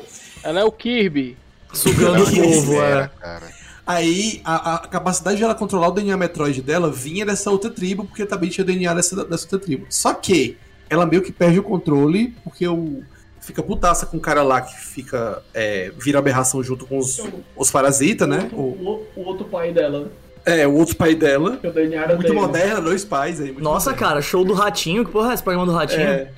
Ela 0.49 0.61
é 0.61 0.64
o 0.64 0.70
Kirby. 0.72 1.36
Sugando 1.72 2.22
o 2.22 2.26
povo, 2.42 2.74
é. 2.82 3.11
cara. 3.20 3.49
Aí, 3.86 4.40
a, 4.44 4.74
a 4.74 4.78
capacidade 4.78 5.36
de 5.36 5.44
ela 5.44 5.55
controlar 5.55 5.88
o 5.88 5.92
DNA 5.92 6.16
Metroid 6.16 6.61
dela 6.62 6.90
vinha 6.90 7.24
dessa 7.24 7.51
outra 7.51 7.70
tribo, 7.70 8.05
porque 8.05 8.26
também 8.26 8.49
tinha 8.51 8.64
DNA 8.64 8.94
dessa, 8.94 9.24
dessa 9.24 9.44
outra 9.44 9.59
tribo. 9.59 9.86
Só 9.88 10.12
que 10.14 10.57
ela 10.90 11.07
meio 11.07 11.22
que 11.22 11.30
perde 11.32 11.59
o 11.59 11.62
controle, 11.62 12.34
porque 12.44 12.66
o. 12.66 13.03
Fica 13.40 13.62
putaça 13.62 14.07
com 14.07 14.16
o 14.16 14.20
cara 14.20 14.42
lá 14.42 14.61
que 14.61 14.74
fica. 14.76 15.40
é, 15.55 15.92
vira 16.01 16.18
aberração 16.18 16.61
junto 16.64 16.84
com 16.84 16.99
os, 16.99 17.22
os 17.57 17.70
parasitas, 17.70 18.28
né? 18.28 18.49
O, 18.53 18.57
O, 18.57 19.07
o- 19.14 19.24
outro 19.24 19.44
pai 19.44 19.72
dela, 19.72 20.11
é, 20.44 20.66
o 20.66 20.72
outro 20.74 20.97
pai 20.97 21.14
dela. 21.14 21.51
Muito 21.62 21.72
dele. 21.72 22.32
moderna, 22.32 22.80
dois 22.80 23.05
pais 23.05 23.40
aí. 23.40 23.53
Nossa, 23.53 23.90
moderna. 23.90 24.09
cara, 24.09 24.20
show 24.22 24.44
do 24.44 24.53
Ratinho. 24.53 25.05
Que 25.05 25.12
porra 25.12 25.30
é 25.30 25.34
esse 25.34 25.42
programa 25.44 25.66
do 25.70 25.76
Ratinho? 25.76 26.01
É. 26.09 26.28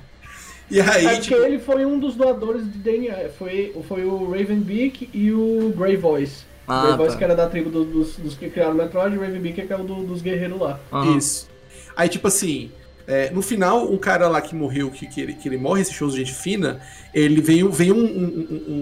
E 0.71 0.79
aí, 0.79 1.05
É 1.05 1.19
tipo, 1.19 1.35
ele 1.37 1.57
foi 1.59 1.85
um 1.85 1.97
dos 1.99 2.15
doadores 2.15 2.63
de 2.71 2.77
DNA. 2.77 3.29
Foi, 3.37 3.75
foi 3.87 4.05
o 4.05 4.29
Ravenbeak 4.31 5.09
e 5.13 5.31
o 5.31 5.73
Grey 5.75 5.95
Voice. 5.97 6.43
Ah, 6.67 6.95
Boys 6.95 7.13
tá. 7.13 7.17
que 7.17 7.23
era 7.23 7.35
da 7.35 7.47
tribo 7.49 7.71
do- 7.71 7.83
dos, 7.83 8.15
dos 8.17 8.35
que 8.35 8.47
criaram 8.49 8.73
o 8.73 8.77
Metroid, 8.77 9.15
e 9.15 9.17
Brave 9.17 9.39
Beaker 9.39 9.65
que 9.65 9.73
é 9.73 9.75
o 9.75 9.83
do- 9.83 10.03
dos 10.03 10.21
guerreiros 10.21 10.59
lá. 10.59 10.79
Aham. 10.93 11.17
Isso. 11.17 11.49
Aí, 11.97 12.07
tipo 12.07 12.27
assim, 12.27 12.69
é, 13.07 13.31
no 13.31 13.41
final, 13.41 13.91
o 13.91 13.97
cara 13.97 14.27
lá 14.27 14.39
que 14.39 14.53
morreu, 14.53 14.91
que, 14.91 15.07
que, 15.07 15.19
ele, 15.19 15.33
que 15.33 15.49
ele 15.49 15.57
morre, 15.57 15.81
esse 15.81 15.91
show 15.93 16.07
de 16.07 16.17
gente 16.17 16.31
fina, 16.35 16.79
ele 17.11 17.41
veio, 17.41 17.71
veio 17.71 17.95
um, 17.95 18.03
um, 18.03 18.03
um- 18.05 18.73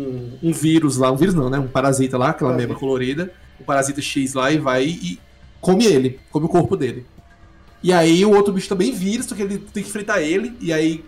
um- 0.43 0.49
um 0.49 0.51
vírus 0.51 0.97
lá, 0.97 1.09
um 1.09 1.15
vírus 1.15 1.33
não, 1.33 1.49
né? 1.49 1.57
Um 1.57 1.67
parasita 1.69 2.17
lá, 2.17 2.31
aquela 2.31 2.53
mesma 2.53 2.75
colorida, 2.75 3.31
um 3.61 3.63
parasita 3.63 4.01
X 4.01 4.33
lá 4.33 4.51
e 4.51 4.57
vai 4.57 4.83
e 4.85 5.17
come 5.61 5.85
ele, 5.85 6.19
come 6.29 6.45
o 6.45 6.49
corpo 6.49 6.75
dele. 6.75 7.05
E 7.81 7.93
aí 7.93 8.25
o 8.25 8.35
outro 8.35 8.51
bicho 8.51 8.67
também 8.67 8.91
vira, 8.91 9.23
só 9.23 9.33
que 9.33 9.43
ele 9.43 9.59
tem 9.59 9.81
que 9.81 9.87
enfrentar 9.89 10.21
ele, 10.21 10.51
e 10.59 10.73
aí 10.73 11.05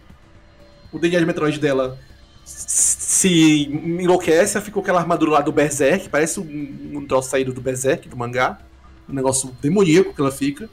o 0.92 1.00
DNA 1.00 1.20
de 1.20 1.26
Metroid 1.26 1.60
dela 1.60 1.98
se 2.46 3.64
enlouquece, 3.72 4.60
ficou 4.62 4.82
aquela 4.82 5.00
armadura 5.00 5.32
lá 5.32 5.42
do 5.42 5.52
Berserk, 5.52 6.10
parece 6.10 6.40
um, 6.40 6.92
um 6.96 7.06
troço 7.06 7.30
saído 7.30 7.54
do 7.54 7.62
Berserk, 7.62 8.08
do 8.10 8.18
mangá. 8.18 8.60
Um 9.08 9.14
negócio 9.14 9.52
demoníaco 9.62 10.14
que 10.14 10.22
ela 10.22 10.32
fica. 10.32 10.70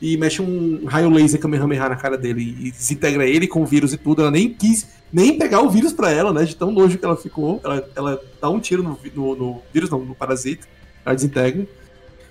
E 0.00 0.16
mexe 0.16 0.42
um 0.42 0.84
raio 0.84 1.08
laser 1.10 1.38
Kamehameha 1.40 1.88
na 1.88 1.96
cara 1.96 2.18
dele 2.18 2.56
e 2.60 2.70
desintegra 2.72 3.24
ele 3.26 3.46
com 3.46 3.62
o 3.62 3.66
vírus 3.66 3.92
e 3.92 3.96
tudo. 3.96 4.22
Ela 4.22 4.30
nem 4.32 4.52
quis 4.52 4.88
nem 5.12 5.38
pegar 5.38 5.60
o 5.62 5.70
vírus 5.70 5.92
pra 5.92 6.10
ela, 6.10 6.32
né? 6.32 6.44
De 6.44 6.56
tão 6.56 6.72
nojo 6.72 6.98
que 6.98 7.04
ela 7.04 7.16
ficou. 7.16 7.60
Ela, 7.62 7.88
ela 7.94 8.20
dá 8.40 8.48
um 8.50 8.58
tiro 8.58 8.82
no, 8.82 8.98
no- 9.14 9.36
no 9.36 9.62
vírus, 9.72 9.90
não, 9.90 10.00
no 10.00 10.14
parasita. 10.14 10.66
Ela 11.04 11.14
desintegra. 11.14 11.66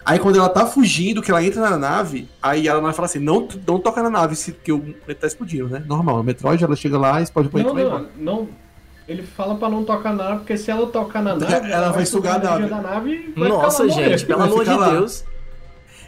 Aí 0.04 0.18
quando 0.18 0.38
ela 0.40 0.50
tá 0.50 0.66
fugindo, 0.66 1.22
que 1.22 1.30
ela 1.30 1.44
entra 1.44 1.62
na 1.70 1.78
nave, 1.78 2.28
aí 2.42 2.68
ela 2.68 2.92
fala 2.94 3.06
assim: 3.06 3.20
não, 3.20 3.48
não 3.68 3.78
toca 3.80 4.02
na 4.02 4.10
nave, 4.10 4.36
se- 4.36 4.52
que 4.52 4.72
o 4.72 4.80
planeta 4.80 5.22
tá 5.22 5.28
explodindo, 5.28 5.68
né? 5.70 5.84
Normal. 5.88 6.18
A 6.20 6.24
Metroid, 6.24 6.64
ela 6.64 6.76
chega 6.76 6.98
lá, 6.98 7.22
explode 7.22 7.48
o 7.48 7.52
planeta 7.52 7.74
Não, 7.74 7.80
e 7.80 7.84
vai 7.90 8.00
não, 8.02 8.10
não. 8.18 8.48
Ele 9.08 9.24
fala 9.24 9.56
pra 9.56 9.68
não 9.70 9.84
tocar 9.84 10.14
na 10.14 10.24
nave, 10.24 10.38
porque 10.40 10.58
se 10.58 10.72
ela 10.72 10.88
tocar 10.88 11.22
na 11.22 11.36
nave, 11.36 11.54
Ela 11.72 11.92
vai 11.92 12.06
sugar 12.06 12.36
a 12.36 12.40
nave. 12.40 12.68
da 12.68 12.82
nave 12.82 13.34
e 13.36 13.40
vai 13.40 13.50
Nossa, 13.50 13.88
gente, 13.90 14.26
pelo 14.26 14.40
Vai 14.40 14.48
amor 14.48 14.64
de 14.64 14.70
lá. 14.74 14.90
Deus. 14.90 15.24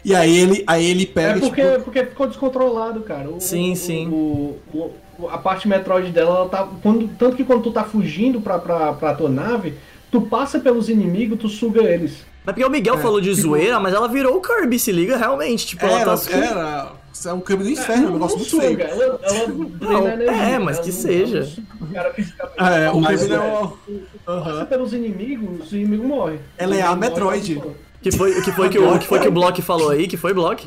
E 0.04 0.14
aí 0.14 0.36
ele, 0.36 0.64
aí 0.66 0.84
ele 0.84 1.06
pega. 1.06 1.38
É 1.38 1.40
porque, 1.40 1.62
tipo, 1.70 1.84
porque 1.84 2.04
ficou 2.04 2.26
descontrolado, 2.26 3.00
cara. 3.00 3.28
O- 3.30 3.40
Sim, 3.40 3.72
o- 3.72 3.76
sim. 3.76 4.08
o- 4.08 4.58
o- 5.18 5.28
a 5.28 5.38
parte 5.38 5.66
Metroid 5.68 6.10
dela, 6.10 6.36
ela 6.40 6.48
tá. 6.48 6.68
Quando, 6.82 7.08
tanto 7.16 7.36
que 7.36 7.44
quando 7.44 7.62
tu 7.62 7.70
tá 7.70 7.84
fugindo 7.84 8.40
pra, 8.40 8.58
pra, 8.58 8.92
pra 8.92 9.14
tua 9.14 9.28
nave, 9.30 9.74
tu 10.14 10.20
passa 10.20 10.60
pelos 10.60 10.88
inimigos, 10.88 11.36
tu 11.40 11.48
suga 11.48 11.82
eles. 11.82 12.12
Mas 12.44 12.54
porque 12.54 12.64
o 12.64 12.70
Miguel 12.70 12.94
É, 12.94 12.98
falou 12.98 13.20
de 13.20 13.30
tipo- 13.34 13.42
zoeira, 13.48 13.80
mas 13.80 13.92
ela 13.92 14.06
virou 14.06 14.36
o 14.36 14.40
Kirby, 14.40 14.78
se 14.78 14.92
liga, 14.92 15.16
realmente. 15.16 15.66
Tipo, 15.66 15.86
ela 15.86 16.00
era, 16.00 16.16
tá. 16.16 16.30
era. 16.30 16.92
Isso 17.12 17.28
é 17.28 17.32
um 17.32 17.40
câmbio 17.40 17.64
do 17.66 17.70
inferno, 17.72 18.06
é 18.06 18.10
um 18.10 18.12
negócio 18.12 18.36
muito 18.36 18.50
suga, 18.50 18.62
feio. 18.64 18.80
Ela, 18.82 19.04
ela 19.22 19.46
drena 19.48 20.12
energia, 20.12 20.30
é, 20.54 20.58
mas 20.58 20.76
ela 20.76 20.84
que 20.86 20.92
não- 20.92 21.00
seja. 21.00 21.38
ela 21.38 21.48
não 21.80 21.88
cara 21.88 22.14
fisicamente. 22.14 22.58
É, 22.58 22.90
o 22.92 23.00
Mas, 23.00 23.20
câmbio 23.22 23.34
é 23.34 23.38
é, 23.38 23.62
o. 23.62 23.68
Passa 24.24 24.50
Aham. 24.50 24.64
pelos 24.66 24.92
inimigos, 24.92 25.66
os 25.66 25.72
inimigos 25.72 26.06
morrem. 26.06 26.38
Ela 26.58 26.76
é 26.76 26.82
a 26.82 26.94
Metroid. 26.94 27.60
Que 28.02 28.12
foi, 28.12 28.40
que 28.42 28.52
foi 28.52 28.68
que 28.68 28.78
o 28.78 28.98
que 28.98 29.06
foi 29.06 29.18
que 29.20 29.28
o 29.28 29.32
Block 29.32 29.60
falou 29.62 29.90
aí? 29.90 30.06
Que 30.06 30.16
foi 30.16 30.32
Block? 30.34 30.64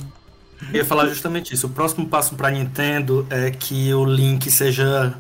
Eu 0.74 0.78
ia 0.78 0.86
falar 0.86 1.06
justamente 1.08 1.54
isso. 1.54 1.68
O 1.68 1.70
próximo 1.70 2.08
passo 2.08 2.34
pra 2.36 2.50
Nintendo 2.50 3.26
é 3.30 3.52
que 3.52 3.94
o 3.94 4.04
Link 4.04 4.50
seja 4.50 5.14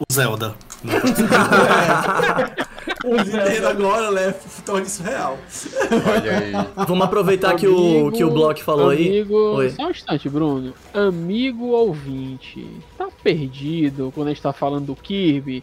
o 0.00 0.12
Zelda. 0.12 0.54
O 2.66 2.73
Nintendo 3.04 3.50
Zelda. 3.50 3.68
agora, 3.70 4.10
né? 4.10 4.34
Torna 4.64 4.82
isso 4.86 5.02
real. 5.02 5.38
Olha 6.10 6.38
aí. 6.38 6.52
Vamos 6.86 7.04
aproveitar 7.04 7.54
que 7.56 7.66
o 7.66 7.76
Amigo- 7.76 8.12
que 8.12 8.24
o 8.24 8.30
Block 8.30 8.62
falou 8.62 8.90
aí. 8.90 9.08
amigo, 9.08 9.34
Oi. 9.56 9.70
Só 9.70 9.86
um 9.86 9.90
instante, 9.90 10.28
Bruno. 10.28 10.72
Amigo 10.92 11.66
ouvinte, 11.66 12.66
tá 12.96 13.08
perdido 13.22 14.10
quando 14.14 14.28
a 14.28 14.30
gente 14.30 14.42
tá 14.42 14.52
falando 14.52 14.86
do 14.86 14.96
Kirby? 14.96 15.62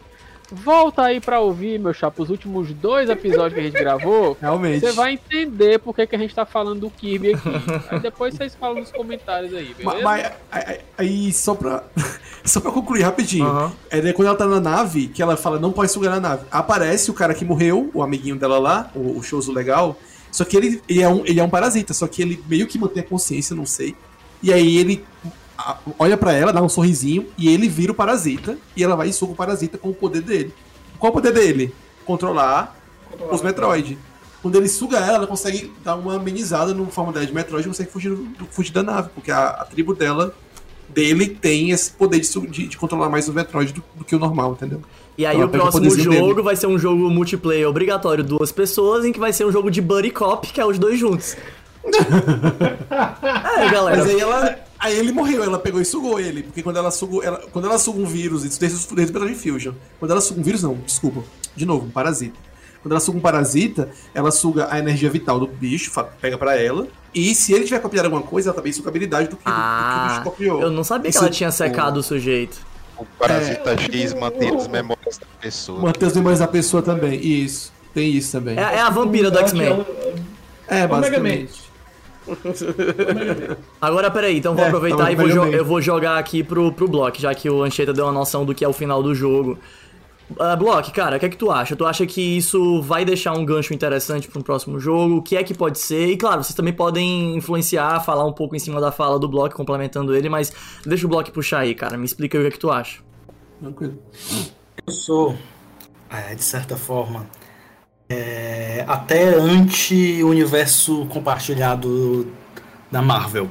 Volta 0.52 1.02
aí 1.02 1.18
pra 1.20 1.40
ouvir, 1.40 1.78
meu 1.80 1.94
chapa, 1.94 2.22
os 2.22 2.28
últimos 2.30 2.72
dois 2.74 3.08
episódios 3.08 3.54
que 3.54 3.60
a 3.60 3.62
gente 3.62 3.72
gravou. 3.78 4.36
Realmente. 4.40 4.80
Você 4.80 4.92
vai 4.92 5.14
entender 5.14 5.78
por 5.78 5.94
que, 5.94 6.06
que 6.06 6.14
a 6.14 6.18
gente 6.18 6.34
tá 6.34 6.44
falando 6.44 6.80
do 6.80 6.90
Kirby 6.90 7.34
aqui. 7.34 7.48
Aí 7.90 8.00
depois 8.00 8.34
vocês 8.34 8.54
falam 8.54 8.80
nos 8.80 8.92
comentários 8.92 9.54
aí, 9.54 9.74
beleza? 9.74 10.02
Mas, 10.04 10.30
aí- 10.50 10.80
aí, 10.98 11.32
só 11.32 11.54
pra. 11.54 11.84
Só 12.44 12.58
pra 12.60 12.72
concluir 12.72 13.02
rapidinho. 13.02 13.46
Aham. 13.46 13.72
É 13.88 14.00
daí 14.00 14.12
quando 14.12 14.26
ela 14.26 14.36
tá 14.36 14.46
na 14.46 14.58
nave, 14.58 15.06
que 15.06 15.22
ela 15.22 15.36
fala, 15.36 15.60
não 15.60 15.70
pode 15.70 15.92
sugar 15.92 16.10
na 16.10 16.18
nave. 16.18 16.42
Aparece 16.50 17.08
o 17.08 17.14
cara 17.14 17.34
que 17.34 17.44
morreu, 17.44 17.88
o 17.94 18.02
amiguinho 18.02 18.34
dela 18.34 18.58
lá, 18.58 18.90
o, 18.96 19.16
o 19.16 19.22
showzo 19.22 19.52
legal. 19.52 19.96
Só 20.28 20.44
que 20.44 20.56
ele, 20.56 20.82
ele, 20.88 21.02
é 21.02 21.08
um, 21.08 21.24
ele 21.24 21.38
é 21.38 21.44
um 21.44 21.48
parasita, 21.48 21.94
só 21.94 22.08
que 22.08 22.20
ele 22.20 22.42
meio 22.48 22.66
que 22.66 22.80
mantém 22.80 23.00
a 23.00 23.06
consciência, 23.06 23.54
não 23.54 23.64
sei. 23.64 23.94
E 24.42 24.52
aí 24.52 24.76
ele 24.76 25.04
olha 25.98 26.16
pra 26.16 26.32
ela, 26.32 26.52
dá 26.52 26.62
um 26.62 26.68
sorrisinho, 26.68 27.26
e 27.38 27.48
ele 27.48 27.68
vira 27.68 27.92
o 27.92 27.94
parasita, 27.94 28.56
e 28.76 28.82
ela 28.82 28.96
vai 28.96 29.08
e 29.08 29.12
suga 29.12 29.32
o 29.32 29.36
parasita 29.36 29.76
com 29.78 29.90
o 29.90 29.94
poder 29.94 30.22
dele. 30.22 30.52
Qual 30.98 31.10
o 31.10 31.14
poder 31.14 31.32
dele? 31.32 31.74
Controlar 32.04 32.76
os 33.30 33.42
Metroid. 33.42 33.98
Quando 34.40 34.56
ele 34.56 34.68
suga 34.68 34.98
ela, 34.98 35.18
ela 35.18 35.26
consegue 35.26 35.72
dar 35.84 35.94
uma 35.94 36.16
amenizada 36.16 36.74
no 36.74 36.86
forma 36.86 37.12
dela 37.12 37.24
de 37.26 37.32
Metroid 37.32 37.64
e 37.64 37.68
consegue 37.68 37.90
fugir, 37.90 38.10
do- 38.14 38.46
fugir 38.50 38.72
da 38.72 38.82
nave, 38.82 39.08
porque 39.14 39.30
a, 39.30 39.48
a 39.50 39.64
tribo 39.64 39.94
dela, 39.94 40.34
dele, 40.88 41.28
tem 41.28 41.70
esse 41.70 41.92
poder 41.92 42.18
de, 42.18 42.46
de- 42.48 42.66
de 42.68 42.76
controlar 42.76 43.08
mais 43.08 43.28
o 43.28 43.32
Metroid 43.32 43.72
do, 43.72 43.84
do 43.94 44.04
que 44.04 44.16
o 44.16 44.18
normal, 44.18 44.52
entendeu? 44.52 44.80
E 45.16 45.24
aí 45.24 45.36
Ela 45.36 45.44
o 45.44 45.48
o 45.48 45.50
próximo 45.50 45.82
poderzinho 45.84 46.12
jogo 46.12 46.28
dele. 46.30 46.42
vai 46.42 46.56
ser 46.56 46.66
um 46.66 46.78
jogo 46.78 47.08
multiplayer 47.10 47.68
obrigatório 47.68 48.24
duas 48.24 48.50
pessoas, 48.50 49.04
em 49.04 49.12
que 49.12 49.20
vai 49.20 49.32
ser 49.32 49.44
um 49.44 49.52
jogo 49.52 49.70
de 49.70 49.80
buddy 49.80 50.10
cop, 50.10 50.46
que 50.50 50.60
é 50.60 50.66
os 50.66 50.78
dois 50.78 50.98
juntos. 50.98 51.36
é, 53.58 53.70
galera. 53.70 53.96
Mas 53.98 54.06
aí 54.08 54.20
ela. 54.20 54.58
Aí 54.82 54.98
ele 54.98 55.12
morreu, 55.12 55.44
ela 55.44 55.58
pegou 55.58 55.80
e 55.80 55.84
sugou 55.84 56.18
ele. 56.18 56.42
Porque 56.42 56.62
quando 56.62 56.76
ela 56.76 56.90
sugou. 56.90 57.22
Ela, 57.22 57.38
quando 57.52 57.66
ela 57.66 57.78
suga 57.78 58.00
um 58.00 58.06
vírus, 58.06 58.44
isso 58.44 58.58
desde, 58.58 58.78
desde 58.94 59.16
o 59.16 59.20
Metroid 59.20 59.34
Fusion. 59.38 59.72
Quando 60.00 60.10
ela 60.10 60.20
suga 60.20 60.40
um 60.40 60.42
vírus, 60.42 60.62
não, 60.62 60.74
desculpa. 60.74 61.22
De 61.54 61.64
novo, 61.64 61.86
um 61.86 61.90
parasita. 61.90 62.36
Quando 62.82 62.92
ela 62.92 63.00
suga 63.00 63.18
um 63.18 63.20
parasita, 63.20 63.90
ela 64.12 64.32
suga 64.32 64.66
a 64.68 64.78
energia 64.80 65.08
vital 65.08 65.38
do 65.38 65.46
bicho, 65.46 65.92
pega 66.20 66.36
pra 66.36 66.60
ela. 66.60 66.88
E 67.14 67.32
se 67.32 67.52
ele 67.52 67.64
tiver 67.64 67.78
copiado 67.78 68.06
alguma 68.06 68.22
coisa, 68.22 68.48
ela 68.48 68.56
também 68.56 68.72
suga 68.72 68.88
a 68.88 68.90
habilidade 68.90 69.28
do 69.28 69.36
que, 69.36 69.44
do 69.44 69.50
que 69.50 69.50
o 69.50 69.54
Ah, 69.54 70.06
bicho 70.08 70.22
copiou. 70.24 70.60
eu 70.62 70.70
não 70.70 70.82
sabia 70.82 71.04
que 71.04 71.16
Isso- 71.16 71.24
ela 71.24 71.30
tinha 71.32 71.52
secado 71.52 72.00
o 72.00 72.02
sujeito. 72.02 72.58
O 72.98 73.04
Parasita 73.04 73.70
É, 73.74 73.78
X 73.78 74.14
mantém 74.14 74.54
as 74.56 74.66
memórias 74.66 75.16
da 75.18 75.26
pessoa. 75.40 75.80
Manter 75.80 76.06
as 76.06 76.14
memórias 76.16 76.40
da 76.40 76.48
pessoa 76.48 76.82
também. 76.82 77.20
Isso. 77.24 77.72
Tem 77.94 78.10
isso 78.10 78.32
também. 78.32 78.58
É, 78.58 78.62
é 78.62 78.80
a 78.80 78.90
vampira 78.90 79.30
do 79.30 79.38
X-Men. 79.38 79.68
É, 79.68 79.74
o 79.74 79.76
Mega 80.74 80.88
basicamente. 80.88 81.61
Agora, 83.80 84.10
peraí, 84.10 84.38
então 84.38 84.54
vou 84.54 84.64
É, 84.64 84.68
aproveitar 84.68 84.98
tava 84.98 85.12
e 85.12 85.16
vou 85.16 85.46
eu 85.46 85.64
vou 85.64 85.80
jogar 85.80 86.18
aqui 86.18 86.42
pro, 86.42 86.72
pro 86.72 86.88
Block, 86.88 87.20
já 87.20 87.34
que 87.34 87.48
o 87.50 87.62
Ancheta 87.62 87.92
deu 87.92 88.04
uma 88.04 88.12
noção 88.12 88.44
do 88.44 88.54
que 88.54 88.64
é 88.64 88.68
o 88.68 88.72
final 88.72 89.02
do 89.02 89.14
jogo. 89.14 89.58
Uh, 90.30 90.56
Block, 90.56 90.90
cara, 90.92 91.16
o 91.16 91.20
que 91.20 91.26
é 91.26 91.28
que 91.28 91.36
tu 91.36 91.50
acha? 91.50 91.76
Tu 91.76 91.84
acha 91.84 92.06
que 92.06 92.20
isso 92.38 92.80
vai 92.80 93.04
deixar 93.04 93.32
um 93.36 93.44
gancho 93.44 93.74
interessante 93.74 94.28
para 94.28 94.38
um 94.38 94.42
próximo 94.42 94.78
jogo? 94.80 95.16
O 95.16 95.22
que 95.22 95.36
é 95.36 95.44
que 95.44 95.52
pode 95.52 95.78
ser? 95.78 96.06
E 96.06 96.16
claro, 96.16 96.42
vocês 96.42 96.54
também 96.54 96.72
podem 96.72 97.36
influenciar, 97.36 98.00
falar 98.00 98.24
um 98.24 98.32
pouco 98.32 98.56
em 98.56 98.58
cima 98.58 98.80
da 98.80 98.90
fala 98.90 99.18
do 99.18 99.28
Block, 99.28 99.54
complementando 99.54 100.14
ele, 100.14 100.28
mas 100.28 100.52
deixa 100.86 101.06
o 101.06 101.08
Block 101.08 101.30
puxar 101.30 101.60
aí, 101.60 101.74
cara. 101.74 101.98
Me 101.98 102.04
explica 102.04 102.38
aí 102.38 102.44
o 102.44 102.44
que 102.44 102.48
é 102.48 102.52
que 102.52 102.58
tu 102.58 102.70
acha. 102.70 103.00
Tranquilo. 103.60 103.98
Eu 104.86 104.92
sou, 104.92 105.36
é, 106.08 106.34
de 106.34 106.42
certa 106.42 106.76
forma, 106.76 107.26
é, 108.12 108.84
até 108.86 109.34
anti-universo 109.34 111.06
compartilhado 111.06 112.30
da 112.90 113.00
Marvel. 113.00 113.48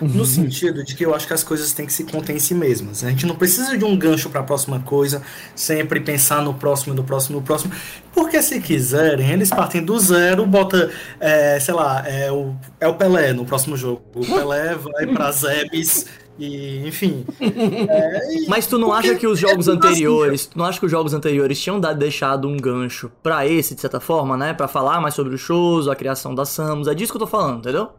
No 0.00 0.24
sentido 0.24 0.84
de 0.84 0.94
que 0.94 1.04
eu 1.04 1.14
acho 1.14 1.26
que 1.26 1.32
as 1.32 1.44
coisas 1.44 1.72
têm 1.72 1.86
que 1.86 1.92
se 1.92 2.04
conter 2.04 2.34
em 2.34 2.38
si 2.38 2.54
mesmas. 2.54 3.04
A 3.04 3.10
gente 3.10 3.24
não 3.26 3.36
precisa 3.36 3.76
de 3.76 3.84
um 3.84 3.96
gancho 3.96 4.30
para 4.30 4.40
a 4.40 4.44
próxima 4.44 4.80
coisa, 4.80 5.22
sempre 5.54 6.00
pensar 6.00 6.42
no 6.42 6.54
próximo, 6.54 6.94
no 6.94 7.04
próximo, 7.04 7.38
no 7.38 7.42
próximo. 7.42 7.72
Porque 8.12 8.42
se 8.42 8.60
quiserem, 8.60 9.30
eles 9.30 9.50
partem 9.50 9.84
do 9.84 9.98
zero, 9.98 10.44
bota, 10.46 10.90
é, 11.20 11.58
sei 11.60 11.74
lá, 11.74 12.04
é 12.06 12.30
o, 12.30 12.54
é 12.80 12.86
o 12.86 12.94
Pelé 12.94 13.32
no 13.32 13.44
próximo 13.44 13.76
jogo. 13.76 14.02
O 14.14 14.20
Pelé 14.20 14.74
vai 14.74 15.06
para 15.06 15.30
Zebes 15.32 16.06
e, 16.38 16.86
enfim. 16.86 17.26
É, 17.88 18.34
e- 18.34 18.46
Mas 18.48 18.66
tu 18.66 18.78
não 18.78 18.90
porque 18.90 19.08
acha 19.08 19.14
que 19.16 19.26
os 19.26 19.38
é 19.38 19.40
jogos 19.40 19.68
assim, 19.68 19.76
anteriores, 19.78 20.46
tu 20.46 20.58
não 20.58 20.64
acha 20.64 20.78
que 20.80 20.86
os 20.86 20.90
jogos 20.90 21.14
anteriores 21.14 21.60
tinham 21.60 21.78
dado, 21.80 21.98
deixado 21.98 22.48
um 22.48 22.56
gancho 22.56 23.10
pra 23.22 23.46
esse, 23.46 23.74
de 23.74 23.80
certa 23.80 24.00
forma, 24.00 24.36
né? 24.36 24.52
Pra 24.54 24.66
falar 24.68 25.00
mais 25.00 25.14
sobre 25.14 25.34
os 25.34 25.40
shows, 25.40 25.88
a 25.88 25.94
criação 25.96 26.34
da 26.34 26.44
Samus, 26.44 26.88
é 26.88 26.94
disso 26.94 27.12
que 27.12 27.16
eu 27.16 27.20
tô 27.20 27.26
falando, 27.26 27.58
entendeu? 27.60 27.90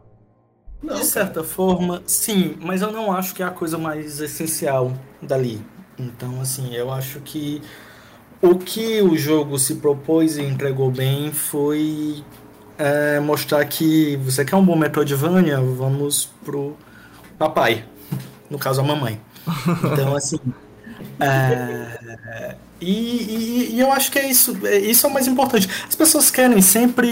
Não, 0.82 0.96
De 0.96 1.04
certa 1.04 1.42
forma, 1.42 2.02
sim, 2.06 2.56
mas 2.60 2.82
eu 2.82 2.92
não 2.92 3.10
acho 3.12 3.34
que 3.34 3.42
é 3.42 3.46
a 3.46 3.50
coisa 3.50 3.78
mais 3.78 4.20
essencial 4.20 4.92
dali. 5.22 5.60
Então, 5.98 6.40
assim, 6.40 6.74
eu 6.74 6.92
acho 6.92 7.20
que 7.20 7.62
o 8.42 8.56
que 8.58 9.02
o 9.02 9.16
jogo 9.16 9.58
se 9.58 9.76
propôs 9.76 10.36
e 10.38 10.42
entregou 10.42 10.90
bem 10.90 11.32
foi 11.32 12.24
é, 12.78 13.20
mostrar 13.20 13.64
que 13.66 14.16
você 14.18 14.44
quer 14.44 14.56
um 14.56 14.64
bom 14.64 14.76
Metroidvania, 14.76 15.60
vamos 15.60 16.26
pro 16.44 16.76
papai, 17.38 17.84
no 18.50 18.58
caso 18.58 18.80
a 18.80 18.84
mamãe. 18.84 19.20
Então, 19.92 20.14
assim. 20.16 20.38
É, 21.20 22.56
e, 22.80 22.90
e- 22.90 23.74
e 23.76 23.80
eu 23.80 23.90
acho 23.92 24.10
que 24.10 24.18
é 24.18 24.28
isso, 24.28 24.56
é, 24.64 24.78
isso 24.78 25.06
é 25.06 25.10
o 25.10 25.12
mais 25.12 25.26
importante. 25.26 25.68
As 25.88 25.94
pessoas 25.94 26.30
querem 26.30 26.60
sempre. 26.60 27.08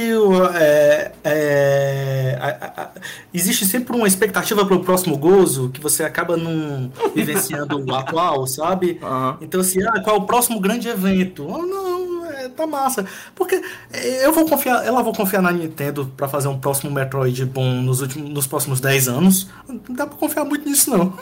é, 0.54 1.12
é, 1.24 2.38
a- 2.40 2.82
a- 2.82 2.90
existe 3.32 3.64
sempre 3.64 3.96
uma 3.96 4.06
expectativa 4.06 4.64
para 4.66 4.74
o 4.76 4.80
próximo 4.84 5.16
gozo 5.16 5.70
que 5.70 5.80
você 5.80 6.02
acaba 6.04 6.36
não 6.36 6.90
vivenciando 7.14 7.78
o 7.84 7.94
atual, 7.94 8.46
sabe? 8.46 8.98
Aham. 9.02 9.38
Então, 9.40 9.60
assim, 9.60 9.82
ah, 9.82 10.00
qual 10.02 10.16
é 10.16 10.18
o 10.18 10.22
próximo 10.24 10.60
grande 10.60 10.88
evento? 10.88 11.46
Ah, 11.48 11.58
não, 11.64 12.26
é 12.26 12.48
tá 12.48 12.66
massa. 12.66 13.06
Porque 13.34 13.60
é, 13.92 14.26
eu 14.26 14.32
vou 14.32 14.44
confiar, 14.46 14.84
ela 14.84 15.02
vou 15.02 15.14
confiar 15.14 15.40
na 15.40 15.52
Nintendo 15.52 16.10
pra 16.16 16.28
fazer 16.28 16.48
um 16.48 16.58
próximo 16.58 16.90
Metroid 16.90 17.44
bom 17.46 17.64
nos, 17.82 18.00
últimos, 18.02 18.28
nos 18.30 18.46
próximos 18.46 18.80
10 18.80 19.08
anos. 19.08 19.48
Não 19.68 19.80
dá 19.90 20.06
pra 20.06 20.16
confiar 20.18 20.44
muito 20.44 20.68
nisso, 20.68 20.90
não. 20.90 21.14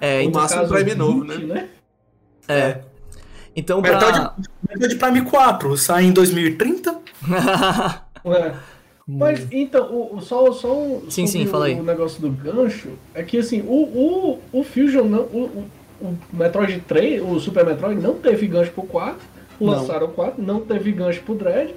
É, 0.00 0.18
O 0.18 0.22
então, 0.24 0.42
máximo 0.42 0.60
Caso 0.62 0.74
Prime 0.74 0.94
novo, 0.94 1.20
20, 1.24 1.46
né? 1.46 1.68
É. 2.48 2.80
Então, 3.54 3.80
Metroid, 3.80 4.18
pra... 4.18 4.34
Metroid 4.68 4.96
Prime 4.96 5.22
4 5.22 5.76
sai 5.76 6.04
em 6.04 6.12
2030? 6.12 6.96
É. 8.26 8.52
Mas 9.06 9.46
então, 9.52 9.86
o, 9.86 10.16
o- 10.16 10.20
só, 10.20 10.50
só 10.52 10.76
um, 10.76 11.08
Sim, 11.08 11.28
sim, 11.28 11.46
fala 11.46 11.66
aí. 11.66 11.78
o 11.78 11.82
negócio 11.84 12.20
do 12.20 12.28
gancho 12.28 12.88
é 13.14 13.22
que 13.22 13.38
assim, 13.38 13.60
o, 13.62 13.72
o, 13.72 14.40
o 14.52 14.64
Fusion 14.64 15.04
não. 15.04 15.20
O, 15.20 15.44
o, 16.00 16.04
o 16.08 16.18
Metroid 16.32 16.80
3, 16.88 17.22
o 17.22 17.38
Super 17.38 17.64
Metroid 17.64 18.00
não 18.02 18.14
teve 18.14 18.48
gancho 18.48 18.72
pro 18.72 18.82
4. 18.82 19.16
Não. 19.60 19.68
Lançaram 19.68 20.06
o 20.08 20.10
4, 20.10 20.42
não 20.42 20.58
teve 20.60 20.90
gancho 20.90 21.22
pro 21.22 21.36
Dread. 21.36 21.72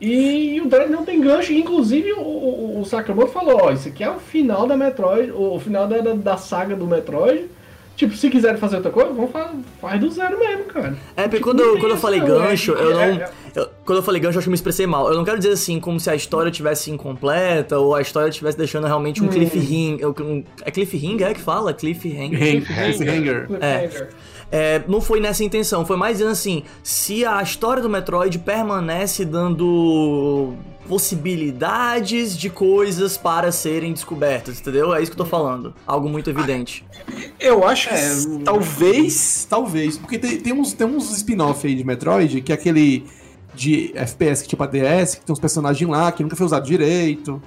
E, 0.00 0.58
o 0.62 0.68
Dread 0.68 0.90
não 0.90 1.04
tem 1.04 1.20
gancho. 1.20 1.52
Inclusive 1.52 2.12
o, 2.14 2.20
o, 2.22 2.80
o 2.80 2.84
Sakamoto 2.86 3.28
falou, 3.30 3.60
ó, 3.64 3.70
isso 3.70 3.88
aqui 3.88 4.02
é 4.02 4.10
o 4.10 4.18
final 4.18 4.66
da 4.66 4.74
Metroid, 4.76 5.30
o 5.32 5.60
final 5.60 5.86
da, 5.86 5.98
da, 5.98 6.14
da 6.14 6.36
saga 6.38 6.74
do 6.74 6.86
Metroid. 6.86 7.46
Tipo, 7.98 8.16
se 8.16 8.30
quiserem 8.30 8.56
fazer 8.58 8.76
outra 8.76 8.92
coisa, 8.92 9.12
vamos 9.12 9.32
fa 9.32 9.50
faz 9.80 10.00
do 10.00 10.08
zero 10.08 10.38
mesmo, 10.38 10.64
cara. 10.66 10.96
É, 11.16 11.22
porque 11.22 11.38
Tipo, 11.38 11.48
quando, 11.50 11.58
não 11.58 11.66
eu- 11.74 11.78
quando 11.80 11.90
eu 11.92 11.98
falei 11.98 12.20
não, 12.20 12.26
gancho, 12.28 12.72
é- 12.76 12.80
eu 12.80 12.94
não. 12.94 13.00
é- 13.02 13.30
eu- 13.56 13.68
quando 13.84 13.96
eu 13.98 14.02
falei 14.04 14.20
gancho, 14.20 14.36
eu 14.36 14.38
acho 14.38 14.44
que 14.44 14.48
eu 14.48 14.52
me 14.52 14.54
expressei 14.54 14.86
mal. 14.86 15.08
Eu 15.08 15.16
não 15.16 15.24
quero 15.24 15.36
dizer 15.38 15.50
assim, 15.52 15.80
como 15.80 15.98
se 15.98 16.08
a 16.08 16.14
história 16.14 16.48
tivesse 16.48 16.92
incompleta 16.92 17.76
ou 17.76 17.96
a 17.96 18.00
história 18.00 18.28
estivesse 18.30 18.56
deixando 18.56 18.86
realmente 18.86 19.20
um 19.20 19.26
Hum. 19.26 19.30
cliffhanger. 19.30 20.06
Um, 20.22 20.44
é 20.64 20.70
cliffhanger 20.70 21.26
é 21.26 21.34
que 21.34 21.40
fala? 21.40 21.74
Cliffhanger. 21.74 22.40
Hang- 22.40 22.60
Cliffhanger. 22.60 23.10
Hanger. 23.10 23.46
Cliffhanger. 23.48 24.08
É, 24.52 24.80
não 24.86 25.00
foi 25.00 25.18
nessa 25.18 25.42
intenção, 25.42 25.84
foi 25.84 25.96
mais 25.96 26.18
dizendo 26.18 26.30
assim: 26.30 26.62
se 26.84 27.24
a 27.24 27.42
história 27.42 27.82
do 27.82 27.90
Metroid 27.90 28.38
permanece 28.38 29.24
dando 29.24 30.54
possibilidades 30.88 32.36
de 32.36 32.50
coisas 32.50 33.16
para 33.16 33.52
serem 33.52 33.92
descobertas, 33.92 34.60
entendeu? 34.60 34.94
É 34.94 35.02
isso 35.02 35.10
que 35.12 35.20
eu 35.20 35.24
tô 35.24 35.30
falando. 35.30 35.74
Algo 35.86 36.08
muito 36.08 36.28
evidente. 36.30 36.84
Eu 37.38 37.66
acho 37.66 37.88
que 37.88 37.94
É, 37.94 38.10
talvez, 38.44 39.46
talvez, 39.48 39.96
porque 39.98 40.18
tem, 40.18 40.38
tem 40.40 40.52
uns, 40.52 40.72
tem 40.72 40.86
uns 40.86 41.10
spin-off 41.16 41.66
aí 41.66 41.74
de 41.74 41.84
Metroid, 41.84 42.40
que 42.40 42.52
é 42.52 42.54
aquele 42.54 43.04
de 43.54 43.92
FPS 43.94 44.42
que 44.42 44.48
tipo 44.48 44.62
a 44.62 44.66
DS, 44.66 45.16
que 45.16 45.24
tem 45.26 45.32
uns 45.32 45.40
personagens 45.40 45.88
lá 45.88 46.12
que 46.12 46.22
nunca 46.22 46.36
foi 46.36 46.46
usado 46.46 46.66
direito. 46.66 47.40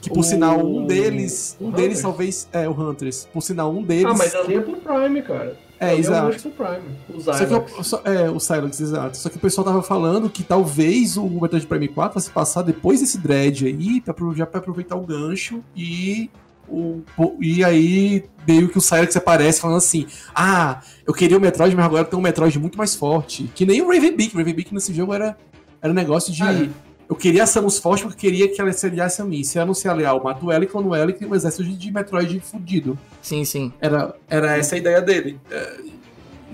Que 0.00 0.08
por 0.08 0.20
O- 0.20 0.22
sinal, 0.22 0.64
um 0.64 0.86
deles. 0.86 1.56
o 1.60 1.66
Um 1.66 1.70
deles 1.72 1.98
Hunters? 1.98 2.02
talvez. 2.02 2.48
É, 2.52 2.68
o 2.68 2.72
Hunters. 2.72 3.26
Por 3.32 3.42
sinal, 3.42 3.72
um 3.72 3.82
deles. 3.82 4.04
Ah, 4.06 4.14
mas 4.16 4.32
ali 4.32 4.54
é 4.54 4.60
pro 4.60 4.76
Prime, 4.76 5.22
cara. 5.22 5.56
É, 5.80 5.90
Ali 5.90 6.00
exato. 6.00 6.36
pro 6.42 6.50
Prime. 6.50 6.82
O 7.14 7.20
Só 7.20 7.98
que 7.98 8.08
é, 8.08 8.28
o 8.30 8.40
Silence, 8.40 8.82
exato. 8.82 9.16
Só 9.16 9.28
que 9.28 9.36
o 9.36 9.40
pessoal 9.40 9.64
tava 9.64 9.82
falando 9.82 10.28
que 10.28 10.42
talvez 10.42 11.16
o 11.16 11.28
Metroid 11.28 11.66
Prime 11.66 11.88
4 11.88 12.14
vai 12.14 12.22
se 12.22 12.30
passar 12.30 12.62
depois 12.62 13.00
desse 13.00 13.18
dread 13.18 13.66
aí, 13.66 14.00
pra, 14.00 14.14
já 14.34 14.44
pra 14.46 14.58
aproveitar 14.60 14.96
o 14.96 15.02
gancho 15.06 15.62
e. 15.76 16.30
O, 16.70 17.00
o- 17.16 17.36
e 17.40 17.64
aí, 17.64 18.24
meio 18.46 18.68
que 18.68 18.76
o 18.76 18.80
Silence 18.80 19.16
aparece 19.16 19.58
falando 19.60 19.78
assim: 19.78 20.06
Ah, 20.34 20.80
eu 21.06 21.14
queria 21.14 21.38
o 21.38 21.40
Metroid, 21.40 21.74
mas 21.74 21.84
agora 21.86 22.04
tem 22.04 22.18
um 22.18 22.22
Metroid 22.22 22.58
muito 22.58 22.76
mais 22.76 22.94
forte. 22.94 23.50
Que 23.54 23.64
nem 23.64 23.80
o 23.80 23.86
Ravenbeak. 23.90 24.34
O 24.34 24.38
Ravenbeak 24.38 24.74
nesse 24.74 24.92
jogo 24.92 25.14
era, 25.14 25.34
era 25.80 25.90
um 25.90 25.94
negócio 25.96 26.30
de. 26.32 26.42
Ah, 26.42 26.52
é. 26.52 26.68
Eu 27.08 27.16
queria 27.16 27.44
a 27.44 27.46
Samus 27.46 27.78
forte 27.78 28.02
porque 28.02 28.26
eu 28.26 28.30
queria 28.30 28.48
que 28.48 28.60
ela 28.60 28.70
se 28.72 28.86
aliasse 28.86 29.22
a 29.22 29.24
mim. 29.24 29.42
Se 29.42 29.56
ela 29.56 29.66
não 29.66 29.74
se 29.74 29.88
aliar, 29.88 30.14
eu 30.14 30.22
mato 30.22 30.52
ela 30.52 30.62
e 30.62 30.66
clono 30.66 30.94
ela 30.94 31.10
e 31.10 31.14
crio 31.14 31.30
um 31.30 31.34
exército 31.34 31.64
de, 31.64 31.90
Metroid 31.90 32.38
fudido. 32.40 32.98
Sim, 33.22 33.44
sim. 33.44 33.72
Era, 33.80 34.14
era 34.28 34.56
essa 34.56 34.74
a 34.74 34.78
ideia 34.78 35.00
dele. 35.00 35.40
É, 35.50 35.76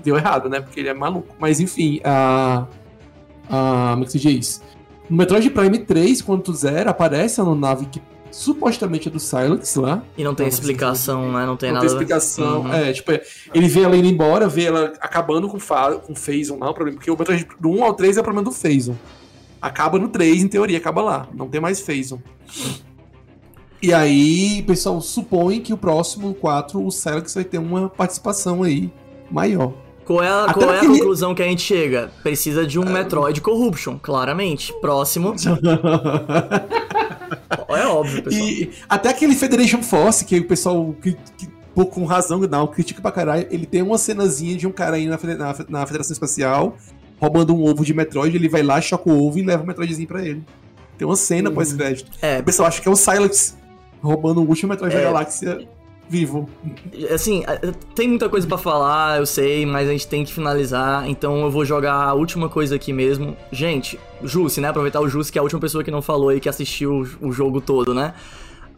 deu 0.03 0.15
errado, 0.15 0.47
né? 0.47 0.61
Porque 0.61 0.79
ele 0.79 0.87
é 0.87 0.93
maluco. 0.93 1.35
Mas 1.37 1.59
enfim, 1.59 1.99
a. 2.05 2.65
a 3.49 3.89
como 3.91 4.03
é 4.03 4.05
que 4.05 4.11
se 4.13 4.19
diz? 4.19 4.61
No 5.09 5.17
Metroid 5.17 5.49
Prime 5.49 5.77
3, 5.79 6.21
quando 6.21 6.43
tu 6.43 6.53
zera, 6.53 6.91
aparece 6.91 7.41
uma 7.41 7.53
nave 7.53 7.87
que 7.87 8.01
supostamente 8.31 9.07
é 9.09 9.11
do 9.11 9.19
Silex 9.19 9.75
lá. 9.75 10.03
E 10.17 10.23
não 10.23 10.33
tem 10.33 10.45
Não, 10.45 10.53
explicação, 10.53 11.31
né? 11.31 11.45
Não 11.45 11.57
tem 11.57 11.69
não 11.69 11.75
nada. 11.75 11.87
tem 11.87 11.95
explicação. 11.95 12.61
Uhum. 12.61 12.73
É, 12.73 12.93
tipo, 12.93 13.11
ele 13.53 13.67
vê 13.67 13.81
ela 13.81 13.95
indo 13.95 14.07
embora, 14.07 14.47
vê 14.47 14.65
ela 14.65 14.93
acabando 14.99 15.47
com, 15.47 15.57
com 15.57 16.15
Phazon 16.15 16.57
lá, 16.59 16.69
o 16.69 16.73
problema. 16.73 16.97
Porque 16.97 17.11
o 17.11 17.17
Metroid 17.17 17.47
do 17.59 17.69
1 17.69 17.83
ao 17.83 17.93
3 17.93 18.17
é 18.17 18.19
o 18.21 18.23
problema 18.23 18.43
do 18.43 18.51
Phazon. 18.51 18.95
Acaba 19.65 19.97
no 19.97 20.07
3, 20.09 20.43
em 20.43 20.47
teoria, 20.47 20.77
acaba 20.77 21.01
lá. 21.01 21.27
Não 21.33 21.47
tem 21.47 21.59
mais 21.59 21.81
Phazon. 21.81 22.19
E 23.81 23.91
aí, 23.91 24.61
pessoal 24.61 25.01
supõe 25.01 25.59
que 25.59 25.73
o 25.73 25.77
próximo 25.77 26.35
4, 26.35 26.85
o 26.85 26.91
Silex 26.91 27.33
vai 27.33 27.43
ter 27.43 27.57
uma 27.57 27.89
participação 27.89 28.61
aí 28.61 28.93
maior. 29.31 29.73
Qual 30.05 30.21
é, 30.21 30.29
a, 30.29 30.53
qual 30.53 30.71
é 30.71 30.81
a 30.81 30.85
conclusão 30.85 31.33
que 31.33 31.41
a 31.41 31.47
gente 31.47 31.63
chega? 31.63 32.11
Precisa 32.21 32.63
de 32.63 32.77
um 32.77 32.85
Metroid 32.85 33.41
Corruption, 33.41 33.97
claramente. 33.99 34.71
Próximo. 34.79 35.33
é 37.67 37.87
óbvio, 37.87 38.21
pessoal. 38.21 38.47
E 38.47 38.71
até 38.87 39.09
aquele 39.09 39.33
Federation 39.33 39.81
Force, 39.81 40.23
que 40.25 40.37
o 40.37 40.47
pessoal, 40.47 40.95
que, 41.01 41.17
que, 41.35 41.49
com 41.91 42.05
razão, 42.05 42.39
não, 42.41 42.67
critica 42.67 43.01
pra 43.01 43.11
caralho, 43.11 43.47
ele 43.49 43.65
tem 43.65 43.81
uma 43.81 43.97
cenazinha 43.97 44.55
de 44.55 44.67
um 44.67 44.71
cara 44.71 44.97
aí 44.97 45.07
na, 45.07 45.17
na, 45.17 45.55
na 45.67 45.85
Federação 45.87 46.13
Espacial 46.13 46.77
roubando 47.19 47.55
um 47.55 47.63
ovo 47.63 47.83
de 47.85 47.93
Metroid, 47.93 48.35
ele 48.35 48.49
vai 48.49 48.63
lá, 48.63 48.79
choca 48.81 49.09
o 49.09 49.25
ovo 49.27 49.39
e 49.39 49.43
leva 49.43 49.63
o 49.63 49.67
Metroidzinho 49.67 50.07
pra 50.07 50.25
ele. 50.25 50.43
Tem 50.97 51.05
uma 51.07 51.15
cena 51.15 51.49
Uhum. 51.49 51.55
pós-crédito. 51.55 52.11
É, 52.21 52.39
O 52.39 52.43
pessoal 52.43 52.67
acha 52.67 52.81
que 52.81 52.87
é 52.87 52.91
o 52.91 52.95
Silex 52.95 53.57
roubando 54.01 54.41
o 54.41 54.47
último 54.47 54.69
Metroid 54.71 54.93
É. 54.95 54.99
da 54.99 55.03
galáxia 55.05 55.67
vivo. 56.07 56.47
assim, 57.11 57.43
é, 57.47 57.71
tem 57.95 58.07
muita 58.07 58.29
coisa 58.29 58.45
pra 58.47 58.57
falar, 58.59 59.17
eu 59.19 59.25
sei, 59.25 59.65
mas 59.65 59.89
a 59.89 59.91
gente 59.91 60.07
tem 60.07 60.23
que 60.23 60.31
finalizar, 60.31 61.09
então 61.09 61.41
eu 61.41 61.49
vou 61.49 61.65
jogar 61.65 61.95
a 61.95 62.13
última 62.13 62.47
coisa 62.47 62.75
aqui 62.75 62.93
mesmo. 62.93 63.35
Gente, 63.51 63.99
Jussi, 64.23 64.61
né? 64.61 64.67
Aproveitar 64.69 65.01
o 65.01 65.09
Jussi, 65.09 65.31
que 65.31 65.37
é 65.37 65.41
a 65.41 65.43
última 65.43 65.59
pessoa 65.59 65.83
que 65.83 65.89
não 65.89 66.01
falou 66.03 66.31
e 66.31 66.39
que 66.39 66.47
assistiu 66.47 67.07
o 67.19 67.31
jogo 67.31 67.59
todo, 67.59 67.93
né? 67.93 68.13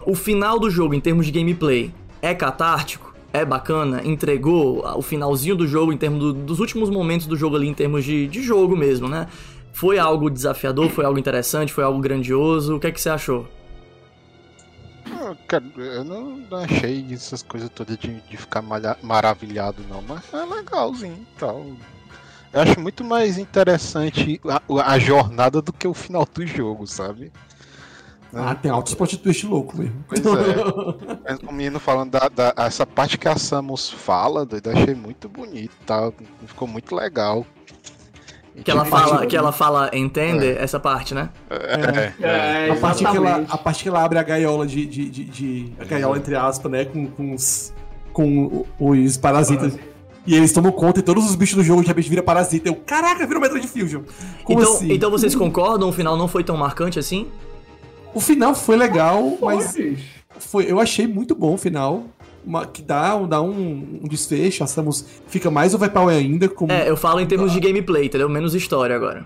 O 0.05 0.15
final 0.15 0.57
do 0.57 0.69
jogo, 0.71 0.93
em 0.93 1.01
termos 1.01 1.25
de 1.25 1.31
gameplay, 1.33 1.91
é 2.21 2.33
catártico? 2.33 3.06
É 3.33 3.45
bacana? 3.45 4.01
Entregou 4.05 4.83
o 4.97 5.01
finalzinho 5.01 5.55
do 5.55 5.67
jogo 5.67 5.91
em 5.93 5.97
termos 5.97 6.19
do- 6.19 6.33
dos 6.33 6.59
últimos 6.59 6.89
momentos 6.89 7.27
do 7.27 7.35
jogo 7.35 7.55
ali, 7.55 7.67
em 7.67 7.73
termos 7.73 8.03
de, 8.03 8.27
de 8.27 8.41
jogo 8.41 8.75
mesmo, 8.75 9.07
né? 9.07 9.27
Foi 9.73 9.99
algo 9.99 10.29
desafiador? 10.29 10.89
Foi 10.89 11.05
algo 11.05 11.19
interessante? 11.19 11.71
Foi 11.71 11.83
algo 11.83 11.99
grandioso? 11.99 12.75
O 12.75 12.79
que 12.79 12.87
é 12.87 12.91
que 12.91 12.99
você 12.99 13.09
achou? 13.09 13.47
Ah, 15.11 15.35
Cara, 15.47 15.63
eu 15.77 16.03
não, 16.03 16.41
achei 16.51 17.05
essas 17.13 17.43
coisas 17.43 17.69
todas 17.69 17.97
de, 17.97 18.19
de 18.21 18.37
ficar 18.37 18.61
malha- 18.61 18.97
maravilhado, 19.03 19.83
não, 19.89 20.01
mas 20.01 20.21
é 20.33 20.43
legalzinho 20.45 21.13
e 21.35 21.39
tal. 21.39 21.65
Eu 22.53 22.61
acho 22.61 22.79
muito 22.79 23.03
mais 23.03 23.37
interessante 23.37 24.39
a, 24.47 24.61
a 24.93 24.97
jornada 24.99 25.61
do 25.61 25.71
que 25.71 25.87
o 25.87 25.93
final 25.93 26.25
do 26.33 26.45
jogo, 26.47 26.87
sabe? 26.87 27.31
Ah, 28.37 28.55
tem 28.55 28.69
altos 28.71 28.93
plot 28.93 29.17
twist 29.17 29.45
louco 29.45 29.77
mesmo. 29.77 30.03
Pois 30.07 30.25
é. 30.25 30.29
Mas 31.29 31.39
O 31.49 31.51
menino 31.53 31.79
falando 31.79 32.11
da, 32.11 32.29
da- 32.29 32.53
essa 32.57 32.85
parte 32.85 33.17
que 33.17 33.27
a 33.27 33.35
Samus 33.37 33.89
fala, 33.89 34.45
doido, 34.45 34.69
eu 34.69 34.77
achei 34.77 34.95
muito 34.95 35.27
bonito, 35.29 35.71
tá? 35.85 36.11
Ficou 36.45 36.67
muito 36.67 36.95
legal. 36.95 37.45
Que 38.63 38.71
ela 38.71 38.85
fala, 38.85 39.25
que 39.27 39.37
ela 39.37 39.51
fala, 39.51 39.91
entende? 39.93 40.47
Essa 40.47 40.79
parte, 40.79 41.13
né? 41.13 41.29
É, 41.49 42.13
É, 42.67 42.71
A 42.71 42.75
parte, 42.77 43.05
que 43.05 43.15
ela, 43.17 43.45
a 43.47 43.57
parte 43.57 43.83
que 43.83 43.89
ela 43.89 44.03
abre 44.03 44.17
a 44.17 44.23
gaiola 44.23 44.65
de. 44.65 44.83
de, 44.85 45.09
de, 45.09 45.23
de- 45.25 45.73
a 45.79 45.85
gaiola, 45.85 46.17
entre 46.17 46.35
aspas, 46.35 46.71
né? 46.71 46.85
Com, 46.85 47.05
com 47.07 47.33
os. 47.35 47.71
Com 48.11 48.63
os 48.79 49.15
parasitas. 49.17 49.77
E 50.25 50.35
eles 50.35 50.51
tomam 50.51 50.71
conta 50.71 50.99
e 50.99 51.03
todos 51.03 51.23
os 51.29 51.35
bichos 51.35 51.55
do 51.55 51.63
jogo 51.63 51.81
de 51.83 51.87
repente 51.87 52.09
viram 52.09 52.23
parasita. 52.23 52.67
Eu, 52.67 52.75
caraca, 52.75 53.25
virou 53.27 53.39
Metroid 53.41 53.65
Fusion. 53.67 54.01
Como 54.43 54.59
então, 54.59 54.73
assim? 54.73 54.91
então 54.91 55.11
vocês 55.11 55.35
concordam? 55.35 55.87
O 55.87 55.93
final 55.93 56.17
não 56.17 56.27
foi 56.27 56.43
tão 56.43 56.57
marcante 56.57 56.97
assim? 56.99 57.27
O 58.13 58.19
final 58.19 58.55
foi 58.55 58.75
legal, 58.75 59.37
mas 59.41 59.75
foi, 60.39 60.69
eu 60.71 60.79
achei 60.79 61.05
muito 61.07 61.35
bom 61.35 61.53
o 61.53 61.57
final. 61.57 62.05
uma- 62.45 62.65
que 62.65 62.81
dá, 62.81 63.17
dá 63.23 63.41
um, 63.41 63.99
um 64.03 64.07
desfecho. 64.07 64.63
A 64.63 64.67
Samus 64.67 65.05
fica 65.27 65.51
mais 65.51 65.73
overpower 65.73 66.15
ainda. 66.15 66.47
Como... 66.47 66.71
É, 66.71 66.89
eu 66.89 66.95
falo 66.95 67.19
em 67.19 67.25
termos 67.27 67.51
de 67.51 67.59
gameplay, 67.59 68.05
entendeu? 68.05 68.29
Menos 68.29 68.55
história 68.55 68.95
agora. 68.95 69.25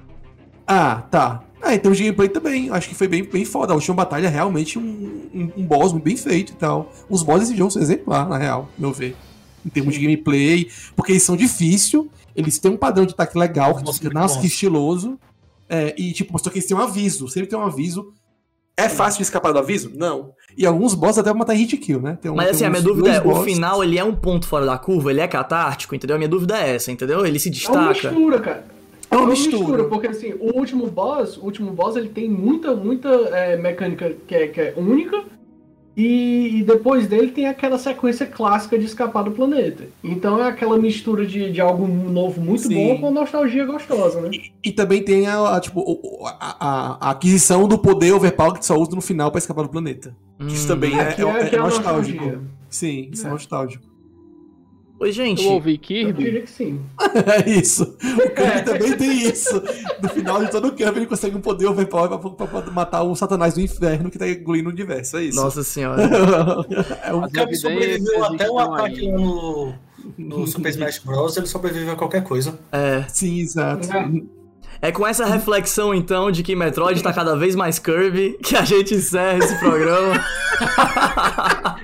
Ah, 0.66 1.04
tá. 1.12 1.44
Ah, 1.62 1.76
em 1.76 1.80
termos 1.80 2.00
de 2.00 2.06
gameplay 2.06 2.28
também, 2.28 2.72
acho 2.72 2.90
que 2.90 2.96
foi 2.96 3.08
bem, 3.08 3.24
bem 3.24 3.46
foda. 3.46 3.74
A 3.74 3.76
última 3.76 3.94
batalha 3.96 4.26
é 4.26 4.30
realmente 4.30 4.80
um, 4.80 5.30
um, 5.32 5.52
um 5.58 5.64
boss 5.68 5.94
bem 5.94 6.18
feito 6.18 6.54
e 6.54 6.56
tal. 6.56 6.92
Os 7.08 7.22
bosses 7.22 7.50
desse 7.50 7.58
jogo 7.60 7.70
são 7.70 7.80
exemplar, 7.82 8.28
na 8.28 8.38
real, 8.38 8.68
meu 8.76 8.92
ver. 8.92 9.16
Em 9.64 9.70
termos 9.70 9.94
de 9.94 10.00
gameplay, 10.00 10.68
porque 10.96 11.12
eles 11.12 11.22
são 11.22 11.36
difíceis, 11.36 12.04
eles 12.36 12.58
têm 12.58 12.72
um 12.72 12.78
padrão 12.78 13.06
de 13.06 13.14
ataque 13.14 13.38
legal, 13.38 13.76
que 13.76 13.84
Nossa, 13.84 14.40
que 14.40 14.48
estiloso. 14.48 15.20
É, 15.70 15.94
e 15.96 16.12
tipo, 16.12 16.36
só 16.40 16.50
que 16.50 16.58
eles 16.58 16.68
têm 16.68 16.76
um 16.76 16.82
aviso, 16.82 17.28
sempre 17.28 17.48
tem 17.48 17.60
um 17.60 17.62
aviso. 17.64 18.12
É 18.78 18.90
fácil 18.90 19.18
de 19.18 19.24
escapar 19.24 19.52
do 19.52 19.60
aviso? 19.60 19.92
Não. 19.96 20.32
E 20.58 20.66
alguns 20.66 20.94
bosses 20.96 21.20
até 21.20 21.30
pra 21.30 21.38
matar 21.40 21.54
em 21.54 21.60
hit 21.60 21.78
kill, 21.78 22.02
né? 22.02 22.18
Tem 22.22 22.32
um- 22.32 22.36
Mas 22.36 22.46
tem 22.48 22.56
assim, 22.56 22.66
a 22.66 22.70
minha 22.70 22.82
dúvida 22.82 23.10
é, 23.10 23.20
o 23.20 23.24
bosses- 23.24 23.44
final 23.54 23.84
ele 23.84 23.98
é 23.98 24.04
um 24.04 24.16
ponto 24.16 24.48
fora 24.48 24.66
da 24.66 24.78
curva, 24.78 25.12
ele 25.12 25.20
é 25.22 25.28
catártico, 25.28 25.94
entendeu? 25.94 26.16
A 26.16 26.20
minha 26.20 26.30
dúvida 26.30 26.58
é 26.58 26.76
essa, 26.76 26.92
entendeu? 26.92 27.26
Ele 27.26 27.38
se 27.38 27.50
É 27.50 27.72
uma 27.72 27.92
destaca. 27.94 28.12
mistura, 28.16 28.40
cara. 28.40 28.66
É 29.12 29.18
uma 29.18 29.28
mistura. 29.28 29.84
porque 29.84 30.08
assim, 30.08 30.34
o 30.40 30.58
último 30.58 30.88
boss, 30.88 31.38
o 31.38 31.44
último 31.44 31.72
boss, 31.74 31.98
ele 31.98 32.08
tem 32.10 32.30
muita, 32.30 32.74
muita 32.74 33.10
é, 33.10 33.58
mecânica 33.58 34.14
que 34.26 34.34
é, 34.34 34.48
que 34.48 34.62
é 34.62 34.74
única. 34.78 35.22
E, 36.04 36.58
e 36.60 36.64
depois 36.64 37.06
dele 37.08 37.30
tem 37.30 37.46
aquela 37.46 37.78
sequência 37.78 38.26
clássica 38.26 38.76
de 38.80 38.86
escapar 38.86 39.22
do 39.24 39.30
planeta. 39.32 39.84
Então 40.04 40.44
é 40.44 40.48
aquela 40.50 40.76
mistura 40.78 41.28
de, 41.28 41.52
de 41.52 41.62
algo 41.62 41.88
novo 41.88 42.42
muito 42.42 42.64
Sim. 42.64 42.74
bom 42.74 42.98
com 43.02 43.12
nostalgia 43.12 43.66
gostosa, 43.66 44.20
né? 44.22 44.32
E 44.64 44.72
também 44.72 45.04
tem 45.04 45.28
a, 45.28 45.56
a, 45.58 45.60
tipo, 45.60 46.26
a, 46.26 46.56
a- 46.60 46.98
a 47.08 47.12
aquisição 47.12 47.68
do 47.68 47.78
poder 47.78 48.14
overpower 48.14 48.58
que 48.58 48.66
só 48.66 48.76
usa 48.76 48.96
no 48.96 49.02
final 49.02 49.30
pra 49.30 49.38
escapar 49.38 49.62
do 49.62 49.70
planeta. 49.70 50.16
Isso 50.48 50.68
também 50.68 50.98
é, 51.00 51.04
é, 51.04 51.22
é- 51.22 51.50
é 51.52 51.56
é 51.56 51.60
a 51.60 51.62
nostálgico. 51.62 52.40
Sim, 52.68 53.10
isso 53.12 53.26
é, 53.28 53.30
É. 53.30 53.34
nostálgico. 53.34 53.84
Oi, 55.02 55.12
gente. 55.12 55.44
Eu 55.44 55.54
ouvi 55.54 55.74
Eu 55.74 55.80
Kirby. 55.80 56.24
diria 56.24 56.42
que 56.42 56.50
sim. 56.52 56.80
É 57.44 57.50
isso. 57.50 57.84
O 57.84 58.30
Kirby 58.30 58.62
também 58.66 58.98
tem 58.98 59.28
isso. 59.28 59.62
No 60.02 60.10
final 60.10 60.44
de 60.46 60.52
todo 60.52 60.68
o 60.68 60.72
Kirby 60.74 61.00
ele 61.00 61.06
consegue 61.08 61.36
um 61.36 61.42
poder 61.42 61.66
overpower 61.68 62.08
pra, 62.08 62.18
pra- 62.20 62.62
pra 62.62 62.72
matar 62.72 63.02
o 63.02 63.16
satanás 63.16 63.56
do 63.56 63.62
inferno 63.62 64.12
que 64.12 64.20
tá 64.20 64.28
engolindo 64.30 64.70
o 64.70 64.72
universo. 64.72 65.18
É 65.18 65.24
isso. 65.24 65.42
Nossa 65.42 65.64
senhora. 65.64 66.04
é 67.04 67.14
um 67.14 67.24
O 67.24 67.32
Kirby 67.32 67.56
sobreviveu 67.56 68.24
até 68.26 68.48
o 68.50 68.60
ataque 68.60 69.00
aí. 69.00 69.12
lá 69.12 69.18
no, 69.18 69.74
no 70.18 70.46
Super 70.48 70.70
Smash 70.70 71.00
Bros. 71.00 71.36
Ele 71.36 71.48
sobreviveu 71.48 71.94
a 71.94 71.96
qualquer 71.96 72.24
coisa. 72.24 72.60
É. 72.72 73.04
Sim, 73.10 73.40
exato. 73.40 73.88
É 74.84 74.92
com 74.92 75.06
essa 75.06 75.26
reflexão, 75.26 75.94
então, 75.94 76.32
de 76.32 76.42
que 76.42 76.56
Metroid 76.56 77.02
tá 77.04 77.14
cada 77.14 77.36
vez 77.36 77.56
mais 77.56 77.78
Kirby 77.78 78.38
que 78.44 78.56
a 78.56 78.64
gente 78.64 78.96
encerra 78.96 79.38
esse 79.40 79.56
programa. 79.60 80.14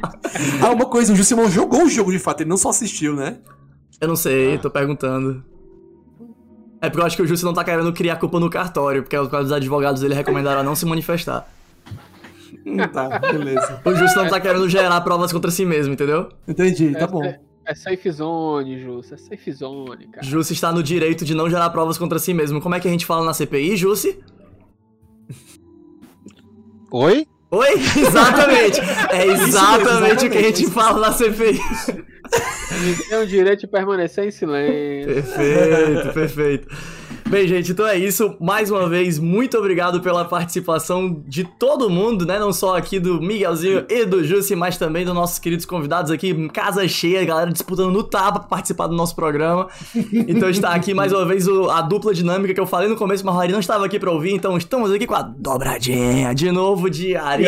Ah, 0.62 0.72
uma 0.72 0.86
coisa, 0.86 1.14
o 1.14 1.16
Jusimon 1.16 1.50
jogou 1.50 1.84
o 1.84 1.90
jogo 1.90 2.12
de 2.12 2.20
fato, 2.20 2.42
ele 2.42 2.50
não 2.50 2.58
só 2.58 2.70
assistiu, 2.70 3.16
né? 3.16 3.38
Eu 4.00 4.08
não 4.08 4.16
sei, 4.16 4.58
tô 4.58 4.70
perguntando. 4.70 5.44
É 6.80 6.90
porque 6.90 7.02
eu 7.02 7.06
acho 7.06 7.16
que 7.16 7.24
o 7.24 7.28
Justo 7.28 7.46
não 7.46 7.54
tá 7.54 7.64
querendo 7.64 7.92
criar 7.92 8.18
culpa 8.18 8.40
no 8.40 8.50
cartório, 8.50 9.02
porque 9.02 9.18
os 9.18 9.52
advogados 9.52 10.02
dele 10.02 10.14
recomendaram 10.14 10.62
a 10.62 10.64
não 10.64 10.76
se 10.76 10.86
manifestar. 10.86 11.50
Hum, 12.66 12.78
tá, 12.94 13.20
beleza. 13.20 13.82
O 13.84 13.96
Justo 13.96 14.20
não 14.20 14.30
tá 14.30 14.40
querendo 14.40 14.70
gerar 14.70 15.02
provas 15.02 15.32
contra 15.32 15.50
si 15.50 15.66
mesmo, 15.66 15.94
entendeu? 15.94 16.30
Entendi, 16.48 16.94
tá 16.94 17.08
bom. 17.08 17.24
É, 17.24 17.40
é 17.66 17.76
safe 17.76 18.12
zone, 18.12 18.80
Justo. 18.80 19.16
É 19.16 19.18
safe 19.18 19.52
zone, 19.52 20.08
cara. 20.08 20.26
Jussi 20.26 20.54
está 20.54 20.72
no 20.72 20.84
direito 20.84 21.26
de 21.26 21.34
não 21.34 21.50
gerar 21.50 21.70
provas 21.72 21.98
contra 21.98 22.20
si 22.20 22.34
mesmo. 22.34 22.62
Como 22.62 22.76
é 22.76 22.80
que 22.80 22.88
a 22.88 22.92
gente 22.92 23.06
fala 23.06 23.26
na 23.26 23.34
CPI, 23.34 23.76
Jussi? 23.76 24.20
Oi? 26.92 27.28
Oi? 27.50 27.74
Exatamente! 27.96 28.82
É 29.10 29.26
exatamente 29.26 30.26
o 30.26 30.30
que 30.30 30.38
a 30.38 30.42
gente 30.42 30.70
fala 30.70 31.08
na 31.08 31.14
CPI. 31.14 31.60
Tem 33.10 33.18
o 33.20 33.26
direito 33.26 33.62
de 33.62 33.68
permanecer 33.68 34.26
em 34.26 34.32
silêncio. 34.32 35.14
Perfeito, 35.14 36.14
perfeito. 36.14 36.68
Bem, 37.30 37.46
gente, 37.46 37.74
então 37.74 37.86
é 37.86 37.98
isso. 37.98 38.36
Mais 38.40 38.72
uma 38.72 38.88
vez, 38.88 39.20
muito 39.20 39.58
obrigado 39.58 40.00
pela 40.00 40.24
participação 40.24 41.22
de 41.28 41.44
todo 41.44 41.90
mundo, 41.90 42.26
né? 42.26 42.40
Não 42.40 42.54
só 42.54 42.78
aqui 42.78 43.00
do 43.02 43.22
Miguelzinho 43.22 43.86
e 43.90 44.06
do 44.06 44.24
Jussi, 44.24 44.56
mas 44.56 44.78
também 44.78 45.04
dos 45.04 45.14
nossos 45.14 45.38
queridos 45.38 45.66
convidados 45.66 46.10
aqui. 46.10 46.48
Casa 46.50 46.88
cheia, 46.88 47.26
galera 47.26 47.52
disputando 47.52 47.92
no 47.92 48.02
tapa 48.02 48.40
pra 48.40 48.48
participar 48.48 48.88
do 48.88 48.96
nosso 48.96 49.14
programa. 49.14 49.68
Então 50.14 50.50
está 50.50 50.70
aqui 50.70 50.94
mais 50.94 51.12
uma 51.12 51.26
vez 51.26 51.48
o- 51.50 51.70
a 51.70 51.82
dupla 51.82 52.14
dinâmica 52.14 52.54
que 52.54 52.60
eu 52.62 52.66
falei 52.66 52.88
no 52.88 52.96
começo, 52.96 53.26
mas 53.26 53.36
o 53.36 53.40
Ari 53.40 53.52
não 53.52 53.60
estava 53.60 53.86
aqui 53.86 54.00
pra 54.00 54.10
ouvir, 54.10 54.34
então 54.34 54.56
estamos 54.58 54.90
aqui 54.92 55.06
com 55.06 55.16
a 55.16 55.22
dobradinha 55.22 56.34
de 56.34 56.50
novo 56.50 56.90
de 56.90 57.14
Ari. 57.18 57.44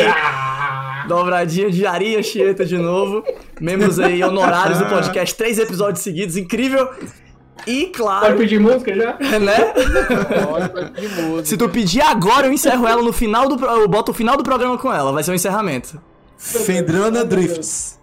Dobradinha 1.08 1.70
de 1.70 1.86
Ari 1.86 2.12
e 2.12 2.16
Anchieta 2.18 2.66
de 2.66 2.76
novo. 2.76 3.24
Membros 3.58 3.98
aí 3.98 4.22
honorários 4.22 4.78
do 4.78 4.86
podcast, 4.86 5.34
três 5.34 5.58
episódios 5.58 6.02
seguidos, 6.02 6.36
incrível. 6.36 6.86
E 7.66 7.80
Pode 7.86 7.92
claro, 7.92 8.36
pedir 8.36 8.58
música 8.60 8.94
já? 8.94 9.16
né? 9.38 9.72
Pode, 10.46 10.68
pode 10.70 10.90
pedir 10.92 11.08
música. 11.22 11.44
Se 11.46 11.56
tu 11.56 11.68
pedir 11.68 12.00
agora, 12.02 12.46
eu 12.46 12.52
encerro 12.52 12.86
ela 12.86 13.02
no 13.02 13.12
final 13.12 13.48
do. 13.48 13.64
Eu 13.64 13.88
boto 13.88 14.12
o 14.12 14.14
final 14.14 14.36
do 14.36 14.42
programa 14.42 14.76
com 14.78 14.92
ela, 14.92 15.12
vai 15.12 15.22
ser 15.22 15.30
o 15.30 15.34
encerramento. 15.34 16.00
Fendrana 16.36 17.24
Drifts. 17.24 17.98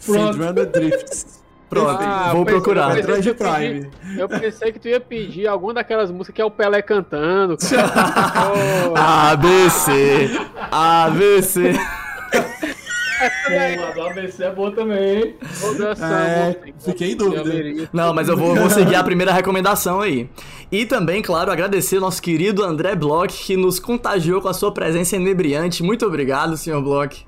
Fendrana 0.00 0.64
Drifts. 0.64 1.38
Pronto, 1.70 1.98
Ah, 2.02 2.30
vou 2.32 2.46
procurar. 2.46 2.96
eu 2.96 3.04
pensei 3.04 3.16
Metroid 3.16 3.28
que 3.28 3.34
tu 3.34 3.44
ia 3.44 3.52
Prime. 3.52 3.80
pedir- 3.84 4.18
Eu 4.18 4.28
pensei 4.28 4.72
que 4.72 4.78
tu 4.78 4.88
ia 4.88 5.00
pedir 5.00 5.46
alguma 5.46 5.74
daquelas 5.74 6.10
músicas 6.10 6.34
que 6.34 6.40
é 6.40 6.44
o 6.44 6.50
Pelé 6.50 6.80
cantando. 6.80 7.58
cara. 7.58 8.52
Oh, 8.90 8.94
ABC, 8.96 10.30
ABC. 10.70 11.72
Boa, 13.48 13.92
do 13.92 14.02
ABC 14.02 14.44
é 14.44 14.50
boa 14.50 14.70
também, 14.70 15.34
É, 16.00 16.56
fiquei 16.78 17.12
em 17.12 17.16
dúvida. 17.16 17.88
Não, 17.92 18.14
mas 18.14 18.28
eu 18.28 18.36
vou, 18.36 18.54
vou 18.54 18.70
seguir 18.70 18.94
a 18.94 19.02
primeira 19.02 19.32
recomendação 19.32 20.00
aí. 20.00 20.28
E 20.70 20.84
também, 20.86 21.22
claro, 21.22 21.50
agradecer 21.50 21.98
nosso 21.98 22.20
querido 22.22 22.62
André 22.64 22.94
Bloch, 22.94 23.44
que 23.44 23.56
nos 23.56 23.78
contagiou 23.78 24.40
com 24.40 24.48
a 24.48 24.54
sua 24.54 24.72
presença 24.72 25.16
inebriante. 25.16 25.82
Muito 25.82 26.06
obrigado, 26.06 26.56
senhor 26.56 26.82
Bloch. 26.82 27.26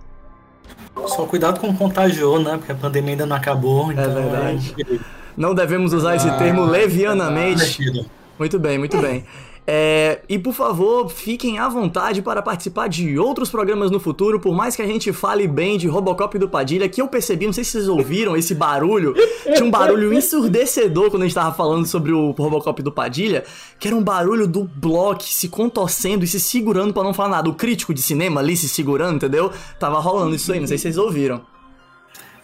Só 1.06 1.24
cuidado 1.24 1.58
com 1.58 1.70
o 1.70 1.76
contagiou, 1.76 2.38
né? 2.40 2.56
Porque 2.58 2.72
a 2.72 2.74
pandemia 2.74 3.12
ainda 3.12 3.26
não 3.26 3.36
acabou. 3.36 3.90
Então 3.90 4.12
verdade. 4.12 4.74
É 4.78 4.98
Não 5.36 5.54
devemos 5.54 5.92
usar 5.92 6.16
esse 6.16 6.30
termo 6.38 6.64
levianamente. 6.64 7.78
divertido. 7.78 8.10
Muito 8.38 8.58
bem, 8.58 8.78
muito 8.78 8.98
bem. 8.98 9.24
É, 9.72 10.22
e 10.28 10.36
por 10.36 10.52
favor, 10.52 11.08
fiquem 11.08 11.60
à 11.60 11.68
vontade 11.68 12.20
para 12.20 12.42
participar 12.42 12.88
de 12.88 13.16
outros 13.16 13.48
programas 13.48 13.88
no 13.88 14.00
futuro, 14.00 14.40
por 14.40 14.52
mais 14.52 14.74
que 14.74 14.82
a 14.82 14.86
gente 14.86 15.12
fale 15.12 15.46
bem 15.46 15.78
de 15.78 15.86
Robocop 15.86 16.36
do 16.40 16.48
Padilha, 16.48 16.88
que 16.88 17.00
eu 17.00 17.06
percebi, 17.06 17.46
não 17.46 17.52
sei 17.52 17.62
se 17.62 17.70
vocês 17.70 17.88
ouviram 17.88 18.36
esse 18.36 18.52
barulho, 18.52 19.14
tinha 19.54 19.64
um 19.64 19.70
barulho 19.70 20.10
ensurdecedor 20.12 21.08
quando 21.08 21.22
a 21.22 21.26
gente 21.26 21.36
tava 21.36 21.54
falando 21.54 21.86
sobre 21.86 22.10
o 22.10 22.32
Robocop 22.32 22.82
do 22.82 22.90
Padilha, 22.90 23.44
que 23.78 23.86
era 23.86 23.96
um 23.96 24.02
barulho 24.02 24.48
do 24.48 24.64
Block 24.64 25.22
se 25.22 25.48
contorcendo 25.48 26.24
e 26.24 26.26
se 26.26 26.40
segurando 26.40 26.92
para 26.92 27.04
não 27.04 27.14
falar 27.14 27.28
nada. 27.28 27.48
O 27.48 27.54
crítico 27.54 27.94
de 27.94 28.02
cinema 28.02 28.40
ali 28.40 28.56
se 28.56 28.68
segurando, 28.68 29.18
entendeu? 29.18 29.52
Tava 29.78 30.00
rolando 30.00 30.34
isso 30.34 30.52
aí, 30.52 30.58
não 30.58 30.66
sei 30.66 30.78
se 30.78 30.82
vocês 30.82 30.98
ouviram. 30.98 31.42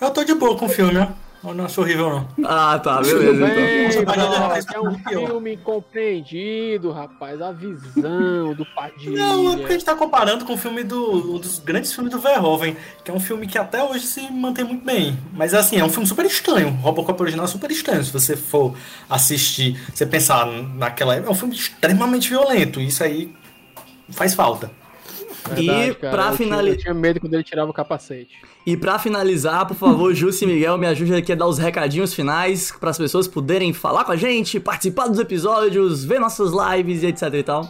Eu 0.00 0.12
tô 0.12 0.22
de 0.22 0.32
boa 0.32 0.56
com 0.56 0.66
o 0.66 0.68
filme, 0.68 0.92
né? 0.92 1.12
Eu 1.46 1.54
não 1.54 1.64
acho 1.64 1.80
horrível, 1.80 2.10
não. 2.10 2.48
Ah, 2.48 2.78
tá, 2.78 3.00
beleza 3.00 3.32
então. 3.34 3.46
bem, 3.48 3.92
fez 3.92 4.66
é 4.72 4.80
um 4.80 4.98
filme 4.98 5.56
compreendido, 5.58 6.90
rapaz. 6.90 7.40
A 7.40 7.52
visão 7.52 8.54
do 8.54 8.66
Padilha. 8.66 9.16
Não, 9.16 9.52
é 9.52 9.56
porque 9.56 9.72
a 9.72 9.76
gente 9.76 9.84
tá 9.84 9.94
comparando 9.94 10.44
com 10.44 10.54
o 10.54 10.56
filme 10.56 10.82
do, 10.82 11.34
um 11.34 11.38
dos 11.38 11.58
grandes 11.58 11.92
filmes 11.92 12.12
do 12.12 12.18
Verhoeven, 12.18 12.76
que 13.04 13.10
é 13.10 13.14
um 13.14 13.20
filme 13.20 13.46
que 13.46 13.58
até 13.58 13.82
hoje 13.82 14.06
se 14.06 14.30
mantém 14.32 14.64
muito 14.64 14.84
bem. 14.84 15.18
Mas 15.32 15.54
assim, 15.54 15.78
é 15.78 15.84
um 15.84 15.88
filme 15.88 16.06
super 16.06 16.26
estranho. 16.26 16.68
O 16.68 16.82
Robocop 16.82 17.20
original 17.20 17.44
é 17.44 17.48
super 17.48 17.70
estranho. 17.70 18.04
Se 18.04 18.12
você 18.12 18.36
for 18.36 18.74
assistir, 19.08 19.80
você 19.94 20.04
pensar 20.04 20.46
naquela 20.46 21.14
época, 21.14 21.30
é 21.30 21.32
um 21.32 21.36
filme 21.36 21.54
extremamente 21.54 22.28
violento. 22.28 22.80
E 22.80 22.88
isso 22.88 23.04
aí 23.04 23.34
faz 24.10 24.34
falta. 24.34 24.70
Verdade, 25.54 25.62
e 25.62 25.96
tinha- 26.06 26.32
finalizar. 26.32 26.74
Eu 26.74 26.78
tinha 26.78 26.94
medo 26.94 27.20
quando 27.20 27.34
ele 27.34 27.42
tirava 27.44 27.70
o 27.70 27.74
capacete. 27.74 28.36
E 28.66 28.76
pra 28.76 28.98
finalizar, 28.98 29.66
por 29.66 29.76
favor, 29.76 30.12
Jussi 30.14 30.44
e 30.44 30.48
Miguel, 30.48 30.76
me 30.78 30.86
ajude 30.86 31.14
aqui 31.14 31.32
a 31.32 31.36
dar 31.36 31.46
os 31.46 31.58
recadinhos 31.58 32.12
finais 32.14 32.72
para 32.72 32.90
as 32.90 32.98
pessoas 32.98 33.26
poderem 33.28 33.72
falar 33.72 34.04
com 34.04 34.12
a 34.12 34.16
gente, 34.16 34.58
participar 34.60 35.06
dos 35.08 35.18
episódios, 35.18 36.04
ver 36.04 36.18
nossas 36.18 36.50
lives 36.52 37.02
e 37.02 37.06
etc 37.06 37.22
e 37.34 37.42
tal. 37.42 37.68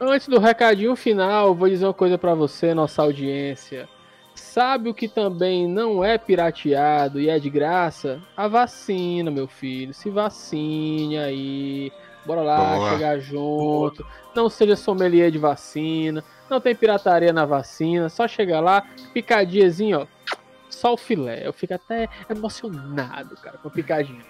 Antes 0.00 0.28
do 0.28 0.38
recadinho 0.38 0.94
final, 0.96 1.54
vou 1.54 1.68
dizer 1.68 1.86
uma 1.86 1.94
coisa 1.94 2.18
pra 2.18 2.34
você, 2.34 2.74
nossa 2.74 3.00
audiência. 3.02 3.88
Sabe 4.34 4.88
o 4.90 4.94
que 4.94 5.06
também 5.08 5.68
não 5.68 6.02
é 6.04 6.18
pirateado 6.18 7.20
e 7.20 7.28
é 7.28 7.38
de 7.38 7.48
graça? 7.48 8.20
A 8.36 8.48
vacina, 8.48 9.30
meu 9.30 9.46
filho. 9.46 9.94
Se 9.94 10.10
vacine 10.10 11.16
aí. 11.18 11.92
Bora 12.26 12.40
lá, 12.42 12.74
Boa. 12.76 12.90
chegar 12.92 13.18
junto. 13.18 14.06
Não 14.34 14.48
seja 14.48 14.76
sommelier 14.76 15.30
de 15.30 15.38
vacina. 15.38 16.24
Não 16.50 16.60
tem 16.60 16.74
pirataria 16.74 17.32
na 17.32 17.44
vacina. 17.44 18.08
Só 18.08 18.26
chegar 18.26 18.60
lá, 18.60 18.82
picadinhazinho, 19.12 20.00
ó. 20.00 20.06
Só 20.70 20.94
o 20.94 20.96
filé. 20.96 21.46
Eu 21.46 21.52
fico 21.52 21.72
até 21.72 22.08
emocionado, 22.28 23.36
cara, 23.36 23.58
com 23.58 23.68
a 23.68 23.70
picadinha. 23.70 24.20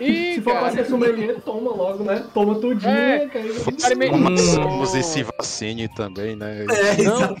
E, 0.00 0.34
Se 0.36 0.40
for 0.40 0.52
pra 0.52 0.60
cara, 0.62 0.72
ser 0.72 0.86
sommelier, 0.86 1.40
toma 1.42 1.70
logo, 1.70 2.02
né? 2.02 2.24
Toma 2.32 2.54
tudinho, 2.54 2.90
É. 2.90 3.24
Experiment- 3.26 4.40
Vamos 4.54 4.94
Hum. 4.94 4.98
e 4.98 5.02
se 5.02 5.22
vacine 5.22 5.88
também, 5.88 6.34
né? 6.34 6.64
É, 6.98 7.02
Não. 7.02 7.34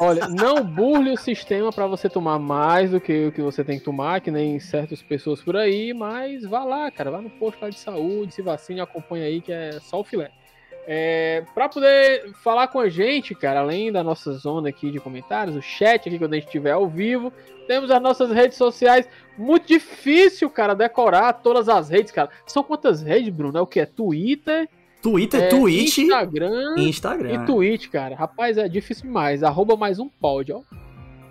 Olha, 0.00 0.28
não 0.28 0.62
burle 0.62 1.10
o 1.10 1.16
sistema 1.16 1.72
pra 1.72 1.86
você 1.86 2.08
tomar 2.08 2.38
mais 2.38 2.92
do 2.92 3.00
que 3.00 3.26
o 3.26 3.32
que 3.32 3.42
você 3.42 3.64
tem 3.64 3.78
que 3.78 3.84
tomar, 3.84 4.20
que 4.20 4.30
nem 4.30 4.60
certas 4.60 5.02
pessoas 5.02 5.42
por 5.42 5.56
aí, 5.56 5.92
mas 5.92 6.44
vá 6.44 6.62
lá, 6.62 6.88
cara, 6.90 7.10
vá 7.10 7.20
no 7.20 7.30
posto 7.30 7.60
lá 7.60 7.68
de 7.68 7.78
saúde, 7.78 8.32
se 8.32 8.40
vacine, 8.40 8.80
acompanha 8.80 9.24
aí 9.24 9.40
que 9.40 9.52
é 9.52 9.72
só 9.80 9.98
o 10.00 10.04
filé. 10.04 10.30
É, 10.86 11.44
para 11.52 11.68
poder 11.68 12.32
falar 12.42 12.68
com 12.68 12.78
a 12.78 12.88
gente, 12.88 13.34
cara, 13.34 13.60
além 13.60 13.90
da 13.90 14.02
nossa 14.02 14.32
zona 14.32 14.68
aqui 14.68 14.90
de 14.90 15.00
comentários, 15.00 15.56
o 15.56 15.60
chat 15.60 16.08
aqui 16.08 16.18
quando 16.18 16.32
a 16.32 16.36
gente 16.36 16.46
estiver 16.46 16.72
ao 16.72 16.88
vivo, 16.88 17.32
temos 17.66 17.90
as 17.90 18.00
nossas 18.00 18.30
redes 18.30 18.56
sociais. 18.56 19.06
Muito 19.36 19.66
difícil, 19.66 20.48
cara, 20.48 20.74
decorar 20.74 21.34
todas 21.34 21.68
as 21.68 21.90
redes, 21.90 22.10
cara. 22.10 22.30
São 22.46 22.62
quantas 22.62 23.02
redes, 23.02 23.28
Bruno? 23.28 23.58
É 23.58 23.60
o 23.60 23.66
que? 23.66 23.80
É 23.80 23.84
Twitter, 23.84 24.66
Twitter, 25.02 25.42
é, 25.44 25.48
Twitch 25.48 25.98
Instagram 25.98 26.74
e 26.76 26.88
Instagram. 26.88 27.32
e 27.32 27.46
Twitch, 27.46 27.88
cara. 27.88 28.16
Rapaz, 28.16 28.56
é 28.58 28.68
difícil 28.68 29.04
demais. 29.04 29.42
Arroba 29.42 29.76
mais 29.76 29.98
um 29.98 30.08
pod, 30.08 30.52
ó. 30.52 30.60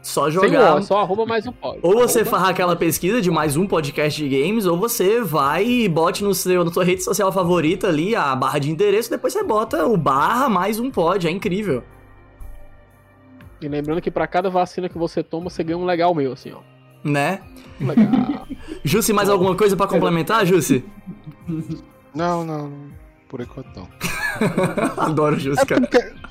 Só 0.02 0.24
Sem 0.26 0.32
jogar. 0.34 0.78
o, 0.78 0.82
só 0.84 1.00
arroba 1.00 1.26
mais 1.26 1.46
um 1.46 1.52
pod. 1.52 1.80
Ou 1.82 1.96
você 1.96 2.20
Arroba- 2.22 2.38
farra 2.38 2.50
aquela 2.52 2.76
pesquisa 2.78 3.22
de 3.22 3.30
mais 3.30 3.58
um 3.58 3.68
podcast 3.68 4.24
de 4.26 4.30
games, 4.42 4.66
ou 4.66 4.78
você 4.78 5.22
vai 5.22 5.66
e 5.66 5.90
bote 5.90 6.24
no 6.24 6.34
seu, 6.34 6.64
na 6.64 6.72
sua 6.72 6.86
rede 6.86 7.04
social 7.04 7.30
favorita 7.32 7.88
ali 7.88 8.16
a 8.16 8.34
barra 8.36 8.58
de 8.60 8.72
endereço, 8.72 9.10
depois 9.10 9.34
você 9.34 9.44
bota 9.44 9.86
o 9.86 9.98
barra 9.98 10.48
mais 10.48 10.80
um 10.80 10.90
pod, 10.90 11.28
é 11.28 11.32
incrível. 11.32 11.84
E 13.60 13.68
lembrando 13.68 14.02
que 14.02 14.12
pra 14.12 14.28
cada 14.28 14.50
vacina 14.50 14.88
que 14.88 14.98
você 14.98 15.22
toma, 15.24 15.50
você 15.50 15.64
ganha 15.64 15.78
um 15.78 15.84
legal 15.86 16.14
meu, 16.16 16.32
assim, 16.34 16.52
ó. 16.54 16.60
Né? 17.04 17.42
Legal. 17.82 18.48
Jussi, 18.86 19.12
mais 19.12 19.28
alguma 19.30 19.56
coisa 19.56 19.76
pra 19.76 19.88
complementar, 19.88 20.46
Jussi? 20.46 20.86
Não, 22.14 22.46
não, 22.46 22.70
não. 22.70 23.07
Por 23.30 23.42
enquanto 23.42 23.68
não. 23.76 23.88
Adoro 24.98 25.38
Jussi, 25.40 25.62
É 25.62 25.66
cara. 25.66 25.82
porque. 25.82 26.28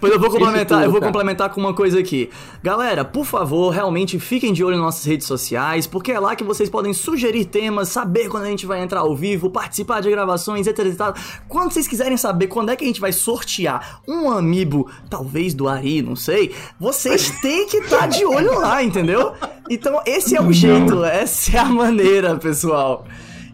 Pois 0.00 0.10
eu 0.10 0.18
vou 0.18 0.30
complementar, 0.30 0.78
tudo, 0.78 0.84
eu 0.86 0.90
vou 0.90 1.00
cara. 1.00 1.12
complementar 1.12 1.50
com 1.50 1.60
uma 1.60 1.74
coisa 1.74 1.98
aqui. 2.00 2.30
Galera, 2.62 3.04
por 3.04 3.26
favor, 3.26 3.68
realmente 3.68 4.18
fiquem 4.18 4.54
de 4.54 4.64
olho 4.64 4.76
nas 4.76 4.84
nossas 4.86 5.04
redes 5.04 5.26
sociais, 5.26 5.86
porque 5.86 6.12
é 6.12 6.18
lá 6.18 6.34
que 6.34 6.42
vocês 6.42 6.70
podem 6.70 6.94
sugerir 6.94 7.44
temas, 7.44 7.90
saber 7.90 8.30
quando 8.30 8.44
a 8.44 8.46
gente 8.46 8.64
vai 8.64 8.80
entrar 8.82 9.00
ao 9.00 9.14
vivo, 9.14 9.50
participar 9.50 10.00
de 10.00 10.08
gravações, 10.10 10.66
etc 10.66 10.86
e 10.86 10.94
tal. 10.94 11.14
Quando 11.46 11.72
vocês 11.72 11.86
quiserem 11.86 12.16
saber 12.16 12.46
quando 12.46 12.70
é 12.70 12.76
que 12.76 12.84
a 12.84 12.86
gente 12.86 13.02
vai 13.02 13.12
sortear 13.12 14.00
um 14.08 14.30
amiibo, 14.30 14.90
talvez 15.10 15.52
do 15.52 15.68
Ari, 15.68 16.00
não 16.00 16.16
sei, 16.16 16.54
vocês 16.78 17.28
têm 17.42 17.66
que 17.66 17.76
estar 17.76 18.06
de 18.06 18.24
olho 18.24 18.58
lá, 18.58 18.82
entendeu? 18.82 19.34
Então 19.68 20.00
esse 20.06 20.34
é 20.34 20.40
o 20.40 20.50
jeito, 20.50 21.04
essa 21.04 21.58
é 21.58 21.60
a 21.60 21.66
maneira, 21.66 22.34
pessoal. 22.36 23.04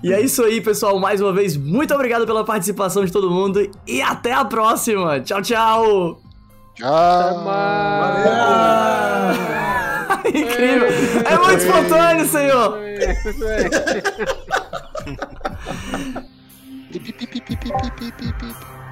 E 0.07 0.13
é 0.13 0.21
isso 0.21 0.45
aí, 0.45 0.61
pessoal. 0.61 1.01
Mais 1.01 1.21
uma 1.21 1.33
vez, 1.33 1.57
muito 1.57 1.93
obrigado 1.93 2.25
pela 2.25 2.45
participação 2.45 3.05
de 3.05 3.11
todo 3.11 3.29
mundo 3.29 3.69
e 3.85 4.01
até 4.01 4.33
a 4.33 4.45
próxima. 4.45 5.19
Tchau, 5.19 5.43
tchau. 5.43 6.23
Tchau! 6.77 7.45
Incrível. 10.29 10.89
É 11.25 11.37
muito 11.39 11.59
espontâneo, 11.61 12.25
senhor. 12.25 12.79
Pi, 16.93 17.01
pi, 17.01 17.13
pi, 17.13 17.27
pi, 17.27 17.41
pi, 17.41 17.57
pi, 17.57 17.73
pi, 17.97 18.13
pi, 18.13 18.33
pi. 18.33 18.86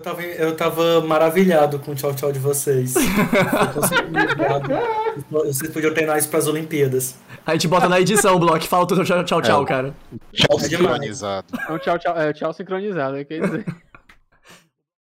Eu 0.00 0.04
tava, 0.04 0.22
eu 0.22 0.56
tava 0.56 1.00
maravilhado 1.02 1.78
com 1.78 1.92
o 1.92 1.94
tchau 1.94 2.14
tchau 2.14 2.32
de 2.32 2.38
vocês. 2.38 2.94
Eu 2.96 3.72
tô 3.74 3.86
sempre 3.86 4.10
maravilhado. 4.10 4.68
Vocês 5.30 5.70
podiam 5.70 5.92
treinar 5.92 6.16
isso 6.16 6.30
pras 6.30 6.46
Olimpíadas. 6.48 7.16
A 7.44 7.52
gente 7.52 7.68
bota 7.68 7.86
na 7.86 8.00
edição 8.00 8.34
o 8.34 8.38
bloco. 8.38 8.64
Fala 8.64 8.84
o 8.84 8.86
tchau, 9.04 9.24
tchau, 9.24 9.42
tchau, 9.42 9.62
É. 9.62 9.66
cara. 9.66 9.94
Tchau, 10.32 10.56
É 10.58 10.62
sincronizado. 10.62 11.46
É 11.68 11.72
um 11.72 11.78
tchau, 11.78 11.98
tchau, 11.98 12.16
é, 12.18 12.32
tchau 12.32 12.50
sincronizado, 12.54 13.16
é 13.18 13.24
quer 13.24 13.42
dizer. 13.42 13.66